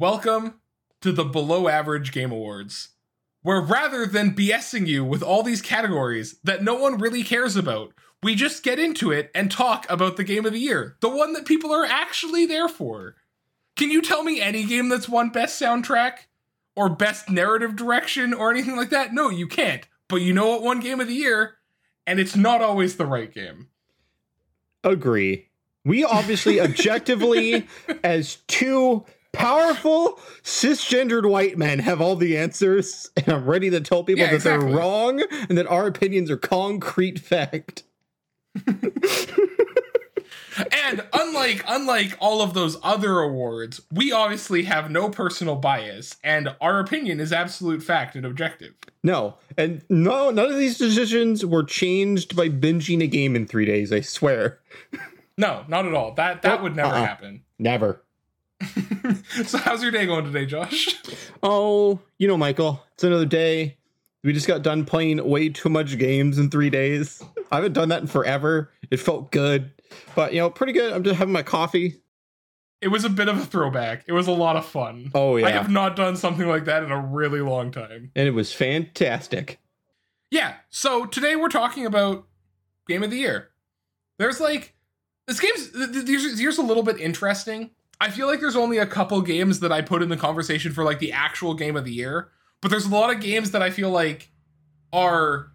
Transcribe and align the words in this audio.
Welcome 0.00 0.54
to 1.02 1.12
the 1.12 1.26
Below 1.26 1.68
Average 1.68 2.10
Game 2.10 2.32
Awards, 2.32 2.88
where 3.42 3.60
rather 3.60 4.06
than 4.06 4.34
BSing 4.34 4.86
you 4.86 5.04
with 5.04 5.22
all 5.22 5.42
these 5.42 5.60
categories 5.60 6.38
that 6.42 6.64
no 6.64 6.74
one 6.74 6.96
really 6.96 7.22
cares 7.22 7.54
about, 7.54 7.92
we 8.22 8.34
just 8.34 8.62
get 8.62 8.78
into 8.78 9.12
it 9.12 9.30
and 9.34 9.50
talk 9.50 9.84
about 9.90 10.16
the 10.16 10.24
game 10.24 10.46
of 10.46 10.54
the 10.54 10.58
year, 10.58 10.96
the 11.00 11.10
one 11.10 11.34
that 11.34 11.44
people 11.44 11.70
are 11.70 11.84
actually 11.84 12.46
there 12.46 12.66
for. 12.66 13.16
Can 13.76 13.90
you 13.90 14.00
tell 14.00 14.22
me 14.22 14.40
any 14.40 14.64
game 14.64 14.88
that's 14.88 15.06
won 15.06 15.28
best 15.28 15.60
soundtrack 15.60 16.20
or 16.74 16.88
best 16.88 17.28
narrative 17.28 17.76
direction 17.76 18.32
or 18.32 18.50
anything 18.50 18.76
like 18.76 18.88
that? 18.88 19.12
No, 19.12 19.28
you 19.28 19.46
can't. 19.46 19.86
But 20.08 20.22
you 20.22 20.32
know 20.32 20.48
what 20.48 20.62
won 20.62 20.80
game 20.80 21.00
of 21.00 21.08
the 21.08 21.14
year? 21.14 21.56
And 22.06 22.18
it's 22.18 22.34
not 22.34 22.62
always 22.62 22.96
the 22.96 23.04
right 23.04 23.30
game. 23.30 23.68
Agree. 24.82 25.50
We 25.84 26.04
obviously 26.04 26.58
objectively, 26.62 27.68
as 28.02 28.36
two 28.48 29.04
powerful 29.32 30.18
cisgendered 30.42 31.28
white 31.28 31.56
men 31.56 31.78
have 31.78 32.00
all 32.00 32.16
the 32.16 32.36
answers 32.36 33.10
and 33.16 33.28
i'm 33.28 33.44
ready 33.44 33.70
to 33.70 33.80
tell 33.80 34.02
people 34.04 34.20
Yeah, 34.20 34.26
that 34.30 34.34
exactly. 34.36 34.68
they're 34.68 34.76
wrong 34.78 35.22
and 35.48 35.56
that 35.56 35.66
our 35.68 35.86
opinions 35.86 36.30
are 36.30 36.36
concrete 36.36 37.18
fact 37.18 37.84
And 40.82 41.04
unlike 41.12 41.64
unlike 41.68 42.16
all 42.20 42.42
of 42.42 42.52
those 42.54 42.76
other 42.82 43.20
awards, 43.20 43.80
we 43.92 44.12
obviously 44.12 44.64
have 44.64 44.90
no 44.90 45.08
personal 45.08 45.54
bias 45.56 46.16
and 46.24 46.54
our 46.60 46.80
opinion 46.80 47.18
is 47.20 47.32
absolute 47.32 47.82
fact 47.82 48.14
and 48.16 48.26
objective. 48.26 48.74
no 49.02 49.36
and 49.56 49.82
no 49.88 50.30
none 50.30 50.50
of 50.50 50.58
these 50.58 50.76
decisions 50.76 51.46
were 51.46 51.62
changed 51.62 52.36
by 52.36 52.48
binging 52.48 53.02
a 53.02 53.06
game 53.06 53.36
in 53.36 53.46
three 53.46 53.64
days 53.64 53.92
i 53.92 54.00
swear 54.00 54.58
No, 55.38 55.64
not 55.68 55.86
at 55.86 55.94
all. 55.94 56.12
That 56.14 56.42
that 56.42 56.58
oh, 56.60 56.62
would 56.64 56.76
never 56.76 56.90
Uh-uh. 56.94 57.06
happen. 57.06 57.42
never 57.58 58.02
so 59.46 59.58
how's 59.58 59.82
your 59.82 59.90
day 59.90 60.06
going 60.06 60.24
today, 60.24 60.46
Josh? 60.46 60.94
oh 61.42 61.98
you 62.18 62.28
know 62.28 62.36
michael 62.36 62.82
it's 62.94 63.04
another 63.04 63.24
day 63.24 63.76
we 64.22 64.32
just 64.34 64.46
got 64.46 64.62
done 64.62 64.84
playing 64.84 65.26
way 65.26 65.48
too 65.48 65.68
much 65.70 65.96
games 65.98 66.38
in 66.38 66.50
three 66.50 66.68
days 66.68 67.22
i 67.50 67.56
haven't 67.56 67.72
done 67.72 67.88
that 67.88 68.02
in 68.02 68.06
forever 68.06 68.70
it 68.90 68.98
felt 68.98 69.32
good 69.32 69.70
but 70.14 70.34
you 70.34 70.38
know 70.38 70.50
pretty 70.50 70.72
good 70.74 70.92
i'm 70.92 71.02
just 71.02 71.16
having 71.16 71.32
my 71.32 71.42
coffee 71.42 72.02
It 72.82 72.88
was 72.88 73.04
a 73.04 73.08
bit 73.10 73.28
of 73.28 73.36
a 73.38 73.44
throwback. 73.44 74.04
It 74.06 74.12
was 74.12 74.26
a 74.26 74.32
lot 74.32 74.56
of 74.56 74.66
fun. 74.66 75.10
oh 75.14 75.36
yeah 75.36 75.46
I 75.46 75.50
have 75.50 75.70
not 75.70 75.96
done 75.96 76.16
something 76.16 76.46
like 76.48 76.66
that 76.66 76.82
in 76.82 76.90
a 76.90 77.00
really 77.00 77.40
long 77.40 77.70
time. 77.70 78.10
and 78.14 78.28
it 78.28 78.32
was 78.32 78.52
fantastic 78.52 79.58
Yeah, 80.30 80.54
so 80.68 81.06
today 81.06 81.36
we're 81.36 81.48
talking 81.48 81.86
about 81.86 82.26
game 82.88 83.02
of 83.02 83.10
the 83.10 83.16
year. 83.18 83.48
There's 84.18 84.40
like 84.40 84.74
this 85.26 85.40
game's 85.40 85.70
th- 85.70 85.92
th- 85.92 86.06
here's, 86.08 86.38
here's 86.38 86.58
a 86.58 86.62
little 86.62 86.82
bit 86.82 87.00
interesting. 87.00 87.70
I 88.00 88.10
feel 88.10 88.26
like 88.26 88.40
there's 88.40 88.56
only 88.56 88.78
a 88.78 88.86
couple 88.86 89.20
games 89.20 89.60
that 89.60 89.72
I 89.72 89.82
put 89.82 90.02
in 90.02 90.08
the 90.08 90.16
conversation 90.16 90.72
for 90.72 90.84
like 90.84 90.98
the 90.98 91.12
actual 91.12 91.54
game 91.54 91.76
of 91.76 91.84
the 91.84 91.92
year, 91.92 92.30
but 92.60 92.70
there's 92.70 92.86
a 92.86 92.90
lot 92.90 93.14
of 93.14 93.20
games 93.20 93.50
that 93.50 93.62
I 93.62 93.70
feel 93.70 93.90
like 93.90 94.30
are 94.92 95.52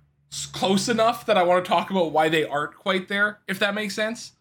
close 0.52 0.90
enough 0.90 1.26
that 1.26 1.38
I 1.38 1.44
want 1.44 1.64
to 1.64 1.70
talk 1.70 1.90
about 1.90 2.12
why 2.12 2.30
they 2.30 2.46
aren't 2.46 2.76
quite 2.76 3.08
there, 3.08 3.40
if 3.48 3.60
that 3.60 3.74
makes 3.74 3.96
sense. 3.96 4.34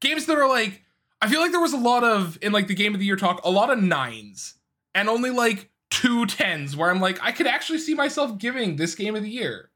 Games 0.00 0.26
that 0.26 0.38
are 0.38 0.48
like 0.48 0.82
I 1.20 1.28
feel 1.28 1.40
like 1.40 1.50
there 1.50 1.60
was 1.60 1.72
a 1.72 1.78
lot 1.78 2.04
of 2.04 2.38
in 2.42 2.52
like 2.52 2.68
the 2.68 2.74
game 2.74 2.94
of 2.94 3.00
the 3.00 3.06
year 3.06 3.16
talk, 3.16 3.40
a 3.44 3.50
lot 3.50 3.70
of 3.70 3.82
nines 3.82 4.54
and 4.94 5.08
only 5.08 5.30
like 5.30 5.70
two 5.90 6.26
tens 6.26 6.76
where 6.76 6.90
I'm 6.90 7.00
like 7.00 7.18
I 7.22 7.32
could 7.32 7.46
actually 7.46 7.78
see 7.78 7.94
myself 7.94 8.38
giving 8.38 8.76
this 8.76 8.94
game 8.94 9.16
of 9.16 9.22
the 9.22 9.30
year. 9.30 9.70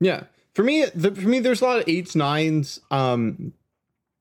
Yeah. 0.00 0.24
For 0.54 0.62
me, 0.62 0.84
the, 0.94 1.12
for 1.12 1.28
me, 1.28 1.40
there's 1.40 1.62
a 1.62 1.64
lot 1.64 1.78
of 1.78 1.88
eights, 1.88 2.14
nines. 2.14 2.80
Um, 2.90 3.52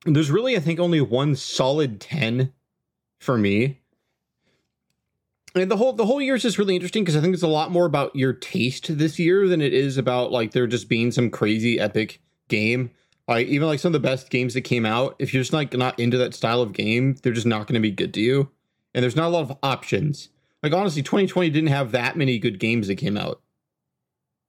there's 0.05 0.31
really, 0.31 0.55
I 0.57 0.59
think, 0.59 0.79
only 0.79 0.99
one 0.99 1.35
solid 1.35 2.01
ten 2.01 2.51
for 3.23 3.37
me. 3.37 3.79
And 5.55 5.69
the 5.69 5.77
whole 5.77 5.93
the 5.93 6.05
whole 6.05 6.21
year 6.21 6.35
is 6.35 6.41
just 6.41 6.57
really 6.57 6.75
interesting 6.75 7.03
because 7.03 7.15
I 7.15 7.21
think 7.21 7.33
it's 7.33 7.43
a 7.43 7.47
lot 7.47 7.71
more 7.71 7.85
about 7.85 8.15
your 8.15 8.33
taste 8.33 8.97
this 8.97 9.19
year 9.19 9.47
than 9.47 9.61
it 9.61 9.73
is 9.73 9.97
about 9.97 10.31
like 10.31 10.51
there 10.51 10.65
just 10.67 10.89
being 10.89 11.11
some 11.11 11.29
crazy 11.29 11.79
epic 11.79 12.21
game. 12.47 12.89
Like 13.27 13.47
even 13.47 13.67
like 13.67 13.79
some 13.79 13.89
of 13.89 14.01
the 14.01 14.07
best 14.07 14.29
games 14.29 14.55
that 14.55 14.61
came 14.61 14.85
out, 14.85 15.15
if 15.19 15.33
you're 15.33 15.41
just 15.43 15.53
like 15.53 15.73
not 15.73 15.99
into 15.99 16.17
that 16.17 16.33
style 16.33 16.61
of 16.61 16.73
game, 16.73 17.15
they're 17.21 17.33
just 17.33 17.45
not 17.47 17.67
going 17.67 17.75
to 17.75 17.79
be 17.79 17.91
good 17.91 18.13
to 18.15 18.19
you. 18.21 18.49
And 18.95 19.03
there's 19.03 19.15
not 19.15 19.27
a 19.27 19.29
lot 19.29 19.49
of 19.49 19.57
options. 19.63 20.29
Like 20.63 20.73
honestly, 20.73 21.03
2020 21.03 21.49
didn't 21.51 21.69
have 21.69 21.91
that 21.91 22.17
many 22.17 22.39
good 22.39 22.59
games 22.59 22.87
that 22.87 22.95
came 22.95 23.15
out. 23.15 23.41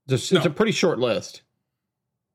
Just, 0.09 0.33
It's 0.33 0.45
No. 0.45 0.51
a 0.51 0.55
pretty 0.55 0.73
short 0.73 0.99
list. 0.99 1.43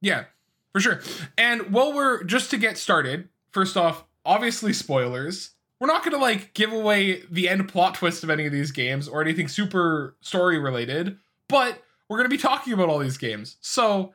Yeah, 0.02 0.26
for 0.74 0.80
sure. 0.80 1.02
And 1.38 1.72
while 1.72 1.92
we're 1.94 2.24
just 2.24 2.52
to 2.52 2.58
get 2.58 2.78
started, 2.78 3.30
first 3.52 3.76
off, 3.76 4.06
obviously 4.26 4.74
spoilers. 4.74 5.52
We're 5.80 5.88
not 5.88 6.04
going 6.04 6.14
to 6.14 6.22
like 6.22 6.54
give 6.54 6.74
away 6.74 7.22
the 7.32 7.48
end 7.48 7.70
plot 7.70 7.96
twist 7.96 8.24
of 8.24 8.30
any 8.30 8.46
of 8.46 8.52
these 8.52 8.72
games 8.72 9.08
or 9.08 9.22
anything 9.22 9.48
super 9.48 10.16
story 10.22 10.60
related, 10.60 11.18
but 11.48 11.82
we're 12.10 12.18
going 12.18 12.30
to 12.30 12.36
be 12.36 12.42
talking 12.42 12.74
about 12.74 12.90
all 12.90 13.00
these 13.00 13.18
games. 13.18 13.58
So, 13.62 14.14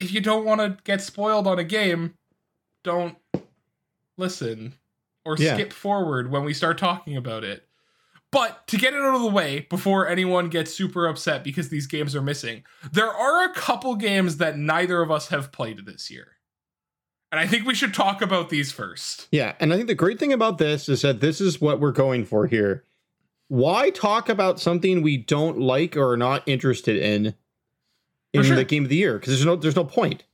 if 0.00 0.12
you 0.12 0.20
don't 0.20 0.44
want 0.44 0.60
to 0.60 0.76
get 0.84 1.00
spoiled 1.00 1.46
on 1.46 1.58
a 1.58 1.64
game, 1.64 2.14
don't 2.84 3.16
listen 4.16 4.74
or 5.24 5.36
Yeah. 5.38 5.54
skip 5.54 5.72
forward 5.72 6.30
when 6.30 6.44
we 6.44 6.54
start 6.54 6.78
talking 6.78 7.16
about 7.16 7.44
it. 7.44 7.64
But 8.30 8.66
to 8.68 8.76
get 8.76 8.92
it 8.92 9.00
out 9.00 9.14
of 9.14 9.22
the 9.22 9.30
way 9.30 9.66
before 9.70 10.06
anyone 10.06 10.50
gets 10.50 10.74
super 10.74 11.06
upset 11.06 11.42
because 11.42 11.70
these 11.70 11.86
games 11.86 12.14
are 12.14 12.20
missing, 12.22 12.62
there 12.92 13.10
are 13.12 13.44
a 13.50 13.54
couple 13.54 13.94
games 13.96 14.36
that 14.36 14.58
neither 14.58 15.00
of 15.00 15.10
us 15.10 15.28
have 15.28 15.50
played 15.50 15.86
this 15.86 16.10
year. 16.10 16.32
And 17.30 17.38
I 17.38 17.46
think 17.46 17.66
we 17.66 17.74
should 17.74 17.92
talk 17.92 18.22
about 18.22 18.48
these 18.48 18.72
first. 18.72 19.28
Yeah, 19.30 19.54
and 19.60 19.72
I 19.72 19.76
think 19.76 19.88
the 19.88 19.94
great 19.94 20.18
thing 20.18 20.32
about 20.32 20.58
this 20.58 20.88
is 20.88 21.02
that 21.02 21.20
this 21.20 21.40
is 21.40 21.60
what 21.60 21.78
we're 21.80 21.92
going 21.92 22.24
for 22.24 22.46
here. 22.46 22.84
Why 23.48 23.90
talk 23.90 24.28
about 24.28 24.60
something 24.60 25.02
we 25.02 25.16
don't 25.16 25.58
like 25.58 25.96
or 25.96 26.12
are 26.12 26.16
not 26.16 26.42
interested 26.46 26.96
in 26.96 27.34
in 28.32 28.42
sure. 28.42 28.56
the 28.56 28.64
game 28.64 28.84
of 28.84 28.88
the 28.88 28.96
year? 28.96 29.18
Because 29.18 29.34
there's 29.34 29.44
no 29.46 29.56
there's 29.56 29.76
no 29.76 29.84
point. 29.84 30.24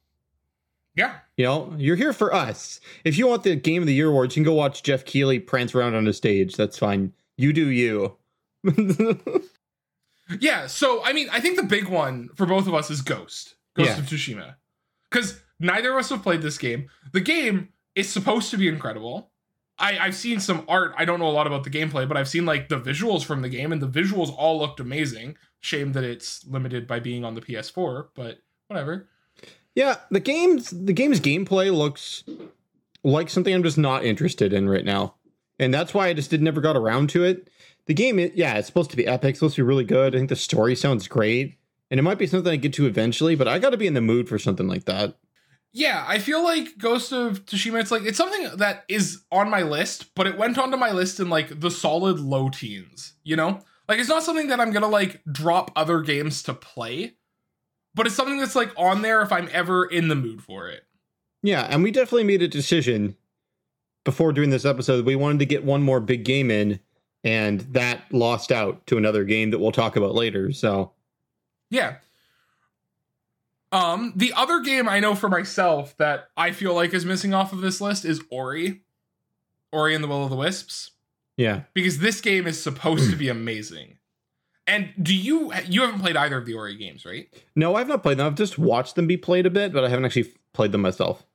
Yeah. 0.97 1.17
You 1.37 1.45
know, 1.45 1.75
you're 1.77 1.97
here 1.97 2.13
for 2.13 2.33
us. 2.33 2.81
If 3.05 3.19
you 3.19 3.27
want 3.27 3.43
the 3.43 3.57
game 3.57 3.83
of 3.83 3.87
the 3.87 3.95
year 3.95 4.09
awards, 4.09 4.37
you 4.37 4.45
can 4.45 4.53
go 4.53 4.55
watch 4.55 4.85
Jeff 4.85 5.05
Keighley 5.05 5.41
prance 5.41 5.75
around 5.75 5.97
on 5.97 6.07
a 6.07 6.13
stage. 6.13 6.55
That's 6.55 6.79
fine. 6.79 7.13
You 7.37 7.53
do 7.53 7.69
you. 7.69 8.17
Yeah, 10.41 10.67
so 10.69 11.05
I 11.05 11.13
mean, 11.13 11.29
I 11.31 11.41
think 11.41 11.57
the 11.57 11.65
big 11.65 11.89
one 11.89 12.31
for 12.35 12.47
both 12.47 12.67
of 12.67 12.75
us 12.75 12.91
is 12.91 13.03
Ghost. 13.03 13.57
Ghost 13.75 13.91
Yeah. 13.91 13.99
of 13.99 14.07
Tsushima. 14.07 14.55
Because 15.11 15.41
neither 15.61 15.93
of 15.93 15.99
us 15.99 16.11
have 16.11 16.23
played 16.23 16.43
this 16.43 16.59
game. 16.59 16.89
The 17.13 17.21
game 17.21 17.69
is 17.95 18.09
supposed 18.09 18.51
to 18.51 18.57
be 18.57 18.69
incredible. 18.69 19.31
I, 19.79 19.99
I've 19.99 20.15
seen 20.15 20.41
some 20.41 20.65
art. 20.69 20.95
I 20.97 21.05
don't 21.05 21.19
know 21.19 21.29
a 21.29 21.31
lot 21.31 21.47
about 21.47 21.65
the 21.65 21.71
gameplay, 21.71 22.07
but 22.07 22.17
I've 22.17 22.29
seen 22.29 22.47
like 22.47 22.69
the 22.69 22.81
visuals 22.81 23.25
from 23.25 23.43
the 23.43 23.49
game, 23.49 23.73
and 23.73 23.83
the 23.83 23.89
visuals 23.89 24.33
all 24.37 24.59
looked 24.59 24.81
amazing. 24.81 25.37
Shame 25.61 25.93
that 25.93 26.05
it's 26.05 26.47
limited 26.47 26.87
by 26.87 27.01
being 27.01 27.25
on 27.25 27.35
the 27.35 27.41
PS4, 27.41 28.09
but 28.15 28.39
whatever. 28.69 29.09
yeah, 29.75 29.97
the 30.11 30.21
game's 30.21 30.71
the 30.71 30.93
game's 30.93 31.21
gameplay 31.21 31.75
looks 31.75 32.25
like 33.03 33.29
something 33.29 33.55
I'm 33.55 33.63
just 33.63 33.79
not 33.79 34.05
interested 34.05 34.53
in 34.53 34.69
right 34.69 34.85
now. 34.85 35.15
And 35.59 35.73
that's 35.73 35.95
why 35.95 36.09
I 36.09 36.15
just 36.15 36.31
did 36.31 36.43
never 36.43 36.61
got 36.61 36.77
around 36.77 37.11
to 37.11 37.25
it. 37.25 37.49
The 37.87 37.95
game, 37.95 38.19
yeah, 38.35 38.55
it's 38.55 38.67
supposed 38.67 38.91
to 38.91 38.97
be 38.97 39.07
epic, 39.07 39.37
supposed 39.37 39.57
to 39.57 39.63
be 39.63 39.67
really 39.67 39.85
good. 39.85 40.15
I 40.15 40.19
think 40.19 40.31
the 40.31 40.37
story 40.37 40.75
sounds 40.75 41.07
great. 41.07 41.57
And 41.91 42.01
it 42.01 42.03
might 42.03 42.19
be 42.19 42.27
something 42.27 42.51
I 42.51 42.57
get 42.57 42.73
to 42.75 42.87
eventually, 42.87 43.35
but 43.35 43.47
I 43.47 43.59
got 43.59 43.71
to 43.71 43.77
be 43.77 43.87
in 43.87 43.95
the 43.95 44.01
mood 44.01 44.29
for 44.29 44.39
something 44.39 44.67
like 44.67 44.87
that. 44.87 45.17
Yeah, 45.77 46.05
I 46.07 46.21
feel 46.21 46.45
like 46.45 46.79
Ghost 46.79 47.13
of 47.13 47.45
Tsushima. 47.47 47.81
It's 47.81 47.91
like 47.91 48.05
it's 48.05 48.17
something 48.17 48.59
that 48.59 48.85
is 48.89 49.25
on 49.33 49.51
my 49.51 49.63
list, 49.63 50.15
but 50.15 50.29
it 50.29 50.39
went 50.39 50.57
onto 50.57 50.77
my 50.77 50.93
list 50.93 51.19
in 51.19 51.29
like 51.29 51.59
the 51.61 51.71
solid 51.71 52.21
low 52.21 52.49
teens. 52.49 53.15
You 53.25 53.35
know, 53.35 53.59
like 53.89 53.99
it's 53.99 54.09
not 54.09 54.23
something 54.23 54.47
that 54.49 54.61
I'm 54.61 54.71
gonna 54.71 54.89
like 54.89 55.21
drop 55.31 55.73
other 55.75 56.01
games 56.01 56.45
to 56.45 56.55
play, 56.55 57.17
but 57.93 58.07
it's 58.07 58.15
something 58.15 58.39
that's 58.39 58.55
like 58.55 58.73
on 58.77 59.03
there 59.03 59.21
if 59.23 59.33
I'm 59.33 59.49
ever 59.53 59.85
in 59.85 60.07
the 60.07 60.15
mood 60.15 60.43
for 60.43 60.69
it. 60.69 60.85
Yeah, 61.43 61.67
and 61.69 61.83
we 61.83 61.91
definitely 61.91 62.25
made 62.25 62.43
a 62.43 62.49
decision 62.49 63.17
before 64.05 64.33
doing 64.33 64.51
this 64.51 64.65
episode. 64.65 65.05
We 65.05 65.17
wanted 65.17 65.41
to 65.41 65.47
get 65.47 65.65
one 65.65 65.83
more 65.83 65.99
big 65.99 66.25
game 66.25 66.53
in, 66.53 66.79
and 67.25 67.63
that 67.73 68.01
lost 68.13 68.53
out 68.53 68.87
to 68.87 68.97
another 68.97 69.25
game 69.25 69.51
that 69.51 69.59
we'll 69.59 69.73
talk 69.73 69.97
about 69.97 70.15
later. 70.15 70.53
So, 70.53 70.93
Yeah. 71.69 71.97
Um, 73.75 74.13
the 74.15 74.33
other 74.37 74.61
game 74.61 74.89
I 74.89 75.01
know 75.01 75.17
for 75.17 75.29
myself 75.29 75.97
that 75.97 76.29
I 76.37 76.53
feel 76.53 76.75
like 76.75 76.95
is 76.95 77.05
missing 77.05 77.35
off 77.35 77.53
of 77.53 77.61
this 77.61 77.81
list 77.81 78.05
is 78.05 78.23
Ori, 78.31 78.83
Ori 79.73 79.95
and 79.97 80.05
the 80.05 80.09
Will 80.09 80.23
of 80.23 80.31
the 80.31 80.37
Wisps. 80.37 80.93
yeah. 81.37 81.63
because 81.75 81.99
this 81.99 82.21
game 82.21 82.47
is 82.47 82.63
supposed 82.63 83.11
to 83.11 83.17
be 83.17 83.29
amazing. 83.41 83.99
And 84.67 84.91
do 85.03 85.15
you 85.15 85.53
you 85.67 85.83
haven't 85.83 86.01
played 86.01 86.17
either 86.17 86.39
of 86.39 86.47
the 86.47 86.55
Ori 86.55 86.77
games, 86.77 87.05
right? 87.05 87.29
No, 87.57 87.75
I've 87.75 87.89
not 87.89 88.03
played 88.03 88.19
them. 88.19 88.27
I've 88.29 88.37
just 88.37 88.59
watched 88.59 88.95
them 88.95 89.07
be 89.07 89.17
played 89.17 89.45
a 89.45 89.51
bit, 89.51 89.73
but 89.73 89.85
I 89.85 89.89
haven't 89.89 90.05
actually 90.07 90.33
played 90.55 90.73
them 90.73 90.81
myself. 90.81 91.27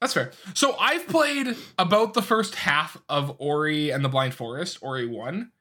That's 0.00 0.14
fair. 0.14 0.32
So 0.54 0.74
I've 0.80 1.06
played 1.06 1.54
about 1.78 2.14
the 2.14 2.22
first 2.22 2.54
half 2.54 2.96
of 3.10 3.36
Ori 3.38 3.90
and 3.90 4.02
the 4.02 4.08
Blind 4.08 4.32
Forest, 4.34 4.78
Ori 4.80 5.06
1. 5.06 5.52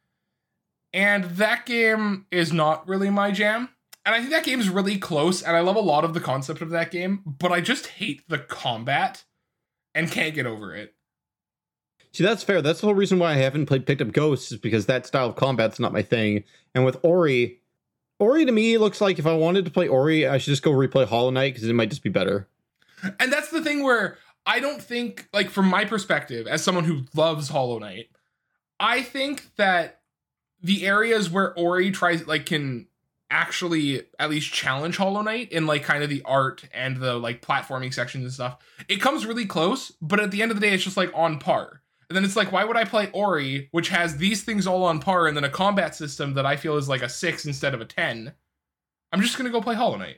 And 0.94 1.26
that 1.26 1.66
game 1.66 2.26
is 2.32 2.54
not 2.54 2.88
really 2.88 3.10
my 3.10 3.32
jam. 3.32 3.70
And 4.10 4.16
I 4.16 4.22
think 4.22 4.32
that 4.32 4.44
game's 4.44 4.70
really 4.70 4.98
close 4.98 5.44
and 5.44 5.56
I 5.56 5.60
love 5.60 5.76
a 5.76 5.82
lot 5.82 6.04
of 6.04 6.16
the 6.16 6.20
concept 6.20 6.64
of 6.64 6.72
that 6.72 6.90
game, 6.90 7.22
but 7.24 7.52
I 7.52 7.62
just 7.62 7.86
hate 7.86 8.28
the 8.28 8.40
combat 8.40 9.24
and 9.94 10.10
can't 10.10 10.34
get 10.34 10.48
over 10.48 10.74
it. 10.74 10.96
See, 12.12 12.24
that's 12.24 12.42
fair. 12.42 12.64
That's 12.64 12.82
the 12.82 12.88
whole 12.88 12.96
reason 12.96 13.20
why 13.20 13.34
I 13.34 13.36
haven't 13.36 13.68
played 13.68 13.86
picked 13.86 14.02
up 14.02 14.12
Ghosts 14.12 14.52
is 14.52 14.58
because 14.58 14.88
that 14.88 15.06
style 15.06 15.30
of 15.30 15.36
combat's 15.36 15.80
not 15.80 15.94
my 15.94 16.02
thing. 16.02 16.44
And 16.74 16.86
with 16.86 16.98
Ori, 17.04 17.60
Ori 18.18 18.46
to 18.46 18.52
me 18.52 18.80
looks 18.80 19.00
like 19.00 19.20
if 19.20 19.28
I 19.28 19.36
wanted 19.36 19.64
to 19.66 19.72
play 19.72 19.88
Ori, 19.88 20.28
I 20.28 20.40
should 20.40 20.50
just 20.50 20.64
go 20.64 20.72
replay 20.72 21.06
Hollow 21.06 21.30
Knight 21.30 21.54
because 21.54 21.70
it 21.70 21.74
might 21.74 21.92
just 21.92 22.02
be 22.02 22.10
better. 22.10 22.48
And 23.20 23.32
that's 23.32 23.52
the 23.52 23.64
thing 23.64 23.84
where 23.84 24.18
I 24.44 24.60
don't 24.60 24.82
think, 24.82 25.30
like, 25.34 25.52
from 25.52 25.68
my 25.68 25.86
perspective, 25.86 26.48
as 26.48 26.64
someone 26.64 26.86
who 26.86 27.04
loves 27.14 27.50
Hollow 27.50 27.78
Knight, 27.78 28.10
I 28.80 29.04
think 29.04 29.56
that 29.58 30.02
the 30.64 30.88
areas 30.88 31.30
where 31.30 31.54
Ori 31.54 31.92
tries, 31.92 32.26
like, 32.26 32.48
can 32.48 32.88
actually 33.32 34.04
at 34.18 34.30
least 34.30 34.52
challenge 34.52 34.98
Hollow 34.98 35.22
Knight 35.22 35.52
in 35.52 35.68
like 35.68 35.84
kind 35.84 36.04
of 36.04 36.10
the 36.10 36.22
art 36.24 36.64
and 36.74 36.98
the 36.98 37.14
like 37.16 37.42
platforming 37.42 37.94
sections 37.94 38.24
and 38.24 38.34
stuff. 38.34 38.58
It 38.88 39.02
comes 39.02 39.26
really 39.26 39.46
close, 39.46 39.92
but 40.02 40.20
at 40.20 40.32
the 40.32 40.42
end 40.42 40.52
of 40.52 40.60
the 40.60 40.66
day, 40.66 40.74
it's 40.74 40.84
just 40.84 40.98
like 40.98 41.12
on 41.14 41.40
par. 41.40 41.82
And 42.10 42.16
then 42.16 42.26
it's 42.26 42.36
like, 42.36 42.52
why 42.52 42.64
would 42.64 42.76
I 42.78 42.86
play 42.86 43.10
Ori, 43.14 43.70
which 43.72 43.90
has 43.90 44.18
these 44.18 44.44
things 44.44 44.66
all 44.66 44.84
on 44.84 45.00
par, 45.00 45.28
and 45.28 45.38
then 45.38 45.44
a 45.44 45.50
combat 45.50 45.94
system 45.94 46.34
that 46.34 46.46
I 46.46 46.56
feel 46.56 46.76
is 46.78 46.90
like 46.90 47.04
a 47.04 47.10
six 47.10 47.46
instead 47.46 47.76
of 47.76 47.82
a 47.82 47.86
ten? 47.86 48.34
I'm 49.14 49.22
just 49.22 49.38
gonna 49.38 49.52
go 49.52 49.62
play 49.62 49.76
Hollow 49.76 49.98
Knight. 49.98 50.18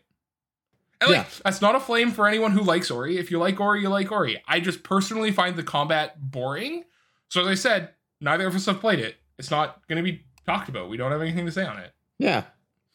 And 1.01 1.09
like, 1.11 1.17
Yeah. 1.19 1.25
that's 1.43 1.61
not 1.61 1.75
a 1.75 1.79
flame 1.81 2.11
for 2.11 2.27
anyone 2.27 2.51
who 2.51 2.61
likes 2.61 2.89
Ori. 2.91 3.17
If 3.17 3.29
you 3.31 3.39
like 3.39 3.59
Ori, 3.59 3.81
you 3.81 3.89
like 3.89 4.11
Ori. 4.11 4.41
I 4.47 4.59
just 4.61 4.83
personally 4.83 5.31
find 5.31 5.55
the 5.57 5.63
combat 5.63 6.15
boring. 6.31 6.85
So 7.29 7.41
as 7.41 7.47
I 7.47 7.55
said, 7.55 7.89
neither 8.21 8.47
of 8.47 8.55
us 8.55 8.67
have 8.67 8.79
played 8.79 8.99
it. 8.99 9.15
It's 9.37 9.51
not 9.51 9.85
gonna 9.87 10.03
be 10.03 10.23
talked 10.45 10.69
about. 10.69 10.89
We 10.89 10.95
don't 10.97 11.11
have 11.11 11.21
anything 11.21 11.45
to 11.45 11.51
say 11.51 11.65
on 11.65 11.77
it. 11.79 11.93
Yeah. 12.19 12.43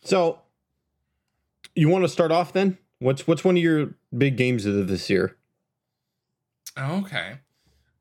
So 0.06 0.38
you 1.74 1.88
want 1.88 2.04
to 2.04 2.08
start 2.08 2.30
off 2.30 2.52
then? 2.52 2.78
What's 3.00 3.26
what's 3.26 3.44
one 3.44 3.56
of 3.56 3.62
your 3.62 3.94
big 4.16 4.36
games 4.36 4.64
of 4.64 4.86
this 4.86 5.10
year? 5.10 5.36
Okay. 6.78 7.38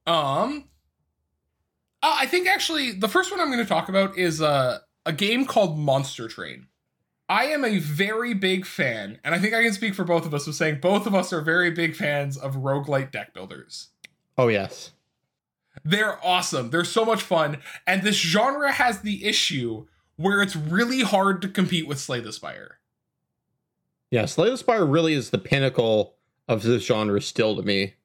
Um 0.05 0.65
uh, 2.03 2.17
I 2.19 2.27
think 2.27 2.47
actually 2.47 2.91
the 2.91 3.07
first 3.07 3.31
one 3.31 3.41
I'm 3.41 3.47
going 3.47 3.63
to 3.63 3.65
talk 3.65 3.89
about 3.89 4.15
is 4.15 4.39
uh, 4.39 4.79
a 5.07 5.13
game 5.13 5.45
called 5.45 5.79
Monster 5.79 6.27
Train. 6.27 6.67
I 7.27 7.45
am 7.45 7.65
a 7.65 7.79
very 7.79 8.35
big 8.35 8.67
fan, 8.67 9.17
and 9.23 9.33
I 9.33 9.39
think 9.39 9.55
I 9.55 9.63
can 9.63 9.73
speak 9.73 9.95
for 9.95 10.03
both 10.03 10.27
of 10.27 10.33
us 10.35 10.45
of 10.45 10.53
saying 10.53 10.81
both 10.81 11.07
of 11.07 11.15
us 11.15 11.33
are 11.33 11.41
very 11.41 11.71
big 11.71 11.95
fans 11.95 12.37
of 12.37 12.57
roguelite 12.57 13.09
deck 13.09 13.33
builders. 13.33 13.87
Oh 14.37 14.49
yes. 14.49 14.91
They're 15.83 16.23
awesome. 16.23 16.69
They're 16.69 16.83
so 16.85 17.03
much 17.03 17.23
fun, 17.23 17.57
and 17.87 18.03
this 18.03 18.15
genre 18.15 18.71
has 18.71 19.01
the 19.01 19.25
issue 19.25 19.87
where 20.17 20.41
it's 20.41 20.55
really 20.55 21.01
hard 21.01 21.41
to 21.41 21.47
compete 21.47 21.87
with 21.87 21.99
Slay 21.99 22.19
the 22.19 22.33
Spire. 22.33 22.79
Yeah, 24.11 24.25
Slay 24.25 24.49
the 24.49 24.57
Spire 24.57 24.85
really 24.85 25.13
is 25.13 25.29
the 25.29 25.37
pinnacle 25.37 26.15
of 26.47 26.63
this 26.63 26.85
genre 26.85 27.21
still 27.21 27.55
to 27.55 27.63
me. 27.63 27.95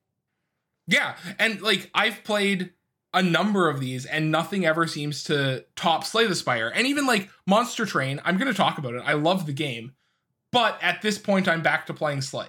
Yeah, 0.86 1.16
and 1.38 1.60
like 1.60 1.90
I've 1.94 2.24
played 2.24 2.72
a 3.12 3.22
number 3.22 3.68
of 3.68 3.80
these, 3.80 4.06
and 4.06 4.30
nothing 4.30 4.64
ever 4.64 4.86
seems 4.86 5.24
to 5.24 5.64
top 5.76 6.04
Slay 6.04 6.26
the 6.26 6.34
Spire. 6.34 6.68
And 6.74 6.86
even 6.86 7.06
like 7.06 7.28
Monster 7.46 7.86
Train, 7.86 8.20
I'm 8.24 8.38
going 8.38 8.50
to 8.50 8.56
talk 8.56 8.78
about 8.78 8.94
it. 8.94 9.02
I 9.04 9.14
love 9.14 9.46
the 9.46 9.52
game, 9.52 9.92
but 10.52 10.78
at 10.82 11.02
this 11.02 11.18
point, 11.18 11.48
I'm 11.48 11.62
back 11.62 11.86
to 11.86 11.94
playing 11.94 12.22
Slay. 12.22 12.48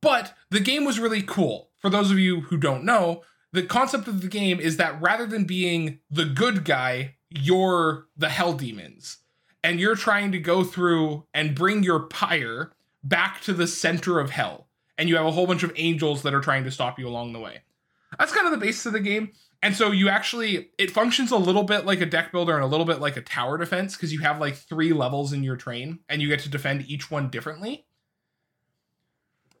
But 0.00 0.34
the 0.50 0.60
game 0.60 0.84
was 0.84 0.98
really 1.00 1.22
cool. 1.22 1.70
For 1.78 1.88
those 1.88 2.10
of 2.10 2.18
you 2.18 2.42
who 2.42 2.56
don't 2.56 2.84
know, 2.84 3.22
the 3.52 3.62
concept 3.62 4.08
of 4.08 4.20
the 4.20 4.28
game 4.28 4.60
is 4.60 4.76
that 4.76 5.00
rather 5.00 5.26
than 5.26 5.44
being 5.44 6.00
the 6.10 6.24
good 6.24 6.64
guy, 6.64 7.16
you're 7.34 8.06
the 8.16 8.28
Hell 8.30 8.54
Demons, 8.54 9.18
and 9.62 9.78
you're 9.78 9.96
trying 9.96 10.32
to 10.32 10.38
go 10.38 10.64
through 10.64 11.26
and 11.34 11.54
bring 11.54 11.82
your 11.82 12.00
pyre 12.00 12.72
back 13.02 13.42
to 13.42 13.52
the 13.52 13.66
center 13.66 14.18
of 14.18 14.30
hell 14.30 14.68
and 14.96 15.08
you 15.08 15.16
have 15.16 15.26
a 15.26 15.30
whole 15.30 15.46
bunch 15.46 15.62
of 15.62 15.72
angels 15.76 16.22
that 16.22 16.34
are 16.34 16.40
trying 16.40 16.64
to 16.64 16.70
stop 16.70 16.98
you 16.98 17.08
along 17.08 17.32
the 17.32 17.40
way. 17.40 17.62
That's 18.18 18.32
kind 18.32 18.46
of 18.46 18.52
the 18.52 18.64
basis 18.64 18.86
of 18.86 18.92
the 18.92 19.00
game. 19.00 19.32
And 19.62 19.74
so 19.74 19.90
you 19.90 20.08
actually 20.08 20.70
it 20.78 20.90
functions 20.90 21.30
a 21.30 21.36
little 21.36 21.64
bit 21.64 21.84
like 21.84 22.00
a 22.00 22.06
deck 22.06 22.32
builder 22.32 22.54
and 22.54 22.62
a 22.62 22.68
little 22.68 22.86
bit 22.86 23.00
like 23.00 23.16
a 23.16 23.22
tower 23.22 23.58
defense 23.58 23.96
because 23.96 24.12
you 24.12 24.20
have 24.20 24.40
like 24.40 24.54
three 24.54 24.92
levels 24.92 25.32
in 25.32 25.42
your 25.42 25.56
train 25.56 26.00
and 26.08 26.20
you 26.20 26.28
get 26.28 26.40
to 26.40 26.48
defend 26.48 26.84
each 26.88 27.10
one 27.10 27.30
differently. 27.30 27.86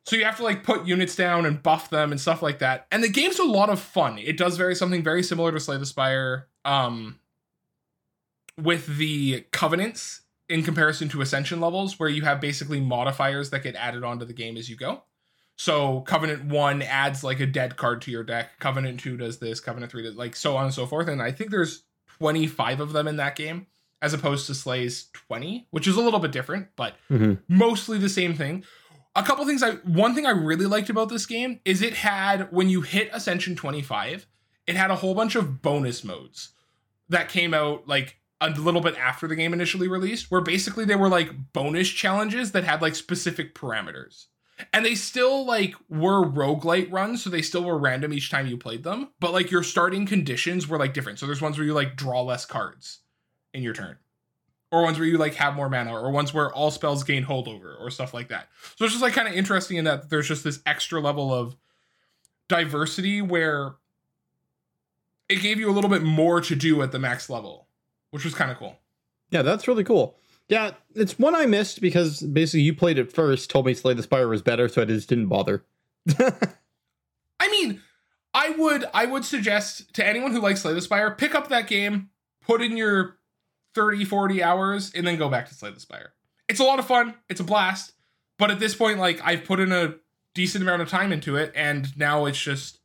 So 0.04 0.16
you 0.16 0.24
have 0.26 0.36
to 0.36 0.44
like 0.44 0.62
put 0.62 0.86
units 0.86 1.16
down 1.16 1.46
and 1.46 1.62
buff 1.62 1.88
them 1.88 2.12
and 2.12 2.20
stuff 2.20 2.42
like 2.42 2.58
that. 2.58 2.86
And 2.92 3.02
the 3.02 3.08
game's 3.08 3.38
a 3.38 3.44
lot 3.44 3.70
of 3.70 3.80
fun. 3.80 4.18
It 4.18 4.36
does 4.36 4.58
very 4.58 4.74
something 4.74 5.02
very 5.02 5.22
similar 5.22 5.50
to 5.50 5.60
Slay 5.60 5.78
the 5.78 5.86
Spire 5.86 6.48
um 6.66 7.18
with 8.60 8.98
the 8.98 9.44
covenants 9.52 10.22
in 10.48 10.62
comparison 10.62 11.08
to 11.08 11.20
ascension 11.22 11.60
levels 11.60 11.98
where 11.98 12.08
you 12.08 12.22
have 12.22 12.40
basically 12.40 12.80
modifiers 12.80 13.50
that 13.50 13.62
get 13.62 13.74
added 13.76 14.04
onto 14.04 14.24
the 14.24 14.32
game 14.32 14.56
as 14.56 14.68
you 14.68 14.76
go. 14.76 15.02
So 15.56 16.00
Covenant 16.02 16.46
one 16.46 16.82
adds 16.82 17.22
like 17.24 17.40
a 17.40 17.46
dead 17.46 17.76
card 17.76 18.02
to 18.02 18.10
your 18.10 18.24
deck. 18.24 18.58
Covenant 18.58 19.00
two 19.00 19.16
does 19.16 19.38
this. 19.38 19.60
Covenant 19.60 19.90
three 19.92 20.02
does 20.02 20.16
like 20.16 20.34
so 20.36 20.56
on 20.56 20.64
and 20.64 20.74
so 20.74 20.86
forth. 20.86 21.08
And 21.08 21.22
I 21.22 21.30
think 21.32 21.50
there's 21.50 21.84
25 22.18 22.80
of 22.80 22.92
them 22.92 23.06
in 23.08 23.16
that 23.16 23.36
game, 23.36 23.66
as 24.02 24.12
opposed 24.12 24.46
to 24.48 24.54
Slay's 24.54 25.08
20, 25.12 25.66
which 25.70 25.86
is 25.86 25.96
a 25.96 26.00
little 26.00 26.20
bit 26.20 26.32
different, 26.32 26.68
but 26.76 26.96
Mhm. 27.10 27.40
mostly 27.48 27.98
the 27.98 28.08
same 28.08 28.34
thing. 28.34 28.64
A 29.16 29.22
couple 29.22 29.46
things 29.46 29.62
I 29.62 29.72
one 29.76 30.14
thing 30.14 30.26
I 30.26 30.30
really 30.30 30.66
liked 30.66 30.90
about 30.90 31.08
this 31.08 31.24
game 31.24 31.60
is 31.64 31.82
it 31.82 31.94
had 31.94 32.50
when 32.52 32.68
you 32.68 32.82
hit 32.82 33.08
Ascension 33.12 33.54
25, 33.54 34.26
it 34.66 34.74
had 34.76 34.90
a 34.90 34.96
whole 34.96 35.14
bunch 35.14 35.36
of 35.36 35.62
bonus 35.62 36.02
modes 36.04 36.50
that 37.08 37.28
came 37.28 37.54
out 37.54 37.86
like 37.86 38.18
a 38.44 38.60
little 38.60 38.80
bit 38.80 38.96
after 38.96 39.26
the 39.26 39.36
game 39.36 39.52
initially 39.52 39.88
released, 39.88 40.30
where 40.30 40.40
basically 40.40 40.84
they 40.84 40.96
were 40.96 41.08
like 41.08 41.52
bonus 41.52 41.88
challenges 41.88 42.52
that 42.52 42.64
had 42.64 42.82
like 42.82 42.94
specific 42.94 43.54
parameters. 43.54 44.26
And 44.72 44.86
they 44.86 44.94
still 44.94 45.44
like 45.44 45.74
were 45.88 46.24
roguelite 46.24 46.92
runs, 46.92 47.22
so 47.22 47.30
they 47.30 47.42
still 47.42 47.64
were 47.64 47.78
random 47.78 48.12
each 48.12 48.30
time 48.30 48.46
you 48.46 48.56
played 48.56 48.84
them. 48.84 49.10
But 49.18 49.32
like 49.32 49.50
your 49.50 49.62
starting 49.62 50.06
conditions 50.06 50.68
were 50.68 50.78
like 50.78 50.94
different. 50.94 51.18
So 51.18 51.26
there's 51.26 51.42
ones 51.42 51.58
where 51.58 51.66
you 51.66 51.74
like 51.74 51.96
draw 51.96 52.22
less 52.22 52.46
cards 52.46 53.00
in 53.52 53.62
your 53.62 53.74
turn. 53.74 53.96
Or 54.70 54.82
ones 54.82 54.98
where 54.98 55.06
you 55.06 55.18
like 55.18 55.34
have 55.34 55.54
more 55.54 55.68
mana, 55.68 55.92
or 55.92 56.10
ones 56.10 56.34
where 56.34 56.52
all 56.52 56.70
spells 56.70 57.04
gain 57.04 57.24
holdover, 57.24 57.80
or 57.80 57.90
stuff 57.90 58.12
like 58.12 58.28
that. 58.28 58.48
So 58.76 58.84
it's 58.84 58.94
just 58.94 59.02
like 59.02 59.12
kind 59.12 59.28
of 59.28 59.34
interesting 59.34 59.76
in 59.76 59.84
that 59.84 60.10
there's 60.10 60.26
just 60.28 60.42
this 60.42 60.60
extra 60.66 61.00
level 61.00 61.32
of 61.32 61.56
diversity 62.48 63.22
where 63.22 63.74
it 65.28 65.40
gave 65.42 65.58
you 65.58 65.70
a 65.70 65.72
little 65.72 65.90
bit 65.90 66.02
more 66.02 66.40
to 66.40 66.54
do 66.54 66.82
at 66.82 66.92
the 66.92 66.98
max 66.98 67.30
level, 67.30 67.63
which 68.14 68.24
was 68.24 68.32
kind 68.32 68.52
of 68.52 68.56
cool. 68.58 68.78
Yeah, 69.30 69.42
that's 69.42 69.66
really 69.66 69.82
cool. 69.82 70.16
Yeah, 70.48 70.70
it's 70.94 71.18
one 71.18 71.34
I 71.34 71.46
missed 71.46 71.80
because 71.80 72.20
basically 72.20 72.60
you 72.60 72.72
played 72.72 72.96
it 72.96 73.12
first, 73.12 73.50
told 73.50 73.66
me 73.66 73.74
Slay 73.74 73.92
the 73.92 74.04
Spire 74.04 74.28
was 74.28 74.40
better, 74.40 74.68
so 74.68 74.82
I 74.82 74.84
just 74.84 75.08
didn't 75.08 75.26
bother. 75.26 75.64
I 77.40 77.50
mean, 77.50 77.80
I 78.32 78.50
would 78.50 78.84
I 78.94 79.06
would 79.06 79.24
suggest 79.24 79.92
to 79.94 80.06
anyone 80.06 80.30
who 80.30 80.38
likes 80.38 80.62
Slay 80.62 80.74
the 80.74 80.80
Spire, 80.80 81.10
pick 81.10 81.34
up 81.34 81.48
that 81.48 81.66
game, 81.66 82.10
put 82.40 82.62
in 82.62 82.76
your 82.76 83.18
30, 83.74 84.04
40 84.04 84.44
hours, 84.44 84.92
and 84.94 85.04
then 85.04 85.16
go 85.16 85.28
back 85.28 85.48
to 85.48 85.54
Slay 85.54 85.72
the 85.72 85.80
Spire. 85.80 86.12
It's 86.48 86.60
a 86.60 86.64
lot 86.64 86.78
of 86.78 86.86
fun, 86.86 87.16
it's 87.28 87.40
a 87.40 87.44
blast, 87.44 87.94
but 88.38 88.52
at 88.52 88.60
this 88.60 88.76
point, 88.76 89.00
like 89.00 89.20
I've 89.24 89.44
put 89.44 89.58
in 89.58 89.72
a 89.72 89.96
decent 90.34 90.62
amount 90.62 90.82
of 90.82 90.88
time 90.88 91.10
into 91.10 91.34
it, 91.34 91.50
and 91.56 91.98
now 91.98 92.26
it's 92.26 92.40
just 92.40 92.78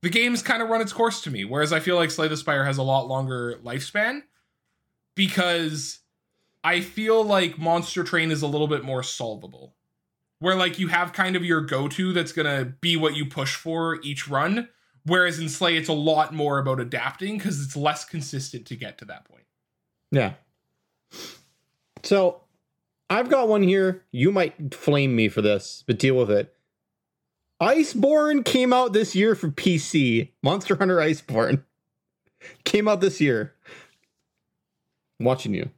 the 0.00 0.08
game's 0.08 0.40
kind 0.40 0.62
of 0.62 0.70
run 0.70 0.80
its 0.80 0.94
course 0.94 1.20
to 1.20 1.30
me. 1.30 1.44
Whereas 1.44 1.70
I 1.70 1.80
feel 1.80 1.96
like 1.96 2.10
Slay 2.10 2.28
the 2.28 2.36
Spire 2.38 2.64
has 2.64 2.78
a 2.78 2.82
lot 2.82 3.08
longer 3.08 3.60
lifespan 3.62 4.22
because 5.14 6.00
I 6.62 6.80
feel 6.80 7.22
like 7.22 7.58
Monster 7.58 8.04
Train 8.04 8.30
is 8.30 8.42
a 8.42 8.46
little 8.46 8.68
bit 8.68 8.84
more 8.84 9.02
solvable. 9.02 9.74
Where 10.40 10.56
like 10.56 10.78
you 10.78 10.88
have 10.88 11.12
kind 11.12 11.36
of 11.36 11.44
your 11.44 11.60
go-to 11.60 12.12
that's 12.12 12.32
gonna 12.32 12.64
be 12.80 12.96
what 12.96 13.14
you 13.14 13.24
push 13.26 13.54
for 13.54 14.00
each 14.02 14.28
run. 14.28 14.68
Whereas 15.06 15.38
in 15.38 15.48
Slay, 15.48 15.76
it's 15.76 15.88
a 15.88 15.94
lot 15.94 16.32
more 16.32 16.58
about 16.58 16.80
adapting 16.80 17.36
because 17.36 17.62
it's 17.62 17.76
less 17.76 18.04
consistent 18.04 18.66
to 18.66 18.76
get 18.76 18.98
to 18.98 19.04
that 19.06 19.24
point. 19.26 19.44
yeah. 20.10 20.34
So 22.02 22.42
I've 23.10 23.28
got 23.28 23.48
one 23.48 23.62
here. 23.62 24.02
You 24.12 24.32
might 24.32 24.74
flame 24.74 25.14
me 25.14 25.28
for 25.28 25.42
this, 25.42 25.84
but 25.86 25.98
deal 25.98 26.16
with 26.16 26.30
it. 26.30 26.54
Iceborne 27.62 28.44
came 28.44 28.72
out 28.72 28.92
this 28.92 29.14
year 29.14 29.34
for 29.34 29.48
PC. 29.48 30.30
Monster 30.42 30.76
Hunter 30.76 30.96
Iceborne 30.96 31.62
came 32.64 32.88
out 32.88 33.00
this 33.00 33.20
year. 33.20 33.54
I'm 35.18 35.26
watching 35.26 35.54
you. 35.54 35.70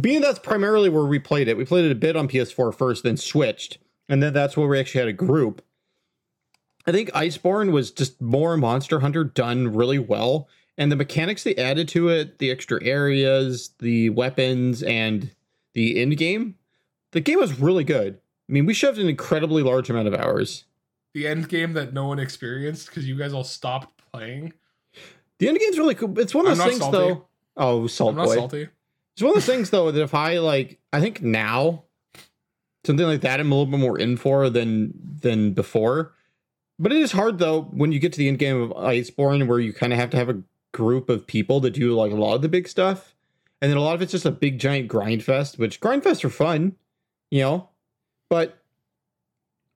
Being 0.00 0.20
that's 0.20 0.38
primarily 0.38 0.88
where 0.88 1.04
we 1.04 1.18
played 1.18 1.48
it. 1.48 1.56
We 1.56 1.64
played 1.64 1.84
it 1.84 1.92
a 1.92 1.96
bit 1.96 2.16
on 2.16 2.28
PS4 2.28 2.74
first, 2.74 3.02
then 3.02 3.16
switched, 3.16 3.78
and 4.08 4.22
then 4.22 4.32
that's 4.32 4.56
where 4.56 4.68
we 4.68 4.78
actually 4.78 5.00
had 5.00 5.08
a 5.08 5.12
group. 5.12 5.64
I 6.86 6.92
think 6.92 7.10
Iceborne 7.10 7.72
was 7.72 7.90
just 7.90 8.20
more 8.20 8.56
Monster 8.56 9.00
Hunter 9.00 9.24
done 9.24 9.74
really 9.74 9.98
well, 9.98 10.48
and 10.78 10.90
the 10.90 10.96
mechanics 10.96 11.44
they 11.44 11.54
added 11.56 11.88
to 11.88 12.08
it, 12.08 12.38
the 12.38 12.50
extra 12.50 12.82
areas, 12.84 13.70
the 13.80 14.10
weapons, 14.10 14.82
and 14.82 15.30
the 15.74 16.00
end 16.00 16.16
game. 16.16 16.56
The 17.12 17.20
game 17.20 17.38
was 17.38 17.58
really 17.58 17.84
good. 17.84 18.18
I 18.48 18.52
mean, 18.52 18.66
we 18.66 18.74
shoved 18.74 18.98
an 18.98 19.08
incredibly 19.08 19.62
large 19.62 19.90
amount 19.90 20.08
of 20.08 20.14
hours. 20.14 20.64
The 21.14 21.26
end 21.26 21.48
game 21.48 21.72
that 21.74 21.92
no 21.92 22.06
one 22.06 22.18
experienced 22.18 22.86
because 22.86 23.06
you 23.06 23.16
guys 23.16 23.32
all 23.32 23.44
stopped 23.44 24.02
playing. 24.12 24.52
The 25.38 25.48
end 25.48 25.58
game's 25.58 25.78
really 25.78 25.94
cool. 25.94 26.18
It's 26.18 26.34
one 26.34 26.46
of 26.46 26.56
those 26.56 26.66
things, 26.66 26.78
salty. 26.78 26.96
though. 26.96 27.26
Oh, 27.56 27.86
salt 27.86 28.10
I'm 28.10 28.16
not 28.16 28.26
boy! 28.26 28.34
salty. 28.34 28.68
It's 29.14 29.22
one 29.22 29.30
of 29.30 29.34
those 29.34 29.46
things, 29.46 29.70
though, 29.70 29.90
that 29.90 30.02
if 30.02 30.14
I 30.14 30.38
like, 30.38 30.78
I 30.92 31.00
think 31.00 31.22
now 31.22 31.84
something 32.84 33.06
like 33.06 33.20
that 33.22 33.40
I'm 33.40 33.52
a 33.52 33.54
little 33.54 33.70
bit 33.70 33.80
more 33.80 33.98
in 33.98 34.16
for 34.16 34.48
than 34.50 34.92
than 35.20 35.52
before. 35.52 36.14
But 36.78 36.92
it 36.92 36.98
is 36.98 37.12
hard 37.12 37.38
though 37.38 37.62
when 37.62 37.92
you 37.92 37.98
get 37.98 38.12
to 38.14 38.18
the 38.18 38.28
end 38.28 38.38
game 38.38 38.60
of 38.60 38.70
Iceborne, 38.70 39.46
where 39.46 39.60
you 39.60 39.72
kind 39.72 39.92
of 39.92 39.98
have 39.98 40.10
to 40.10 40.16
have 40.16 40.30
a 40.30 40.42
group 40.72 41.08
of 41.08 41.26
people 41.26 41.60
to 41.60 41.70
do 41.70 41.94
like 41.94 42.12
a 42.12 42.16
lot 42.16 42.34
of 42.34 42.42
the 42.42 42.48
big 42.48 42.68
stuff, 42.68 43.14
and 43.60 43.70
then 43.70 43.76
a 43.76 43.82
lot 43.82 43.94
of 43.94 44.02
it's 44.02 44.12
just 44.12 44.24
a 44.24 44.30
big 44.30 44.58
giant 44.58 44.88
grind 44.88 45.22
fest. 45.22 45.58
Which 45.58 45.80
grind 45.80 46.02
fests 46.02 46.24
are 46.24 46.30
fun, 46.30 46.76
you 47.30 47.40
know, 47.42 47.68
but 48.28 48.62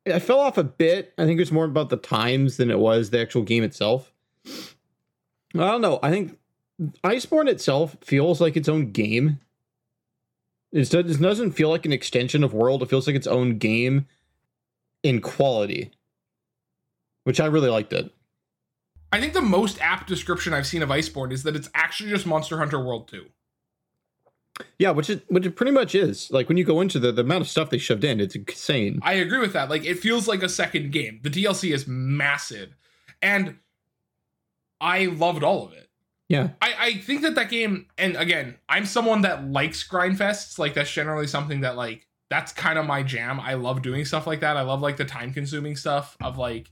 I 0.07 0.19
fell 0.19 0.41
off 0.41 0.59
a 0.59 0.65
bit. 0.65 1.13
I 1.19 1.25
think 1.25 1.39
it 1.39 1.43
was 1.43 1.53
more 1.53 1.65
about 1.65 1.91
the 1.91 1.97
times 1.97 2.57
than 2.57 2.71
it 2.71 2.79
was 2.79 3.11
the 3.11 3.21
actual 3.21 3.43
game 3.43 3.65
itself. 3.65 4.13
I 4.47 5.71
don't 5.71 5.81
know. 5.83 5.99
I 6.03 6.11
think 6.11 6.39
Iceborne 6.81 7.49
itself 7.49 7.97
feels 8.01 8.41
like 8.41 8.57
its 8.57 8.69
own 8.69 8.91
game. 8.91 9.39
It 10.73 10.91
doesn't 10.91 11.53
feel 11.53 11.69
like 11.69 11.87
an 11.87 11.93
extension 11.93 12.43
of 12.43 12.53
World. 12.53 12.83
It 12.83 12.91
feels 12.91 13.07
like 13.07 13.15
its 13.15 13.29
own 13.29 13.59
game 13.59 14.07
in 15.05 15.21
quality, 15.21 15.93
which 17.23 17.39
I 17.39 17.47
really 17.47 17.71
liked 17.71 17.93
it. 17.93 18.13
I 19.13 19.21
think 19.21 19.33
the 19.33 19.43
most 19.43 19.81
apt 19.81 20.09
description 20.09 20.53
I've 20.53 20.67
seen 20.67 20.83
of 20.83 20.89
Iceborne 20.89 21.31
is 21.31 21.45
that 21.45 21.55
it's 21.55 21.71
actually 21.75 22.11
just 22.11 22.27
Monster 22.27 22.59
Hunter 22.59 22.81
World 22.81 23.07
2. 23.07 23.27
Yeah, 24.79 24.91
which 24.91 25.11
it 25.11 25.25
which 25.29 25.47
it 25.47 25.57
pretty 25.57 25.73
much 25.73 25.95
is. 25.95 26.31
Like 26.31 26.49
when 26.49 26.57
you 26.57 26.65
go 26.65 26.81
into 26.81 26.99
the, 26.99 27.13
the 27.13 27.23
amount 27.23 27.43
of 27.43 27.49
stuff 27.49 27.71
they 27.71 27.79
shoved 27.79 28.05
in, 28.05 28.21
it's 28.21 28.37
insane. 28.37 29.01
I 29.03 29.15
agree 29.15 29.39
with 29.39 29.53
that. 29.53 29.71
Like 29.71 29.85
it 29.85 29.99
feels 29.99 30.29
like 30.29 30.43
a 30.43 30.49
second 30.49 30.93
game. 30.93 31.21
The 31.23 31.31
DLC 31.31 31.73
is 31.73 31.87
massive. 31.87 32.75
And 33.21 33.59
I 34.81 35.07
loved 35.07 35.43
all 35.43 35.67
of 35.67 35.73
it. 35.73 35.84
Yeah. 36.29 36.51
I, 36.61 36.75
I 36.79 36.95
think 36.95 37.23
that 37.23 37.35
that 37.35 37.51
game, 37.51 37.87
and 37.99 38.17
again, 38.17 38.57
I'm 38.69 38.87
someone 38.87 39.23
that 39.23 39.47
likes 39.47 39.87
grindfests. 39.87 40.59
Like 40.59 40.75
that's 40.75 40.91
generally 40.91 41.27
something 41.27 41.61
that 41.61 41.77
like 41.77 42.07
that's 42.31 42.53
kind 42.53 42.79
of 42.79 42.87
my 42.87 43.03
jam. 43.03 43.39
I 43.41 43.55
love 43.55 43.83
doing 43.83 44.05
stuff 44.05 44.27
like 44.27 44.41
that. 44.41 44.57
I 44.57 44.63
love 44.63 44.81
like 44.81 44.97
the 44.97 45.05
time 45.05 45.33
consuming 45.33 45.77
stuff 45.77 46.17
of 46.23 46.39
like 46.39 46.71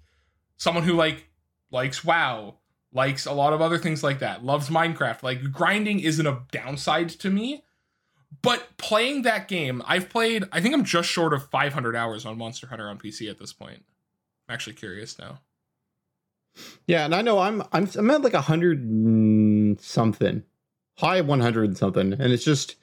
someone 0.56 0.84
who 0.84 0.94
like 0.94 1.28
likes 1.70 2.04
WoW, 2.04 2.58
likes 2.92 3.26
a 3.26 3.32
lot 3.32 3.52
of 3.52 3.60
other 3.60 3.78
things 3.78 4.02
like 4.02 4.20
that, 4.20 4.44
loves 4.44 4.68
Minecraft. 4.68 5.22
Like 5.22 5.52
grinding 5.52 6.00
isn't 6.00 6.26
a 6.26 6.42
downside 6.50 7.10
to 7.10 7.30
me. 7.30 7.64
But 8.40 8.78
playing 8.78 9.22
that 9.22 9.46
game, 9.46 9.82
I've 9.86 10.08
played, 10.08 10.44
I 10.52 10.62
think 10.62 10.74
I'm 10.74 10.84
just 10.84 11.08
short 11.10 11.34
of 11.34 11.50
500 11.50 11.94
hours 11.94 12.24
on 12.24 12.38
Monster 12.38 12.66
Hunter 12.66 12.88
on 12.88 12.98
PC 12.98 13.30
at 13.30 13.38
this 13.38 13.52
point. 13.52 13.84
I'm 14.48 14.54
actually 14.54 14.72
curious 14.72 15.18
now. 15.18 15.40
Yeah, 16.86 17.04
and 17.04 17.14
I 17.14 17.22
know 17.22 17.38
I'm 17.38 17.62
I'm 17.72 17.88
I'm 17.96 18.10
at 18.10 18.22
like 18.22 18.34
a 18.34 18.42
hundred 18.42 19.80
something, 19.80 20.42
high 20.98 21.20
one 21.20 21.40
hundred 21.40 21.76
something, 21.76 22.12
and 22.12 22.32
it's 22.32 22.44
just 22.44 22.76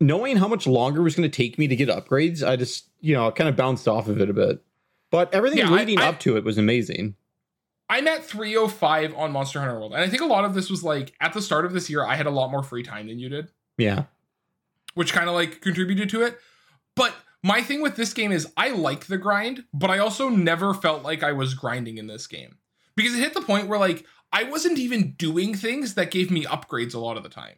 knowing 0.00 0.36
how 0.36 0.48
much 0.48 0.66
longer 0.66 1.00
it 1.00 1.04
was 1.04 1.16
going 1.16 1.30
to 1.30 1.34
take 1.34 1.58
me 1.58 1.68
to 1.68 1.76
get 1.76 1.88
upgrades. 1.88 2.46
I 2.46 2.56
just 2.56 2.88
you 3.00 3.14
know 3.14 3.30
kind 3.30 3.48
of 3.48 3.56
bounced 3.56 3.88
off 3.88 4.08
of 4.08 4.20
it 4.20 4.28
a 4.28 4.34
bit, 4.34 4.62
but 5.10 5.32
everything 5.32 5.58
yeah, 5.58 5.70
leading 5.70 6.00
I, 6.00 6.06
I, 6.06 6.08
up 6.08 6.20
to 6.20 6.36
it 6.36 6.44
was 6.44 6.58
amazing. 6.58 7.14
I'm 7.88 8.08
at 8.08 8.24
305 8.24 9.14
on 9.14 9.30
Monster 9.30 9.60
Hunter 9.60 9.78
World, 9.78 9.92
and 9.92 10.02
I 10.02 10.08
think 10.08 10.20
a 10.20 10.26
lot 10.26 10.44
of 10.44 10.54
this 10.54 10.68
was 10.68 10.82
like 10.82 11.14
at 11.20 11.32
the 11.32 11.42
start 11.42 11.64
of 11.64 11.72
this 11.72 11.88
year, 11.88 12.04
I 12.04 12.16
had 12.16 12.26
a 12.26 12.30
lot 12.30 12.50
more 12.50 12.62
free 12.62 12.82
time 12.82 13.06
than 13.06 13.18
you 13.18 13.28
did. 13.28 13.48
Yeah, 13.78 14.04
which 14.94 15.12
kind 15.12 15.28
of 15.28 15.34
like 15.34 15.60
contributed 15.60 16.10
to 16.10 16.22
it, 16.22 16.38
but 16.94 17.14
my 17.46 17.62
thing 17.62 17.80
with 17.80 17.94
this 17.94 18.12
game 18.12 18.32
is 18.32 18.48
I 18.56 18.70
like 18.70 19.06
the 19.06 19.18
grind, 19.18 19.64
but 19.72 19.88
I 19.88 19.98
also 19.98 20.28
never 20.28 20.74
felt 20.74 21.04
like 21.04 21.22
I 21.22 21.30
was 21.30 21.54
grinding 21.54 21.96
in 21.96 22.08
this 22.08 22.26
game 22.26 22.58
because 22.96 23.14
it 23.14 23.20
hit 23.20 23.34
the 23.34 23.40
point 23.40 23.68
where 23.68 23.78
like 23.78 24.04
I 24.32 24.42
wasn't 24.42 24.78
even 24.78 25.12
doing 25.12 25.54
things 25.54 25.94
that 25.94 26.10
gave 26.10 26.28
me 26.32 26.44
upgrades 26.44 26.92
a 26.92 26.98
lot 26.98 27.16
of 27.16 27.22
the 27.22 27.28
time. 27.28 27.54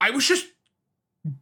I 0.00 0.10
was 0.10 0.26
just 0.26 0.44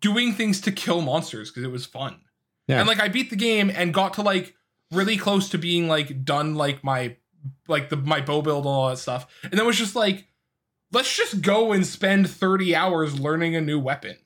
doing 0.00 0.35
things 0.35 0.61
to 0.62 0.73
kill 0.73 1.00
monsters 1.00 1.50
because 1.50 1.65
it 1.65 1.73
was 1.73 1.87
fun. 1.87 2.21
Yeah. 2.69 2.81
And 2.81 2.87
like 2.87 3.00
I 3.00 3.09
beat 3.09 3.31
the 3.31 3.37
game 3.37 3.71
and 3.75 3.95
got 3.95 4.12
to 4.15 4.23
like 4.23 4.55
really 4.93 5.17
close 5.17 5.49
to 5.49 5.59
being 5.59 5.88
like 5.88 6.23
done 6.23 6.55
like 6.55 6.85
my 6.85 7.17
like 7.67 7.88
the 7.88 7.97
my 7.97 8.21
bow 8.21 8.43
build 8.43 8.67
and 8.67 8.75
all 8.75 8.91
that 8.91 8.99
stuff. 8.99 9.26
And 9.43 9.53
then 9.53 9.65
was 9.65 9.79
just 9.79 9.97
like 9.97 10.26
let's 10.93 11.17
just 11.17 11.41
go 11.41 11.73
and 11.73 11.87
spend 11.87 12.29
30 12.29 12.76
hours 12.76 13.19
learning 13.19 13.57
a 13.57 13.62
new 13.62 13.79
weapon. 13.79 14.19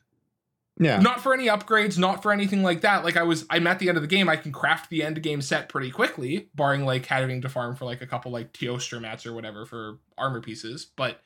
Yeah. 0.80 0.98
Not 0.98 1.20
for 1.20 1.34
any 1.34 1.46
upgrades, 1.46 1.98
not 1.98 2.22
for 2.22 2.32
anything 2.32 2.62
like 2.62 2.80
that. 2.80 3.04
Like 3.04 3.18
I 3.18 3.22
was 3.22 3.44
I'm 3.50 3.66
at 3.66 3.78
the 3.78 3.90
end 3.90 3.98
of 3.98 4.02
the 4.02 4.08
game, 4.08 4.30
I 4.30 4.36
can 4.36 4.50
craft 4.50 4.88
the 4.88 5.02
end 5.02 5.22
game 5.22 5.42
set 5.42 5.68
pretty 5.68 5.90
quickly, 5.90 6.48
barring 6.54 6.86
like 6.86 7.04
having 7.04 7.42
to 7.42 7.50
farm 7.50 7.76
for 7.76 7.84
like 7.84 8.00
a 8.00 8.06
couple 8.06 8.32
like 8.32 8.54
Teostra 8.54 8.98
mats 8.98 9.26
or 9.26 9.34
whatever 9.34 9.66
for 9.66 9.98
armor 10.16 10.40
pieces. 10.40 10.86
But 10.96 11.20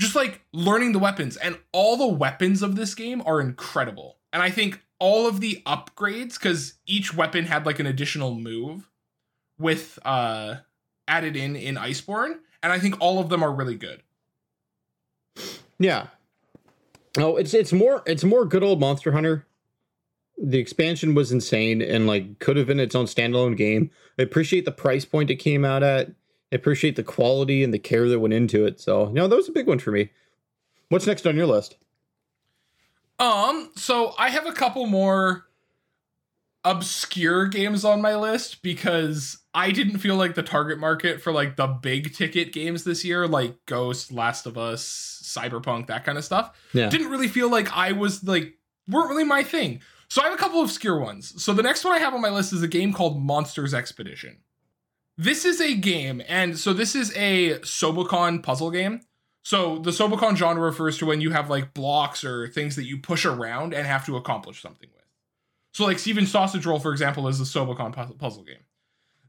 just 0.00 0.16
like 0.16 0.40
learning 0.52 0.92
the 0.92 0.98
weapons 0.98 1.36
and 1.36 1.58
all 1.72 1.98
the 1.98 2.06
weapons 2.06 2.62
of 2.62 2.74
this 2.74 2.94
game 2.94 3.22
are 3.26 3.38
incredible. 3.38 4.16
And 4.32 4.42
I 4.42 4.48
think 4.48 4.80
all 4.98 5.28
of 5.28 5.40
the 5.40 5.62
upgrades, 5.66 6.34
because 6.40 6.74
each 6.86 7.14
weapon 7.14 7.44
had 7.44 7.66
like 7.66 7.80
an 7.80 7.86
additional 7.86 8.34
move 8.34 8.90
with 9.58 9.98
uh 10.06 10.54
added 11.06 11.36
in 11.36 11.54
in 11.54 11.74
Iceborne, 11.74 12.38
and 12.62 12.72
I 12.72 12.78
think 12.78 12.96
all 12.98 13.18
of 13.18 13.28
them 13.28 13.42
are 13.42 13.52
really 13.52 13.76
good. 13.76 14.02
Yeah, 15.78 16.06
Oh, 17.16 17.36
it's 17.36 17.54
it's 17.54 17.72
more 17.72 18.02
it's 18.06 18.24
more 18.24 18.44
good 18.44 18.62
old 18.62 18.80
Monster 18.80 19.12
Hunter. 19.12 19.46
The 20.36 20.58
expansion 20.58 21.14
was 21.14 21.32
insane 21.32 21.82
and 21.82 22.06
like 22.06 22.38
could 22.38 22.56
have 22.56 22.66
been 22.66 22.80
its 22.80 22.94
own 22.94 23.06
standalone 23.06 23.56
game. 23.56 23.90
I 24.18 24.22
appreciate 24.22 24.64
the 24.64 24.72
price 24.72 25.04
point 25.04 25.30
it 25.30 25.36
came 25.36 25.64
out 25.64 25.82
at. 25.82 26.08
I 26.52 26.56
appreciate 26.56 26.96
the 26.96 27.02
quality 27.02 27.62
and 27.62 27.74
the 27.74 27.78
care 27.78 28.08
that 28.08 28.20
went 28.20 28.34
into 28.34 28.64
it. 28.64 28.80
So, 28.80 29.10
know, 29.10 29.28
that 29.28 29.36
was 29.36 29.48
a 29.48 29.52
big 29.52 29.66
one 29.66 29.78
for 29.78 29.90
me. 29.90 30.10
What's 30.88 31.06
next 31.06 31.26
on 31.26 31.36
your 31.36 31.46
list? 31.46 31.76
Um, 33.18 33.70
so 33.74 34.14
I 34.16 34.30
have 34.30 34.46
a 34.46 34.52
couple 34.52 34.86
more 34.86 35.47
obscure 36.68 37.46
games 37.46 37.84
on 37.84 38.02
my 38.02 38.14
list 38.14 38.62
because 38.62 39.38
I 39.54 39.70
didn't 39.70 39.98
feel 39.98 40.16
like 40.16 40.34
the 40.34 40.42
target 40.42 40.78
market 40.78 41.20
for 41.20 41.32
like 41.32 41.56
the 41.56 41.66
big 41.66 42.14
ticket 42.14 42.52
games 42.52 42.84
this 42.84 43.04
year, 43.04 43.26
like 43.26 43.54
Ghost, 43.66 44.12
Last 44.12 44.46
of 44.46 44.58
Us, 44.58 45.22
Cyberpunk, 45.24 45.86
that 45.86 46.04
kind 46.04 46.18
of 46.18 46.24
stuff, 46.24 46.56
yeah. 46.72 46.88
didn't 46.88 47.10
really 47.10 47.28
feel 47.28 47.50
like 47.50 47.74
I 47.74 47.92
was 47.92 48.22
like 48.22 48.54
weren't 48.86 49.08
really 49.08 49.24
my 49.24 49.42
thing. 49.42 49.80
So 50.08 50.22
I 50.22 50.24
have 50.24 50.34
a 50.34 50.38
couple 50.38 50.60
of 50.60 50.66
obscure 50.66 50.98
ones. 50.98 51.42
So 51.42 51.52
the 51.52 51.62
next 51.62 51.84
one 51.84 51.94
I 51.94 51.98
have 51.98 52.14
on 52.14 52.20
my 52.20 52.30
list 52.30 52.52
is 52.52 52.62
a 52.62 52.68
game 52.68 52.92
called 52.92 53.22
Monsters 53.22 53.74
Expedition. 53.74 54.38
This 55.16 55.44
is 55.44 55.60
a 55.60 55.74
game, 55.74 56.22
and 56.28 56.56
so 56.56 56.72
this 56.72 56.94
is 56.94 57.12
a 57.16 57.58
Sokoban 57.60 58.42
puzzle 58.42 58.70
game. 58.70 59.00
So 59.42 59.78
the 59.78 59.90
Sokoban 59.90 60.36
genre 60.36 60.62
refers 60.62 60.98
to 60.98 61.06
when 61.06 61.20
you 61.20 61.30
have 61.30 61.50
like 61.50 61.74
blocks 61.74 62.24
or 62.24 62.48
things 62.48 62.76
that 62.76 62.84
you 62.84 62.98
push 62.98 63.24
around 63.24 63.74
and 63.74 63.86
have 63.86 64.06
to 64.06 64.16
accomplish 64.16 64.62
something 64.62 64.88
with. 64.94 64.97
So 65.78 65.84
like 65.84 66.00
Stephen 66.00 66.26
Sausage 66.26 66.66
Roll, 66.66 66.80
for 66.80 66.90
example, 66.90 67.28
is 67.28 67.40
a 67.40 67.44
Sokoban 67.44 68.18
puzzle 68.18 68.42
game. 68.42 68.64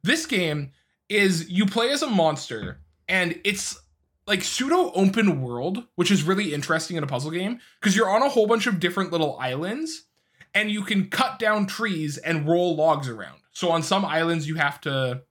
This 0.02 0.26
game 0.26 0.72
is 1.08 1.48
you 1.48 1.68
play 1.68 1.92
as 1.92 2.02
a 2.02 2.08
monster, 2.08 2.80
and 3.08 3.40
it's 3.44 3.80
like 4.26 4.44
pseudo 4.44 4.92
open 4.96 5.44
world, 5.44 5.84
which 5.94 6.10
is 6.10 6.24
really 6.24 6.56
interesting 6.56 6.98
in 6.98 7.04
a 7.04 7.06
puzzle 7.06 7.30
game 7.30 7.60
because 7.80 7.96
you're 7.96 8.10
on 8.10 8.24
a 8.24 8.30
whole 8.30 8.48
bunch 8.48 8.66
of 8.66 8.80
different 8.80 9.12
little 9.12 9.38
islands 9.38 10.08
and 10.56 10.72
you 10.72 10.82
can 10.82 11.12
cut 11.12 11.38
down 11.38 11.68
trees 11.68 12.18
and 12.18 12.48
roll 12.48 12.76
logs 12.76 13.08
around. 13.08 13.42
So 13.52 13.70
on 13.70 13.84
some 13.84 14.04
islands 14.04 14.48
you 14.48 14.56
have 14.56 14.82
to 14.82 15.22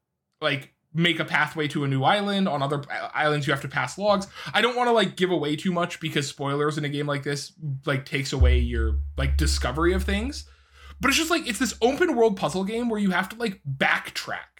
like 0.41 0.73
make 0.95 1.19
a 1.19 1.25
pathway 1.25 1.67
to 1.67 1.83
a 1.83 1.89
new 1.89 2.05
island, 2.05 2.47
on 2.47 2.63
other 2.63 2.81
uh, 2.89 3.09
islands 3.13 3.45
you 3.45 3.53
have 3.53 3.63
to 3.63 3.69
pass 3.69 3.99
logs. 3.99 4.29
I 4.55 4.61
don't 4.61 4.77
want 4.77 4.87
to 4.87 4.93
like 4.93 5.17
give 5.17 5.33
away 5.33 5.57
too 5.57 5.73
much 5.73 5.99
because 5.99 6.29
spoilers 6.29 6.79
in 6.79 6.85
a 6.85 6.89
game 6.89 7.09
like 7.09 7.25
this 7.25 7.55
like 7.87 8.07
takes 8.07 8.33
away 8.33 8.61
your 8.61 9.01
like 9.17 9.37
discovery 9.37 9.95
of 9.95 10.05
things. 10.05 10.49
But 11.01 11.09
it's 11.09 11.19
just 11.19 11.31
like 11.31 11.47
it's 11.47 11.59
this 11.59 11.77
open 11.81 12.17
world 12.17 12.37
puzzle 12.37 12.65
game 12.65 12.89
where 12.89 13.01
you 13.01 13.11
have 13.11 13.29
to 13.31 13.37
like 13.37 13.61
backtrack 13.65 14.59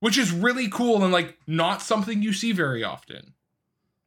which 0.00 0.18
is 0.18 0.32
really 0.32 0.68
cool 0.68 1.04
and 1.04 1.12
like 1.12 1.38
not 1.46 1.80
something 1.82 2.22
you 2.22 2.32
see 2.32 2.52
very 2.52 2.82
often. 2.82 3.34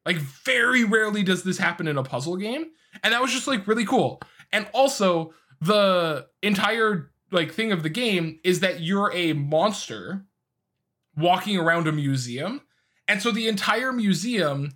Like 0.05 0.17
very 0.17 0.83
rarely 0.83 1.23
does 1.23 1.43
this 1.43 1.59
happen 1.59 1.87
in 1.87 1.97
a 1.97 2.03
puzzle 2.03 2.35
game, 2.35 2.65
and 3.03 3.13
that 3.13 3.21
was 3.21 3.31
just 3.31 3.47
like 3.47 3.67
really 3.67 3.85
cool. 3.85 4.21
And 4.51 4.67
also 4.73 5.33
the 5.61 6.27
entire 6.41 7.11
like 7.31 7.53
thing 7.53 7.71
of 7.71 7.83
the 7.83 7.89
game 7.89 8.39
is 8.43 8.59
that 8.59 8.81
you're 8.81 9.11
a 9.13 9.33
monster 9.33 10.25
walking 11.15 11.57
around 11.57 11.87
a 11.87 11.91
museum. 11.91 12.61
And 13.07 13.21
so 13.21 13.31
the 13.31 13.47
entire 13.47 13.93
museum 13.93 14.71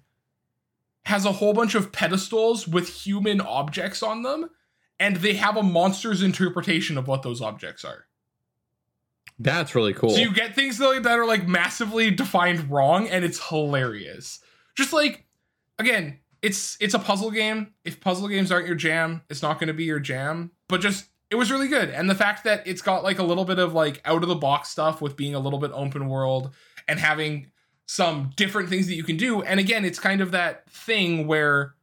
has 1.05 1.25
a 1.25 1.33
whole 1.33 1.53
bunch 1.53 1.75
of 1.75 1.91
pedestals 1.91 2.67
with 2.67 2.89
human 2.89 3.41
objects 3.41 4.03
on 4.03 4.23
them, 4.23 4.49
and 4.99 5.17
they 5.17 5.33
have 5.33 5.57
a 5.57 5.63
monster's 5.63 6.23
interpretation 6.23 6.97
of 6.97 7.07
what 7.07 7.23
those 7.23 7.41
objects 7.41 7.85
are. 7.85 8.05
That's 9.39 9.75
really 9.75 9.93
cool. 9.93 10.09
So 10.09 10.19
you 10.19 10.33
get 10.33 10.55
things 10.55 10.77
that 10.79 11.05
are 11.05 11.25
like 11.25 11.47
massively 11.47 12.09
defined 12.09 12.71
wrong, 12.71 13.07
and 13.07 13.23
it's 13.23 13.49
hilarious. 13.49 14.39
Just 14.75 14.93
like 14.93 15.25
again, 15.77 16.19
it's 16.41 16.77
it's 16.79 16.93
a 16.93 16.99
puzzle 16.99 17.31
game. 17.31 17.73
If 17.85 18.01
puzzle 18.01 18.27
games 18.27 18.51
aren't 18.51 18.67
your 18.67 18.75
jam, 18.75 19.21
it's 19.29 19.41
not 19.41 19.59
going 19.59 19.67
to 19.67 19.73
be 19.73 19.83
your 19.83 19.99
jam. 19.99 20.51
But 20.67 20.81
just 20.81 21.05
it 21.29 21.35
was 21.35 21.51
really 21.51 21.67
good, 21.67 21.89
and 21.89 22.09
the 22.09 22.15
fact 22.15 22.45
that 22.45 22.65
it's 22.65 22.81
got 22.81 23.03
like 23.03 23.19
a 23.19 23.23
little 23.23 23.45
bit 23.45 23.59
of 23.59 23.73
like 23.73 24.01
out 24.05 24.23
of 24.23 24.29
the 24.29 24.35
box 24.35 24.69
stuff 24.69 25.01
with 25.01 25.15
being 25.15 25.35
a 25.35 25.39
little 25.39 25.59
bit 25.59 25.71
open 25.73 26.09
world 26.09 26.53
and 26.87 26.99
having 26.99 27.51
some 27.85 28.31
different 28.35 28.69
things 28.69 28.87
that 28.87 28.95
you 28.95 29.03
can 29.03 29.17
do. 29.17 29.41
And 29.43 29.59
again, 29.59 29.85
it's 29.85 29.99
kind 29.99 30.19
of 30.21 30.31
that 30.31 30.69
thing 30.69 31.27
where 31.27 31.75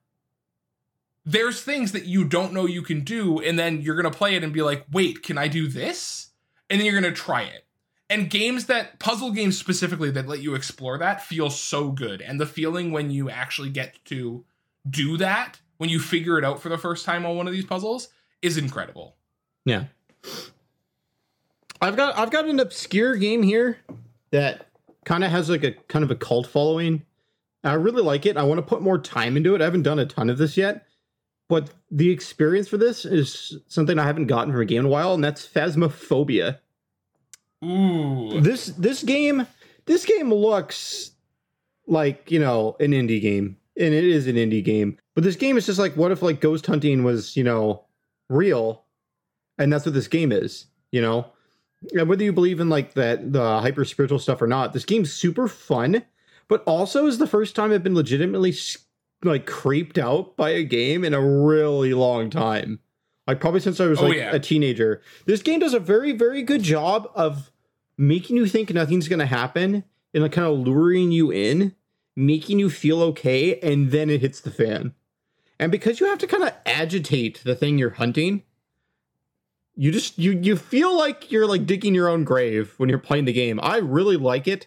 there's 1.25 1.63
things 1.63 1.93
that 1.93 2.05
you 2.05 2.25
don't 2.25 2.53
know 2.53 2.67
you 2.67 2.83
can 2.83 3.01
do, 3.01 3.39
and 3.41 3.59
then 3.59 3.81
you're 3.81 3.97
gonna 3.97 4.11
play 4.11 4.35
it 4.35 4.45
and 4.45 4.53
be 4.53 4.63
like, 4.63 4.85
wait, 4.93 5.23
can 5.23 5.39
I 5.39 5.49
do 5.49 5.69
this? 5.69 6.31
and 6.71 6.81
then 6.81 6.87
you're 6.87 6.99
going 6.99 7.13
to 7.15 7.21
try 7.21 7.43
it. 7.43 7.67
and 8.09 8.31
games 8.31 8.65
that 8.67 8.99
puzzle 8.99 9.31
games 9.33 9.59
specifically 9.59 10.11
that 10.11 10.27
let 10.27 10.41
you 10.41 10.55
explore 10.55 10.97
that 10.97 11.23
feel 11.23 11.51
so 11.51 11.91
good 11.91 12.23
and 12.23 12.41
the 12.41 12.47
feeling 12.47 12.91
when 12.91 13.11
you 13.11 13.29
actually 13.29 13.69
get 13.69 14.03
to 14.07 14.43
do 14.89 15.19
that 15.19 15.61
when 15.77 15.91
you 15.91 16.01
figure 16.01 16.39
it 16.39 16.45
out 16.45 16.59
for 16.61 16.71
the 16.71 16.79
first 16.79 17.05
time 17.05 17.27
on 17.27 17.37
one 17.37 17.47
of 17.47 17.53
these 17.53 17.67
puzzles 17.67 18.09
is 18.41 18.57
incredible 18.57 19.15
Yeah. 19.67 19.85
I've 21.81 21.97
got 21.97 22.17
I've 22.17 22.31
got 22.31 22.47
an 22.47 22.61
obscure 22.61 23.15
game 23.17 23.43
here 23.43 23.77
that 24.31 24.69
kind 25.05 25.23
of 25.23 25.31
has 25.31 25.51
like 25.51 25.65
a 25.65 25.73
kind 25.73 26.03
of 26.05 26.11
a 26.11 26.17
cult 26.17 26.47
following. 26.47 27.05
I 27.63 27.75
really 27.75 28.03
like 28.03 28.25
it. 28.27 28.37
I 28.37 28.43
want 28.43 28.59
to 28.59 28.63
put 28.67 28.81
more 28.83 28.99
time 28.99 29.37
into 29.37 29.55
it. 29.55 29.61
I 29.61 29.65
haven't 29.65 29.83
done 29.83 29.99
a 29.99 30.07
ton 30.07 30.31
of 30.31 30.39
this 30.39 30.57
yet, 30.57 30.87
but 31.49 31.71
the 31.91 32.11
experience 32.11 32.69
for 32.69 32.77
this 32.77 33.05
is 33.05 33.59
something 33.67 33.99
I 33.99 34.07
haven't 34.07 34.27
gotten 34.27 34.53
from 34.53 34.63
a 34.63 34.65
game 34.65 34.81
in 34.81 34.87
a 34.87 34.89
while, 34.89 35.15
and 35.15 35.23
that's 35.23 35.47
Phasmophobia. 35.47 36.59
ooh 37.65 38.41
This 38.41 38.67
this 38.67 39.03
game 39.03 39.47
this 39.87 40.05
game 40.05 40.33
looks 40.33 41.11
like 41.87 42.31
you 42.31 42.41
know 42.41 42.77
an 42.81 42.93
indie 42.93 43.21
game, 43.21 43.57
and 43.79 43.95
it 43.95 44.05
is 44.05 44.27
an 44.27 44.37
indie 44.37 44.65
game. 44.65 44.99
But 45.15 45.25
this 45.25 45.37
game 45.37 45.57
is 45.57 45.67
just 45.67 45.79
like, 45.79 45.97
what 45.97 46.11
if 46.13 46.23
like 46.23 46.41
ghost 46.41 46.67
hunting 46.67 47.05
was 47.05 47.37
you 47.37 47.45
know 47.45 47.85
real, 48.29 48.85
and 49.59 49.73
that's 49.73 49.85
what 49.85 49.95
this 49.95 50.09
game 50.09 50.33
is, 50.33 50.67
you 50.91 51.01
know. 51.03 51.27
And 51.93 52.09
whether 52.09 52.25
you 52.25 52.33
believe 52.33 52.61
in 52.61 52.71
like 52.71 52.95
that 52.95 53.33
the 53.33 53.61
hyper 53.61 53.85
spiritual 53.85 54.19
stuff 54.19 54.41
or 54.41 54.47
not, 54.47 54.73
this 54.73 54.87
game's 54.87 55.13
super 55.13 55.47
fun, 55.49 56.03
but 56.49 56.65
also 56.65 57.07
is 57.07 57.19
the 57.19 57.27
first 57.27 57.55
time 57.55 57.73
I've 57.73 57.83
been 57.83 57.95
legitimately 57.95 58.51
s- 58.53 58.79
like 59.25 59.47
creeped 59.47 59.99
out 59.99 60.37
by 60.37 60.51
a 60.51 60.63
game 60.65 61.05
in 61.05 61.15
a 61.15 61.21
really 61.21 61.95
long 61.95 62.31
time. 62.31 62.81
Like 63.27 63.41
probably 63.41 63.61
since 63.61 63.81
I 63.81 63.87
was 63.87 64.01
Oh, 64.01 64.07
like 64.07 64.17
yeah. 64.19 64.35
a 64.35 64.39
teenager. 64.39 65.01
This 65.27 65.43
game 65.43 65.61
does 65.61 65.75
a 65.75 65.81
very 65.81 66.13
very 66.13 66.43
good 66.43 66.63
job 66.63 67.11
of 67.15 67.51
making 67.97 68.37
you 68.37 68.47
think 68.47 68.73
nothing's 68.73 69.09
gonna 69.09 69.27
happen 69.27 69.85
and 70.13 70.23
like 70.23 70.33
kind 70.33 70.47
of 70.47 70.59
luring 70.59 71.11
you 71.11 71.31
in, 71.33 71.75
making 72.17 72.59
you 72.59 72.69
feel 72.71 73.03
okay, 73.03 73.59
and 73.61 73.91
then 73.91 74.11
it 74.11 74.21
hits 74.21 74.41
the 74.41 74.51
fan. 74.51 74.95
And 75.59 75.71
because 75.73 76.01
you 76.01 76.07
have 76.07 76.19
to 76.19 76.27
kind 76.27 76.43
of 76.43 76.53
agitate 76.67 77.41
the 77.45 77.55
thing 77.55 77.79
you're 77.79 77.91
hunting, 77.91 78.43
you 79.77 79.91
just 79.91 80.19
you 80.19 80.33
you 80.33 80.57
feel 80.57 80.97
like 80.97 81.33
you're 81.33 81.47
like 81.47 81.67
digging 81.67 81.95
your 81.95 82.09
own 82.09 82.25
grave 82.25 82.75
when 82.77 82.89
you're 82.89 82.99
playing 82.99 83.25
the 83.25 83.33
game. 83.33 83.59
I 83.63 83.79
really 83.79 84.17
like 84.17 84.47
it. 84.47 84.67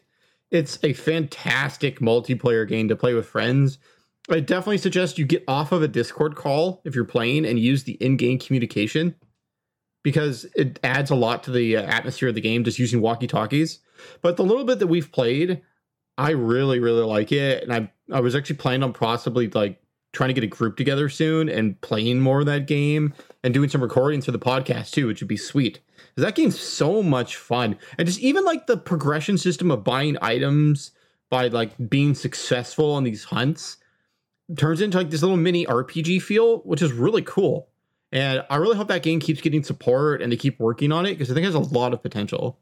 It's 0.49 0.79
a 0.83 0.93
fantastic 0.93 1.99
multiplayer 1.99 2.67
game 2.67 2.87
to 2.87 2.95
play 2.95 3.13
with 3.13 3.25
friends. 3.27 3.77
I 4.29 4.41
definitely 4.41 4.77
suggest 4.79 5.17
you 5.17 5.25
get 5.25 5.43
off 5.47 5.71
of 5.71 5.81
a 5.81 5.87
Discord 5.87 6.35
call 6.35 6.81
if 6.83 6.93
you're 6.95 7.05
playing 7.05 7.45
and 7.45 7.57
use 7.57 7.83
the 7.83 7.93
in-game 7.93 8.39
communication 8.39 9.15
because 10.03 10.45
it 10.55 10.79
adds 10.83 11.11
a 11.11 11.15
lot 11.15 11.43
to 11.43 11.51
the 11.51 11.77
uh, 11.77 11.81
atmosphere 11.83 12.29
of 12.29 12.35
the 12.35 12.41
game 12.41 12.63
just 12.63 12.79
using 12.79 13.01
walkie-talkies. 13.01 13.79
But 14.21 14.37
the 14.37 14.43
little 14.43 14.65
bit 14.65 14.79
that 14.79 14.87
we've 14.87 15.11
played, 15.11 15.61
I 16.17 16.31
really 16.31 16.79
really 16.79 17.03
like 17.03 17.31
it 17.31 17.63
and 17.63 17.73
I 17.73 17.91
I 18.11 18.19
was 18.21 18.35
actually 18.35 18.55
planning 18.57 18.83
on 18.83 18.93
possibly 18.93 19.49
like 19.49 19.81
trying 20.13 20.29
to 20.29 20.33
get 20.33 20.43
a 20.43 20.47
group 20.47 20.77
together 20.77 21.09
soon 21.09 21.47
and 21.47 21.79
playing 21.81 22.19
more 22.19 22.39
of 22.39 22.45
that 22.47 22.65
game 22.67 23.13
and 23.43 23.53
doing 23.53 23.69
some 23.69 23.81
recordings 23.81 24.25
for 24.25 24.31
the 24.31 24.39
podcast 24.39 24.91
too, 24.91 25.07
which 25.07 25.21
would 25.21 25.27
be 25.27 25.37
sweet. 25.37 25.79
'Cause 26.15 26.23
that 26.25 26.35
game's 26.35 26.59
so 26.59 27.03
much 27.03 27.35
fun. 27.37 27.77
And 27.97 28.07
just 28.07 28.19
even 28.19 28.43
like 28.43 28.67
the 28.67 28.77
progression 28.77 29.37
system 29.37 29.69
of 29.71 29.83
buying 29.83 30.17
items 30.21 30.91
by 31.29 31.47
like 31.47 31.71
being 31.89 32.15
successful 32.15 32.91
on 32.91 33.03
these 33.03 33.25
hunts 33.25 33.77
turns 34.55 34.81
into 34.81 34.97
like 34.97 35.09
this 35.09 35.21
little 35.21 35.37
mini 35.37 35.65
RPG 35.65 36.21
feel, 36.21 36.59
which 36.59 36.81
is 36.81 36.93
really 36.93 37.21
cool. 37.21 37.67
And 38.11 38.45
I 38.49 38.55
really 38.55 38.77
hope 38.77 38.87
that 38.87 39.03
game 39.03 39.19
keeps 39.19 39.41
getting 39.41 39.63
support 39.63 40.21
and 40.21 40.31
they 40.31 40.37
keep 40.37 40.59
working 40.59 40.91
on 40.93 41.05
it 41.05 41.13
because 41.13 41.29
I 41.29 41.33
think 41.33 41.43
it 41.43 41.53
has 41.53 41.55
a 41.55 41.73
lot 41.73 41.93
of 41.93 42.01
potential. 42.01 42.59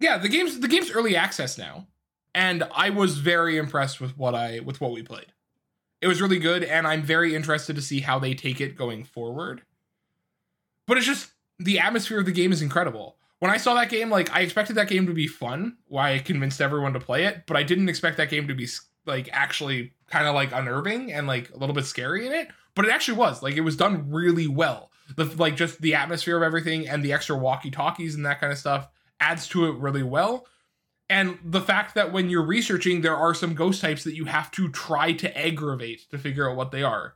yeah 0.00 0.18
the 0.18 0.28
game's 0.28 0.60
the 0.60 0.68
game's 0.68 0.90
early 0.90 1.16
access 1.16 1.56
now 1.58 1.86
and 2.34 2.64
i 2.74 2.90
was 2.90 3.18
very 3.18 3.56
impressed 3.56 4.00
with 4.00 4.16
what 4.18 4.34
i 4.34 4.58
with 4.60 4.80
what 4.80 4.90
we 4.92 5.02
played 5.02 5.32
it 6.02 6.08
was 6.08 6.20
really 6.20 6.38
good 6.38 6.62
and 6.64 6.86
i'm 6.86 7.02
very 7.02 7.34
interested 7.34 7.76
to 7.76 7.82
see 7.82 8.00
how 8.00 8.18
they 8.18 8.34
take 8.34 8.60
it 8.60 8.76
going 8.76 9.04
forward 9.04 9.62
but 10.86 10.96
it's 10.96 11.06
just 11.06 11.30
the 11.58 11.78
atmosphere 11.78 12.18
of 12.18 12.26
the 12.26 12.32
game 12.32 12.52
is 12.52 12.60
incredible 12.60 13.16
when 13.38 13.50
i 13.52 13.56
saw 13.56 13.72
that 13.74 13.88
game 13.88 14.10
like 14.10 14.30
i 14.32 14.40
expected 14.40 14.74
that 14.76 14.88
game 14.88 15.06
to 15.06 15.14
be 15.14 15.28
fun 15.28 15.76
why 15.86 16.12
i 16.14 16.18
convinced 16.18 16.60
everyone 16.60 16.92
to 16.92 17.00
play 17.00 17.24
it 17.24 17.44
but 17.46 17.56
i 17.56 17.62
didn't 17.62 17.88
expect 17.88 18.16
that 18.16 18.28
game 18.30 18.48
to 18.48 18.54
be 18.54 18.66
like 19.06 19.28
actually 19.32 19.92
kind 20.08 20.26
of 20.26 20.34
like 20.34 20.52
unnerving 20.52 21.12
and 21.12 21.26
like 21.26 21.50
a 21.50 21.56
little 21.56 21.74
bit 21.74 21.86
scary 21.86 22.26
in 22.26 22.32
it 22.32 22.48
but 22.74 22.84
it 22.84 22.90
actually 22.90 23.18
was 23.18 23.42
like 23.42 23.56
it 23.56 23.62
was 23.62 23.76
done 23.76 24.10
really 24.10 24.46
well. 24.46 24.90
The 25.16 25.24
like 25.24 25.56
just 25.56 25.80
the 25.80 25.94
atmosphere 25.94 26.36
of 26.36 26.42
everything 26.42 26.88
and 26.88 27.04
the 27.04 27.12
extra 27.12 27.36
walkie 27.36 27.70
talkies 27.70 28.14
and 28.14 28.26
that 28.26 28.40
kind 28.40 28.52
of 28.52 28.58
stuff 28.58 28.88
adds 29.20 29.46
to 29.48 29.66
it 29.66 29.76
really 29.76 30.02
well. 30.02 30.46
And 31.08 31.38
the 31.44 31.60
fact 31.60 31.94
that 31.94 32.12
when 32.12 32.30
you're 32.30 32.44
researching 32.44 33.02
there 33.02 33.16
are 33.16 33.34
some 33.34 33.54
ghost 33.54 33.80
types 33.80 34.04
that 34.04 34.14
you 34.14 34.24
have 34.24 34.50
to 34.52 34.68
try 34.70 35.12
to 35.12 35.38
aggravate 35.38 36.10
to 36.10 36.18
figure 36.18 36.50
out 36.50 36.56
what 36.56 36.72
they 36.72 36.82
are. 36.82 37.14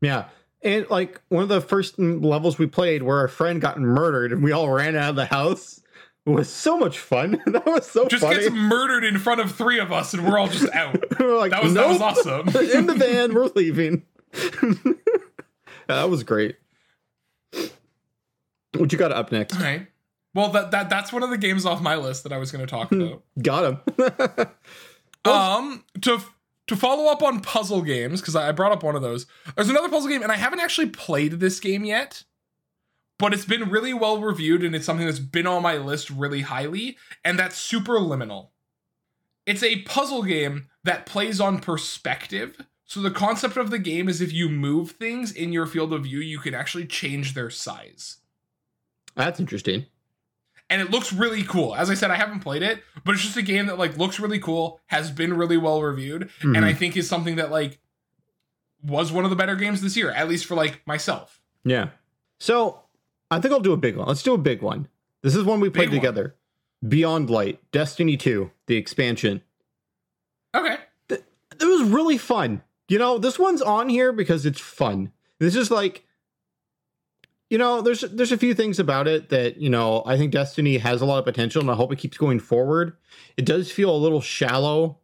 Yeah. 0.00 0.26
And 0.62 0.88
like 0.90 1.20
one 1.28 1.42
of 1.42 1.48
the 1.48 1.60
first 1.60 1.96
mm, 1.96 2.22
levels 2.22 2.58
we 2.58 2.66
played 2.66 3.02
where 3.02 3.18
our 3.18 3.28
friend 3.28 3.60
got 3.60 3.80
murdered 3.80 4.32
and 4.32 4.42
we 4.42 4.52
all 4.52 4.70
ran 4.70 4.94
out 4.94 5.10
of 5.10 5.16
the 5.16 5.24
house 5.24 5.79
was 6.26 6.48
so 6.48 6.78
much 6.78 6.98
fun. 6.98 7.42
that 7.46 7.66
was 7.66 7.90
so 7.90 8.06
just 8.08 8.22
funny. 8.22 8.40
gets 8.40 8.50
murdered 8.54 9.04
in 9.04 9.18
front 9.18 9.40
of 9.40 9.54
three 9.54 9.78
of 9.78 9.92
us 9.92 10.14
and 10.14 10.26
we're 10.26 10.38
all 10.38 10.48
just 10.48 10.70
out 10.74 10.96
were 11.18 11.36
like, 11.36 11.50
that 11.50 11.62
was 11.62 11.74
that 11.74 11.88
was 11.88 12.00
awesome 12.00 12.48
in 12.74 12.86
the 12.86 12.94
van. 12.94 13.34
We're 13.34 13.46
leaving. 13.54 14.04
that 15.86 16.10
was 16.10 16.22
great. 16.22 16.56
What 18.76 18.92
you 18.92 18.98
got 18.98 19.12
up 19.12 19.32
next? 19.32 19.56
all 19.56 19.62
right 19.62 19.86
well 20.32 20.48
that, 20.50 20.70
that 20.70 20.88
that's 20.88 21.12
one 21.12 21.24
of 21.24 21.30
the 21.30 21.38
games 21.38 21.66
off 21.66 21.82
my 21.82 21.96
list 21.96 22.22
that 22.22 22.32
i 22.32 22.38
was 22.38 22.52
going 22.52 22.64
to 22.64 22.70
talk 22.70 22.92
about 22.92 23.20
Got 23.42 23.64
him. 23.64 24.46
Um, 25.24 25.84
to 26.02 26.20
to 26.68 26.76
follow 26.76 27.10
up 27.10 27.22
on 27.22 27.40
puzzle 27.40 27.82
games 27.82 28.20
because 28.20 28.36
I 28.36 28.52
brought 28.52 28.72
up 28.72 28.82
one 28.84 28.94
of 28.94 29.02
those. 29.02 29.26
There's 29.56 29.68
another 29.68 29.88
puzzle 29.88 30.08
game, 30.08 30.22
and 30.22 30.30
I 30.30 30.36
haven't 30.36 30.60
actually 30.60 30.90
played 30.90 31.32
this 31.32 31.58
game 31.58 31.84
yet, 31.84 32.22
but 33.20 33.32
it's 33.34 33.44
been 33.44 33.70
really 33.70 33.94
well 33.94 34.20
reviewed, 34.20 34.64
and 34.64 34.74
it's 34.74 34.86
something 34.86 35.06
that's 35.06 35.18
been 35.20 35.46
on 35.46 35.62
my 35.62 35.76
list 35.76 36.10
really 36.10 36.40
highly, 36.40 36.96
and 37.24 37.38
that's 37.38 37.56
Superliminal. 37.60 38.48
It's 39.46 39.62
a 39.62 39.82
puzzle 39.82 40.22
game 40.22 40.68
that 40.84 41.06
plays 41.06 41.40
on 41.40 41.60
perspective. 41.60 42.56
So 42.84 43.00
the 43.00 43.10
concept 43.10 43.56
of 43.56 43.70
the 43.70 43.78
game 43.78 44.08
is 44.08 44.20
if 44.20 44.32
you 44.32 44.48
move 44.48 44.92
things 44.92 45.30
in 45.32 45.52
your 45.52 45.66
field 45.66 45.92
of 45.92 46.02
view, 46.04 46.18
you 46.18 46.38
can 46.40 46.54
actually 46.54 46.86
change 46.86 47.34
their 47.34 47.50
size 47.50 48.16
That's 49.14 49.38
interesting. 49.38 49.86
and 50.68 50.82
it 50.82 50.90
looks 50.90 51.12
really 51.12 51.42
cool. 51.44 51.74
As 51.76 51.88
I 51.90 51.94
said, 51.94 52.10
I 52.10 52.16
haven't 52.16 52.40
played 52.40 52.62
it, 52.62 52.82
but 53.04 53.12
it's 53.14 53.22
just 53.22 53.36
a 53.36 53.42
game 53.42 53.66
that 53.66 53.78
like 53.78 53.96
looks 53.96 54.18
really 54.18 54.40
cool, 54.40 54.80
has 54.86 55.10
been 55.10 55.34
really 55.36 55.56
well 55.56 55.82
reviewed, 55.82 56.30
and 56.42 56.56
Mhm. 56.56 56.64
I 56.64 56.74
think 56.74 56.96
is 56.96 57.08
something 57.08 57.36
that 57.36 57.50
like 57.50 57.78
was 58.82 59.12
one 59.12 59.24
of 59.24 59.30
the 59.30 59.36
better 59.36 59.56
games 59.56 59.82
this 59.82 59.96
year, 59.96 60.10
at 60.10 60.28
least 60.28 60.46
for 60.46 60.54
like 60.54 60.84
myself. 60.86 61.40
Yeah. 61.64 61.90
So 62.38 62.80
I 63.30 63.40
think 63.40 63.52
I'll 63.52 63.60
do 63.60 63.72
a 63.72 63.76
big 63.76 63.96
one. 63.96 64.08
Let's 64.08 64.22
do 64.22 64.34
a 64.34 64.38
big 64.38 64.62
one. 64.62 64.88
This 65.22 65.34
is 65.36 65.44
one 65.44 65.60
we 65.60 65.70
played 65.70 65.90
Big 65.90 65.90
one. 65.90 66.00
together. 66.00 66.36
Beyond 66.86 67.28
Light, 67.28 67.60
Destiny 67.72 68.16
2, 68.16 68.50
the 68.66 68.76
expansion. 68.76 69.42
Okay. 70.54 70.78
it 71.08 71.22
was 71.60 71.82
really 71.88 72.18
fun. 72.18 72.62
You 72.88 72.98
know, 72.98 73.18
this 73.18 73.38
one's 73.38 73.62
on 73.62 73.88
here 73.88 74.12
because 74.12 74.46
it's 74.46 74.60
fun. 74.60 75.12
This 75.38 75.54
is 75.54 75.70
like 75.70 76.04
you 77.50 77.58
know, 77.58 77.82
there's 77.82 78.02
there's 78.02 78.32
a 78.32 78.38
few 78.38 78.54
things 78.54 78.78
about 78.78 79.08
it 79.08 79.28
that, 79.30 79.56
you 79.56 79.68
know, 79.68 80.04
I 80.06 80.16
think 80.16 80.30
Destiny 80.30 80.78
has 80.78 81.02
a 81.02 81.04
lot 81.04 81.18
of 81.18 81.24
potential 81.24 81.60
and 81.60 81.70
I 81.70 81.74
hope 81.74 81.92
it 81.92 81.98
keeps 81.98 82.16
going 82.16 82.38
forward. 82.38 82.96
It 83.36 83.44
does 83.44 83.72
feel 83.72 83.90
a 83.94 83.98
little 83.98 84.20
shallow 84.20 84.98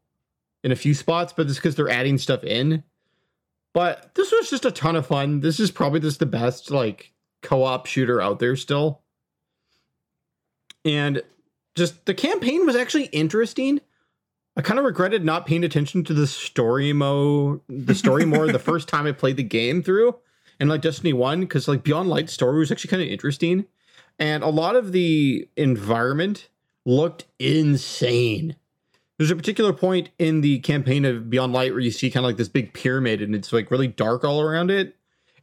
in 0.63 0.71
a 0.71 0.77
few 0.77 0.95
spots, 0.95 1.33
but 1.33 1.47
it's 1.47 1.57
because 1.57 1.75
they're 1.75 1.89
adding 1.91 2.19
stuff 2.19 2.45
in. 2.45 2.85
But 3.75 4.15
this 4.15 4.31
was 4.31 4.49
just 4.49 4.65
a 4.65 4.71
ton 4.71 4.95
of 4.95 5.07
fun. 5.09 5.41
This 5.41 5.59
is 5.59 5.73
probably 5.73 5.99
just 6.01 6.21
the 6.21 6.27
best 6.27 6.71
like 6.71 7.13
co-op 7.43 7.87
shooter 7.87 8.21
out 8.21 8.39
there 8.39 8.57
still. 8.57 9.03
And 10.85 11.23
just 11.75 12.07
the 12.07 12.15
campaign 12.15 12.67
was 12.67 12.77
actually 12.77 13.07
interesting. 13.07 13.81
I 14.57 14.63
kind 14.63 14.79
of 14.79 14.85
regretted 14.87 15.25
not 15.25 15.47
paying 15.47 15.65
attention 15.65 16.05
to 16.05 16.15
the 16.15 16.27
story 16.27 16.93
mo 16.93 17.61
the 17.69 17.95
story 17.95 18.25
more 18.27 18.47
the 18.51 18.59
first 18.59 18.89
time 18.89 19.07
I 19.07 19.13
played 19.13 19.37
the 19.37 19.43
game 19.43 19.83
through 19.83 20.17
and 20.59 20.69
like 20.69 20.81
Destiny 20.81 21.13
1 21.13 21.41
because 21.41 21.69
like 21.69 21.83
Beyond 21.83 22.09
Light 22.09 22.31
story 22.31 22.59
was 22.59 22.73
actually 22.73 22.91
kind 22.91 23.03
of 23.03 23.09
interesting. 23.09 23.67
And 24.19 24.43
a 24.43 24.49
lot 24.49 24.77
of 24.77 24.93
the 24.93 25.49
environment 25.57 26.49
looked 26.87 27.27
insane. 27.39 28.57
There's 29.19 29.31
a 29.31 29.37
particular 29.37 29.73
point 29.73 30.11
in 30.19 30.41
the 30.41 30.61
campaign 30.61 31.05
of 31.05 31.29
Beyond 31.29 31.53
Light 31.53 31.73
where 31.73 31.81
you 31.81 31.91
see 31.91 32.11
kind 32.11 32.25
of 32.25 32.29
like 32.29 32.37
this 32.37 32.49
big 32.49 32.73
pyramid 32.73 33.21
and 33.21 33.35
it's 33.35 33.53
like 33.53 33.71
really 33.71 33.89
dark 33.89 34.25
all 34.25 34.41
around 34.41 34.71
it. 34.71 34.97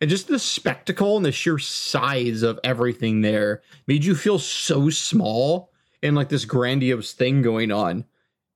And 0.03 0.09
just 0.09 0.27
the 0.27 0.37
spectacle 0.37 1.15
and 1.15 1.25
the 1.25 1.31
sheer 1.31 1.57
size 1.57 2.43
of 2.43 2.59
everything 2.61 3.21
there 3.21 3.61
made 3.87 4.03
you 4.03 4.15
feel 4.15 4.37
so 4.37 4.89
small 4.89 5.71
and 6.01 6.13
like 6.13 6.27
this 6.27 6.43
grandiose 6.43 7.13
thing 7.13 7.41
going 7.41 7.71
on. 7.71 8.03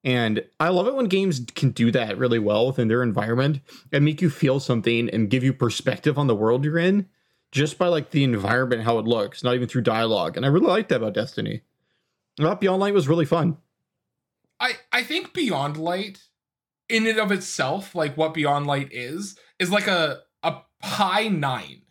And 0.04 0.44
I 0.60 0.68
love 0.68 0.88
it 0.88 0.96
when 0.96 1.06
games 1.06 1.40
can 1.56 1.72
do 1.72 1.90
that 1.92 2.18
really 2.18 2.38
well 2.38 2.68
within 2.68 2.90
their 2.90 3.02
environment 3.02 3.62
and 3.94 4.04
make 4.04 4.22
you 4.22 4.30
feel 4.30 4.60
something 4.60 5.10
and 5.10 5.30
give 5.30 5.42
you 5.42 5.54
perspective 5.54 6.18
on 6.18 6.28
the 6.28 6.36
world 6.36 6.66
you're 6.66 6.78
in 6.78 7.08
just 7.54 7.78
by 7.78 7.88
like 7.88 8.12
the 8.12 8.26
environment, 8.26 8.84
how 8.84 9.00
it 9.00 9.06
looks, 9.06 9.42
not 9.42 9.56
even 9.56 9.70
through 9.70 9.84
dialogue. 9.84 10.36
And 10.36 10.46
I 10.46 10.50
really 10.50 10.68
like 10.68 10.90
that 10.90 10.98
about 10.98 11.14
Destiny. 11.14 11.62
Well, 12.38 12.56
Beyond 12.56 12.82
Light 12.82 12.94
was 12.94 13.08
really 13.08 13.24
fun. 13.24 13.56
I 14.60 14.74
I 14.92 15.02
think 15.02 15.32
Beyond 15.32 15.78
Light, 15.78 16.24
in 16.90 17.08
and 17.08 17.20
of 17.20 17.32
itself, 17.32 17.96
like 17.96 18.18
what 18.18 18.34
Beyond 18.34 18.68
Light 18.68 18.90
is, 18.92 19.40
is 19.60 19.72
like 19.72 19.88
a 19.88 20.24
a 20.48 20.64
high 20.86 21.28
nine. 21.28 21.82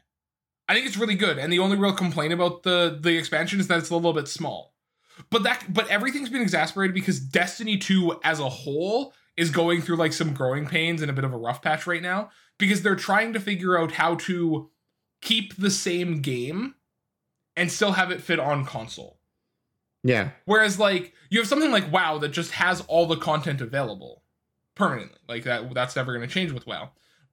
I 0.68 0.74
think 0.74 0.86
it's 0.86 0.96
really 0.96 1.14
good, 1.14 1.38
and 1.38 1.52
the 1.52 1.60
only 1.60 1.76
real 1.76 1.92
complaint 1.92 2.32
about 2.32 2.62
the 2.62 2.98
the 3.00 3.16
expansion 3.16 3.60
is 3.60 3.68
that 3.68 3.78
it's 3.78 3.90
a 3.90 3.94
little 3.94 4.12
bit 4.12 4.28
small. 4.28 4.74
But 5.30 5.44
that 5.44 5.72
but 5.72 5.88
everything's 5.88 6.28
been 6.28 6.42
exasperated 6.42 6.94
because 6.94 7.20
Destiny 7.20 7.78
2 7.78 8.20
as 8.24 8.40
a 8.40 8.48
whole 8.48 9.14
is 9.36 9.50
going 9.50 9.82
through 9.82 9.96
like 9.96 10.12
some 10.12 10.34
growing 10.34 10.66
pains 10.66 11.02
and 11.02 11.10
a 11.10 11.14
bit 11.14 11.24
of 11.24 11.32
a 11.32 11.38
rough 11.38 11.62
patch 11.62 11.86
right 11.86 12.02
now 12.02 12.30
because 12.58 12.82
they're 12.82 12.96
trying 12.96 13.32
to 13.32 13.40
figure 13.40 13.78
out 13.78 13.92
how 13.92 14.14
to 14.14 14.70
keep 15.20 15.56
the 15.56 15.70
same 15.70 16.20
game 16.20 16.74
and 17.56 17.70
still 17.70 17.92
have 17.92 18.10
it 18.10 18.20
fit 18.20 18.40
on 18.40 18.64
console. 18.64 19.18
Yeah. 20.02 20.30
Whereas 20.44 20.78
like 20.78 21.12
you 21.30 21.38
have 21.38 21.48
something 21.48 21.70
like 21.70 21.92
WoW 21.92 22.18
that 22.18 22.28
just 22.28 22.52
has 22.52 22.80
all 22.82 23.06
the 23.06 23.16
content 23.16 23.60
available 23.60 24.22
permanently. 24.74 25.18
Like 25.28 25.44
that 25.44 25.72
that's 25.74 25.96
never 25.96 26.14
going 26.14 26.26
to 26.26 26.32
change 26.32 26.52
with 26.52 26.66
WoW. 26.66 26.90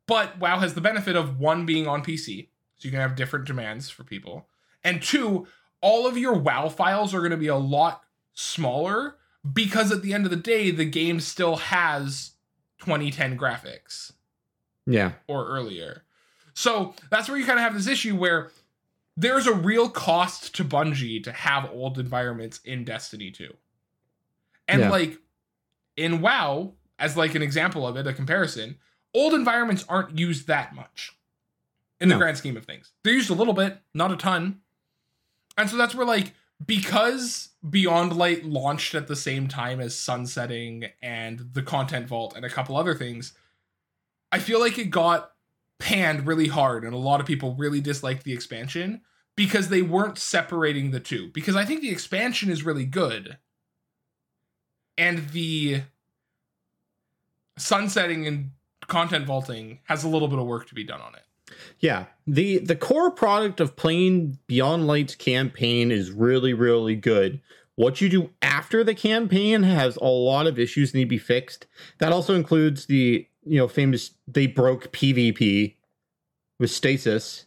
But 0.08 0.38
WoW 0.39 0.60
has 0.60 0.74
the 0.74 0.82
benefit 0.82 1.16
of 1.16 1.39
one 1.39 1.66
being 1.66 1.88
on 1.88 2.04
PC, 2.04 2.48
so 2.78 2.86
you 2.86 2.92
can 2.92 3.00
have 3.00 3.16
different 3.16 3.46
demands 3.46 3.89
for 3.89 4.04
people. 4.04 4.48
And 4.84 5.02
two, 5.02 5.48
all 5.82 6.06
of 6.08 6.18
your 6.18 6.34
WoW 6.34 6.68
files 6.70 7.13
are 7.13 7.20
going 7.20 7.32
to 7.32 7.38
be 7.38 7.48
a 7.48 7.56
lot 7.56 8.04
smaller 8.34 9.16
because 9.54 9.92
at 9.92 10.02
the 10.02 10.13
end 10.13 10.26
of 10.26 10.32
the 10.32 10.38
day 10.38 10.72
the 10.72 10.86
game 10.86 11.20
still 11.20 11.56
has 11.58 12.32
2010 12.80 13.38
graphics 13.38 14.12
Yeah. 14.86 15.13
or 15.28 15.48
earlier. 15.48 16.04
So 16.54 16.96
that's 17.10 17.28
where 17.30 17.38
you 17.38 17.46
kind 17.46 17.58
of 17.60 17.63
have 17.63 17.74
this 17.74 17.88
issue 17.88 18.16
where 18.16 18.52
there's 19.16 19.48
a 19.48 19.54
real 19.54 19.89
cost 19.89 20.56
to 20.56 20.66
Bungie 20.66 21.24
to 21.24 21.32
have 21.32 21.70
old 21.72 22.00
environments 22.00 22.60
in 22.66 22.84
Destiny 22.84 23.32
2. 23.32 23.54
And 24.68 24.82
Yeah. 24.82 24.89
like 24.89 25.18
in 25.96 26.22
WoW, 26.22 26.74
as 27.00 27.16
like 27.18 27.36
an 27.36 27.42
example 27.42 27.86
of 27.88 27.96
it, 27.98 28.08
a 28.08 28.13
comparison, 28.13 28.78
old 29.13 29.34
environments 29.34 29.86
aren't 29.88 30.17
used 30.17 30.47
that 30.47 30.73
much 30.76 31.15
in 31.99 32.10
the 32.10 32.15
No. 32.15 32.19
grand 32.19 32.38
scheme 32.38 32.58
of 32.58 32.65
things. 32.65 32.91
They're 33.04 33.13
used 33.13 33.30
a 33.30 33.34
little 33.36 33.54
bit, 33.54 33.82
not 33.93 34.12
a 34.12 34.17
ton. 34.17 34.62
And 35.58 35.69
so 35.69 35.78
that's 35.78 35.93
where 35.95 36.06
like 36.06 36.34
because 36.65 37.49
Beyond 37.69 38.15
Light 38.15 38.45
launched 38.45 38.95
at 38.95 39.08
the 39.08 39.15
same 39.15 39.47
time 39.47 39.80
as 39.80 39.97
Sunsetting 39.99 40.86
and 41.02 41.49
the 41.54 41.62
Content 41.62 42.08
Vault 42.08 42.36
and 42.36 42.45
a 42.45 42.49
couple 42.49 42.78
other 42.78 42.95
things, 42.95 43.34
I 44.32 44.39
feel 44.39 44.60
like 44.60 44.78
it 44.80 44.89
got 44.89 45.32
panned 45.80 46.26
really 46.26 46.47
hard 46.47 46.84
and 46.84 46.93
a 46.93 46.97
lot 46.97 47.19
of 47.19 47.26
people 47.28 47.56
really 47.56 47.82
disliked 47.82 48.23
the 48.23 48.34
expansion 48.34 49.02
because 49.36 49.69
they 49.69 49.82
weren't 49.82 50.17
separating 50.17 50.91
the 50.91 50.99
two. 50.99 51.30
Because 51.34 51.56
I 51.56 51.65
think 51.65 51.82
the 51.82 51.89
expansion 51.91 52.49
is 52.49 52.63
really 52.63 52.86
good. 52.86 53.38
And 54.97 55.30
the 55.30 55.82
sunsetting 57.58 58.26
and 58.28 58.52
content 58.88 59.26
vaulting 59.26 59.80
has 59.86 60.04
a 60.04 60.08
little 60.08 60.28
bit 60.28 60.39
of 60.39 60.46
work 60.46 60.67
to 60.67 60.76
be 60.76 60.84
done 60.84 61.02
on 61.02 61.15
it. 61.15 61.24
Yeah. 61.80 62.06
The 62.26 62.60
the 62.60 62.76
core 62.76 63.12
product 63.12 63.60
of 63.60 63.76
playing 63.76 64.39
Beyond 64.48 64.88
Light's 64.88 65.15
campaign 65.15 65.91
is 65.91 66.12
really, 66.12 66.54
really 66.54 66.96
good. 66.96 67.41
What 67.76 68.02
you 68.02 68.10
do 68.10 68.30
after 68.41 68.84
the 68.84 68.93
campaign 68.93 69.63
has 69.63 69.96
a 69.98 70.06
lot 70.06 70.48
of 70.48 70.60
issues 70.60 70.93
need 70.93 71.06
to 71.06 71.10
be 71.10 71.17
fixed. 71.17 71.65
That 72.00 72.12
also 72.12 72.36
includes 72.36 72.86
the, 72.86 73.28
you 73.43 73.58
know, 73.58 73.67
famous 73.67 74.12
they 74.28 74.48
broke 74.48 74.91
PvP 74.91 75.76
with 76.60 76.72
stasis 76.72 77.46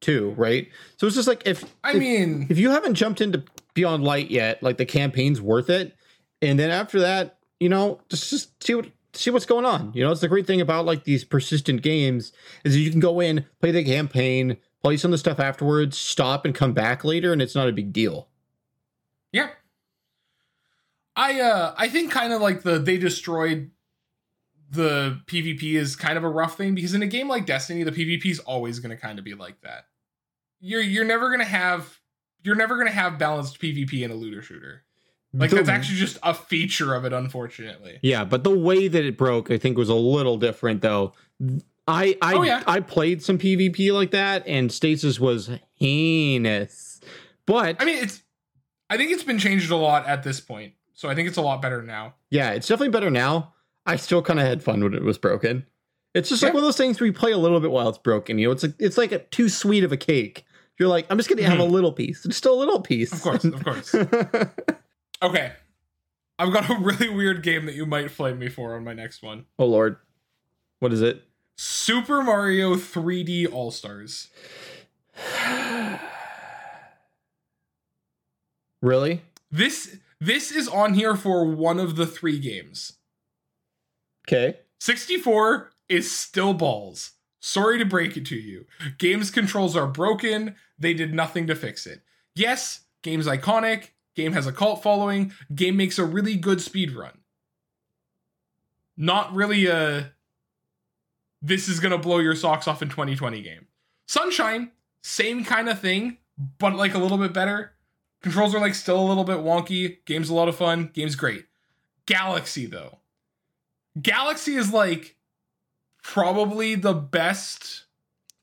too, 0.00 0.34
right? 0.36 0.68
So 0.96 1.06
it's 1.06 1.16
just 1.16 1.28
like 1.28 1.42
if 1.46 1.64
I 1.84 1.92
if, 1.92 1.98
mean, 1.98 2.46
if 2.50 2.58
you 2.58 2.70
haven't 2.70 2.94
jumped 2.94 3.20
into 3.20 3.44
Beyond 3.74 4.04
Light 4.04 4.30
yet, 4.30 4.62
like 4.62 4.76
the 4.76 4.86
campaign's 4.86 5.40
worth 5.40 5.70
it. 5.70 5.94
And 6.42 6.58
then 6.58 6.70
after 6.70 7.00
that, 7.00 7.38
you 7.60 7.68
know, 7.68 8.00
just 8.08 8.30
just 8.30 8.62
see 8.64 8.74
what 8.74 8.88
see 9.12 9.30
what's 9.30 9.46
going 9.46 9.64
on. 9.64 9.92
You 9.94 10.04
know, 10.04 10.12
it's 10.12 10.20
the 10.20 10.28
great 10.28 10.46
thing 10.46 10.60
about 10.60 10.84
like 10.86 11.04
these 11.04 11.24
persistent 11.24 11.82
games 11.82 12.32
is 12.64 12.76
you 12.76 12.90
can 12.90 13.00
go 13.00 13.20
in, 13.20 13.46
play 13.60 13.70
the 13.70 13.84
campaign, 13.84 14.56
play 14.82 14.96
some 14.96 15.10
of 15.10 15.12
the 15.12 15.18
stuff 15.18 15.40
afterwards, 15.40 15.96
stop 15.98 16.44
and 16.44 16.54
come 16.54 16.72
back 16.72 17.04
later, 17.04 17.32
and 17.32 17.42
it's 17.42 17.54
not 17.54 17.68
a 17.68 17.72
big 17.72 17.92
deal. 17.92 18.28
yeah. 19.32 19.50
I 21.16 21.40
uh 21.40 21.74
I 21.76 21.88
think 21.88 22.10
kind 22.12 22.32
of 22.32 22.40
like 22.40 22.62
the 22.62 22.78
they 22.78 22.96
destroyed 22.96 23.70
the 24.70 25.20
PvP 25.26 25.74
is 25.74 25.96
kind 25.96 26.16
of 26.16 26.22
a 26.24 26.28
rough 26.28 26.56
thing 26.56 26.74
because 26.74 26.94
in 26.94 27.02
a 27.02 27.06
game 27.06 27.28
like 27.28 27.44
Destiny, 27.44 27.82
the 27.82 27.90
PvP 27.90 28.26
is 28.26 28.38
always 28.38 28.78
going 28.78 28.96
to 28.96 28.96
kind 28.96 29.18
of 29.18 29.24
be 29.24 29.34
like 29.34 29.60
that. 29.62 29.86
You're 30.60 30.80
you're 30.80 31.04
never 31.04 31.36
to 31.36 31.44
have 31.44 31.98
you're 32.42 32.54
never 32.54 32.76
going 32.76 32.86
to 32.86 32.92
have 32.92 33.18
balanced 33.18 33.60
PvP 33.60 34.02
in 34.02 34.10
a 34.10 34.14
looter 34.14 34.40
shooter. 34.40 34.84
Like 35.32 35.50
The- 35.50 35.56
that's 35.56 35.68
actually 35.68 35.98
just 35.98 36.18
a 36.22 36.34
feature 36.34 36.94
of 36.94 37.04
it, 37.04 37.12
unfortunately. 37.12 37.98
Yeah, 38.02 38.24
but 38.24 38.44
the 38.44 38.56
way 38.56 38.88
that 38.88 39.04
it 39.04 39.16
broke, 39.16 39.50
I 39.50 39.58
think, 39.58 39.78
was 39.78 39.88
a 39.88 39.94
little 39.94 40.36
different 40.38 40.82
though. 40.82 41.12
I 41.86 42.16
I 42.20 42.34
Oh, 42.34 42.42
yeah. 42.42 42.62
I 42.66 42.80
played 42.80 43.22
some 43.22 43.38
PvP 43.38 43.92
like 43.92 44.10
that, 44.10 44.46
and 44.46 44.70
stasis 44.72 45.20
was 45.20 45.50
heinous. 45.74 47.00
But 47.46 47.76
I 47.80 47.84
mean, 47.84 48.02
it's 48.02 48.22
I 48.88 48.96
think 48.96 49.12
it's 49.12 49.24
been 49.24 49.38
changed 49.38 49.70
a 49.70 49.76
lot 49.76 50.06
at 50.06 50.22
this 50.22 50.40
point, 50.40 50.74
so 50.94 51.08
I 51.08 51.14
think 51.14 51.28
it's 51.28 51.38
a 51.38 51.42
lot 51.42 51.62
better 51.62 51.82
now. 51.82 52.14
Yeah, 52.30 52.50
it's 52.50 52.66
definitely 52.66 52.90
better 52.90 53.10
now. 53.10 53.54
I 53.86 53.96
still 53.96 54.22
kind 54.22 54.38
of 54.38 54.46
had 54.46 54.62
fun 54.62 54.82
when 54.82 54.94
it 54.94 55.02
was 55.02 55.18
broken. 55.18 55.66
It's 56.12 56.28
just 56.28 56.42
like 56.42 56.52
one 56.52 56.62
of 56.62 56.66
those 56.66 56.76
things 56.76 56.98
where 56.98 57.06
you 57.06 57.12
play 57.12 57.30
a 57.30 57.38
little 57.38 57.60
bit 57.60 57.70
while 57.70 57.88
it's 57.88 57.98
broken. 57.98 58.38
You 58.38 58.48
know, 58.48 58.52
it's 58.52 58.64
like 58.64 58.74
it's 58.78 58.98
like 58.98 59.12
a 59.12 59.20
too 59.20 59.48
sweet 59.48 59.84
of 59.84 59.92
a 59.92 59.96
cake. 59.96 60.44
You're 60.78 60.88
like, 60.88 61.06
I'm 61.10 61.18
just 61.18 61.28
gonna 61.28 61.42
have 61.42 61.58
hmm. 61.58 61.60
a 61.60 61.66
little 61.66 61.92
piece. 61.92 62.24
It's 62.24 62.36
still 62.36 62.54
a 62.54 62.58
little 62.60 62.80
piece. 62.80 63.12
Of 63.12 63.22
course, 63.22 63.44
of 63.44 63.64
course. 63.64 63.94
Okay. 65.22 65.52
I've 66.38 66.52
got 66.52 66.70
a 66.70 66.74
really 66.80 67.08
weird 67.08 67.42
game 67.42 67.66
that 67.66 67.74
you 67.74 67.86
might 67.86 68.10
flame 68.10 68.38
me 68.38 68.48
for 68.48 68.74
on 68.74 68.84
my 68.84 68.94
next 68.94 69.22
one. 69.22 69.46
oh 69.58 69.66
lord, 69.66 69.96
what 70.78 70.92
is 70.92 71.02
it? 71.02 71.22
Super 71.56 72.22
Mario 72.22 72.74
3D 72.74 73.52
All 73.52 73.70
Stars. 73.70 74.28
Really? 78.82 79.22
This 79.50 79.98
this 80.20 80.50
is 80.50 80.68
on 80.68 80.94
here 80.94 81.14
for 81.16 81.44
one 81.44 81.78
of 81.78 81.96
the 81.96 82.06
three 82.06 82.38
games. 82.38 82.94
Okay. 84.26 84.58
64 84.80 85.70
is 85.88 86.10
still 86.10 86.54
balls. 86.54 87.12
Sorry 87.40 87.78
to 87.78 87.84
break 87.84 88.16
it 88.16 88.24
to 88.26 88.36
you. 88.36 88.66
Game's 88.98 89.30
controls 89.30 89.76
are 89.76 89.86
broken. 89.86 90.54
They 90.78 90.94
did 90.94 91.12
nothing 91.12 91.46
to 91.48 91.54
fix 91.54 91.86
it. 91.86 92.00
Yes, 92.34 92.80
game's 93.02 93.26
iconic. 93.26 93.88
Game 94.20 94.32
has 94.34 94.46
a 94.46 94.52
cult 94.52 94.82
following. 94.82 95.32
Game 95.54 95.78
makes 95.78 95.98
a 95.98 96.04
really 96.04 96.36
good 96.36 96.60
speed 96.60 96.92
run. 96.92 97.20
Not 98.98 99.34
really 99.34 99.66
a 99.66 100.12
this 101.40 101.68
is 101.68 101.80
going 101.80 101.92
to 101.92 101.96
blow 101.96 102.18
your 102.18 102.34
socks 102.34 102.68
off 102.68 102.82
in 102.82 102.90
2020 102.90 103.40
game. 103.40 103.66
Sunshine, 104.06 104.72
same 105.02 105.42
kind 105.42 105.70
of 105.70 105.80
thing, 105.80 106.18
but 106.58 106.74
like 106.74 106.92
a 106.92 106.98
little 106.98 107.16
bit 107.16 107.32
better. 107.32 107.72
Controls 108.22 108.54
are 108.54 108.60
like 108.60 108.74
still 108.74 109.00
a 109.00 109.08
little 109.08 109.24
bit 109.24 109.38
wonky. 109.38 110.04
Game's 110.04 110.28
a 110.28 110.34
lot 110.34 110.48
of 110.48 110.56
fun. 110.56 110.90
Game's 110.92 111.14
great. 111.14 111.46
Galaxy 112.04 112.66
though. 112.66 112.98
Galaxy 114.02 114.54
is 114.54 114.70
like 114.70 115.16
probably 116.02 116.74
the 116.74 116.92
best 116.92 117.86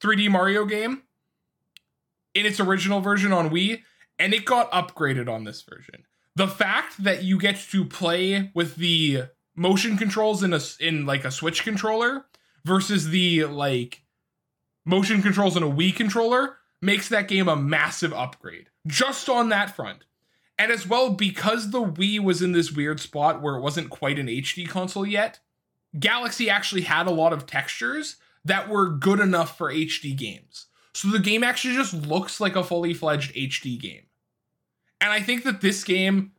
3D 0.01 0.31
Mario 0.31 0.65
game 0.65 1.03
in 2.33 2.47
its 2.47 2.59
original 2.59 2.99
version 2.99 3.31
on 3.31 3.51
Wii, 3.51 3.83
and 4.19 4.33
it 4.33 4.45
got 4.45 4.71
upgraded 4.71 5.29
on 5.29 5.43
this 5.43 5.61
version. 5.61 6.03
The 6.35 6.47
fact 6.47 7.03
that 7.03 7.23
you 7.23 7.39
get 7.39 7.57
to 7.71 7.85
play 7.85 8.51
with 8.53 8.75
the 8.75 9.23
motion 9.55 9.97
controls 9.97 10.43
in 10.43 10.53
a 10.53 10.59
in 10.79 11.05
like 11.05 11.25
a 11.25 11.31
Switch 11.31 11.63
controller 11.63 12.25
versus 12.63 13.09
the 13.09 13.45
like 13.45 14.03
motion 14.85 15.21
controls 15.21 15.57
in 15.57 15.63
a 15.63 15.69
Wii 15.69 15.95
controller 15.95 16.57
makes 16.81 17.09
that 17.09 17.27
game 17.27 17.47
a 17.47 17.55
massive 17.55 18.13
upgrade 18.13 18.69
just 18.85 19.29
on 19.29 19.49
that 19.49 19.75
front. 19.75 20.05
And 20.59 20.71
as 20.71 20.87
well, 20.87 21.11
because 21.11 21.69
the 21.69 21.83
Wii 21.83 22.19
was 22.19 22.41
in 22.41 22.51
this 22.51 22.71
weird 22.71 22.99
spot 22.99 23.41
where 23.41 23.55
it 23.55 23.61
wasn't 23.61 23.89
quite 23.89 24.17
an 24.17 24.27
HD 24.27 24.67
console 24.67 25.05
yet, 25.05 25.39
Galaxy 25.99 26.49
actually 26.49 26.81
had 26.81 27.05
a 27.07 27.11
lot 27.11 27.33
of 27.33 27.45
textures 27.45 28.17
that 28.43 28.69
were 28.69 28.89
good 28.89 29.19
enough 29.19 29.57
for 29.57 29.71
HD 29.71 30.15
games. 30.15 30.67
So 30.93 31.09
the 31.09 31.19
game 31.19 31.43
actually 31.43 31.75
just 31.75 31.93
looks 31.93 32.39
like 32.39 32.55
a 32.55 32.63
fully 32.63 32.93
fledged 32.93 33.35
HD 33.35 33.79
game. 33.79 34.06
And 35.01 35.11
I 35.11 35.21
think 35.21 35.43
that 35.43 35.61
this 35.61 35.83
game 35.83 36.31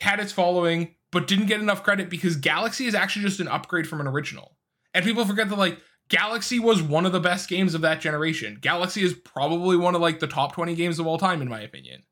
had 0.00 0.20
its 0.20 0.32
following, 0.32 0.94
but 1.12 1.26
didn't 1.26 1.46
get 1.46 1.60
enough 1.60 1.82
credit 1.82 2.10
because 2.10 2.36
Galaxy 2.36 2.86
is 2.86 2.94
actually 2.94 3.24
just 3.24 3.40
an 3.40 3.48
upgrade 3.48 3.86
from 3.86 4.00
an 4.00 4.06
original. 4.06 4.56
And 4.92 5.04
people 5.04 5.24
forget 5.24 5.48
that, 5.48 5.58
like, 5.58 5.78
Galaxy 6.08 6.58
was 6.58 6.82
one 6.82 7.06
of 7.06 7.12
the 7.12 7.20
best 7.20 7.48
games 7.48 7.74
of 7.74 7.80
that 7.80 8.00
generation. 8.00 8.58
Galaxy 8.60 9.02
is 9.02 9.14
probably 9.14 9.76
one 9.76 9.94
of 9.94 10.00
like 10.00 10.20
the 10.20 10.26
top 10.26 10.52
20 10.52 10.74
games 10.74 10.98
of 10.98 11.06
all 11.06 11.18
time, 11.18 11.40
in 11.40 11.48
my 11.48 11.60
opinion. 11.60 12.02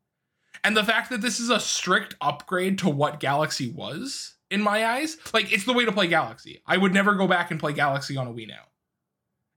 And 0.65 0.77
the 0.77 0.85
fact 0.85 1.11
that 1.11 1.21
this 1.21 1.41
is 1.41 1.51
a 1.51 1.61
strict 1.61 2.15
upgrade 2.21 2.79
to 2.79 2.89
what 2.89 3.21
Galaxy 3.21 3.71
was, 3.71 4.37
in 4.51 4.61
my 4.61 4.87
eyes, 4.87 5.17
like 5.33 5.53
it's 5.53 5.65
the 5.65 5.73
way 5.73 5.85
to 5.85 5.93
play 5.93 6.07
Galaxy. 6.07 6.63
I 6.67 6.77
would 6.77 6.95
never 6.95 7.15
go 7.15 7.27
back 7.27 7.51
and 7.51 7.59
play 7.59 7.73
Galaxy 7.73 8.17
on 8.17 8.27
a 8.27 8.33
Wii 8.33 8.49
now. 8.49 8.65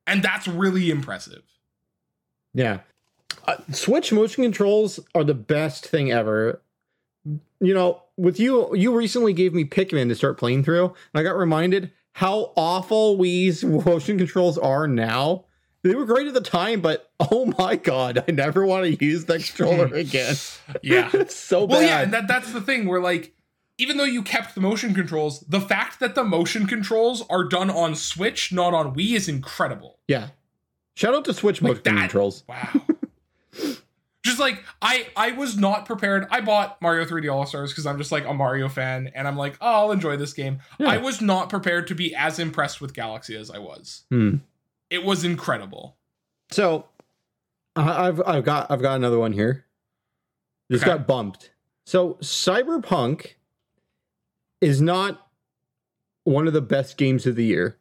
And 0.07 0.23
that's 0.23 0.47
really 0.47 0.89
impressive. 0.89 1.43
Yeah. 2.53 2.79
Uh, 3.47 3.57
Switch 3.71 4.11
motion 4.11 4.43
controls 4.43 4.99
are 5.13 5.23
the 5.23 5.33
best 5.33 5.85
thing 5.87 6.11
ever. 6.11 6.61
you 7.59 7.73
know, 7.73 8.01
with 8.17 8.39
you, 8.39 8.75
you 8.75 8.95
recently 8.95 9.33
gave 9.33 9.53
me 9.53 9.65
Pikmin 9.65 10.07
to 10.09 10.15
start 10.15 10.37
playing 10.37 10.63
through, 10.63 10.85
and 10.85 10.95
I 11.15 11.23
got 11.23 11.37
reminded 11.37 11.91
how 12.13 12.53
awful 12.55 13.17
Wii's 13.17 13.63
motion 13.85 14.17
controls 14.17 14.57
are 14.57 14.87
now. 14.87 15.45
They 15.83 15.93
were 15.93 16.05
great 16.05 16.25
at 16.27 16.33
the 16.33 16.41
time, 16.41 16.81
but 16.81 17.11
oh 17.19 17.53
my 17.59 17.75
god, 17.75 18.23
I 18.27 18.31
never 18.31 18.65
want 18.65 18.85
to 18.85 19.05
use 19.05 19.25
that 19.25 19.43
controller 19.43 19.85
again. 19.93 20.35
Yeah. 20.81 21.09
it's 21.13 21.35
so 21.35 21.59
Well, 21.65 21.67
bad. 21.67 21.73
Well, 21.77 21.81
yeah, 21.83 22.01
and 22.01 22.13
that, 22.13 22.27
that's 22.27 22.51
the 22.53 22.61
thing 22.61 22.87
where 22.87 23.01
like 23.01 23.33
even 23.77 23.97
though 23.97 24.03
you 24.05 24.23
kept 24.23 24.55
the 24.55 24.61
motion 24.61 24.93
controls, 24.95 25.41
the 25.41 25.59
fact 25.61 25.99
that 25.99 26.15
the 26.15 26.23
motion 26.23 26.65
controls 26.65 27.23
are 27.29 27.43
done 27.43 27.69
on 27.69 27.93
Switch, 27.93 28.51
not 28.53 28.73
on 28.73 28.95
Wii, 28.95 29.13
is 29.15 29.27
incredible. 29.27 29.99
yeah. 30.07 30.29
Shout 30.95 31.13
out 31.13 31.25
to 31.25 31.33
Switch 31.33 31.61
Like 31.61 31.71
motion 31.71 31.83
that. 31.95 31.99
controls. 32.03 32.43
Wow. 32.47 32.69
Just 34.23 34.39
like 34.39 34.63
I 34.81 35.07
I 35.15 35.31
was 35.31 35.57
not 35.57 35.85
prepared. 35.85 36.25
I 36.31 36.41
bought 36.41 36.81
Mario 36.81 37.05
3D 37.05 37.31
All 37.31 37.45
Stars 37.45 37.71
because 37.71 37.85
I'm 37.85 37.97
just 37.97 38.11
like 38.11 38.25
a 38.25 38.33
Mario 38.33 38.67
fan 38.69 39.11
and 39.13 39.27
I'm 39.27 39.37
like, 39.37 39.57
oh, 39.61 39.67
I'll 39.85 39.91
enjoy 39.91 40.17
this 40.17 40.33
game. 40.33 40.59
Yeah. 40.79 40.89
I 40.89 40.97
was 40.97 41.21
not 41.21 41.49
prepared 41.49 41.87
to 41.87 41.95
be 41.95 42.15
as 42.15 42.39
impressed 42.39 42.81
with 42.81 42.93
Galaxy 42.93 43.35
as 43.35 43.51
I 43.51 43.59
was. 43.59 44.03
Hmm. 44.09 44.37
It 44.89 45.03
was 45.03 45.23
incredible. 45.23 45.95
So 46.51 46.85
I've 47.75 48.21
I've 48.25 48.43
got 48.45 48.71
I've 48.71 48.81
got 48.81 48.95
another 48.95 49.19
one 49.19 49.33
here. 49.33 49.65
Just 50.71 50.83
Okay. 50.83 50.91
got 50.97 51.05
bumped. 51.07 51.51
So 51.85 52.15
Cyberpunk 52.15 53.33
is 54.61 54.81
not 54.81 55.27
one 56.23 56.47
of 56.47 56.53
the 56.53 56.61
best 56.61 56.97
games 56.97 57.27
of 57.27 57.35
the 57.35 57.45
year. 57.45 57.77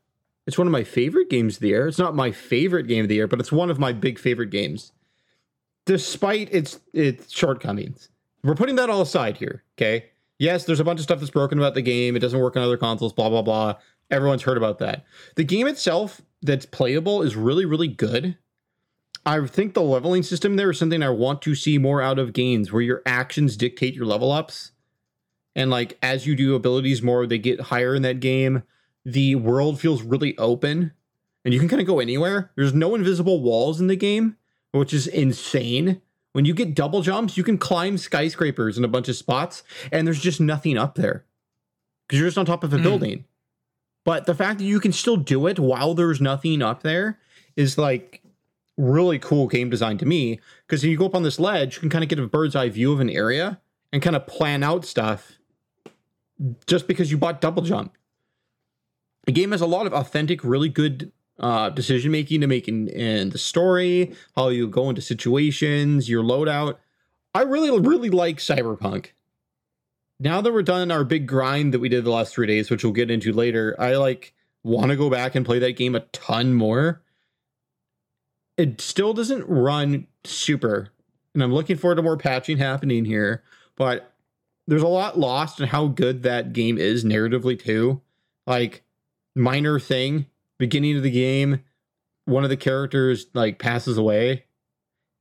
It's 0.46 0.58
one 0.58 0.66
of 0.66 0.72
my 0.72 0.84
favorite 0.84 1.30
games 1.30 1.54
of 1.56 1.60
the 1.60 1.68
year. 1.68 1.88
It's 1.88 1.98
not 1.98 2.14
my 2.14 2.30
favorite 2.30 2.86
game 2.86 3.04
of 3.04 3.08
the 3.08 3.14
year, 3.14 3.26
but 3.26 3.40
it's 3.40 3.50
one 3.52 3.70
of 3.70 3.78
my 3.78 3.92
big 3.92 4.18
favorite 4.18 4.50
games. 4.50 4.92
Despite 5.86 6.52
its 6.52 6.80
its 6.92 7.32
shortcomings. 7.32 8.08
We're 8.42 8.54
putting 8.54 8.76
that 8.76 8.90
all 8.90 9.02
aside 9.02 9.36
here, 9.36 9.64
okay? 9.76 10.06
Yes, 10.38 10.64
there's 10.64 10.80
a 10.80 10.84
bunch 10.84 10.98
of 10.98 11.04
stuff 11.04 11.20
that's 11.20 11.30
broken 11.30 11.58
about 11.58 11.74
the 11.74 11.82
game. 11.82 12.16
It 12.16 12.20
doesn't 12.20 12.40
work 12.40 12.56
on 12.56 12.62
other 12.62 12.76
consoles, 12.76 13.12
blah 13.12 13.28
blah 13.28 13.42
blah. 13.42 13.76
Everyone's 14.10 14.42
heard 14.42 14.56
about 14.56 14.78
that. 14.78 15.04
The 15.36 15.44
game 15.44 15.66
itself 15.66 16.20
that's 16.42 16.66
playable 16.66 17.22
is 17.22 17.36
really 17.36 17.64
really 17.64 17.88
good. 17.88 18.36
I 19.26 19.46
think 19.46 19.72
the 19.72 19.82
leveling 19.82 20.22
system 20.22 20.56
there 20.56 20.70
is 20.70 20.78
something 20.78 21.02
I 21.02 21.08
want 21.08 21.40
to 21.42 21.54
see 21.54 21.78
more 21.78 22.02
out 22.02 22.18
of 22.18 22.34
games 22.34 22.70
where 22.70 22.82
your 22.82 23.02
actions 23.06 23.56
dictate 23.56 23.94
your 23.94 24.04
level 24.04 24.30
ups. 24.30 24.72
And 25.56 25.70
like 25.70 25.96
as 26.02 26.26
you 26.26 26.36
do 26.36 26.54
abilities 26.54 27.02
more, 27.02 27.26
they 27.26 27.38
get 27.38 27.60
higher 27.60 27.94
in 27.94 28.02
that 28.02 28.20
game. 28.20 28.64
The 29.04 29.36
world 29.36 29.80
feels 29.80 30.02
really 30.02 30.36
open 30.36 30.92
and 31.44 31.54
you 31.54 31.60
can 31.60 31.68
kind 31.68 31.80
of 31.80 31.86
go 31.86 32.00
anywhere. 32.00 32.50
There's 32.56 32.74
no 32.74 32.94
invisible 32.94 33.42
walls 33.42 33.80
in 33.80 33.86
the 33.86 33.96
game, 33.96 34.36
which 34.78 34.92
is 34.92 35.06
insane. 35.06 36.00
When 36.32 36.44
you 36.44 36.52
get 36.54 36.74
double 36.74 37.00
jumps, 37.00 37.36
you 37.36 37.44
can 37.44 37.58
climb 37.58 37.96
skyscrapers 37.96 38.76
in 38.76 38.84
a 38.84 38.88
bunch 38.88 39.08
of 39.08 39.14
spots 39.16 39.62
and 39.92 40.06
there's 40.06 40.20
just 40.20 40.40
nothing 40.40 40.76
up 40.76 40.96
there 40.96 41.24
because 42.08 42.18
you're 42.18 42.28
just 42.28 42.38
on 42.38 42.44
top 42.46 42.64
of 42.64 42.72
a 42.74 42.78
Mm. 42.78 42.82
building. 42.82 43.24
But 44.04 44.26
the 44.26 44.34
fact 44.34 44.58
that 44.58 44.64
you 44.64 44.80
can 44.80 44.92
still 44.92 45.16
do 45.16 45.46
it 45.46 45.58
while 45.58 45.94
there's 45.94 46.20
nothing 46.20 46.60
up 46.60 46.82
there 46.82 47.18
is 47.56 47.78
like 47.78 48.22
really 48.76 49.18
cool 49.20 49.46
game 49.46 49.70
design 49.70 49.96
to 49.98 50.06
me 50.06 50.40
because 50.66 50.82
if 50.82 50.90
you 50.90 50.96
go 50.96 51.06
up 51.06 51.14
on 51.14 51.22
this 51.22 51.38
ledge, 51.38 51.76
you 51.76 51.80
can 51.80 51.88
kind 51.90 52.02
of 52.02 52.10
get 52.10 52.18
a 52.18 52.26
bird's 52.26 52.56
eye 52.56 52.68
view 52.68 52.92
of 52.92 52.98
an 52.98 53.08
area 53.08 53.60
and 53.92 54.02
kind 54.02 54.16
of 54.16 54.26
plan 54.26 54.64
out 54.64 54.84
stuff 54.84 55.38
just 56.66 56.88
because 56.88 57.12
you 57.12 57.16
bought 57.16 57.40
double 57.40 57.62
jump. 57.62 57.96
The 59.26 59.32
game 59.32 59.52
has 59.52 59.60
a 59.60 59.66
lot 59.66 59.86
of 59.86 59.94
authentic, 59.94 60.42
really 60.42 60.68
good 60.68 61.12
uh, 61.38 61.70
decision 61.70 62.12
making 62.12 62.40
to 62.40 62.46
make 62.46 62.68
in, 62.68 62.88
in 62.88 63.30
the 63.30 63.38
story, 63.38 64.14
how 64.36 64.48
you 64.48 64.68
go 64.68 64.88
into 64.88 65.02
situations, 65.02 66.08
your 66.08 66.22
loadout. 66.22 66.76
I 67.34 67.42
really, 67.42 67.76
really 67.80 68.10
like 68.10 68.38
Cyberpunk. 68.38 69.08
Now 70.20 70.40
that 70.40 70.52
we're 70.52 70.62
done 70.62 70.90
our 70.90 71.04
big 71.04 71.26
grind 71.26 71.74
that 71.74 71.80
we 71.80 71.88
did 71.88 72.04
the 72.04 72.10
last 72.10 72.34
three 72.34 72.46
days, 72.46 72.70
which 72.70 72.84
we'll 72.84 72.92
get 72.92 73.10
into 73.10 73.32
later, 73.32 73.74
I 73.78 73.96
like 73.96 74.32
want 74.62 74.90
to 74.90 74.96
go 74.96 75.10
back 75.10 75.34
and 75.34 75.44
play 75.44 75.58
that 75.58 75.76
game 75.76 75.94
a 75.94 76.00
ton 76.00 76.54
more 76.54 77.02
it 78.56 78.80
still 78.80 79.12
doesn't 79.12 79.44
run 79.46 80.06
super 80.24 80.90
and 81.34 81.42
i'm 81.42 81.52
looking 81.52 81.76
forward 81.76 81.96
to 81.96 82.02
more 82.02 82.16
patching 82.16 82.58
happening 82.58 83.04
here 83.04 83.42
but 83.76 84.12
there's 84.66 84.82
a 84.82 84.88
lot 84.88 85.18
lost 85.18 85.60
in 85.60 85.68
how 85.68 85.86
good 85.86 86.22
that 86.22 86.52
game 86.52 86.78
is 86.78 87.04
narratively 87.04 87.58
too 87.58 88.00
like 88.46 88.82
minor 89.34 89.78
thing 89.78 90.26
beginning 90.58 90.96
of 90.96 91.02
the 91.02 91.10
game 91.10 91.62
one 92.26 92.44
of 92.44 92.50
the 92.50 92.56
characters 92.56 93.26
like 93.34 93.58
passes 93.58 93.98
away 93.98 94.44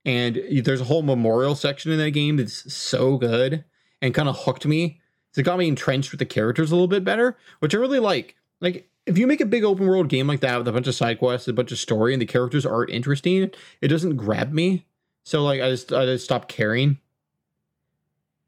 and 0.05 0.41
there's 0.63 0.81
a 0.81 0.85
whole 0.85 1.01
memorial 1.01 1.55
section 1.55 1.91
in 1.91 1.97
that 1.97 2.11
game 2.11 2.37
that's 2.37 2.73
so 2.73 3.17
good 3.17 3.63
and 4.01 4.13
kind 4.13 4.29
of 4.29 4.37
hooked 4.39 4.65
me 4.65 4.99
so 5.31 5.39
it 5.39 5.43
got 5.43 5.57
me 5.57 5.67
entrenched 5.67 6.11
with 6.11 6.19
the 6.19 6.25
characters 6.25 6.71
a 6.71 6.75
little 6.75 6.87
bit 6.87 7.03
better 7.03 7.37
which 7.59 7.73
i 7.73 7.77
really 7.77 7.99
like 7.99 8.35
like 8.61 8.89
if 9.05 9.17
you 9.17 9.27
make 9.27 9.41
a 9.41 9.45
big 9.45 9.63
open 9.63 9.87
world 9.87 10.09
game 10.09 10.27
like 10.27 10.39
that 10.41 10.57
with 10.57 10.67
a 10.67 10.71
bunch 10.71 10.87
of 10.87 10.95
side 10.95 11.19
quests, 11.19 11.47
a 11.47 11.53
bunch 11.53 11.71
of 11.71 11.77
story, 11.77 12.13
and 12.13 12.21
the 12.21 12.25
characters 12.25 12.65
aren't 12.65 12.89
interesting, 12.89 13.51
it 13.81 13.87
doesn't 13.87 14.15
grab 14.15 14.51
me. 14.53 14.85
So 15.23 15.43
like 15.43 15.61
I 15.61 15.69
just 15.69 15.91
I 15.93 16.05
just 16.05 16.25
stopped 16.25 16.49
caring. 16.49 16.99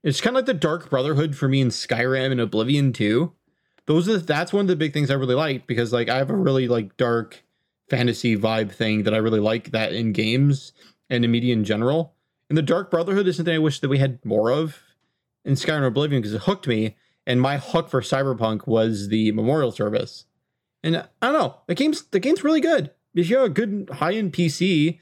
It's 0.03 0.21
kind 0.21 0.35
of 0.35 0.39
like 0.39 0.45
the 0.45 0.53
Dark 0.53 0.89
Brotherhood 0.89 1.35
for 1.35 1.47
me 1.47 1.61
in 1.61 1.69
Skyrim 1.69 2.31
and 2.31 2.39
Oblivion 2.39 2.93
too. 2.93 3.33
Those 3.87 4.09
are 4.09 4.17
that's 4.17 4.51
one 4.51 4.61
of 4.61 4.67
the 4.67 4.75
big 4.75 4.93
things 4.93 5.11
I 5.11 5.15
really 5.15 5.35
like 5.35 5.67
because 5.67 5.93
like 5.93 6.09
I 6.09 6.17
have 6.17 6.29
a 6.29 6.35
really 6.35 6.67
like 6.67 6.97
dark 6.97 7.43
fantasy 7.89 8.35
vibe 8.37 8.71
thing 8.71 9.03
that 9.03 9.13
I 9.13 9.17
really 9.17 9.39
like 9.39 9.71
that 9.71 9.93
in 9.93 10.11
games 10.11 10.73
and 11.09 11.23
in 11.23 11.31
media 11.31 11.53
in 11.53 11.63
general. 11.63 12.13
And 12.49 12.57
the 12.57 12.63
Dark 12.63 12.91
Brotherhood 12.91 13.27
is 13.27 13.37
something 13.37 13.53
I 13.53 13.59
wish 13.59 13.79
that 13.79 13.89
we 13.89 13.97
had 13.97 14.23
more 14.23 14.51
of 14.51 14.81
in 15.43 15.53
Skyrim 15.53 15.85
Oblivion 15.87 16.21
because 16.21 16.33
it 16.33 16.43
hooked 16.43 16.67
me. 16.67 16.95
And 17.27 17.41
my 17.41 17.57
hook 17.57 17.89
for 17.89 18.01
Cyberpunk 18.01 18.67
was 18.67 19.09
the 19.09 19.31
memorial 19.31 19.71
service. 19.71 20.25
And 20.83 20.97
I 20.97 21.31
don't 21.31 21.33
know, 21.33 21.55
the 21.65 21.75
game's 21.75 22.03
the 22.05 22.19
game's 22.19 22.43
really 22.43 22.61
good. 22.61 22.91
If 23.15 23.29
you 23.29 23.37
have 23.37 23.45
a 23.45 23.49
good 23.49 23.89
high 23.93 24.13
end 24.13 24.33
PC 24.33 24.99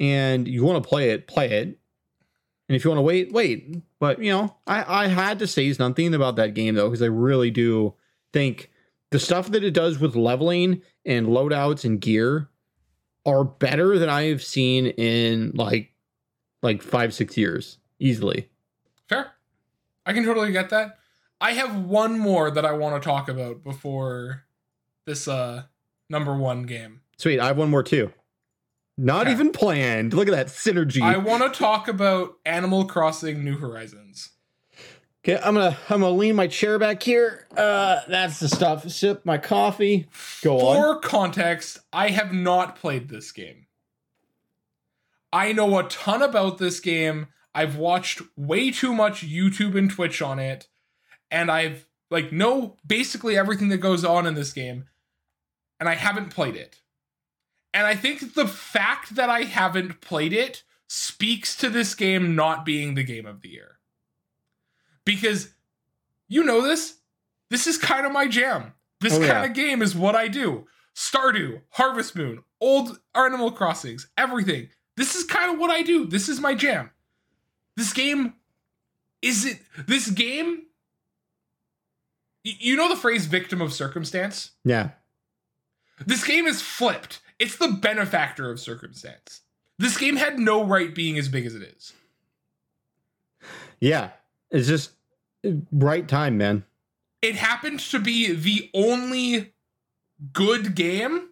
and 0.00 0.48
you 0.48 0.64
want 0.64 0.82
to 0.82 0.88
play 0.88 1.10
it, 1.10 1.26
play 1.26 1.50
it. 1.50 1.78
And 2.68 2.74
if 2.74 2.84
you 2.84 2.90
want 2.90 2.98
to 2.98 3.02
wait, 3.02 3.32
wait. 3.32 3.82
But 3.98 4.22
you 4.22 4.30
know, 4.30 4.56
I 4.66 5.04
I 5.04 5.06
had 5.08 5.38
to 5.40 5.46
say 5.46 5.70
something 5.72 6.14
about 6.14 6.36
that 6.36 6.54
game 6.54 6.74
though 6.74 6.88
because 6.88 7.02
I 7.02 7.06
really 7.06 7.50
do 7.50 7.94
think 8.32 8.70
the 9.10 9.18
stuff 9.18 9.48
that 9.50 9.64
it 9.64 9.72
does 9.72 9.98
with 9.98 10.16
leveling 10.16 10.82
and 11.04 11.26
loadouts 11.28 11.84
and 11.84 12.00
gear 12.00 12.48
are 13.24 13.44
better 13.44 13.98
than 13.98 14.08
I've 14.08 14.42
seen 14.42 14.86
in 14.86 15.52
like 15.54 15.92
like 16.62 16.82
five 16.82 17.14
six 17.14 17.36
years 17.36 17.78
easily. 17.98 18.48
Fair. 19.08 19.32
I 20.04 20.12
can 20.12 20.24
totally 20.24 20.52
get 20.52 20.70
that. 20.70 20.98
I 21.40 21.52
have 21.52 21.84
one 21.84 22.18
more 22.18 22.50
that 22.50 22.64
I 22.64 22.72
want 22.72 23.00
to 23.00 23.06
talk 23.06 23.28
about 23.28 23.62
before 23.62 24.44
this 25.06 25.28
uh 25.28 25.64
number 26.08 26.36
one 26.36 26.62
game. 26.64 27.00
Sweet, 27.18 27.40
I 27.40 27.46
have 27.48 27.56
one 27.58 27.70
more 27.70 27.82
too. 27.82 28.12
Not 28.98 29.22
Okay. 29.26 29.32
even 29.32 29.52
planned. 29.52 30.14
Look 30.14 30.28
at 30.28 30.34
that 30.34 30.46
synergy. 30.46 31.02
I 31.02 31.18
want 31.18 31.42
to 31.42 31.58
talk 31.58 31.86
about 31.88 32.34
Animal 32.46 32.86
Crossing 32.86 33.44
New 33.44 33.58
Horizons. 33.58 34.30
Okay, 35.28 35.42
I'm 35.42 35.54
gonna 35.54 35.76
I'm 35.90 36.02
gonna 36.02 36.10
lean 36.10 36.36
my 36.36 36.46
chair 36.46 36.78
back 36.78 37.02
here. 37.02 37.48
Uh, 37.56 37.98
that's 38.06 38.38
the 38.38 38.48
stuff. 38.48 38.88
Sip 38.88 39.26
my 39.26 39.38
coffee. 39.38 40.06
Go 40.40 40.60
on. 40.60 40.76
For 40.76 41.00
context, 41.00 41.80
I 41.92 42.10
have 42.10 42.32
not 42.32 42.76
played 42.76 43.08
this 43.08 43.32
game. 43.32 43.66
I 45.32 45.50
know 45.50 45.80
a 45.80 45.82
ton 45.88 46.22
about 46.22 46.58
this 46.58 46.78
game. 46.78 47.26
I've 47.52 47.74
watched 47.74 48.22
way 48.36 48.70
too 48.70 48.94
much 48.94 49.26
YouTube 49.26 49.76
and 49.76 49.90
Twitch 49.90 50.22
on 50.22 50.38
it, 50.38 50.68
and 51.28 51.50
I've 51.50 51.88
like 52.08 52.30
know 52.30 52.76
basically 52.86 53.36
everything 53.36 53.68
that 53.70 53.78
goes 53.78 54.04
on 54.04 54.28
in 54.28 54.34
this 54.34 54.52
game, 54.52 54.84
and 55.80 55.88
I 55.88 55.96
haven't 55.96 56.30
played 56.30 56.54
it. 56.54 56.82
And 57.74 57.84
I 57.84 57.96
think 57.96 58.34
the 58.34 58.46
fact 58.46 59.16
that 59.16 59.28
I 59.28 59.40
haven't 59.40 60.00
played 60.00 60.32
it 60.32 60.62
speaks 60.86 61.56
to 61.56 61.68
this 61.68 61.96
game 61.96 62.36
not 62.36 62.64
being 62.64 62.94
the 62.94 63.02
game 63.02 63.26
of 63.26 63.40
the 63.40 63.48
year. 63.48 63.75
Because 65.06 65.54
you 66.28 66.44
know 66.44 66.60
this, 66.60 66.98
this 67.48 67.66
is 67.66 67.78
kind 67.78 68.04
of 68.04 68.12
my 68.12 68.26
jam. 68.28 68.74
This 69.00 69.14
Oh, 69.14 69.18
kind 69.18 69.28
yeah. 69.28 69.44
of 69.44 69.54
game 69.54 69.80
is 69.80 69.94
what 69.96 70.14
I 70.14 70.28
do. 70.28 70.66
Stardew, 70.94 71.62
Harvest 71.70 72.14
Moon, 72.16 72.42
old 72.60 72.98
Animal 73.14 73.50
Crossings, 73.52 74.08
everything. 74.18 74.68
This 74.96 75.14
is 75.14 75.24
kind 75.24 75.52
of 75.52 75.58
what 75.58 75.70
I 75.70 75.82
do. 75.82 76.06
This 76.06 76.28
is 76.28 76.40
my 76.40 76.54
jam. 76.54 76.90
This 77.76 77.92
game 77.94 78.34
is 79.22 79.44
it 79.46 79.60
this 79.86 80.10
game 80.10 80.62
you 82.44 82.76
know 82.76 82.88
the 82.88 82.96
phrase 82.96 83.26
victim 83.26 83.60
of 83.60 83.72
circumstance? 83.72 84.52
Yeah. 84.64 84.90
This 86.06 86.24
game 86.24 86.46
is 86.46 86.62
flipped. 86.62 87.20
It's 87.38 87.56
the 87.56 87.68
benefactor 87.68 88.50
of 88.50 88.60
circumstance. 88.60 89.40
This 89.78 89.96
game 89.98 90.16
had 90.16 90.38
no 90.38 90.64
right 90.64 90.94
being 90.94 91.18
as 91.18 91.28
big 91.28 91.44
as 91.44 91.54
it 91.54 91.62
is. 91.62 91.92
Yeah. 93.80 94.10
It's 94.50 94.68
just 94.68 94.92
right 95.72 96.06
time, 96.06 96.38
man. 96.38 96.64
It 97.22 97.36
happened 97.36 97.80
to 97.80 97.98
be 97.98 98.32
the 98.32 98.70
only 98.74 99.54
good 100.32 100.74
game 100.74 101.30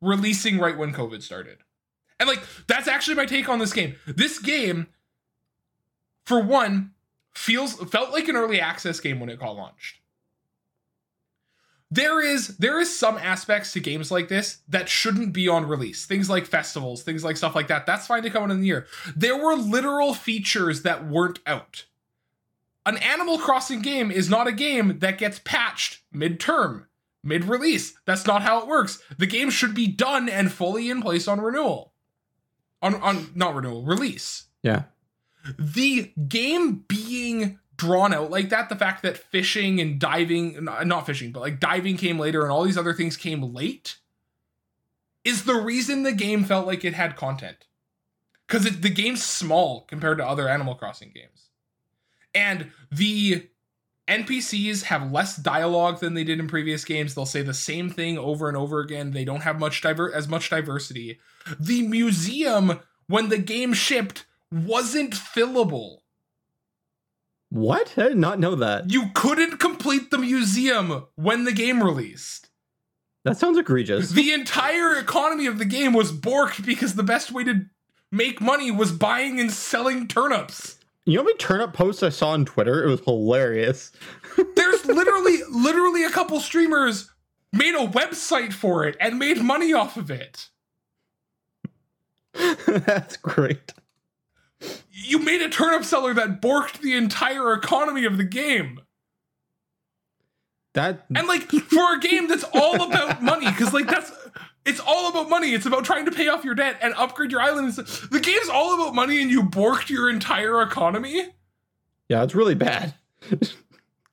releasing 0.00 0.58
right 0.58 0.76
when 0.76 0.92
COVID 0.92 1.22
started. 1.22 1.58
And 2.20 2.28
like 2.28 2.42
that's 2.66 2.88
actually 2.88 3.16
my 3.16 3.26
take 3.26 3.48
on 3.48 3.58
this 3.58 3.72
game. 3.72 3.96
This 4.06 4.38
game 4.38 4.86
for 6.24 6.40
one 6.40 6.92
feels 7.34 7.74
felt 7.90 8.12
like 8.12 8.28
an 8.28 8.36
early 8.36 8.60
access 8.60 9.00
game 9.00 9.20
when 9.20 9.28
it 9.28 9.40
got 9.40 9.56
launched. 9.56 10.00
There 11.90 12.20
is 12.20 12.56
there 12.58 12.80
is 12.80 12.96
some 12.96 13.18
aspects 13.18 13.72
to 13.72 13.80
games 13.80 14.10
like 14.10 14.28
this 14.28 14.58
that 14.68 14.88
shouldn't 14.88 15.32
be 15.32 15.48
on 15.48 15.66
release. 15.66 16.06
Things 16.06 16.30
like 16.30 16.46
festivals, 16.46 17.02
things 17.02 17.24
like 17.24 17.36
stuff 17.36 17.54
like 17.54 17.68
that. 17.68 17.86
That's 17.86 18.06
fine 18.06 18.22
to 18.22 18.30
come 18.30 18.44
out 18.44 18.50
in 18.50 18.60
the 18.60 18.66
year. 18.66 18.86
There 19.14 19.36
were 19.36 19.54
literal 19.54 20.14
features 20.14 20.82
that 20.82 21.06
weren't 21.06 21.40
out. 21.46 21.84
An 22.86 22.96
Animal 22.98 23.38
Crossing 23.38 23.80
game 23.80 24.10
is 24.10 24.28
not 24.28 24.46
a 24.46 24.52
game 24.52 24.98
that 24.98 25.18
gets 25.18 25.38
patched 25.44 26.02
midterm, 26.14 26.84
mid-release. 27.22 27.94
That's 28.04 28.26
not 28.26 28.42
how 28.42 28.60
it 28.60 28.66
works. 28.66 29.02
The 29.18 29.26
game 29.26 29.48
should 29.50 29.74
be 29.74 29.86
done 29.86 30.28
and 30.28 30.52
fully 30.52 30.90
in 30.90 31.00
place 31.00 31.26
on 31.26 31.40
renewal. 31.40 31.92
On 32.82 32.94
on 32.96 33.30
not 33.34 33.54
renewal, 33.54 33.82
release 33.84 34.44
Yeah. 34.62 34.82
the 35.58 36.12
game 36.28 36.84
being 36.86 37.58
drawn 37.76 38.12
out 38.12 38.30
like 38.30 38.50
that, 38.50 38.68
the 38.68 38.76
fact 38.76 39.02
that 39.02 39.16
fishing 39.16 39.80
and 39.80 39.98
diving, 39.98 40.62
not 40.64 41.06
fishing, 41.06 41.32
but 41.32 41.40
like 41.40 41.58
diving 41.60 41.96
came 41.96 42.18
later 42.18 42.42
and 42.42 42.52
all 42.52 42.62
these 42.64 42.76
other 42.78 42.92
things 42.92 43.16
came 43.16 43.40
late, 43.54 43.96
is 45.24 45.44
the 45.44 45.54
reason 45.54 46.02
the 46.02 46.12
game 46.12 46.44
felt 46.44 46.66
like 46.66 46.84
it 46.84 46.92
had 46.94 47.16
content. 47.16 47.66
Because 48.46 48.64
the 48.80 48.90
game's 48.90 49.22
small 49.22 49.86
compared 49.88 50.18
to 50.18 50.26
other 50.26 50.48
Animal 50.48 50.74
Crossing 50.74 51.10
games. 51.14 51.48
And 52.34 52.70
the 52.90 53.48
NPCs 54.08 54.84
have 54.84 55.10
less 55.10 55.36
dialogue 55.36 56.00
than 56.00 56.14
they 56.14 56.24
did 56.24 56.38
in 56.38 56.46
previous 56.46 56.84
games. 56.84 57.14
They'll 57.14 57.26
say 57.26 57.42
the 57.42 57.54
same 57.54 57.90
thing 57.90 58.18
over 58.18 58.48
and 58.48 58.56
over 58.56 58.80
again. 58.80 59.12
They 59.12 59.24
don't 59.24 59.42
have 59.42 59.58
much 59.58 59.80
diver- 59.80 60.12
as 60.12 60.28
much 60.28 60.50
diversity. 60.50 61.18
The 61.58 61.82
museum, 61.86 62.80
when 63.06 63.28
the 63.28 63.38
game 63.38 63.72
shipped, 63.72 64.26
wasn't 64.50 65.14
fillable. 65.14 65.98
What? 67.48 67.94
I 67.96 68.08
did 68.08 68.18
not 68.18 68.40
know 68.40 68.56
that. 68.56 68.90
You 68.90 69.10
couldn't 69.14 69.58
complete 69.58 70.10
the 70.10 70.18
museum 70.18 71.06
when 71.14 71.44
the 71.44 71.52
game 71.52 71.82
released. 71.82 72.50
That 73.24 73.38
sounds 73.38 73.56
egregious. 73.56 74.10
The 74.10 74.32
entire 74.32 74.96
economy 74.98 75.46
of 75.46 75.58
the 75.58 75.64
game 75.64 75.94
was 75.94 76.12
borked 76.12 76.66
because 76.66 76.94
the 76.94 77.02
best 77.02 77.32
way 77.32 77.44
to 77.44 77.66
make 78.12 78.40
money 78.40 78.70
was 78.70 78.92
buying 78.92 79.40
and 79.40 79.50
selling 79.50 80.08
turnips. 80.08 80.76
You 81.06 81.16
know 81.16 81.22
how 81.22 81.26
many 81.26 81.36
turnip 81.38 81.74
posts 81.74 82.02
I 82.02 82.08
saw 82.08 82.30
on 82.30 82.44
Twitter? 82.44 82.82
It 82.82 82.88
was 82.88 83.00
hilarious. 83.00 83.92
There's 84.56 84.84
literally 84.86 85.38
literally 85.50 86.04
a 86.04 86.10
couple 86.10 86.40
streamers 86.40 87.10
made 87.52 87.74
a 87.74 87.86
website 87.86 88.52
for 88.52 88.84
it 88.84 88.96
and 89.00 89.18
made 89.18 89.38
money 89.42 89.72
off 89.72 89.96
of 89.96 90.10
it. 90.10 90.48
That's 92.66 93.16
great. 93.18 93.72
You 94.90 95.18
made 95.18 95.42
a 95.42 95.48
turnip 95.48 95.84
seller 95.84 96.14
that 96.14 96.40
borked 96.40 96.80
the 96.80 96.94
entire 96.94 97.52
economy 97.52 98.06
of 98.06 98.16
the 98.16 98.24
game. 98.24 98.80
That 100.72 101.06
And 101.14 101.28
like 101.28 101.42
for 101.50 101.94
a 101.94 102.00
game 102.00 102.26
that's 102.26 102.44
all 102.52 102.82
about 102.82 103.22
money, 103.22 103.46
because 103.46 103.72
like 103.72 103.86
that's 103.86 104.10
it's 104.66 104.80
all 104.80 105.08
about 105.10 105.28
money. 105.28 105.52
It's 105.52 105.66
about 105.66 105.84
trying 105.84 106.04
to 106.06 106.10
pay 106.10 106.28
off 106.28 106.44
your 106.44 106.54
debt 106.54 106.78
and 106.80 106.94
upgrade 106.94 107.30
your 107.30 107.40
island. 107.40 107.72
The 107.74 108.20
game's 108.20 108.48
all 108.48 108.74
about 108.74 108.94
money, 108.94 109.20
and 109.20 109.30
you 109.30 109.42
borked 109.42 109.90
your 109.90 110.08
entire 110.08 110.62
economy. 110.62 111.28
yeah, 112.08 112.22
it's 112.22 112.34
really 112.34 112.54
bad. 112.54 112.94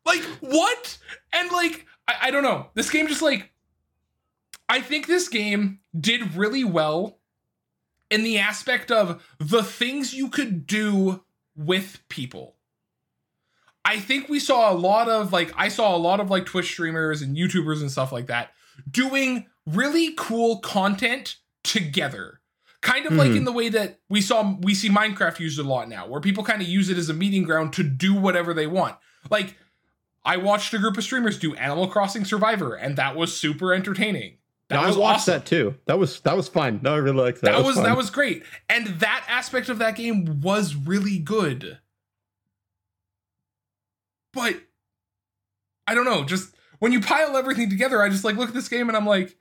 Like 0.05 0.23
what? 0.41 0.97
And 1.31 1.51
like 1.51 1.85
I, 2.07 2.15
I 2.23 2.31
don't 2.31 2.43
know. 2.43 2.67
This 2.73 2.89
game 2.89 3.07
just 3.07 3.21
like 3.21 3.51
I 4.67 4.81
think 4.81 5.07
this 5.07 5.27
game 5.27 5.79
did 5.97 6.35
really 6.35 6.63
well 6.63 7.19
in 8.09 8.23
the 8.23 8.39
aspect 8.39 8.91
of 8.91 9.23
the 9.39 9.63
things 9.63 10.13
you 10.13 10.29
could 10.29 10.65
do 10.65 11.23
with 11.55 12.01
people. 12.09 12.55
I 13.85 13.99
think 13.99 14.27
we 14.27 14.39
saw 14.39 14.71
a 14.71 14.75
lot 14.75 15.07
of 15.07 15.31
like 15.31 15.53
I 15.55 15.67
saw 15.67 15.95
a 15.95 15.97
lot 15.97 16.19
of 16.19 16.29
like 16.29 16.45
Twitch 16.45 16.71
streamers 16.71 17.21
and 17.21 17.37
YouTubers 17.37 17.81
and 17.81 17.91
stuff 17.91 18.11
like 18.11 18.27
that 18.27 18.51
doing 18.89 19.45
really 19.65 20.13
cool 20.17 20.59
content 20.59 21.37
together. 21.63 22.39
Kind 22.81 23.05
of 23.05 23.13
like 23.13 23.31
Mhm. 23.31 23.37
in 23.37 23.43
the 23.45 23.51
way 23.51 23.69
that 23.69 23.99
we 24.09 24.21
saw 24.21 24.55
we 24.59 24.73
see 24.73 24.89
Minecraft 24.89 25.39
used 25.39 25.59
a 25.59 25.63
lot 25.63 25.87
now, 25.87 26.07
where 26.07 26.19
people 26.19 26.43
kind 26.43 26.61
of 26.61 26.67
use 26.67 26.89
it 26.89 26.97
as 26.97 27.09
a 27.09 27.13
meeting 27.13 27.43
ground 27.43 27.73
to 27.73 27.83
do 27.83 28.13
whatever 28.15 28.53
they 28.55 28.65
want. 28.65 28.97
Like 29.29 29.55
I 30.25 30.37
watched 30.37 30.73
a 30.73 30.79
group 30.79 30.97
of 30.97 31.03
streamers 31.03 31.37
do 31.37 31.53
Animal 31.55 31.87
Crossing 31.87 32.25
Survivor, 32.25 32.73
and 32.75 32.95
that 32.97 33.15
was 33.15 33.37
super 33.39 33.73
entertaining. 33.73 34.37
That 34.69 34.79
I 34.79 34.87
was 34.87 34.97
watched 34.97 35.21
awesome. 35.21 35.33
that 35.33 35.45
too. 35.45 35.75
That 35.85 35.99
was 35.99 36.21
that 36.21 36.35
was 36.35 36.47
fun. 36.47 36.79
No, 36.81 36.93
I 36.93 36.97
really 36.97 37.17
liked 37.21 37.41
that. 37.41 37.51
That, 37.51 37.63
was 37.63 37.75
fun. 37.75 37.83
that 37.83 37.97
was 37.97 38.09
great, 38.09 38.43
and 38.69 38.87
that 38.99 39.25
aspect 39.27 39.69
of 39.69 39.77
that 39.79 39.95
game 39.95 40.41
was 40.41 40.73
really 40.75 41.19
good. 41.19 41.77
But 44.33 44.55
I 45.87 45.93
don't 45.93 46.05
know, 46.05 46.23
just 46.23 46.55
when 46.79 46.91
you 46.91 47.01
pile 47.01 47.35
everything 47.35 47.69
together, 47.69 48.01
I 48.01 48.09
just 48.09 48.23
like 48.23 48.37
look 48.37 48.49
at 48.49 48.55
this 48.55 48.69
game 48.69 48.87
and 48.87 48.97
I'm 48.97 49.05
like, 49.05 49.35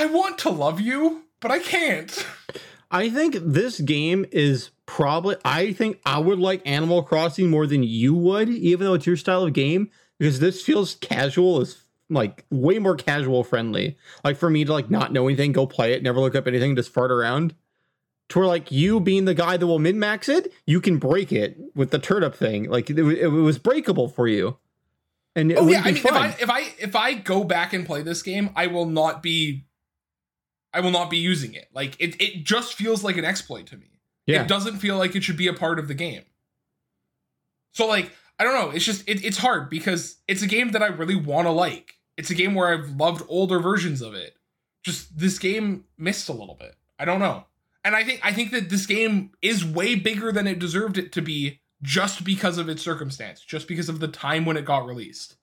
I 0.00 0.06
want 0.06 0.38
to 0.38 0.50
love 0.50 0.80
you, 0.80 1.24
but 1.40 1.50
I 1.50 1.58
can't. 1.58 2.26
I 2.90 3.10
think 3.10 3.36
this 3.38 3.78
game 3.80 4.24
is 4.32 4.70
probably. 4.86 5.36
I 5.44 5.74
think 5.74 6.00
I 6.06 6.18
would 6.18 6.38
like 6.38 6.62
Animal 6.64 7.02
Crossing 7.02 7.50
more 7.50 7.66
than 7.66 7.82
you 7.82 8.14
would, 8.14 8.48
even 8.48 8.86
though 8.86 8.94
it's 8.94 9.06
your 9.06 9.18
style 9.18 9.42
of 9.44 9.52
game, 9.52 9.90
because 10.18 10.40
this 10.40 10.62
feels 10.62 10.94
casual 10.96 11.60
as 11.60 11.84
like 12.08 12.46
way 12.50 12.78
more 12.78 12.96
casual 12.96 13.44
friendly. 13.44 13.98
Like 14.24 14.38
for 14.38 14.48
me 14.48 14.64
to 14.64 14.72
like 14.72 14.90
not 14.90 15.12
know 15.12 15.28
anything, 15.28 15.52
go 15.52 15.66
play 15.66 15.92
it, 15.92 16.02
never 16.02 16.18
look 16.18 16.34
up 16.34 16.46
anything, 16.46 16.74
just 16.76 16.92
fart 16.94 17.10
around. 17.10 17.54
To 18.30 18.38
where 18.38 18.48
like 18.48 18.72
you 18.72 19.00
being 19.00 19.26
the 19.26 19.34
guy 19.34 19.58
that 19.58 19.66
will 19.66 19.78
min 19.78 19.98
max 19.98 20.30
it, 20.30 20.50
you 20.64 20.80
can 20.80 20.96
break 20.96 21.30
it 21.30 21.58
with 21.74 21.90
the 21.90 21.98
turnip 21.98 22.34
thing. 22.34 22.70
Like 22.70 22.88
it, 22.88 22.98
it 22.98 23.28
was 23.28 23.58
breakable 23.58 24.08
for 24.08 24.26
you, 24.26 24.56
and 25.36 25.52
oh, 25.52 25.54
it 25.54 25.58
Oh 25.58 25.64
would 25.64 25.72
yeah, 25.72 25.82
be 25.82 25.88
I 25.90 25.92
mean, 25.92 25.96
if 25.96 26.02
fun. 26.02 26.16
I 26.16 26.28
if 26.40 26.48
I 26.48 26.60
if 26.78 26.96
I 26.96 27.12
go 27.14 27.44
back 27.44 27.74
and 27.74 27.84
play 27.84 28.02
this 28.02 28.22
game, 28.22 28.48
I 28.56 28.66
will 28.68 28.86
not 28.86 29.22
be, 29.22 29.66
I 30.72 30.80
will 30.80 30.90
not 30.90 31.10
be 31.10 31.18
using 31.18 31.54
it. 31.54 31.68
Like 31.74 31.96
it, 31.98 32.20
it 32.20 32.44
just 32.44 32.74
feels 32.74 33.02
like 33.02 33.16
an 33.16 33.24
exploit 33.24 33.66
to 33.66 33.76
me. 33.76 33.90
yeah, 34.26 34.42
It 34.42 34.48
doesn't 34.48 34.78
feel 34.78 34.96
like 34.96 35.16
it 35.16 35.24
should 35.24 35.36
be 35.36 35.48
a 35.48 35.54
part 35.54 35.78
of 35.78 35.88
the 35.88 35.94
game. 35.94 36.22
So 37.72 37.86
like, 37.86 38.12
I 38.38 38.44
don't 38.44 38.54
know. 38.54 38.70
It's 38.70 38.84
just 38.84 39.08
it, 39.08 39.24
it's 39.24 39.38
hard 39.38 39.68
because 39.70 40.16
it's 40.26 40.42
a 40.42 40.46
game 40.46 40.72
that 40.72 40.82
I 40.82 40.86
really 40.86 41.16
want 41.16 41.46
to 41.46 41.52
like. 41.52 41.94
It's 42.16 42.30
a 42.30 42.34
game 42.34 42.54
where 42.54 42.68
I've 42.68 42.90
loved 42.90 43.22
older 43.28 43.60
versions 43.60 44.02
of 44.02 44.14
it. 44.14 44.34
Just 44.82 45.18
this 45.18 45.38
game 45.38 45.84
missed 45.98 46.28
a 46.28 46.32
little 46.32 46.54
bit. 46.54 46.74
I 46.98 47.04
don't 47.04 47.20
know. 47.20 47.44
And 47.84 47.96
I 47.96 48.04
think 48.04 48.20
I 48.22 48.32
think 48.32 48.50
that 48.52 48.68
this 48.70 48.86
game 48.86 49.30
is 49.42 49.64
way 49.64 49.94
bigger 49.94 50.32
than 50.32 50.46
it 50.46 50.58
deserved 50.58 50.98
it 50.98 51.12
to 51.12 51.22
be 51.22 51.60
just 51.82 52.24
because 52.24 52.58
of 52.58 52.68
its 52.68 52.82
circumstance, 52.82 53.40
just 53.40 53.66
because 53.66 53.88
of 53.88 54.00
the 54.00 54.08
time 54.08 54.44
when 54.44 54.56
it 54.56 54.64
got 54.64 54.86
released. 54.86 55.36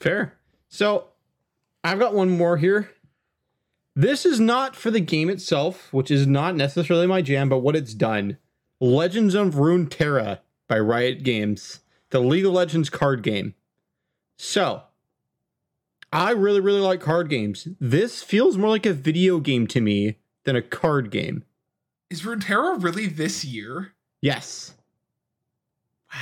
Fair. 0.00 0.34
So 0.68 1.08
I've 1.84 1.98
got 1.98 2.14
one 2.14 2.30
more 2.30 2.56
here. 2.56 2.90
This 3.98 4.26
is 4.26 4.38
not 4.38 4.76
for 4.76 4.90
the 4.90 5.00
game 5.00 5.30
itself, 5.30 5.90
which 5.90 6.10
is 6.10 6.26
not 6.26 6.54
necessarily 6.54 7.06
my 7.06 7.22
jam, 7.22 7.48
but 7.48 7.60
what 7.60 7.74
it's 7.74 7.94
done. 7.94 8.36
Legends 8.78 9.34
of 9.34 9.54
Runeterra 9.54 10.40
by 10.68 10.78
Riot 10.78 11.22
Games, 11.22 11.80
the 12.10 12.20
League 12.20 12.44
of 12.44 12.52
Legends 12.52 12.90
card 12.90 13.22
game. 13.22 13.54
So, 14.36 14.82
I 16.12 16.32
really, 16.32 16.60
really 16.60 16.80
like 16.80 17.00
card 17.00 17.30
games. 17.30 17.68
This 17.80 18.22
feels 18.22 18.58
more 18.58 18.68
like 18.68 18.84
a 18.84 18.92
video 18.92 19.40
game 19.40 19.66
to 19.68 19.80
me 19.80 20.18
than 20.44 20.56
a 20.56 20.62
card 20.62 21.10
game. 21.10 21.44
Is 22.10 22.20
Runeterra 22.20 22.82
really 22.82 23.06
this 23.06 23.46
year? 23.46 23.94
Yes. 24.20 24.74
Wow. 26.12 26.20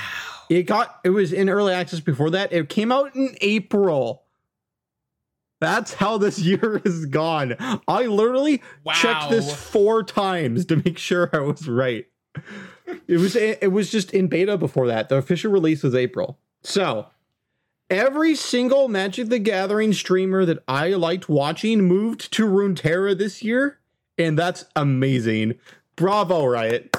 It 0.49 0.63
got 0.63 0.99
it 1.03 1.09
was 1.09 1.33
in 1.33 1.49
early 1.49 1.73
access 1.73 1.99
before 1.99 2.29
that. 2.31 2.53
It 2.53 2.69
came 2.69 2.91
out 2.91 3.15
in 3.15 3.35
April. 3.41 4.24
That's 5.61 5.93
how 5.93 6.17
this 6.17 6.39
year 6.39 6.81
is 6.83 7.05
gone. 7.05 7.55
I 7.87 8.03
literally 8.03 8.61
Wow. 8.83 8.93
checked 8.93 9.29
this 9.29 9.53
four 9.53 10.03
times 10.03 10.65
to 10.65 10.77
make 10.77 10.97
sure 10.97 11.29
I 11.33 11.39
was 11.39 11.67
right. 11.67 12.05
It 13.07 13.17
was 13.17 13.35
it 13.35 13.71
was 13.71 13.89
just 13.89 14.11
in 14.13 14.27
beta 14.27 14.57
before 14.57 14.87
that. 14.87 15.09
The 15.09 15.15
official 15.17 15.51
release 15.51 15.83
was 15.83 15.95
April. 15.95 16.37
So 16.63 17.07
every 17.89 18.35
single 18.35 18.87
Magic 18.89 19.29
the 19.29 19.39
Gathering 19.39 19.93
streamer 19.93 20.43
that 20.45 20.59
I 20.67 20.89
liked 20.89 21.29
watching 21.29 21.81
moved 21.81 22.31
to 22.33 22.45
Runeterra 22.45 23.17
this 23.17 23.41
year, 23.43 23.79
and 24.17 24.37
that's 24.37 24.65
amazing. 24.75 25.55
Bravo, 25.95 26.45
Riot. 26.45 26.95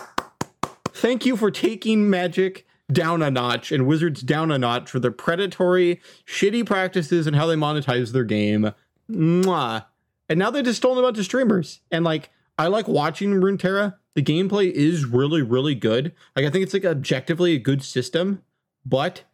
Thank 0.88 1.26
you 1.26 1.36
for 1.36 1.50
taking 1.50 2.08
Magic 2.08 2.66
down 2.90 3.22
a 3.22 3.30
notch 3.30 3.72
and 3.72 3.86
Wizards 3.86 4.22
down 4.22 4.50
a 4.50 4.58
notch 4.58 4.90
for 4.90 5.00
their 5.00 5.10
predatory, 5.10 6.00
shitty 6.26 6.64
practices 6.64 7.26
and 7.26 7.36
how 7.36 7.46
they 7.46 7.54
monetize 7.54 8.12
their 8.12 8.24
game. 8.24 8.72
Mwah. 9.10 9.86
And 10.28 10.38
now 10.38 10.50
they 10.50 10.62
just 10.62 10.78
stolen 10.78 10.98
a 10.98 11.02
bunch 11.02 11.18
of 11.18 11.24
streamers. 11.24 11.80
And 11.90 12.04
like, 12.04 12.30
I 12.58 12.68
like 12.68 12.88
watching 12.88 13.32
Runeterra. 13.34 13.96
The 14.14 14.22
gameplay 14.22 14.70
is 14.70 15.04
really, 15.04 15.42
really 15.42 15.74
good. 15.74 16.14
Like, 16.34 16.46
I 16.46 16.50
think 16.50 16.62
it's 16.62 16.72
like 16.72 16.84
objectively 16.84 17.54
a 17.54 17.58
good 17.58 17.82
system, 17.82 18.42
but 18.84 19.24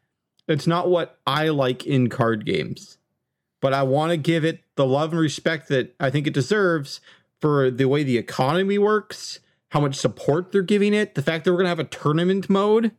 it's 0.48 0.66
not 0.66 0.88
what 0.88 1.18
I 1.26 1.48
like 1.48 1.86
in 1.86 2.09
card 2.09 2.44
games. 2.44 2.98
But 3.61 3.72
I 3.72 3.84
want 3.84 4.11
to 4.11 4.16
give 4.16 4.44
it 4.44 4.61
the 4.74 4.86
love 4.86 5.12
and 5.12 5.20
respect 5.20 5.68
that 5.68 5.94
I 6.00 6.11
think 6.11 6.26
it 6.26 6.34
deserves 6.34 7.00
for 7.40 7.70
the 7.70 7.84
way 7.84 8.03
the 8.03 8.18
economy 8.18 8.76
works, 8.76 9.38
how 9.70 9.80
much 9.80 9.94
support 9.94 10.50
they're 10.50 10.62
giving 10.62 10.94
it, 10.94 11.14
the 11.14 11.22
fact 11.22 11.44
that 11.44 11.53
we're 11.53 11.59
gonna 11.59 11.68
have 11.68 11.78
a 11.78 11.84
tournament 11.84 12.50
mode. 12.50 12.92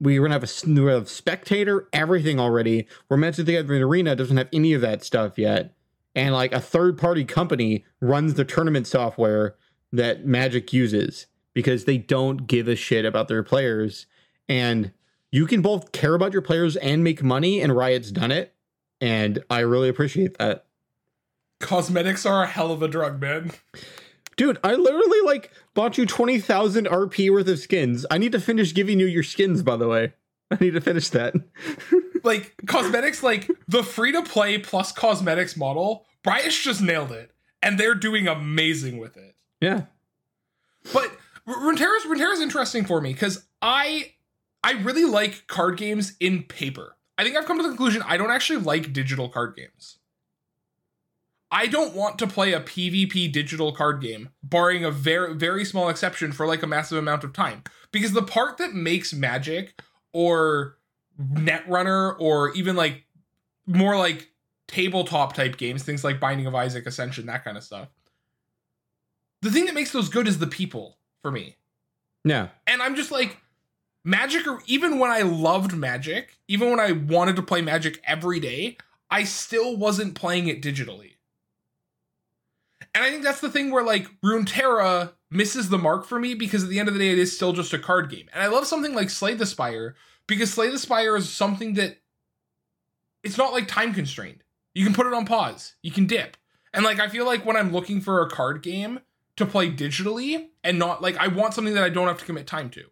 We're 0.00 0.20
gonna 0.20 0.34
have 0.34 0.44
a, 0.44 0.70
we 0.70 0.90
have 0.90 1.08
spectator, 1.08 1.88
everything 1.92 2.38
already. 2.38 2.86
We're 3.08 3.16
meant 3.16 3.36
to 3.36 3.44
think 3.44 3.68
an 3.68 3.82
arena 3.82 4.14
doesn't 4.14 4.36
have 4.36 4.48
any 4.52 4.72
of 4.74 4.80
that 4.82 5.02
stuff 5.02 5.38
yet, 5.38 5.74
and 6.14 6.34
like 6.34 6.52
a 6.52 6.60
third 6.60 6.98
party 6.98 7.24
company 7.24 7.84
runs 8.00 8.34
the 8.34 8.44
tournament 8.44 8.86
software 8.86 9.56
that 9.92 10.26
Magic 10.26 10.72
uses 10.72 11.26
because 11.54 11.84
they 11.84 11.96
don't 11.96 12.46
give 12.46 12.68
a 12.68 12.76
shit 12.76 13.04
about 13.04 13.28
their 13.28 13.42
players, 13.42 14.06
and 14.48 14.92
you 15.30 15.46
can 15.46 15.62
both 15.62 15.92
care 15.92 16.14
about 16.14 16.32
your 16.32 16.42
players 16.42 16.76
and 16.76 17.02
make 17.02 17.22
money, 17.22 17.60
and 17.60 17.74
Riot's 17.74 18.10
done 18.10 18.30
it, 18.30 18.54
and 19.00 19.42
I 19.48 19.60
really 19.60 19.88
appreciate 19.88 20.36
that. 20.38 20.66
Cosmetics 21.58 22.26
are 22.26 22.42
a 22.42 22.46
hell 22.46 22.70
of 22.70 22.82
a 22.82 22.88
drug, 22.88 23.20
man. 23.20 23.52
Dude, 24.36 24.58
I 24.62 24.74
literally 24.74 25.20
like 25.24 25.50
bought 25.74 25.96
you 25.96 26.06
20,000 26.06 26.86
RP 26.86 27.30
worth 27.30 27.48
of 27.48 27.58
skins. 27.58 28.04
I 28.10 28.18
need 28.18 28.32
to 28.32 28.40
finish 28.40 28.74
giving 28.74 29.00
you 29.00 29.06
your 29.06 29.22
skins, 29.22 29.62
by 29.62 29.76
the 29.76 29.88
way. 29.88 30.12
I 30.50 30.58
need 30.60 30.74
to 30.74 30.80
finish 30.80 31.08
that. 31.10 31.34
like, 32.22 32.54
cosmetics, 32.66 33.22
like 33.22 33.50
the 33.66 33.82
free 33.82 34.12
to 34.12 34.22
play 34.22 34.58
plus 34.58 34.92
cosmetics 34.92 35.56
model, 35.56 36.06
Riot's 36.24 36.62
just 36.62 36.82
nailed 36.82 37.12
it. 37.12 37.32
And 37.62 37.80
they're 37.80 37.94
doing 37.94 38.28
amazing 38.28 38.98
with 38.98 39.16
it. 39.16 39.34
Yeah. 39.60 39.84
But 40.92 41.10
Runeterra's 41.46 42.04
Runeterra's 42.04 42.40
interesting 42.40 42.84
for 42.84 43.00
me 43.00 43.12
because 43.12 43.46
I 43.62 44.12
I 44.62 44.72
really 44.72 45.04
like 45.04 45.46
card 45.46 45.78
games 45.78 46.14
in 46.20 46.42
paper. 46.42 46.96
I 47.18 47.24
think 47.24 47.36
I've 47.36 47.46
come 47.46 47.56
to 47.56 47.62
the 47.62 47.70
conclusion 47.70 48.02
I 48.04 48.16
don't 48.16 48.30
actually 48.30 48.60
like 48.60 48.92
digital 48.92 49.28
card 49.28 49.56
games. 49.56 49.98
I 51.50 51.66
don't 51.66 51.94
want 51.94 52.18
to 52.18 52.26
play 52.26 52.52
a 52.52 52.60
PvP 52.60 53.32
digital 53.32 53.72
card 53.72 54.00
game, 54.00 54.30
barring 54.42 54.84
a 54.84 54.90
very 54.90 55.34
very 55.34 55.64
small 55.64 55.88
exception 55.88 56.32
for 56.32 56.46
like 56.46 56.62
a 56.62 56.66
massive 56.66 56.98
amount 56.98 57.24
of 57.24 57.32
time. 57.32 57.62
Because 57.92 58.12
the 58.12 58.22
part 58.22 58.58
that 58.58 58.74
makes 58.74 59.12
Magic 59.12 59.80
or 60.12 60.78
Netrunner 61.20 62.16
or 62.18 62.52
even 62.54 62.76
like 62.76 63.04
more 63.66 63.96
like 63.96 64.30
tabletop 64.66 65.34
type 65.34 65.56
games, 65.56 65.82
things 65.82 66.04
like 66.04 66.20
Binding 66.20 66.46
of 66.46 66.54
Isaac, 66.54 66.86
Ascension, 66.86 67.26
that 67.26 67.44
kind 67.44 67.56
of 67.56 67.64
stuff. 67.64 67.88
The 69.42 69.50
thing 69.50 69.66
that 69.66 69.74
makes 69.74 69.92
those 69.92 70.08
good 70.08 70.26
is 70.26 70.38
the 70.38 70.46
people 70.46 70.98
for 71.22 71.30
me. 71.30 71.56
Yeah. 72.24 72.48
And 72.66 72.82
I'm 72.82 72.96
just 72.96 73.10
like 73.10 73.38
Magic 74.04 74.46
or 74.46 74.60
even 74.66 74.98
when 74.98 75.10
I 75.10 75.22
loved 75.22 75.76
Magic, 75.76 76.36
even 76.48 76.70
when 76.70 76.80
I 76.80 76.92
wanted 76.92 77.36
to 77.36 77.42
play 77.42 77.62
Magic 77.62 78.00
every 78.04 78.40
day, 78.40 78.76
I 79.10 79.24
still 79.24 79.76
wasn't 79.76 80.14
playing 80.14 80.48
it 80.48 80.62
digitally. 80.62 81.15
And 82.96 83.04
I 83.04 83.10
think 83.10 83.24
that's 83.24 83.42
the 83.42 83.50
thing 83.50 83.70
where 83.70 83.84
like 83.84 84.08
Runeterra 84.24 85.12
misses 85.30 85.68
the 85.68 85.76
mark 85.76 86.06
for 86.06 86.18
me 86.18 86.34
because 86.34 86.64
at 86.64 86.70
the 86.70 86.78
end 86.78 86.88
of 86.88 86.94
the 86.94 87.00
day, 87.00 87.10
it 87.10 87.18
is 87.18 87.36
still 87.36 87.52
just 87.52 87.74
a 87.74 87.78
card 87.78 88.08
game. 88.08 88.26
And 88.32 88.42
I 88.42 88.46
love 88.46 88.66
something 88.66 88.94
like 88.94 89.10
Slay 89.10 89.34
the 89.34 89.44
Spire 89.44 89.96
because 90.26 90.50
Slay 90.50 90.70
the 90.70 90.78
Spire 90.78 91.14
is 91.14 91.28
something 91.28 91.74
that 91.74 91.98
it's 93.22 93.36
not 93.36 93.52
like 93.52 93.68
time 93.68 93.92
constrained. 93.92 94.42
You 94.74 94.82
can 94.82 94.94
put 94.94 95.06
it 95.06 95.12
on 95.12 95.26
pause, 95.26 95.74
you 95.82 95.90
can 95.90 96.06
dip. 96.06 96.38
And 96.72 96.86
like 96.86 96.98
I 96.98 97.10
feel 97.10 97.26
like 97.26 97.44
when 97.44 97.54
I'm 97.54 97.70
looking 97.70 98.00
for 98.00 98.22
a 98.22 98.30
card 98.30 98.62
game 98.62 99.00
to 99.36 99.44
play 99.44 99.70
digitally 99.70 100.46
and 100.64 100.78
not 100.78 101.02
like 101.02 101.18
I 101.18 101.28
want 101.28 101.52
something 101.52 101.74
that 101.74 101.84
I 101.84 101.90
don't 101.90 102.08
have 102.08 102.20
to 102.20 102.24
commit 102.24 102.46
time 102.46 102.70
to. 102.70 102.84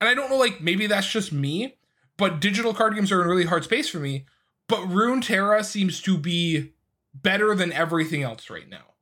And 0.00 0.08
I 0.08 0.14
don't 0.14 0.30
know, 0.30 0.38
like 0.38 0.62
maybe 0.62 0.86
that's 0.86 1.10
just 1.10 1.30
me, 1.30 1.76
but 2.16 2.40
digital 2.40 2.72
card 2.72 2.94
games 2.94 3.12
are 3.12 3.20
a 3.22 3.28
really 3.28 3.44
hard 3.44 3.64
space 3.64 3.90
for 3.90 3.98
me. 3.98 4.24
But 4.66 4.80
Runeterra 4.80 5.62
seems 5.62 6.00
to 6.00 6.16
be 6.16 6.72
better 7.14 7.54
than 7.54 7.72
everything 7.72 8.22
else 8.22 8.50
right 8.50 8.68
now. 8.68 8.94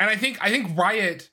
And 0.00 0.10
I 0.10 0.16
think 0.16 0.38
I 0.40 0.50
think 0.50 0.76
Riot, 0.76 1.30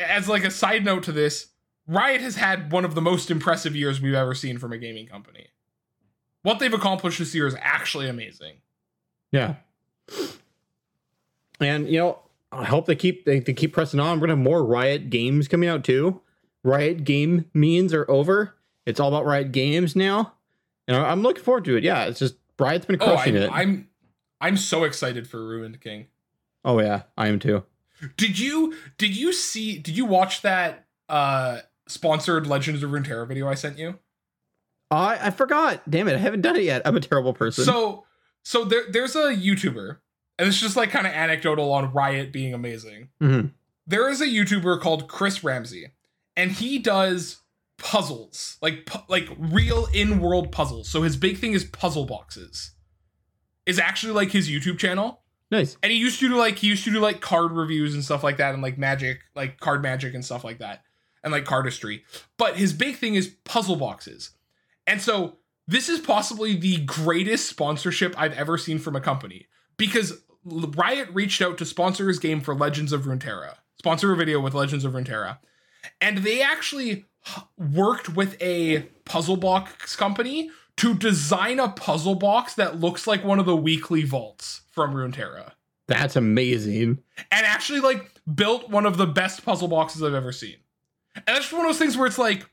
as 0.00 0.28
like 0.28 0.44
a 0.44 0.50
side 0.50 0.84
note 0.84 1.04
to 1.04 1.12
this, 1.12 1.48
Riot 1.86 2.20
has 2.20 2.36
had 2.36 2.72
one 2.72 2.84
of 2.84 2.94
the 2.94 3.00
most 3.00 3.30
impressive 3.30 3.76
years 3.76 4.00
we've 4.00 4.14
ever 4.14 4.34
seen 4.34 4.58
from 4.58 4.72
a 4.72 4.78
gaming 4.78 5.06
company. 5.06 5.48
What 6.42 6.58
they've 6.58 6.72
accomplished 6.72 7.18
this 7.18 7.34
year 7.34 7.46
is 7.46 7.56
actually 7.60 8.08
amazing. 8.08 8.56
Yeah. 9.30 9.54
And 11.60 11.88
you 11.88 11.98
know, 11.98 12.18
I 12.50 12.64
hope 12.64 12.86
they 12.86 12.96
keep 12.96 13.24
they, 13.24 13.38
they 13.38 13.54
keep 13.54 13.72
pressing 13.72 14.00
on. 14.00 14.18
We're 14.18 14.26
gonna 14.26 14.38
have 14.38 14.44
more 14.44 14.64
Riot 14.64 15.08
games 15.08 15.48
coming 15.48 15.68
out 15.68 15.84
too. 15.84 16.20
Riot 16.64 17.04
game 17.04 17.46
means 17.54 17.94
are 17.94 18.08
over. 18.10 18.56
It's 18.84 19.00
all 19.00 19.08
about 19.08 19.24
Riot 19.24 19.52
games 19.52 19.94
now. 19.96 20.34
And 20.88 20.96
I'm 20.96 21.22
looking 21.22 21.42
forward 21.44 21.64
to 21.66 21.76
it. 21.76 21.84
Yeah, 21.84 22.04
it's 22.04 22.18
just 22.18 22.34
Riot's 22.58 22.86
been 22.86 22.98
oh, 23.00 23.06
crushing 23.06 23.36
oh, 23.36 23.44
I'm, 23.44 23.44
it. 23.44 23.52
I'm 23.52 23.88
I'm 24.42 24.56
so 24.56 24.82
excited 24.82 25.28
for 25.28 25.46
Ruined 25.46 25.80
King. 25.80 26.08
Oh 26.64 26.80
yeah, 26.80 27.02
I 27.16 27.28
am 27.28 27.38
too. 27.38 27.62
Did 28.16 28.38
you 28.38 28.74
did 28.98 29.16
you 29.16 29.32
see 29.32 29.78
did 29.78 29.96
you 29.96 30.04
watch 30.04 30.42
that 30.42 30.86
uh 31.08 31.60
sponsored 31.86 32.48
Legends 32.48 32.82
of 32.82 32.90
Runeterra 32.90 33.26
video 33.26 33.48
I 33.48 33.54
sent 33.54 33.78
you? 33.78 34.00
I 34.90 35.28
I 35.28 35.30
forgot. 35.30 35.88
Damn 35.88 36.08
it, 36.08 36.16
I 36.16 36.18
haven't 36.18 36.42
done 36.42 36.56
it 36.56 36.64
yet. 36.64 36.82
I'm 36.84 36.96
a 36.96 37.00
terrible 37.00 37.32
person. 37.32 37.64
So 37.64 38.04
so 38.42 38.64
there 38.64 38.82
there's 38.90 39.14
a 39.14 39.32
YouTuber, 39.32 39.98
and 40.38 40.48
it's 40.48 40.60
just 40.60 40.76
like 40.76 40.90
kind 40.90 41.06
of 41.06 41.12
anecdotal 41.12 41.72
on 41.72 41.92
Riot 41.92 42.32
being 42.32 42.52
amazing. 42.52 43.10
Mm-hmm. 43.22 43.48
There 43.86 44.08
is 44.08 44.20
a 44.20 44.26
YouTuber 44.26 44.80
called 44.80 45.06
Chris 45.06 45.44
Ramsey, 45.44 45.92
and 46.36 46.50
he 46.50 46.80
does 46.80 47.38
puzzles 47.78 48.58
like 48.60 48.86
pu- 48.86 49.06
like 49.08 49.28
real 49.38 49.86
in 49.94 50.18
world 50.18 50.50
puzzles. 50.50 50.88
So 50.88 51.02
his 51.02 51.16
big 51.16 51.38
thing 51.38 51.52
is 51.52 51.62
puzzle 51.64 52.06
boxes 52.06 52.72
is 53.66 53.78
actually 53.78 54.12
like 54.12 54.30
his 54.30 54.48
YouTube 54.48 54.78
channel. 54.78 55.20
Nice. 55.50 55.76
And 55.82 55.92
he 55.92 55.98
used 55.98 56.18
to 56.20 56.28
do 56.28 56.36
like 56.36 56.58
he 56.58 56.68
used 56.68 56.84
to 56.84 56.90
do 56.90 56.98
like 56.98 57.20
card 57.20 57.52
reviews 57.52 57.94
and 57.94 58.04
stuff 58.04 58.24
like 58.24 58.38
that 58.38 58.54
and 58.54 58.62
like 58.62 58.78
magic, 58.78 59.20
like 59.34 59.60
card 59.60 59.82
magic 59.82 60.14
and 60.14 60.24
stuff 60.24 60.44
like 60.44 60.58
that. 60.58 60.82
And 61.22 61.32
like 61.32 61.44
cardistry. 61.44 62.02
But 62.36 62.56
his 62.56 62.72
big 62.72 62.96
thing 62.96 63.14
is 63.14 63.36
puzzle 63.44 63.76
boxes. 63.76 64.30
And 64.86 65.00
so 65.00 65.38
this 65.68 65.88
is 65.88 66.00
possibly 66.00 66.56
the 66.56 66.78
greatest 66.78 67.48
sponsorship 67.48 68.14
I've 68.18 68.32
ever 68.32 68.58
seen 68.58 68.78
from 68.78 68.96
a 68.96 69.00
company 69.00 69.46
because 69.76 70.22
Riot 70.44 71.08
reached 71.12 71.40
out 71.40 71.58
to 71.58 71.64
sponsor 71.64 72.08
his 72.08 72.18
game 72.18 72.40
for 72.40 72.54
Legends 72.54 72.92
of 72.92 73.02
Runeterra, 73.02 73.56
sponsor 73.78 74.12
a 74.12 74.16
video 74.16 74.40
with 74.40 74.54
Legends 74.54 74.84
of 74.84 74.94
Runeterra. 74.94 75.38
And 76.00 76.18
they 76.18 76.42
actually 76.42 77.04
worked 77.56 78.08
with 78.08 78.40
a 78.42 78.88
puzzle 79.04 79.36
box 79.36 79.94
company 79.94 80.50
to 80.82 80.94
design 80.94 81.60
a 81.60 81.68
puzzle 81.68 82.16
box 82.16 82.54
that 82.54 82.80
looks 82.80 83.06
like 83.06 83.22
one 83.22 83.38
of 83.38 83.46
the 83.46 83.54
weekly 83.54 84.02
vaults 84.02 84.62
from 84.72 84.92
Runeterra. 84.92 85.52
That's 85.86 86.16
amazing. 86.16 86.98
And 87.30 87.46
actually, 87.46 87.78
like, 87.78 88.10
built 88.34 88.68
one 88.68 88.84
of 88.84 88.96
the 88.96 89.06
best 89.06 89.44
puzzle 89.44 89.68
boxes 89.68 90.02
I've 90.02 90.12
ever 90.12 90.32
seen. 90.32 90.56
And 91.14 91.22
that's 91.24 91.42
just 91.42 91.52
one 91.52 91.62
of 91.64 91.68
those 91.68 91.78
things 91.78 91.96
where 91.96 92.08
it's 92.08 92.18
like, 92.18 92.50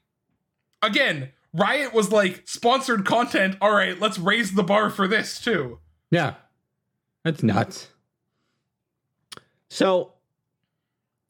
again, 0.84 1.30
Riot 1.55 1.91
was 1.91 2.11
like, 2.11 2.47
sponsored 2.47 3.03
content. 3.03 3.57
All 3.61 3.73
right, 3.73 3.99
let's 3.99 4.19
raise 4.19 4.53
the 4.53 4.61
bar 4.61 4.91
for 4.91 5.07
this 5.07 5.41
too. 5.41 5.80
Yeah. 6.11 6.36
That's 7.23 7.41
nuts. 7.41 7.88
So 9.71 10.13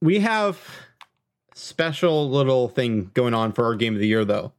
we 0.02 0.20
have 0.20 0.60
special 1.56 2.30
little 2.30 2.68
thing 2.68 3.12
going 3.14 3.34
on 3.34 3.54
for 3.54 3.64
our 3.64 3.76
game 3.76 3.93
of 3.93 4.02
the 4.02 4.08
year 4.08 4.26
though 4.26 4.52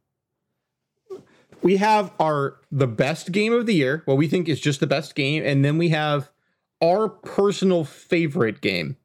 we 1.61 1.77
have 1.77 2.11
our 2.19 2.57
the 2.71 2.87
best 2.87 3.31
game 3.31 3.53
of 3.53 3.65
the 3.65 3.73
year, 3.73 4.01
what 4.05 4.17
we 4.17 4.27
think 4.27 4.49
is 4.49 4.59
just 4.59 4.79
the 4.79 4.87
best 4.87 5.15
game, 5.15 5.43
and 5.45 5.63
then 5.63 5.77
we 5.77 5.89
have 5.89 6.31
our 6.81 7.09
personal 7.09 7.83
favorite 7.83 8.61
game. 8.61 8.97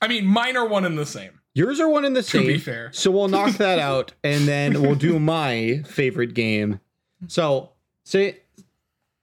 I 0.00 0.08
mean, 0.08 0.26
mine 0.26 0.56
are 0.56 0.66
one 0.66 0.84
and 0.84 0.98
the 0.98 1.06
same. 1.06 1.40
Yours 1.54 1.80
are 1.80 1.88
one 1.88 2.04
and 2.04 2.14
the 2.14 2.22
same. 2.22 2.42
To 2.42 2.48
be 2.48 2.58
fair. 2.58 2.90
So 2.92 3.10
we'll 3.10 3.28
knock 3.28 3.56
that 3.56 3.78
out, 3.80 4.12
and 4.22 4.46
then 4.46 4.80
we'll 4.80 4.94
do 4.94 5.18
my 5.18 5.82
favorite 5.86 6.34
game. 6.34 6.80
So 7.26 7.70
say 8.04 8.38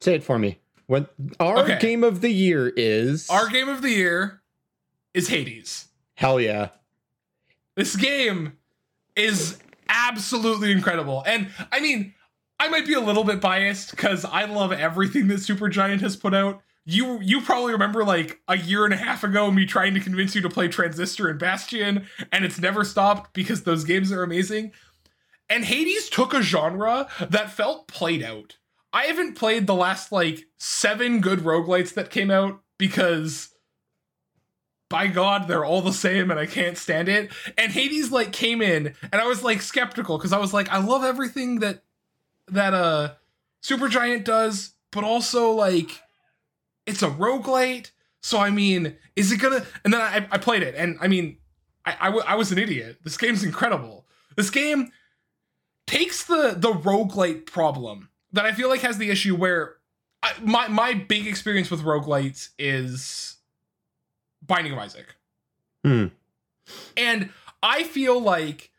say 0.01 0.15
it 0.15 0.23
for 0.23 0.37
me. 0.37 0.59
What 0.87 1.13
our 1.39 1.59
okay. 1.59 1.79
game 1.79 2.03
of 2.03 2.21
the 2.21 2.29
year 2.29 2.71
is 2.75 3.29
Our 3.29 3.49
game 3.49 3.69
of 3.69 3.81
the 3.81 3.89
year 3.89 4.41
is 5.13 5.29
Hades. 5.29 5.87
Hell 6.13 6.39
yeah. 6.39 6.69
This 7.75 7.95
game 7.95 8.57
is 9.15 9.57
absolutely 9.89 10.71
incredible. 10.71 11.23
And 11.25 11.49
I 11.71 11.79
mean, 11.79 12.13
I 12.59 12.69
might 12.69 12.85
be 12.85 12.93
a 12.93 12.99
little 12.99 13.23
bit 13.23 13.41
biased 13.41 13.91
because 13.91 14.25
I 14.25 14.45
love 14.45 14.71
everything 14.71 15.27
that 15.27 15.39
Supergiant 15.39 16.01
has 16.01 16.15
put 16.15 16.33
out. 16.33 16.61
You 16.85 17.19
you 17.21 17.41
probably 17.41 17.73
remember 17.73 18.03
like 18.03 18.39
a 18.47 18.57
year 18.57 18.85
and 18.85 18.93
a 18.93 18.97
half 18.97 19.23
ago 19.23 19.49
me 19.49 19.65
trying 19.65 19.95
to 19.95 19.99
convince 19.99 20.35
you 20.35 20.41
to 20.41 20.49
play 20.49 20.67
Transistor 20.67 21.27
and 21.27 21.39
Bastion, 21.39 22.05
and 22.31 22.45
it's 22.45 22.59
never 22.59 22.83
stopped 22.83 23.33
because 23.33 23.63
those 23.63 23.83
games 23.83 24.11
are 24.11 24.23
amazing. 24.23 24.71
And 25.49 25.65
Hades 25.65 26.09
took 26.09 26.33
a 26.33 26.41
genre 26.41 27.07
that 27.29 27.51
felt 27.51 27.87
played 27.87 28.23
out. 28.23 28.57
I 28.93 29.05
haven't 29.05 29.35
played 29.35 29.67
the 29.67 29.75
last 29.75 30.11
like 30.11 30.45
seven 30.57 31.21
good 31.21 31.39
roguelites 31.39 31.93
that 31.95 32.11
came 32.11 32.31
out 32.31 32.61
because 32.77 33.49
by 34.89 35.07
God, 35.07 35.47
they're 35.47 35.65
all 35.65 35.81
the 35.81 35.93
same 35.93 36.29
and 36.31 36.39
I 36.39 36.45
can't 36.45 36.77
stand 36.77 37.09
it. 37.09 37.31
And 37.57 37.71
Hades 37.71 38.11
like 38.11 38.31
came 38.31 38.61
in 38.61 38.93
and 39.11 39.21
I 39.21 39.25
was 39.25 39.43
like 39.43 39.61
skeptical 39.61 40.17
because 40.17 40.33
I 40.33 40.37
was 40.37 40.53
like, 40.53 40.69
I 40.69 40.77
love 40.77 41.03
everything 41.03 41.59
that 41.59 41.83
that 42.47 42.73
uh 42.73 43.13
Supergiant 43.63 44.23
does, 44.23 44.73
but 44.91 45.03
also 45.03 45.51
like 45.51 46.01
it's 46.85 47.01
a 47.01 47.09
roguelite. 47.09 47.91
So 48.21 48.39
I 48.39 48.51
mean, 48.51 48.95
is 49.15 49.31
it 49.31 49.37
gonna? 49.37 49.65
And 49.83 49.93
then 49.93 50.01
I, 50.01 50.27
I 50.31 50.37
played 50.37 50.63
it, 50.63 50.75
and 50.75 50.97
I 51.01 51.07
mean, 51.07 51.37
I, 51.85 51.95
I, 51.99 52.05
w- 52.05 52.23
I 52.27 52.35
was 52.35 52.51
an 52.51 52.57
idiot. 52.57 52.99
This 53.03 53.17
game's 53.17 53.43
incredible. 53.43 54.05
This 54.35 54.49
game 54.49 54.91
takes 55.87 56.23
the 56.25 56.55
the 56.57 56.71
roguelite 56.71 57.45
problem 57.45 58.09
that 58.33 58.45
I 58.45 58.51
feel 58.51 58.69
like 58.69 58.81
has 58.81 58.97
the 58.97 59.09
issue 59.09 59.35
where 59.35 59.75
I, 60.23 60.33
my 60.41 60.67
my 60.67 60.93
big 60.93 61.27
experience 61.27 61.69
with 61.69 61.81
roguelites 61.81 62.49
is 62.57 63.34
Binding 64.45 64.73
of 64.73 64.79
Isaac. 64.79 65.15
Hmm. 65.83 66.07
And 66.97 67.29
I 67.61 67.83
feel 67.83 68.19
like 68.19 68.71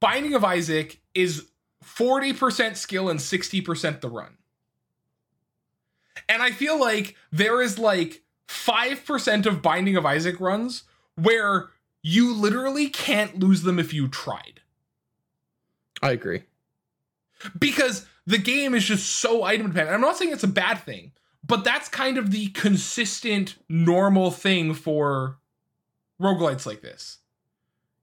Binding 0.00 0.34
of 0.34 0.44
Isaac 0.44 1.00
is 1.14 1.48
40% 1.84 2.76
skill 2.76 3.08
and 3.08 3.18
60% 3.18 4.00
the 4.00 4.08
run. 4.08 4.36
And 6.28 6.42
I 6.42 6.50
feel 6.50 6.78
like 6.78 7.16
there 7.32 7.62
is 7.62 7.78
like 7.78 8.22
5% 8.48 9.46
of 9.46 9.62
Binding 9.62 9.96
of 9.96 10.06
Isaac 10.06 10.40
runs 10.40 10.84
where 11.16 11.70
you 12.02 12.34
literally 12.34 12.88
can't 12.88 13.38
lose 13.38 13.62
them 13.62 13.78
if 13.78 13.92
you 13.92 14.08
tried. 14.08 14.60
I 16.02 16.12
agree. 16.12 16.44
Because 17.58 18.06
the 18.26 18.38
game 18.38 18.74
is 18.74 18.84
just 18.84 19.06
so 19.06 19.42
item 19.42 19.68
dependent. 19.68 19.94
I'm 19.94 20.00
not 20.00 20.16
saying 20.16 20.32
it's 20.32 20.44
a 20.44 20.48
bad 20.48 20.82
thing, 20.82 21.12
but 21.48 21.64
that's 21.64 21.88
kind 21.88 22.18
of 22.18 22.30
the 22.30 22.48
consistent, 22.48 23.56
normal 23.68 24.30
thing 24.30 24.74
for 24.74 25.38
roguelites 26.20 26.66
like 26.66 26.82
this. 26.82 27.18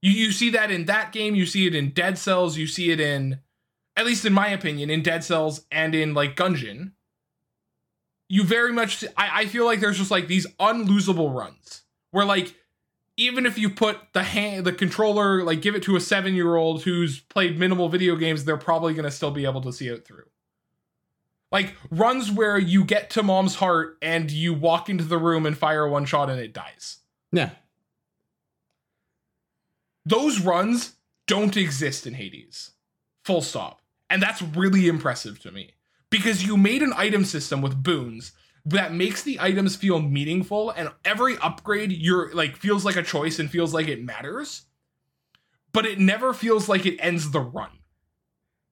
You 0.01 0.11
you 0.11 0.31
see 0.31 0.49
that 0.49 0.71
in 0.71 0.85
that 0.85 1.11
game, 1.11 1.35
you 1.35 1.45
see 1.45 1.67
it 1.67 1.75
in 1.75 1.91
Dead 1.91 2.17
Cells, 2.17 2.57
you 2.57 2.67
see 2.67 2.91
it 2.91 2.99
in 2.99 3.39
at 3.95 4.05
least 4.05 4.25
in 4.25 4.33
my 4.33 4.49
opinion, 4.49 4.89
in 4.89 5.01
Dead 5.01 5.23
Cells 5.23 5.65
and 5.71 5.95
in 5.95 6.13
like 6.13 6.35
Gungeon. 6.35 6.91
You 8.27 8.43
very 8.43 8.73
much 8.73 9.05
I, 9.15 9.41
I 9.41 9.45
feel 9.45 9.65
like 9.65 9.79
there's 9.79 9.99
just 9.99 10.11
like 10.11 10.27
these 10.27 10.47
unlosable 10.59 11.33
runs 11.33 11.83
where 12.11 12.25
like 12.25 12.55
even 13.17 13.45
if 13.45 13.57
you 13.57 13.69
put 13.69 13.99
the 14.13 14.23
hand 14.23 14.65
the 14.65 14.73
controller 14.73 15.43
like 15.43 15.61
give 15.61 15.75
it 15.75 15.83
to 15.83 15.95
a 15.95 16.01
seven 16.01 16.33
year 16.33 16.55
old 16.55 16.83
who's 16.83 17.19
played 17.19 17.59
minimal 17.59 17.87
video 17.87 18.15
games 18.15 18.43
they're 18.43 18.57
probably 18.57 18.93
going 18.93 19.05
to 19.05 19.11
still 19.11 19.31
be 19.31 19.45
able 19.45 19.61
to 19.61 19.71
see 19.71 19.87
it 19.87 20.05
through 20.05 20.25
like 21.51 21.75
runs 21.91 22.31
where 22.31 22.57
you 22.57 22.83
get 22.83 23.09
to 23.11 23.23
mom's 23.23 23.55
heart 23.55 23.97
and 24.01 24.29
you 24.31 24.53
walk 24.53 24.89
into 24.89 25.03
the 25.03 25.17
room 25.17 25.45
and 25.45 25.57
fire 25.57 25.87
one 25.87 26.05
shot 26.05 26.29
and 26.29 26.39
it 26.39 26.53
dies. 26.53 26.97
Yeah. 27.31 27.51
those 30.05 30.39
runs 30.39 30.93
don't 31.27 31.57
exist 31.57 32.05
in 32.07 32.13
hades. 32.13 32.71
Full 33.23 33.41
stop. 33.41 33.81
And 34.09 34.21
that's 34.21 34.41
really 34.41 34.87
impressive 34.87 35.39
to 35.41 35.51
me. 35.51 35.71
Because 36.09 36.45
you 36.45 36.55
made 36.57 36.81
an 36.83 36.93
item 36.95 37.25
system 37.25 37.61
with 37.61 37.81
boons 37.81 38.31
that 38.65 38.93
makes 38.93 39.23
the 39.23 39.39
items 39.39 39.75
feel 39.75 39.99
meaningful 39.99 40.69
and 40.71 40.89
every 41.03 41.37
upgrade 41.37 41.91
you're 41.91 42.33
like 42.33 42.55
feels 42.55 42.85
like 42.85 42.95
a 42.95 43.03
choice 43.03 43.39
and 43.39 43.49
feels 43.49 43.73
like 43.73 43.87
it 43.87 44.03
matters 44.03 44.63
but 45.75 45.85
it 45.85 45.99
never 45.99 46.33
feels 46.33 46.69
like 46.69 46.85
it 46.85 46.97
ends 46.99 47.31
the 47.31 47.41
run. 47.41 47.69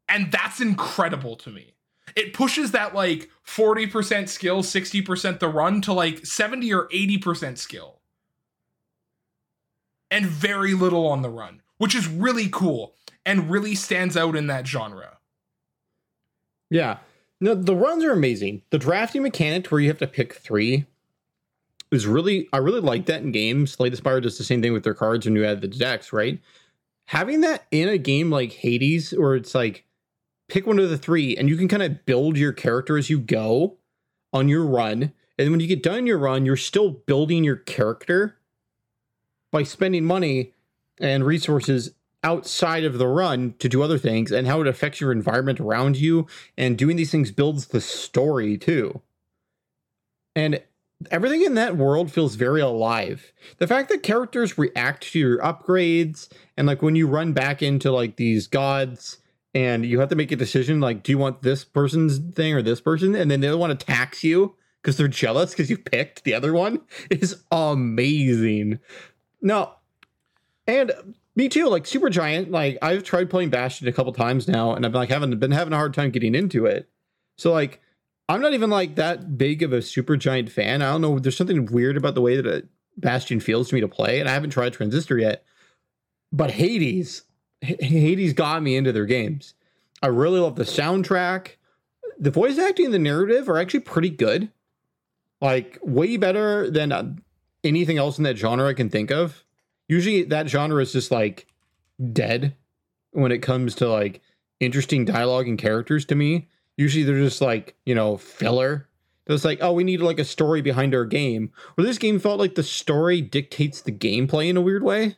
And 0.08 0.32
that's 0.32 0.62
incredible 0.62 1.36
to 1.38 1.50
me 1.50 1.74
it 2.16 2.34
pushes 2.34 2.72
that 2.72 2.94
like 2.94 3.30
40% 3.46 4.30
skill 4.30 4.64
60% 4.64 5.40
the 5.40 5.48
run 5.48 5.82
to 5.82 5.94
like 5.94 6.26
70 6.26 6.74
or 6.74 6.88
80% 6.90 7.58
skill 7.58 8.00
and 10.12 10.26
very 10.26 10.74
little 10.74 11.08
on 11.08 11.22
the 11.22 11.30
run 11.30 11.62
which 11.78 11.96
is 11.96 12.08
really 12.08 12.50
cool 12.50 12.94
and 13.26 13.50
really 13.50 13.76
stands 13.76 14.16
out 14.18 14.36
in 14.36 14.48
that 14.48 14.68
genre 14.68 15.18
Yeah. 16.70 16.98
No, 17.42 17.56
the 17.56 17.76
runs 17.76 18.04
are 18.06 18.12
amazing. 18.14 18.62
The 18.70 18.78
drafting 18.78 19.22
mechanic 19.22 19.68
where 19.68 19.82
you 19.82 19.90
have 19.90 19.98
to 20.00 20.08
pick 20.08 20.34
three 20.34 20.86
is 21.92 22.08
really 22.08 22.48
I 22.54 22.58
really 22.58 22.80
like 22.80 23.06
that 23.08 23.22
in 23.22 23.32
games. 23.32 23.72
Slay 23.74 23.90
the 23.90 23.98
Spire 23.98 24.22
does 24.22 24.38
the 24.38 24.44
same 24.44 24.62
thing 24.62 24.74
with 24.74 24.84
their 24.84 24.94
cards 24.94 25.26
when 25.26 25.36
you 25.36 25.46
add 25.46 25.62
the 25.62 25.68
decks, 25.68 26.14
right? 26.14 26.40
Having 27.06 27.42
that 27.42 27.66
in 27.72 27.90
a 27.90 27.98
game 27.98 28.30
like 28.32 28.54
Hades, 28.54 29.12
where 29.12 29.36
it's 29.36 29.54
like 29.54 29.86
pick 30.54 30.68
one 30.68 30.78
of 30.78 30.88
the 30.88 30.98
three 31.00 31.36
and 31.36 31.50
you 31.50 31.58
can 31.58 31.68
kind 31.68 31.82
of 31.82 32.06
build 32.06 32.38
your 32.38 32.54
character 32.54 32.96
as 32.96 33.10
you 33.10 33.20
go 33.20 33.76
on 34.32 34.48
your 34.48 34.64
run. 34.64 35.12
And 35.40 35.50
when 35.50 35.60
you 35.60 35.66
get 35.66 35.82
done 35.82 36.06
your 36.06 36.20
run, 36.20 36.46
you're 36.46 36.56
still 36.56 36.92
building 36.92 37.44
your 37.44 37.56
character 37.56 38.38
by 39.52 39.64
spending 39.64 40.06
money 40.06 40.54
and 41.00 41.26
resources 41.26 41.96
outside 42.24 42.84
of 42.84 43.00
the 43.00 43.08
run 43.08 43.56
to 43.58 43.68
do 43.68 43.82
other 43.82 43.98
things 43.98 44.32
and 44.32 44.46
how 44.46 44.62
it 44.62 44.68
affects 44.68 45.02
your 45.02 45.12
environment 45.12 45.60
around 45.60 45.98
you. 45.98 46.28
And 46.56 46.78
doing 46.78 46.98
these 46.98 47.10
things 47.10 47.32
builds 47.32 47.68
the 47.68 47.82
story 47.82 48.56
too. 48.56 49.02
And 50.36 50.62
everything 51.10 51.42
in 51.42 51.56
that 51.56 51.78
world 51.78 52.12
feels 52.12 52.36
very 52.36 52.62
alive. 52.62 53.34
The 53.58 53.66
fact 53.66 53.90
that 53.90 54.04
characters 54.04 54.56
react 54.60 55.14
to 55.14 55.20
your 55.20 55.40
upgrades 55.40 56.30
and 56.56 56.68
like 56.68 56.84
when 56.84 56.96
you 56.96 57.08
run 57.08 57.34
back 57.34 57.64
into 57.64 57.92
like 57.92 58.18
these 58.18 58.46
gods 58.46 59.18
and 59.54 59.86
you 59.86 60.00
have 60.00 60.10
to 60.10 60.16
make 60.16 60.32
a 60.32 60.36
decision 60.36 60.80
like 60.80 61.04
do 61.04 61.12
you 61.12 61.18
want 61.18 61.42
this 61.42 61.64
person's 61.64 62.18
thing 62.36 62.54
or 62.54 62.62
this 62.62 62.82
person 62.82 63.16
and 63.16 63.30
then 63.30 63.40
the 63.40 63.48
other 63.48 63.58
one 63.58 63.72
attacks 63.72 64.24
you 64.24 64.56
because 64.82 64.98
they're 64.98 65.08
jealous 65.08 65.52
because 65.52 65.70
you 65.70 65.78
picked 65.78 66.24
the 66.24 66.34
other 66.34 66.54
one 66.54 66.82
is 67.10 67.44
amazing 67.52 68.80
no 69.42 69.74
and 70.68 70.92
me 71.36 71.50
too. 71.50 71.68
Like 71.68 71.84
Supergiant, 71.84 72.52
like 72.52 72.78
I've 72.82 73.04
tried 73.04 73.30
playing 73.30 73.50
Bastion 73.50 73.88
a 73.88 73.94
couple 73.94 74.14
times 74.14 74.48
now, 74.48 74.74
and 74.74 74.86
I've 74.86 74.94
like 74.94 75.10
having 75.10 75.38
been 75.40 75.52
having 75.52 75.74
a 75.74 75.78
hard 75.78 75.94
time 75.94 76.12
getting 76.12 76.36
into 76.36 76.66
it. 76.66 76.90
So 77.38 77.52
like, 77.52 77.82
I'm 78.30 78.42
not 78.42 78.54
even 78.54 78.70
like 78.70 78.96
that 78.96 79.38
big 79.38 79.64
of 79.64 79.74
a 79.74 79.80
Supergiant 79.80 80.50
fan. 80.50 80.82
I 80.82 80.92
don't 80.92 81.02
know. 81.02 81.20
There's 81.20 81.38
something 81.38 81.66
weird 81.66 81.98
about 81.98 82.16
the 82.16 82.22
way 82.22 82.36
that 82.36 82.46
a 82.46 82.64
Bastion 82.96 83.40
feels 83.40 83.70
to 83.70 83.76
me 83.76 83.82
to 83.82 83.88
play, 83.88 84.20
and 84.20 84.30
I 84.30 84.34
haven't 84.34 84.52
tried 84.52 84.74
Transistor 84.74 85.18
yet. 85.18 85.44
But 86.32 86.52
Hades, 86.52 87.24
Hades 87.64 88.34
got 88.34 88.62
me 88.62 88.76
into 88.76 88.92
their 88.92 89.06
games. 89.06 89.54
I 90.02 90.08
really 90.08 90.40
love 90.40 90.56
the 90.56 90.64
soundtrack. 90.64 91.52
The 92.20 92.32
voice 92.32 92.58
acting 92.58 92.86
and 92.86 92.94
the 92.94 93.00
narrative 93.00 93.50
are 93.50 93.58
actually 93.58 93.82
pretty 93.82 94.10
good. 94.10 94.50
Like 95.42 95.78
way 95.82 96.18
better 96.18 96.70
than 96.70 96.92
uh, 96.92 97.14
anything 97.64 97.98
else 97.98 98.18
in 98.18 98.24
that 98.24 98.38
genre 98.38 98.68
I 98.68 98.74
can 98.74 98.90
think 98.90 99.12
of 99.12 99.44
usually 99.88 100.24
that 100.24 100.50
genre 100.50 100.82
is 100.82 100.92
just 100.92 101.12
like 101.12 101.48
dead 102.12 102.56
when 103.12 103.32
it 103.32 103.40
comes 103.40 103.76
to 103.76 103.88
like 103.88 104.22
interesting 104.60 105.06
dialogue 105.06 105.48
and 105.48 105.60
characters 105.60 106.06
to 106.06 106.16
me 106.16 106.48
usually 106.78 107.04
they're 107.04 107.16
just 107.16 107.42
like 107.42 107.76
you 107.86 107.94
know 107.94 108.18
filler 108.18 108.88
it's 109.28 109.46
like 109.46 109.60
oh 109.62 109.72
we 109.72 109.84
need 109.84 110.02
like 110.02 110.20
a 110.20 110.26
story 110.26 110.62
behind 110.62 110.96
our 110.96 111.06
game 111.06 111.52
where 111.76 111.86
this 111.86 111.98
game 111.98 112.20
felt 112.20 112.40
like 112.40 112.56
the 112.56 112.64
story 112.64 113.22
dictates 113.22 113.82
the 113.82 113.92
gameplay 113.92 114.50
in 114.50 114.58
a 114.58 114.62
weird 114.62 114.84
way 114.84 115.16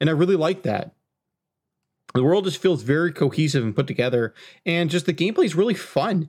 and 0.00 0.10
i 0.10 0.12
really 0.12 0.36
like 0.36 0.62
that 0.62 0.94
the 2.14 2.22
world 2.24 2.44
just 2.44 2.60
feels 2.60 2.82
very 2.82 3.12
cohesive 3.12 3.62
and 3.62 3.76
put 3.76 3.86
together 3.86 4.34
and 4.64 4.90
just 4.90 5.06
the 5.06 5.14
gameplay 5.14 5.44
is 5.44 5.54
really 5.54 5.74
fun 5.74 6.28